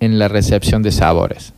en 0.00 0.18
la 0.18 0.28
recepción 0.28 0.82
de 0.82 0.92
sabores. 0.92 1.52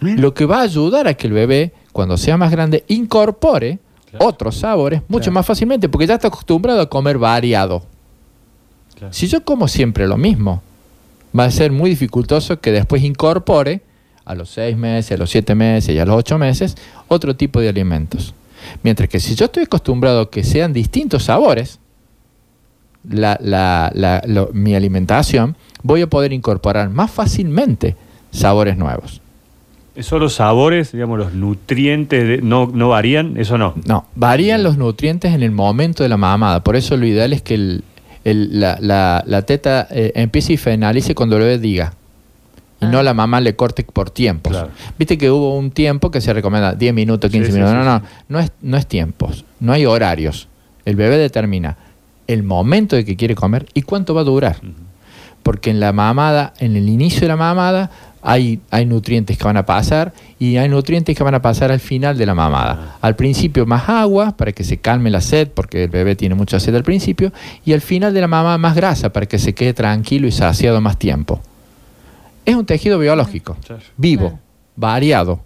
Lo 0.00 0.32
que 0.32 0.44
va 0.44 0.58
a 0.58 0.62
ayudar 0.62 1.08
a 1.08 1.14
que 1.14 1.26
el 1.26 1.32
bebé, 1.32 1.72
cuando 1.92 2.16
sea 2.16 2.36
más 2.36 2.52
grande, 2.52 2.84
incorpore 2.86 3.80
otros 4.18 4.56
sabores 4.56 5.02
mucho 5.08 5.24
Claro. 5.24 5.32
más 5.34 5.46
fácilmente, 5.46 5.88
porque 5.88 6.06
ya 6.06 6.14
está 6.14 6.28
acostumbrado 6.28 6.80
a 6.80 6.88
comer 6.88 7.18
variado. 7.18 7.82
Claro. 8.96 9.12
Si 9.12 9.26
yo 9.28 9.44
como 9.44 9.68
siempre 9.68 10.06
lo 10.08 10.16
mismo, 10.16 10.62
va 11.38 11.44
a 11.44 11.50
ser 11.50 11.70
muy 11.72 11.90
dificultoso 11.90 12.58
que 12.60 12.72
después 12.72 13.02
incorpore 13.02 13.82
a 14.24 14.34
los 14.34 14.50
seis 14.50 14.76
meses, 14.76 15.12
a 15.12 15.16
los 15.16 15.30
siete 15.30 15.54
meses 15.54 15.94
y 15.94 15.98
a 15.98 16.04
los 16.04 16.16
ocho 16.16 16.38
meses 16.38 16.74
otro 17.08 17.36
tipo 17.36 17.60
de 17.60 17.68
alimentos. 17.68 18.34
Mientras 18.82 19.08
que 19.08 19.20
si 19.20 19.34
yo 19.34 19.46
estoy 19.46 19.64
acostumbrado 19.64 20.22
a 20.22 20.30
que 20.30 20.42
sean 20.44 20.72
distintos 20.72 21.24
sabores, 21.24 21.78
la- 23.08 23.38
la- 23.40 23.90
la- 23.94 24.22
lo- 24.26 24.50
mi 24.52 24.74
alimentación, 24.74 25.56
voy 25.82 26.02
a 26.02 26.06
poder 26.08 26.32
incorporar 26.32 26.90
más 26.90 27.10
fácilmente 27.10 27.96
sabores 28.30 28.76
nuevos. 28.76 29.20
Eso 29.98 30.18
los 30.20 30.34
sabores, 30.34 30.92
digamos, 30.92 31.18
los 31.18 31.32
nutrientes 31.34 32.26
de- 32.26 32.40
no, 32.40 32.70
no 32.72 32.88
varían, 32.90 33.36
eso 33.36 33.58
no. 33.58 33.74
No, 33.84 34.06
varían 34.14 34.62
los 34.62 34.78
nutrientes 34.78 35.34
en 35.34 35.42
el 35.42 35.50
momento 35.50 36.04
de 36.04 36.08
la 36.08 36.16
mamada. 36.16 36.62
Por 36.62 36.76
eso 36.76 36.96
lo 36.96 37.04
ideal 37.04 37.32
es 37.32 37.42
que 37.42 37.54
el- 37.54 37.82
el- 38.24 38.60
la, 38.60 38.78
la- 38.80 39.24
la 39.26 39.42
teta 39.42 39.88
eh, 39.90 40.12
empiece 40.14 40.52
y 40.52 40.56
finalice 40.56 41.14
cuando 41.16 41.36
el 41.36 41.42
bebé 41.42 41.58
diga. 41.58 41.94
Y 42.80 42.84
Ah. 42.84 42.88
no 42.90 43.02
la 43.02 43.12
mamá 43.12 43.40
le 43.40 43.56
corte 43.56 43.82
por 43.82 44.10
tiempos. 44.10 44.52
Claro. 44.52 44.70
Viste 44.96 45.18
que 45.18 45.32
hubo 45.32 45.56
un 45.58 45.72
tiempo 45.72 46.12
que 46.12 46.20
se 46.20 46.32
recomienda 46.32 46.74
10 46.74 46.94
minutos, 46.94 47.28
15 47.28 47.46
Sí, 47.46 47.52
sí, 47.52 47.58
minutos. 47.58 47.72
sí, 47.82 47.84
no, 47.84 47.98
no, 47.98 47.98
sí. 48.06 48.14
no 48.28 48.38
es, 48.38 48.52
no 48.62 48.76
es 48.76 48.86
tiempos, 48.86 49.44
no 49.58 49.72
hay 49.72 49.84
horarios. 49.84 50.46
El 50.84 50.94
bebé 50.94 51.18
determina 51.18 51.76
el 52.28 52.44
momento 52.44 52.94
de 52.94 53.04
que 53.04 53.16
quiere 53.16 53.34
comer 53.34 53.66
y 53.74 53.82
cuánto 53.82 54.14
va 54.14 54.20
a 54.20 54.24
durar. 54.24 54.58
Porque 55.42 55.70
en 55.70 55.80
la 55.80 55.92
mamada, 55.92 56.52
en 56.60 56.76
el 56.76 56.88
inicio 56.88 57.22
de 57.22 57.28
la 57.28 57.36
mamada, 57.36 57.90
hay, 58.22 58.60
hay 58.70 58.86
nutrientes 58.86 59.38
que 59.38 59.44
van 59.44 59.56
a 59.56 59.66
pasar 59.66 60.12
y 60.38 60.56
hay 60.56 60.68
nutrientes 60.68 61.16
que 61.16 61.24
van 61.24 61.34
a 61.34 61.42
pasar 61.42 61.70
al 61.70 61.80
final 61.80 62.16
de 62.16 62.26
la 62.26 62.34
mamada. 62.34 62.96
Al 63.00 63.16
principio 63.16 63.66
más 63.66 63.88
agua 63.88 64.36
para 64.36 64.52
que 64.52 64.64
se 64.64 64.78
calme 64.78 65.10
la 65.10 65.20
sed, 65.20 65.48
porque 65.48 65.84
el 65.84 65.90
bebé 65.90 66.16
tiene 66.16 66.34
mucha 66.34 66.60
sed 66.60 66.74
al 66.74 66.82
principio, 66.82 67.32
y 67.64 67.72
al 67.72 67.80
final 67.80 68.14
de 68.14 68.20
la 68.20 68.28
mamada 68.28 68.58
más 68.58 68.74
grasa 68.74 69.12
para 69.12 69.26
que 69.26 69.38
se 69.38 69.54
quede 69.54 69.74
tranquilo 69.74 70.26
y 70.26 70.32
saciado 70.32 70.80
más 70.80 70.98
tiempo. 70.98 71.40
Es 72.44 72.54
un 72.54 72.66
tejido 72.66 72.98
biológico, 72.98 73.56
vivo, 73.96 74.38
variado. 74.76 75.40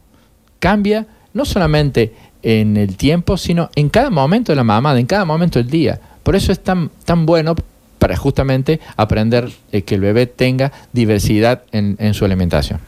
Cambia 0.58 1.06
no 1.34 1.44
solamente 1.44 2.14
en 2.42 2.76
el 2.76 2.96
tiempo, 2.96 3.36
sino 3.36 3.70
en 3.74 3.88
cada 3.88 4.10
momento 4.10 4.52
de 4.52 4.56
la 4.56 4.64
mamada, 4.64 5.00
en 5.00 5.06
cada 5.06 5.24
momento 5.24 5.58
del 5.58 5.70
día. 5.70 6.00
Por 6.22 6.36
eso 6.36 6.52
es 6.52 6.62
tan, 6.62 6.90
tan 7.04 7.26
bueno 7.26 7.54
para 8.02 8.16
justamente 8.16 8.80
aprender 8.96 9.48
eh, 9.70 9.82
que 9.82 9.94
el 9.94 10.00
bebé 10.00 10.26
tenga 10.26 10.72
diversidad 10.92 11.62
en, 11.70 11.94
en 12.00 12.14
su 12.14 12.24
alimentación. 12.24 12.80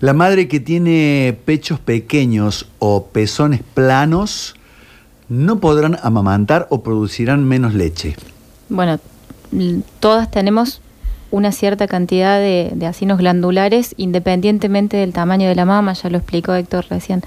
La 0.00 0.12
madre 0.12 0.46
que 0.46 0.60
tiene 0.60 1.34
pechos 1.46 1.80
pequeños 1.80 2.68
o 2.78 3.06
pezones 3.06 3.62
planos 3.72 4.56
no 5.30 5.58
podrán 5.58 5.96
amamantar 6.02 6.66
o 6.68 6.82
producirán 6.82 7.44
menos 7.44 7.72
leche. 7.72 8.14
Bueno, 8.68 9.00
todas 10.00 10.30
tenemos 10.30 10.82
una 11.30 11.50
cierta 11.50 11.86
cantidad 11.86 12.38
de, 12.38 12.70
de 12.74 12.86
acinos 12.86 13.16
glandulares 13.16 13.94
independientemente 13.96 14.98
del 14.98 15.14
tamaño 15.14 15.48
de 15.48 15.54
la 15.54 15.64
mama, 15.64 15.94
ya 15.94 16.10
lo 16.10 16.18
explicó 16.18 16.52
Héctor 16.52 16.84
recién. 16.90 17.22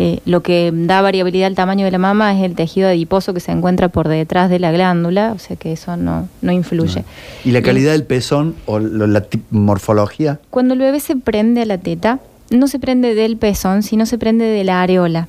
Eh, 0.00 0.20
lo 0.26 0.44
que 0.44 0.70
da 0.72 1.02
variabilidad 1.02 1.48
al 1.48 1.56
tamaño 1.56 1.84
de 1.84 1.90
la 1.90 1.98
mama 1.98 2.32
es 2.32 2.44
el 2.44 2.54
tejido 2.54 2.86
adiposo 2.86 3.34
que 3.34 3.40
se 3.40 3.50
encuentra 3.50 3.88
por 3.88 4.06
detrás 4.06 4.48
de 4.48 4.60
la 4.60 4.70
glándula, 4.70 5.32
o 5.34 5.40
sea 5.40 5.56
que 5.56 5.72
eso 5.72 5.96
no, 5.96 6.28
no 6.40 6.52
influye. 6.52 7.02
¿Y 7.44 7.50
la 7.50 7.62
calidad 7.62 7.90
del 7.90 8.04
pezón 8.04 8.54
o 8.66 8.78
la 8.78 9.26
morfología? 9.50 10.38
Cuando 10.50 10.74
el 10.74 10.78
bebé 10.78 11.00
se 11.00 11.16
prende 11.16 11.62
a 11.62 11.64
la 11.64 11.78
teta, 11.78 12.20
no 12.50 12.68
se 12.68 12.78
prende 12.78 13.16
del 13.16 13.38
pezón, 13.38 13.82
sino 13.82 14.06
se 14.06 14.18
prende 14.18 14.44
de 14.44 14.62
la 14.62 14.82
areola. 14.82 15.26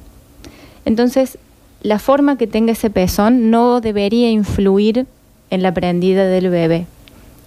Entonces, 0.86 1.40
la 1.82 1.98
forma 1.98 2.38
que 2.38 2.46
tenga 2.46 2.74
ese 2.74 2.92
pezón 2.92 3.50
no 3.50 3.82
debería 3.82 4.30
influir 4.30 5.08
en 5.50 5.64
la 5.64 5.74
prendida 5.74 6.28
del 6.28 6.52
bebé. 6.52 6.86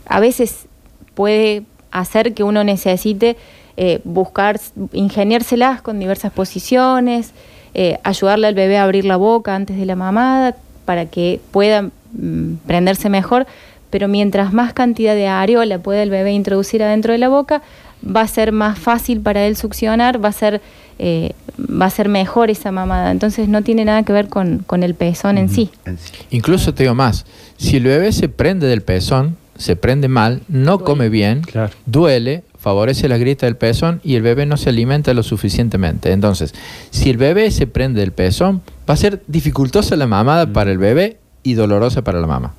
A 0.07 0.19
veces 0.19 0.67
puede 1.15 1.63
hacer 1.93 2.35
que 2.35 2.43
uno 2.43 2.65
necesite 2.65 3.37
eh, 3.77 4.01
buscar, 4.05 4.61
ingeniárselas 4.93 5.83
con 5.83 5.99
diversas 5.99 6.33
posiciones, 6.33 7.33
eh, 7.75 7.99
ayudarle 8.05 8.47
al 8.47 8.55
bebé 8.55 8.77
a 8.79 8.85
abrir 8.85 9.05
la 9.05 9.17
boca 9.17 9.55
antes 9.55 9.77
de 9.77 9.87
la 9.87 9.97
mamada 9.97 10.57
para 10.85 11.07
que 11.07 11.41
pueda 11.51 11.83
mm, 11.83 12.55
prenderse 12.67 13.09
mejor, 13.09 13.47
pero 13.91 14.09
mientras 14.09 14.53
más 14.53 14.73
cantidad 14.73 15.15
de 15.15 15.27
areola 15.27 15.79
pueda 15.79 16.03
el 16.03 16.11
bebé 16.11 16.33
introducir 16.33 16.83
adentro 16.83 17.13
de 17.13 17.19
la 17.19 17.29
boca, 17.29 17.63
va 18.05 18.23
a 18.23 18.27
ser 18.27 18.53
más 18.53 18.79
fácil 18.79 19.21
para 19.21 19.47
él 19.47 19.55
succionar, 19.57 20.23
va 20.23 20.29
a 20.31 20.33
ser, 20.33 20.61
eh, 20.99 21.33
va 21.59 21.87
a 21.87 21.91
ser 21.91 22.09
mejor 22.09 22.51
esa 22.51 22.73
mamada. 22.73 23.11
Entonces 23.11 23.49
no 23.49 23.63
tiene 23.63 23.85
nada 23.85 24.03
que 24.03 24.13
ver 24.13 24.29
con, 24.29 24.59
con 24.67 24.83
el 24.83 24.95
pezón 24.95 25.39
en 25.39 25.49
sí. 25.49 25.71
En 25.85 25.99
sí. 25.99 26.13
Incluso 26.31 26.75
te 26.75 26.83
digo 26.83 26.95
más, 26.95 27.25
si 27.59 27.77
el 27.77 27.85
bebé 27.85 28.11
se 28.13 28.29
prende 28.29 28.67
del 28.67 28.83
pezón, 28.83 29.37
se 29.57 29.77
prende 29.77 30.09
mal, 30.09 30.41
no 30.49 30.73
Duele. 30.79 30.85
come 30.85 31.09
bien, 31.11 31.43
Claro. 31.43 31.73
duele, 31.87 32.43
favorece 32.63 33.09
la 33.09 33.19
grieta 33.19 33.47
del 33.47 33.57
pezón 33.57 34.01
y 34.05 34.15
el 34.15 34.23
bebé 34.23 34.47
no 34.47 34.57
se 34.57 34.69
alimenta 34.69 35.13
lo 35.15 35.25
suficientemente. 35.25 36.13
Entonces, 36.13 36.55
si 36.91 37.11
el 37.11 37.17
bebé 37.17 37.51
se 37.51 37.67
prende 37.67 38.01
del 38.01 38.13
pezón, 38.13 38.63
va 38.89 38.95
a 38.95 38.97
ser 38.97 39.21
dificultosa 39.27 39.97
la 39.97 40.07
mamada 40.07 40.53
para 40.53 40.71
el 40.71 40.79
bebé 40.79 41.19
y 41.43 41.55
dolorosa 41.55 42.03
para 42.03 42.21
la 42.21 42.29
mamá. 42.29 42.55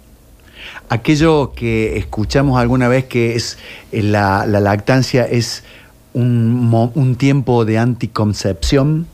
Aquello 0.90 1.54
que 1.56 1.98
escuchamos 1.98 2.60
alguna 2.60 2.90
vez 2.90 3.06
que 3.06 3.36
es 3.36 3.58
eh, 3.94 4.04
la, 4.04 4.46
la 4.46 4.60
lactancia 4.60 5.24
es 5.24 5.64
un, 6.14 6.92
un 6.94 7.16
tiempo 7.16 7.64
de 7.64 7.78
anticoncepción? 7.78 9.08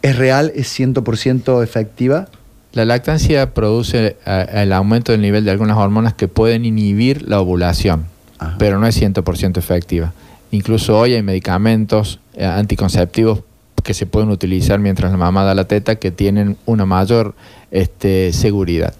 ¿Es 0.00 0.16
real? 0.16 0.52
¿Es 0.54 0.78
100% 0.78 1.62
efectiva? 1.62 2.28
La 2.72 2.84
lactancia 2.84 3.52
produce 3.52 4.16
eh, 4.24 4.46
el 4.52 4.72
aumento 4.72 5.12
del 5.12 5.20
nivel 5.20 5.44
de 5.44 5.50
algunas 5.50 5.76
hormonas 5.76 6.14
que 6.14 6.28
pueden 6.28 6.64
inhibir 6.64 7.28
la 7.28 7.40
ovulación, 7.40 8.06
Ajá. 8.40 8.56
pero 8.58 8.78
no 8.78 8.86
es 8.86 9.00
100% 9.00 9.58
efectiva. 9.58 10.12
Incluso 10.50 10.98
hoy 10.98 11.14
hay 11.14 11.22
medicamentos 11.22 12.18
eh, 12.34 12.44
anticonceptivos 12.44 13.42
que 13.84 13.94
se 13.94 14.06
pueden 14.06 14.30
utilizar 14.30 14.78
mientras 14.78 15.10
la 15.12 15.16
mamá 15.16 15.44
da 15.44 15.54
la 15.54 15.66
teta 15.66 15.96
que 15.96 16.10
tienen 16.10 16.56
una 16.66 16.86
mayor 16.86 17.34
este, 17.70 18.32
seguridad. 18.32 18.94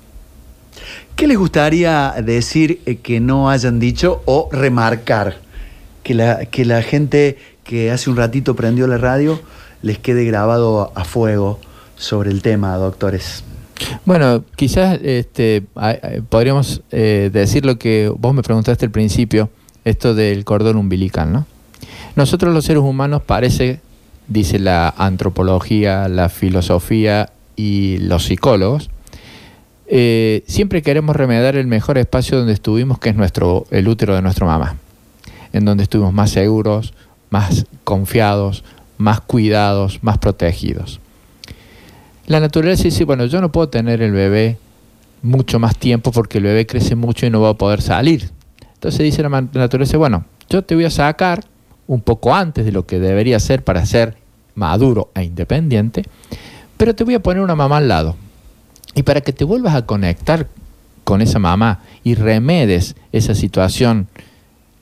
¿Qué 1.17 1.27
les 1.27 1.37
gustaría 1.37 2.15
decir 2.25 2.81
eh, 2.87 2.97
que 2.97 3.21
no 3.21 3.51
hayan 3.51 3.79
dicho 3.79 4.23
o 4.25 4.49
remarcar? 4.53 5.39
Que 6.03 6.15
la, 6.15 6.47
que 6.47 6.65
la 6.65 6.83
gente 6.83 7.37
que 7.65 7.91
hace 7.91 8.11
un 8.11 8.17
ratito 8.17 8.57
prendió 8.57 8.87
la 8.87 8.97
radio 8.97 9.41
les 9.83 9.99
quede 9.99 10.25
grabado 10.25 10.93
a 10.95 11.05
fuego 11.05 11.61
sobre 11.97 12.31
el 12.31 12.43
tema, 12.43 12.75
doctores. 12.77 13.45
Bueno, 14.05 14.45
quizás 14.57 14.99
este, 15.03 15.65
podríamos 16.29 16.83
eh, 16.91 17.31
decir 17.33 17.65
lo 17.65 17.79
que 17.79 18.13
vos 18.15 18.35
me 18.35 18.43
preguntaste 18.43 18.87
al 18.87 18.91
principio, 18.91 19.51
esto 19.85 20.15
del 20.15 20.45
cordón 20.45 20.77
umbilical, 20.77 21.33
¿no? 21.33 21.47
Nosotros 22.17 22.53
los 22.53 22.65
seres 22.65 22.83
humanos 22.83 23.23
parece, 23.25 23.81
dice 24.27 24.59
la 24.59 24.89
antropología, 24.97 26.09
la 26.09 26.29
filosofía 26.29 27.31
y 27.57 27.99
los 27.99 28.25
psicólogos, 28.25 28.91
eh, 29.87 30.45
siempre 30.47 30.83
queremos 30.83 31.17
remediar 31.17 31.57
el 31.57 31.67
mejor 31.67 31.99
espacio 31.99 32.39
donde 32.39 32.53
estuvimos, 32.53 32.99
que 32.99 33.11
es 33.11 33.17
nuestro, 33.17 33.67
el 33.71 33.89
útero 33.89 34.15
de 34.15 34.23
nuestra 34.23 34.47
mamá, 34.47 34.77
en 35.53 35.65
donde 35.65 35.83
estuvimos 35.85 36.13
más 36.13 36.31
seguros, 36.31 36.95
más 37.31 37.67
confiados, 37.85 38.65
más 38.99 39.21
cuidados, 39.21 39.99
más 40.03 40.19
protegidos. 40.19 41.01
La 42.31 42.39
naturaleza 42.39 42.85
dice, 42.85 43.05
bueno, 43.05 43.27
yo 43.27 43.41
no 43.41 43.51
puedo 43.51 43.71
tener 43.71 44.01
el 44.03 44.13
bebé 44.13 44.57
mucho 45.21 45.59
más 45.59 45.77
tiempo 45.77 46.13
porque 46.13 46.39
el 46.39 46.45
bebé 46.45 46.65
crece 46.65 46.95
mucho 46.95 47.27
y 47.27 47.31
no 47.31 47.41
va 47.41 47.49
a 47.49 47.55
poder 47.55 47.83
salir. 47.83 48.31
Entonces 48.75 49.01
dice 49.01 49.21
la 49.25 49.29
naturaleza, 49.29 49.97
bueno, 49.97 50.25
yo 50.49 50.63
te 50.63 50.77
voy 50.77 50.85
a 50.85 50.91
sacar 50.91 51.45
un 51.89 52.01
poco 52.03 52.33
antes 52.33 52.65
de 52.65 52.71
lo 52.71 52.87
que 52.87 53.01
debería 53.01 53.41
ser 53.41 53.65
para 53.65 53.85
ser 53.85 54.17
maduro 54.55 55.11
e 55.17 55.25
independiente, 55.25 56.05
pero 56.77 56.95
te 56.95 57.03
voy 57.03 57.15
a 57.15 57.21
poner 57.21 57.43
una 57.43 57.57
mamá 57.57 57.79
al 57.79 57.89
lado. 57.89 58.15
Y 58.95 59.03
para 59.03 59.23
que 59.23 59.33
te 59.33 59.43
vuelvas 59.43 59.75
a 59.75 59.85
conectar 59.85 60.47
con 61.03 61.23
esa 61.23 61.41
mamá 61.41 61.81
y 62.05 62.15
remedes 62.15 62.95
esa 63.11 63.35
situación 63.35 64.07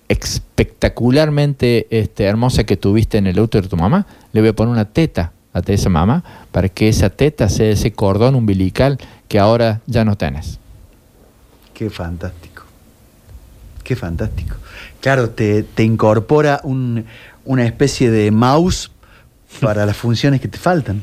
espectacularmente 0.09 1.87
este, 1.99 2.25
hermosa 2.25 2.65
que 2.65 2.77
tuviste 2.77 3.17
en 3.17 3.27
el 3.27 3.41
útero 3.41 3.63
de 3.63 3.69
tu 3.71 3.79
mamá, 3.79 4.07
le 4.35 4.43
voy 4.43 4.51
a 4.51 4.53
poner 4.53 4.71
una 4.71 4.85
teta 4.85 5.33
a 5.53 5.61
esa 5.67 5.89
mamá 5.89 6.23
para 6.53 6.69
que 6.69 6.89
esa 6.89 7.11
teta 7.11 7.49
sea 7.49 7.71
ese 7.71 7.93
cordón 7.93 8.35
umbilical 8.35 8.99
que 9.29 9.39
ahora 9.39 9.81
ya 9.87 10.05
no 10.05 10.17
tenés. 10.17 10.59
Qué 11.75 11.91
fantástico. 11.91 12.65
Qué 13.85 13.97
fantástico. 13.97 14.57
Claro, 15.01 15.31
te, 15.31 15.63
te 15.63 15.83
incorpora 15.85 16.61
un- 16.65 17.05
una 17.45 17.65
especie 17.65 18.11
de 18.11 18.31
mouse 18.31 18.91
para 19.61 19.87
las 19.87 19.97
funciones 19.97 20.41
que 20.41 20.49
te 20.49 20.59
faltan. 20.59 21.03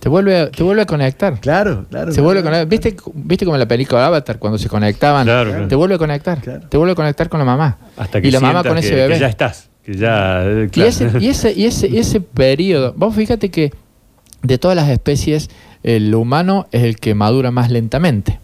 Te 0.00 0.08
vuelve 0.08 0.36
a, 0.40 0.50
te 0.50 0.64
vuelve 0.64 0.82
a 0.82 0.86
conectar. 0.86 1.38
Claro, 1.38 1.86
claro. 1.88 2.10
Se 2.12 2.20
vuelve 2.20 2.40
a 2.40 2.42
conectar. 2.42 2.66
¿Viste, 2.66 2.96
¿Viste 3.14 3.44
como 3.44 3.54
en 3.54 3.60
la 3.60 3.68
película 3.68 4.04
Avatar 4.04 4.38
cuando 4.40 4.58
se 4.58 4.68
conectaban? 4.68 5.24
Claro, 5.24 5.50
claro. 5.50 5.68
Te 5.68 5.76
vuelve 5.76 5.94
a 5.94 5.98
conectar. 5.98 6.40
Te 6.40 6.76
vuelve 6.76 6.92
a 6.92 6.96
conectar 6.96 7.28
con 7.28 7.38
la 7.38 7.44
mamá. 7.44 7.78
Hasta 7.96 8.20
que 8.20 8.26
y 8.26 8.30
la 8.32 8.40
mamá 8.40 8.64
con 8.64 8.74
que- 8.74 8.80
ese 8.80 8.94
bebé. 8.96 9.14
que 9.14 9.20
ya 9.20 9.28
estás. 9.28 9.68
Que 9.84 9.94
ya, 9.96 10.42
eh, 10.44 10.70
Y 10.74 10.80
ese, 10.82 11.10
y 11.20 11.28
ese, 11.28 11.52
y 11.52 11.64
ese, 11.66 11.88
y 11.88 11.98
ese 11.98 12.20
periodo, 12.20 12.94
vos 12.96 13.14
fíjate 13.14 13.50
que 13.50 13.72
de 14.42 14.58
todas 14.58 14.76
las 14.76 14.88
especies, 14.88 15.50
el 15.82 16.14
humano 16.14 16.66
es 16.72 16.82
el 16.84 16.96
que 16.98 17.14
madura 17.14 17.50
más 17.50 17.70
lentamente. 17.70 18.38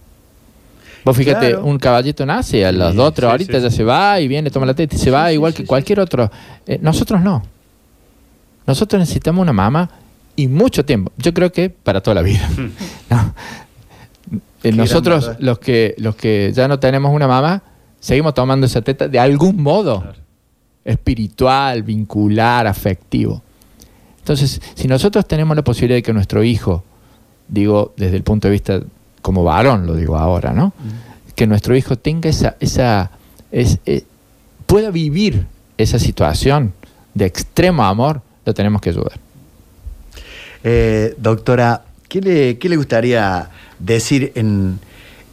Vos 1.05 1.17
fíjate, 1.17 1.51
Claro. 1.51 1.65
un 1.65 1.79
caballito 1.79 2.27
nace, 2.27 2.67
a 2.67 2.73
las 2.73 2.91
Sí, 2.93 2.97
dos, 2.97 3.15
tres 3.15 3.29
sí, 3.31 3.35
horitas 3.35 3.57
sí, 3.57 3.63
ya 3.63 3.71
sí. 3.71 3.77
se 3.77 3.85
va 3.85 4.21
y 4.21 4.27
viene, 4.29 4.51
toma 4.51 4.67
la 4.67 4.75
teta 4.75 4.97
y 4.97 4.99
se 4.99 5.11
va, 5.11 5.33
igual 5.33 5.55
que 5.55 5.65
cualquier 5.65 6.01
otro. 6.01 6.31
Eh, 6.67 6.79
nosotros 6.83 7.21
no. 7.23 7.43
Nosotros 8.67 8.99
necesitamos 9.01 9.41
una 9.43 9.53
mamá 9.53 9.89
y 10.37 10.49
mucho 10.49 10.85
tiempo. 10.85 11.13
Yo 11.17 11.33
creo 11.33 11.51
que 11.53 11.71
para 11.71 12.01
toda 12.01 12.17
la 12.17 12.23
vida. 12.23 12.49
No. 13.11 13.35
Eh, 14.65 14.73
nosotros, 14.73 15.31
los 15.39 15.61
que, 15.61 15.95
los 15.99 16.17
que 16.17 16.53
ya 16.55 16.67
no 16.69 16.79
tenemos 16.81 17.15
una 17.15 17.29
mamá, 17.29 17.63
seguimos 18.01 18.35
tomando 18.35 18.67
esa 18.67 18.83
teta 18.83 19.07
de 19.09 19.19
algún 19.21 19.63
modo 19.63 20.05
espiritual, 20.85 21.83
vincular, 21.83 22.67
afectivo. 22.67 23.43
Entonces, 24.19 24.61
si 24.75 24.89
nosotros 24.89 25.27
tenemos 25.27 25.57
la 25.57 25.63
posibilidad 25.65 25.97
de 25.97 26.03
que 26.03 26.13
nuestro 26.13 26.43
hijo, 26.45 26.85
digo 27.49 27.95
desde 27.97 28.17
el 28.17 28.23
punto 28.23 28.49
de 28.49 28.53
vista 28.53 28.81
como 29.23 29.43
varón, 29.45 29.87
lo 29.87 29.95
digo 29.95 30.17
ahora, 30.17 30.53
¿no? 30.53 30.73
Que 31.35 31.47
nuestro 31.47 31.77
hijo 31.77 31.97
tenga 31.97 32.29
esa, 32.31 32.57
esa, 32.61 33.11
es- 33.53 33.79
eh, 33.87 34.05
pueda 34.67 34.91
vivir 34.91 35.47
esa 35.79 35.99
situación 35.99 36.73
de 37.15 37.25
extremo 37.27 37.85
amor, 37.85 38.21
lo 38.45 38.53
tenemos 38.55 38.81
que 38.81 38.91
ayudar. 38.91 39.19
Eh, 40.65 41.15
doctora, 41.19 41.85
¿qué 42.09 42.21
le, 42.21 42.59
qué 42.59 42.69
le 42.69 42.77
gustaría 42.77 43.49
decir 43.79 44.33
en, 44.35 44.79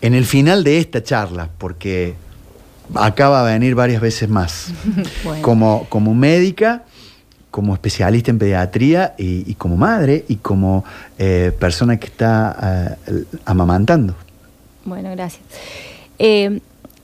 en 0.02 0.14
el 0.14 0.26
final 0.26 0.64
de 0.64 0.78
esta 0.80 1.04
charla? 1.04 1.50
Porque 1.58 2.14
acaba 2.94 3.46
de 3.46 3.54
venir 3.54 3.76
varias 3.76 4.02
veces 4.02 4.30
más. 4.30 4.68
Bueno. 5.24 5.42
Como, 5.42 5.86
como 5.90 6.14
médica, 6.14 6.84
como 7.52 7.74
especialista 7.74 8.32
en 8.32 8.38
pediatría 8.38 9.16
y, 9.18 9.50
y 9.50 9.56
como 9.56 9.78
madre 9.78 10.26
y 10.28 10.36
como 10.36 10.84
eh, 11.18 11.52
persona 11.58 11.98
que 11.98 12.08
está 12.08 12.98
eh, 13.08 13.24
amamantando. 13.46 14.16
Bueno, 14.84 15.10
gracias. 15.12 15.42
Eh, 16.20 16.60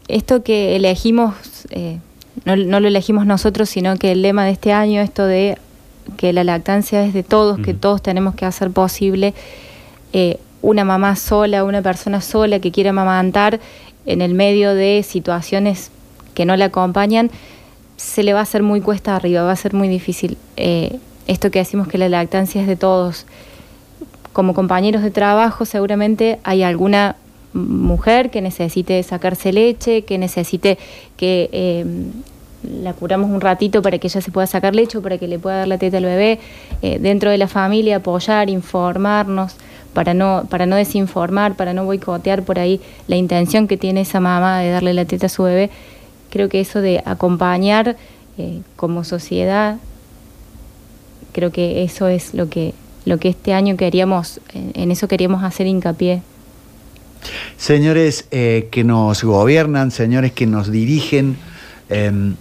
esto 0.08 0.44
que 0.44 0.76
elegimos, 0.76 1.36
eh, 1.70 2.00
no, 2.46 2.56
no 2.56 2.80
lo 2.80 2.88
elegimos 2.88 3.26
nosotros, 3.26 3.70
sino 3.70 3.96
que 3.98 4.12
el 4.12 4.22
lema 4.22 4.46
de 4.46 4.52
este 4.52 4.72
año, 4.74 5.02
esto 5.02 5.26
de 5.26 5.58
que 6.18 6.34
la 6.34 6.44
lactancia 6.44 7.04
es 7.06 7.14
de 7.14 7.24
todos, 7.24 7.60
que 7.60 7.74
todos 7.74 8.02
tenemos 8.02 8.36
que 8.36 8.46
hacer 8.46 8.72
posible 8.72 9.34
eh, 10.14 10.40
una 10.62 10.84
mamá 10.84 11.16
sola, 11.16 11.64
una 11.64 11.82
persona 11.82 12.22
sola 12.22 12.60
que 12.60 12.72
quiera 12.72 12.92
amamantar 12.92 13.60
en 14.06 14.22
el 14.22 14.34
medio 14.34 14.74
de 14.74 15.04
situaciones 15.04 15.92
que 16.34 16.46
no 16.46 16.56
la 16.56 16.66
acompañan, 16.66 17.30
se 17.98 18.24
le 18.24 18.34
va 18.34 18.40
a 18.40 18.44
hacer 18.44 18.64
muy 18.64 18.82
cuesta 18.82 19.16
arriba, 19.16 19.44
va 19.44 19.52
a 19.52 19.56
ser 19.56 19.74
muy 19.74 19.88
difícil. 19.88 20.38
Eh, 20.58 21.00
esto 21.28 21.52
que 21.52 21.60
decimos 21.60 21.88
que 21.88 21.98
la 21.98 22.10
lactancia 22.10 22.62
es 22.62 22.68
de 22.68 22.76
todos. 22.76 23.26
Como 24.34 24.54
compañeros 24.54 25.04
de 25.04 25.12
trabajo 25.12 25.66
seguramente 25.66 26.40
hay 26.44 26.64
alguna 26.64 27.16
mujer 27.54 28.32
que 28.32 28.42
necesite 28.42 29.02
sacarse 29.04 29.52
leche, 29.52 30.04
que 30.04 30.18
necesite 30.18 30.78
que 31.18 31.50
eh, 31.52 31.86
la 32.64 32.94
curamos 32.94 33.30
un 33.30 33.42
ratito 33.42 33.82
para 33.82 33.98
que 33.98 34.08
ella 34.08 34.22
se 34.22 34.32
pueda 34.32 34.48
sacar 34.48 34.76
leche 34.76 34.98
o 34.98 35.02
para 35.02 35.18
que 35.18 35.28
le 35.28 35.40
pueda 35.40 35.58
dar 35.58 35.68
la 35.68 35.78
teta 35.78 35.98
al 35.98 36.06
bebé. 36.06 36.40
Eh, 36.82 37.00
dentro 37.00 37.30
de 37.30 37.38
la 37.38 37.48
familia 37.48 37.98
apoyar, 37.98 38.50
informarnos, 38.50 39.56
para 39.94 40.14
no, 40.14 40.46
para 40.50 40.66
no 40.66 40.76
desinformar, 40.76 41.56
para 41.56 41.74
no 41.74 41.86
boicotear 41.86 42.44
por 42.44 42.60
ahí 42.60 42.80
la 43.08 43.16
intención 43.18 43.68
que 43.68 43.78
tiene 43.78 44.02
esa 44.02 44.20
mamá 44.20 44.60
de 44.60 44.70
darle 44.72 44.94
la 44.94 45.06
teta 45.06 45.26
a 45.26 45.30
su 45.30 45.44
bebé. 45.44 45.70
Creo 46.30 46.48
que 46.50 46.62
eso 46.62 46.82
de 46.82 47.02
acompañar 47.06 47.98
eh, 48.38 48.62
como 48.78 49.04
sociedad, 49.04 49.78
creo 51.34 51.52
que 51.52 51.84
eso 51.84 52.08
es 52.08 52.34
lo 52.34 52.50
que, 52.50 52.74
lo 53.06 53.18
que 53.18 53.30
este 53.30 53.54
año 53.54 53.76
queríamos, 53.78 54.40
en- 54.54 54.92
eso 54.92 55.08
queríamos 55.08 55.44
hacer 55.44 55.68
hincapié. 55.68 56.22
Señores 57.58 58.26
eh, 58.32 58.68
que 58.72 58.84
nos 58.84 59.24
gobiernan, 59.24 59.92
señores 59.92 60.32
que 60.32 60.48
nos 60.48 60.72
dirigen, 60.72 61.38
em, 61.90 62.36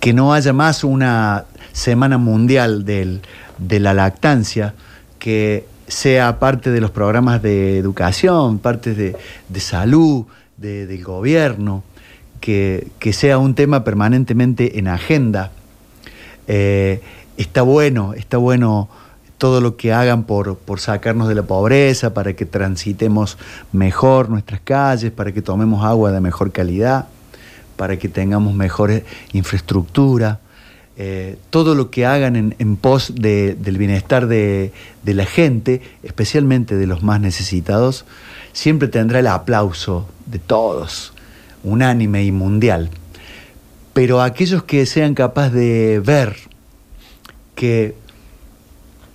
que 0.00 0.12
no 0.12 0.32
haya 0.32 0.52
más 0.52 0.84
una 0.84 1.44
semana 1.72 2.18
mundial 2.18 2.84
del- 2.84 3.20
de 3.58 3.78
la 3.80 3.94
lactancia, 3.94 4.74
que 5.18 5.66
sea 5.88 6.38
parte 6.38 6.70
de 6.70 6.80
los 6.80 6.90
programas 6.90 7.42
de 7.42 7.78
educación, 7.78 8.58
parte 8.58 8.94
de, 8.94 9.16
de 9.48 9.60
salud, 9.60 10.24
de- 10.56 10.86
del 10.86 11.02
gobierno, 11.02 11.82
que, 12.40 12.88
que 12.98 13.12
sea 13.12 13.38
un 13.38 13.54
tema 13.54 13.82
permanentemente 13.84 14.78
en 14.78 14.86
agenda. 14.88 15.50
Eh, 16.46 17.00
está 17.36 17.62
bueno, 17.62 18.14
está 18.14 18.36
bueno 18.36 18.88
todo 19.38 19.60
lo 19.60 19.76
que 19.76 19.92
hagan 19.92 20.24
por, 20.24 20.56
por 20.58 20.80
sacarnos 20.80 21.28
de 21.28 21.34
la 21.34 21.44
pobreza, 21.44 22.12
para 22.12 22.34
que 22.34 22.44
transitemos 22.44 23.38
mejor 23.72 24.28
nuestras 24.30 24.60
calles, 24.60 25.12
para 25.12 25.32
que 25.32 25.42
tomemos 25.42 25.84
agua 25.84 26.10
de 26.10 26.20
mejor 26.20 26.50
calidad, 26.52 27.06
para 27.76 27.96
que 27.96 28.08
tengamos 28.08 28.54
mejor 28.54 29.04
infraestructura. 29.32 30.40
Eh, 31.00 31.36
todo 31.50 31.76
lo 31.76 31.90
que 31.90 32.06
hagan 32.06 32.54
en, 32.58 32.76
pos 32.76 33.12
de- 33.14 33.54
del 33.54 33.78
bienestar 33.78 34.26
de, 34.26 34.72
de 35.04 35.14
la 35.14 35.24
gente, 35.26 35.80
especialmente 36.02 36.74
de 36.76 36.86
los 36.88 37.04
más 37.04 37.20
necesitados, 37.20 38.04
siempre 38.52 38.88
tendrá 38.88 39.20
el 39.20 39.28
aplauso 39.28 40.08
de 40.26 40.40
todos, 40.40 41.12
unánime 41.62 42.24
y 42.24 42.32
mundial. 42.32 42.90
pero 43.92 44.22
aquellos 44.22 44.62
que 44.64 44.86
sean 44.86 45.14
capaces 45.14 45.52
de 45.54 46.00
ver 46.04 46.36
que 47.56 47.94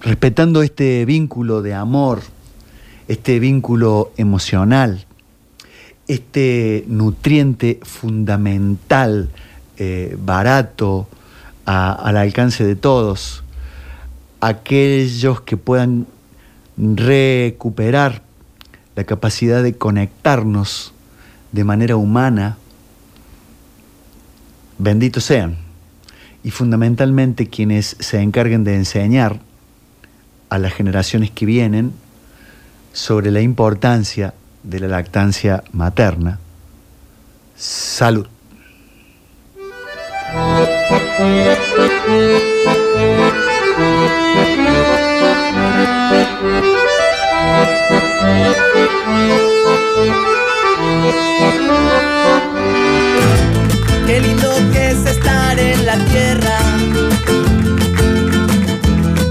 respetando 0.01 0.61
este 0.61 1.05
vínculo 1.05 1.61
de 1.61 1.73
amor, 1.73 2.21
este 3.07 3.39
vínculo 3.39 4.11
emocional, 4.17 5.05
este 6.07 6.83
nutriente 6.87 7.79
fundamental, 7.83 9.29
eh, 9.77 10.17
barato, 10.19 11.07
a- 11.65 11.93
al 11.93 12.17
alcance 12.17 12.65
de 12.65 12.75
todos, 12.75 13.43
aquellos 14.41 15.41
que 15.41 15.57
puedan 15.57 16.07
recuperar 16.77 18.21
la 18.95 19.03
capacidad 19.03 19.63
de 19.63 19.77
conectarnos 19.77 20.93
de 21.51 21.63
manera 21.63 21.95
humana, 21.95 22.57
benditos 24.77 25.23
sean. 25.23 25.57
Y 26.43 26.51
fundamentalmente 26.51 27.47
quienes 27.47 27.95
se 27.99 28.21
encarguen 28.21 28.63
de 28.63 28.75
enseñar 28.75 29.39
a 30.49 30.57
las 30.57 30.73
generaciones 30.73 31.31
que 31.31 31.45
vienen 31.45 31.93
sobre 32.91 33.31
la 33.31 33.41
importancia 33.41 34.33
de 34.63 34.79
la 34.81 34.87
lactancia 34.87 35.63
materna. 35.71 36.39
Salud. 37.55 38.27
Qué 41.15 41.21
lindo 54.21 54.49
que 54.71 54.89
es 54.89 55.05
estar 55.05 55.59
en 55.59 55.85
la 55.85 55.97
tierra 56.05 56.57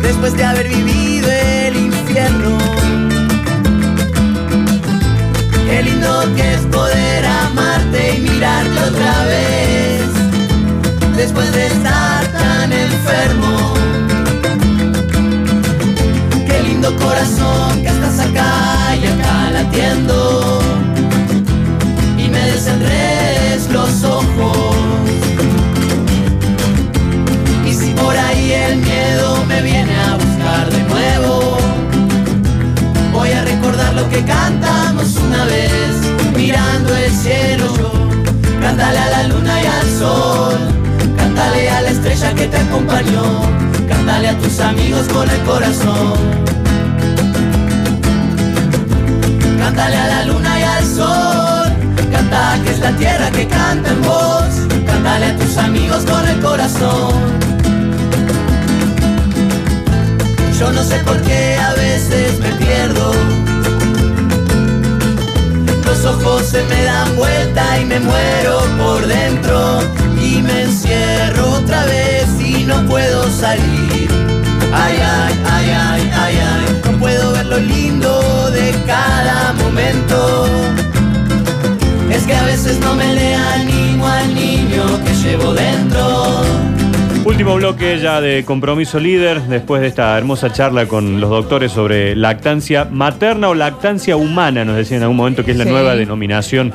después 0.03 0.37
de 0.37 0.45
haber 0.45 0.69
vivido 0.69 1.29
el 1.33 1.77
infierno. 1.77 2.59
Qué 5.67 5.83
lindo 5.83 6.33
que 6.37 6.55
es 6.55 6.61
poder 6.67 7.27
amarte 7.27 8.19
y 8.19 8.21
mirarte 8.21 8.79
otra 8.79 9.25
vez 9.25 9.91
después 11.23 11.53
de 11.53 11.66
estar 11.69 12.27
tan 12.32 12.73
enfermo. 12.73 13.74
Qué 16.49 16.62
lindo 16.65 16.89
corazón 16.97 17.81
que 17.81 17.90
estás 17.97 18.19
acá 18.19 18.97
y 19.01 19.07
acá 19.07 19.51
latiendo 19.53 20.61
y 22.19 22.28
me 22.28 22.43
desenredes 22.51 23.70
los 23.70 24.03
ojos. 24.03 24.77
Y 27.69 27.73
si 27.73 27.93
por 27.93 28.16
ahí 28.16 28.53
el 28.53 28.77
miedo 28.78 29.44
me 29.47 29.62
viene 29.62 29.94
a 29.94 30.16
buscar 30.16 30.70
de 30.70 30.82
nuevo, 30.93 31.57
voy 33.12 33.31
a 33.31 33.44
recordar 33.44 33.94
lo 33.94 34.09
que 34.09 34.24
cantamos 34.24 35.15
una 35.19 35.44
vez, 35.44 35.93
mirando 36.35 36.97
el 36.97 37.12
cielo. 37.12 37.69
Cántale 38.61 38.99
a 38.99 39.11
la 39.11 39.23
luna 39.28 39.62
y 39.62 39.66
al 39.66 39.89
sol, 40.01 40.82
cántale 41.35 41.71
a 41.71 41.81
la 41.81 41.91
estrella 41.91 42.35
que 42.35 42.47
te 42.47 42.57
acompañó, 42.59 43.23
cántale 43.89 44.29
a 44.29 44.39
tus 44.39 44.61
amigos 44.61 45.09
con 45.09 45.29
el 45.29 45.41
corazón. 45.43 46.13
Cántale 49.59 49.97
a 49.97 50.07
la 50.09 50.25
luna 50.27 50.61
y 50.61 50.63
al 50.63 50.85
sol, 50.85 51.73
canta 52.13 52.59
que 52.63 52.71
es 52.71 52.81
la 52.81 52.93
tierra 52.97 53.31
que 53.31 53.49
canta 53.49 53.91
en 53.91 54.03
voz, 54.03 54.53
cántale 54.87 55.27
a 55.27 55.37
tus 55.39 55.57
amigos 55.57 56.05
con 56.05 56.29
el 56.29 56.41
corazón. 56.41 57.15
Yo 60.59 60.71
no 60.71 60.83
sé 60.85 60.97
por 60.99 61.19
qué 61.23 61.57
a 61.57 61.73
veces 61.75 62.39
me 62.41 62.51
pierdo. 62.63 63.13
Los 65.87 66.05
ojos 66.05 66.43
se 66.43 66.63
me 66.65 66.85
dan 66.85 67.17
vuelta 67.17 67.81
y 67.81 67.85
me 67.87 68.01
muero 68.01 68.61
por 68.79 69.07
dentro 69.07 70.02
y 70.43 70.52
me 70.52 70.62
encierro 70.62 71.51
otra 71.52 71.85
vez 71.85 72.27
y 72.40 72.64
no 72.64 72.85
puedo 72.86 73.28
salir. 73.31 74.09
Ay, 74.74 74.94
ay, 75.01 75.35
ay, 75.51 75.70
ay, 75.70 76.10
ay, 76.14 76.35
ay, 76.36 76.81
no 76.93 76.98
puedo 76.98 77.32
ver 77.32 77.47
lo 77.47 77.59
lindo 77.59 78.51
de 78.51 78.74
cada 78.86 79.52
momento. 79.55 80.47
Es 82.10 82.24
que 82.24 82.35
a 82.35 82.44
veces 82.44 82.78
no 82.81 82.94
me 82.94 83.12
le 83.14 83.35
animo 83.35 84.06
al 84.06 84.35
niño 84.35 84.85
que 85.05 85.14
llevo 85.14 85.52
dentro. 85.55 86.43
Último 87.24 87.55
bloque 87.55 88.01
ya 88.01 88.20
de 88.20 88.44
compromiso 88.44 88.98
líder, 88.98 89.40
después 89.43 89.81
de 89.81 89.86
esta 89.89 90.19
hermosa 90.19 90.52
charla 90.52 90.86
con 90.86 91.20
los 91.20 91.31
doctores 91.31 91.70
sobre 91.70 92.16
lactancia 92.16 92.85
materna 92.90 93.48
o 93.48 93.55
lactancia 93.55 94.16
humana, 94.16 94.64
nos 94.64 94.77
decían 94.77 94.98
en 94.98 95.02
algún 95.05 95.19
momento 95.19 95.44
que 95.44 95.52
es 95.52 95.56
la 95.56 95.64
Sí. 95.64 95.70
nueva 95.70 95.94
denominación 95.94 96.73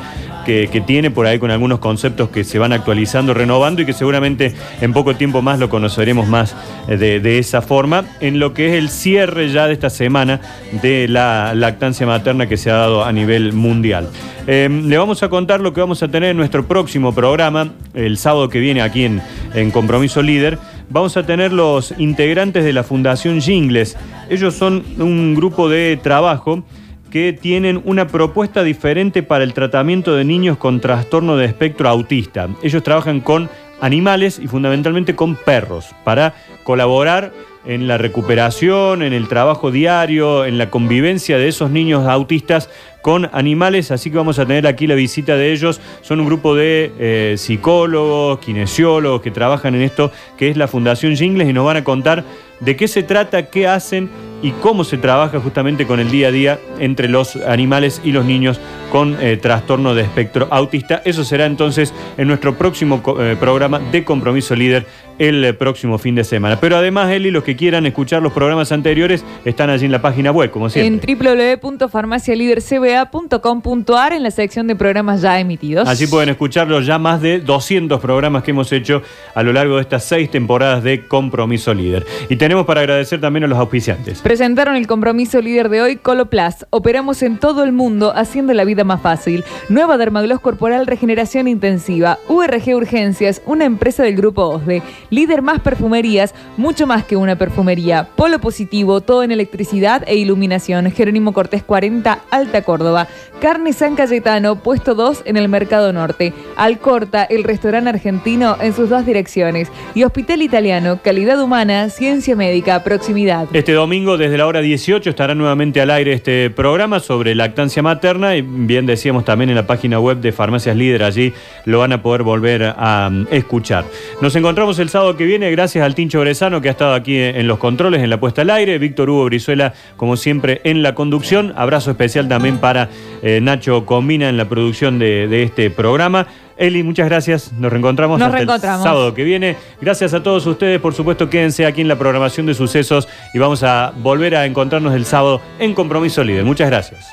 que, 0.47 0.81
tiene 0.87 1.11
por 1.11 1.25
ahí 1.25 1.39
con 1.39 1.51
algunos 1.51 1.79
conceptos 1.79 2.29
que 2.29 2.45
se 2.45 2.57
van 2.57 2.71
actualizando, 2.71 3.33
renovando 3.33 3.81
y 3.81 3.85
que 3.85 3.91
seguramente 3.91 4.53
en 4.79 4.93
poco 4.93 5.13
tiempo 5.15 5.41
más 5.41 5.59
lo 5.59 5.67
conoceremos 5.69 6.27
más 6.29 6.55
eh, 6.87 6.95
de, 6.97 7.37
esa 7.37 7.61
forma, 7.61 8.05
en 8.21 8.39
lo 8.39 8.53
que 8.53 8.69
es 8.69 8.73
el 8.75 8.89
cierre 8.89 9.49
ya 9.49 9.67
de 9.67 9.73
esta 9.73 9.89
semana 9.89 10.39
de 10.81 11.09
la 11.09 11.53
lactancia 11.53 12.07
materna 12.07 12.47
que 12.47 12.55
se 12.55 12.71
ha 12.71 12.75
dado 12.75 13.03
a 13.03 13.11
nivel 13.11 13.51
mundial. 13.51 14.09
Eh, 14.47 14.69
le 14.69 14.97
vamos 14.97 15.21
a 15.21 15.27
contar 15.27 15.59
lo 15.59 15.73
que 15.73 15.81
vamos 15.81 16.01
a 16.01 16.07
tener 16.07 16.29
en 16.29 16.37
nuestro 16.37 16.65
próximo 16.65 17.13
programa, 17.13 17.73
el 17.93 18.17
sábado 18.17 18.47
que 18.47 18.59
viene 18.59 18.81
aquí 18.81 19.03
en, 19.03 19.21
en 19.53 19.69
Compromiso 19.71 20.21
Líder. 20.21 20.57
Vamos 20.89 21.17
a 21.17 21.25
tener 21.25 21.51
los 21.51 21.93
integrantes 21.97 22.63
de 22.63 22.71
la 22.71 22.83
Fundación 22.83 23.41
Jingles. 23.41 23.97
Ellos 24.29 24.55
son 24.55 24.85
un 24.97 25.35
grupo 25.35 25.67
de 25.67 25.99
trabajo 26.01 26.63
que 27.11 27.33
tienen 27.33 27.81
una 27.85 28.07
propuesta 28.07 28.63
diferente 28.63 29.23
para 29.23 29.43
el 29.43 29.53
tratamiento 29.53 30.15
de 30.15 30.25
niños 30.25 30.57
con 30.57 30.79
trastorno 30.79 31.37
de 31.37 31.45
espectro 31.45 31.89
autista. 31.89 32.49
Ellos 32.61 32.83
trabajan 32.83 33.21
con 33.21 33.49
animales 33.81 34.39
y 34.39 34.47
fundamentalmente 34.47 35.15
con 35.15 35.35
perros 35.35 35.87
para 36.03 36.33
colaborar 36.63 37.31
en 37.65 37.87
la 37.87 37.97
recuperación, 37.97 39.03
en 39.03 39.11
el 39.11 39.27
trabajo 39.27 39.71
diario, 39.71 40.45
en 40.45 40.57
la 40.57 40.69
convivencia 40.69 41.37
de 41.37 41.49
esos 41.49 41.69
niños 41.69 42.07
autistas 42.07 42.69
con 43.01 43.29
animales, 43.33 43.91
así 43.91 44.09
que 44.09 44.17
vamos 44.17 44.39
a 44.39 44.45
tener 44.45 44.67
aquí 44.67 44.87
la 44.87 44.95
visita 44.95 45.35
de 45.35 45.51
ellos. 45.51 45.81
Son 46.01 46.19
un 46.19 46.25
grupo 46.25 46.55
de 46.55 46.91
eh, 46.97 47.35
psicólogos, 47.37 48.39
kinesiólogos 48.39 49.21
que 49.21 49.31
trabajan 49.31 49.75
en 49.75 49.81
esto, 49.81 50.11
que 50.37 50.49
es 50.49 50.57
la 50.57 50.67
Fundación 50.67 51.15
Jingles, 51.15 51.49
y 51.49 51.53
nos 51.53 51.65
van 51.65 51.77
a 51.77 51.83
contar 51.83 52.23
de 52.59 52.75
qué 52.75 52.87
se 52.87 53.03
trata, 53.03 53.49
qué 53.49 53.67
hacen 53.67 54.09
y 54.41 54.51
cómo 54.51 54.83
se 54.83 54.97
trabaja 54.97 55.39
justamente 55.39 55.87
con 55.87 55.99
el 55.99 56.11
día 56.11 56.27
a 56.27 56.31
día 56.31 56.59
entre 56.79 57.07
los 57.07 57.35
animales 57.35 58.01
y 58.03 58.11
los 58.11 58.25
niños 58.25 58.59
con 58.91 59.17
eh, 59.19 59.37
trastorno 59.37 59.95
de 59.95 60.03
espectro 60.03 60.47
autista. 60.51 61.01
Eso 61.05 61.23
será 61.23 61.45
entonces 61.45 61.93
en 62.17 62.27
nuestro 62.27 62.55
próximo 62.57 63.01
eh, 63.19 63.35
programa 63.39 63.79
de 63.79 64.03
Compromiso 64.03 64.55
Líder 64.55 64.85
el 65.19 65.55
próximo 65.55 65.97
fin 65.97 66.15
de 66.15 66.23
semana. 66.23 66.59
Pero 66.59 66.77
además, 66.77 67.11
Eli, 67.11 67.31
los 67.31 67.43
que 67.43 67.55
quieran 67.55 67.85
escuchar 67.85 68.21
los 68.21 68.33
programas 68.33 68.71
anteriores 68.71 69.23
están 69.45 69.69
allí 69.69 69.85
en 69.85 69.91
la 69.91 70.01
página 70.01 70.31
web, 70.31 70.51
como 70.51 70.69
siempre. 70.69 71.11
En 71.11 71.59
www.farmacialidercba.com.ar 71.61 74.13
en 74.13 74.23
la 74.23 74.31
sección 74.31 74.67
de 74.67 74.75
programas 74.75 75.21
ya 75.21 75.39
emitidos. 75.39 75.87
Así 75.87 76.07
pueden 76.07 76.29
escucharlos 76.29 76.85
ya 76.85 76.99
más 76.99 77.21
de 77.21 77.39
200 77.39 77.99
programas 77.99 78.43
que 78.43 78.51
hemos 78.51 78.71
hecho 78.71 79.01
a 79.33 79.43
lo 79.43 79.53
largo 79.53 79.75
de 79.75 79.81
estas 79.81 80.03
seis 80.03 80.31
temporadas 80.31 80.83
de 80.83 81.07
Compromiso 81.07 81.73
Líder. 81.73 82.05
Y 82.29 82.35
tenemos 82.35 82.65
para 82.65 82.81
agradecer 82.81 83.21
también 83.21 83.45
a 83.45 83.47
los 83.47 83.57
auspiciantes. 83.57 84.21
Presentaron 84.21 84.75
el 84.75 84.87
compromiso 84.87 85.41
líder 85.41 85.69
de 85.69 85.81
hoy, 85.81 85.95
Coloplast. 85.97 86.63
Operamos 86.69 87.21
en 87.23 87.37
todo 87.37 87.63
el 87.63 87.71
mundo 87.71 88.13
haciendo 88.15 88.53
la 88.53 88.65
vida 88.65 88.83
más 88.83 89.01
fácil. 89.01 89.43
Nueva 89.69 89.97
Dermagloss 89.97 90.39
Corporal 90.39 90.87
Regeneración 90.87 91.47
Intensiva. 91.47 92.19
URG 92.27 92.75
Urgencias, 92.75 93.41
una 93.45 93.65
empresa 93.65 94.03
del 94.03 94.15
grupo 94.15 94.43
OSDE. 94.43 94.81
Líder 95.09 95.41
más 95.41 95.59
perfumerías, 95.61 96.33
mucho 96.57 96.87
más 96.87 97.03
que 97.03 97.15
una 97.15 97.37
perfumería. 97.37 98.09
Polo 98.15 98.39
Positivo, 98.39 99.01
todo 99.01 99.23
en 99.23 99.31
electricidad 99.31 100.03
e 100.07 100.15
iluminación. 100.15 100.91
Jerónimo 100.91 101.33
Cortés 101.33 101.63
40, 101.63 102.19
Alta 102.29 102.61
Córdoba. 102.63 103.07
Carne 103.41 103.71
San 103.73 103.95
Cayetano, 103.95 104.63
puesto 104.63 104.95
2 104.95 105.23
en 105.25 105.37
el 105.37 105.47
Mercado 105.47 105.93
Norte. 105.93 106.33
Alcorta, 106.55 107.23
el 107.23 107.43
restaurante 107.43 107.89
argentino 107.89 108.57
en 108.59 108.73
sus 108.73 108.89
dos 108.89 109.05
direcciones. 109.05 109.69
Y 109.93 110.03
Hospital 110.03 110.41
Italiano, 110.41 110.99
calidad 111.03 111.41
humana, 111.41 111.89
ciencia 111.89 112.35
médica, 112.35 112.83
proximidad. 112.83 113.47
Este 113.53 113.73
domingo, 113.73 114.17
desde 114.17 114.37
la 114.37 114.47
hora 114.47 114.61
18, 114.61 115.09
estará 115.09 115.35
nuevamente 115.35 115.81
al 115.81 115.91
aire 115.91 116.13
este 116.13 116.49
programa 116.49 116.99
sobre 116.99 117.35
lactancia 117.35 117.81
materna. 117.81 118.35
Y 118.35 118.41
bien 118.41 118.85
decíamos 118.85 119.23
también 119.23 119.49
en 119.49 119.55
la 119.55 119.67
página 119.67 119.99
web 119.99 120.17
de 120.17 120.31
Farmacias 120.31 120.75
Líder, 120.75 121.03
allí 121.03 121.33
lo 121.65 121.79
van 121.79 121.93
a 121.93 122.01
poder 122.01 122.23
volver 122.23 122.73
a 122.75 123.09
mm, 123.09 123.27
escuchar. 123.31 123.85
Nos 124.21 124.35
encontramos 124.35 124.79
el 124.79 124.89
sábado 124.89 124.96
sábado 124.97 125.15
que 125.15 125.25
viene. 125.25 125.51
Gracias 125.51 125.85
al 125.85 125.93
Tincho 125.93 126.21
Bresano 126.21 126.59
que 126.59 126.69
ha 126.69 126.71
estado 126.71 126.95
aquí 126.95 127.17
en 127.19 127.47
los 127.47 127.59
controles, 127.59 128.01
en 128.01 128.09
la 128.09 128.19
puesta 128.19 128.41
al 128.41 128.49
aire. 128.49 128.79
Víctor 128.79 129.11
Hugo 129.11 129.25
Brizuela, 129.25 129.73
como 129.95 130.17
siempre, 130.17 130.59
en 130.63 130.81
la 130.81 130.95
conducción. 130.95 131.53
Abrazo 131.55 131.91
especial 131.91 132.27
también 132.27 132.57
para 132.57 132.89
eh, 133.21 133.39
Nacho 133.39 133.85
Comina 133.85 134.27
en 134.27 134.37
la 134.37 134.45
producción 134.49 134.97
de, 134.97 135.27
de 135.27 135.43
este 135.43 135.69
programa. 135.69 136.25
Eli, 136.57 136.81
muchas 136.81 137.07
gracias. 137.07 137.53
Nos 137.53 137.71
reencontramos 137.71 138.17
Nos 138.17 138.25
hasta 138.25 138.37
reencontramos. 138.37 138.79
el 138.79 138.83
sábado 138.83 139.13
que 139.13 139.23
viene. 139.23 139.55
Gracias 139.79 140.15
a 140.15 140.23
todos 140.23 140.43
ustedes. 140.47 140.81
Por 140.81 140.95
supuesto, 140.95 141.29
quédense 141.29 141.67
aquí 141.67 141.81
en 141.81 141.87
la 141.89 141.99
programación 141.99 142.47
de 142.47 142.55
sucesos 142.55 143.07
y 143.35 143.37
vamos 143.37 143.61
a 143.61 143.93
volver 143.97 144.35
a 144.35 144.47
encontrarnos 144.47 144.95
el 144.95 145.05
sábado 145.05 145.41
en 145.59 145.75
Compromiso 145.75 146.23
Líder. 146.23 146.43
Muchas 146.43 146.71
gracias. 146.71 147.05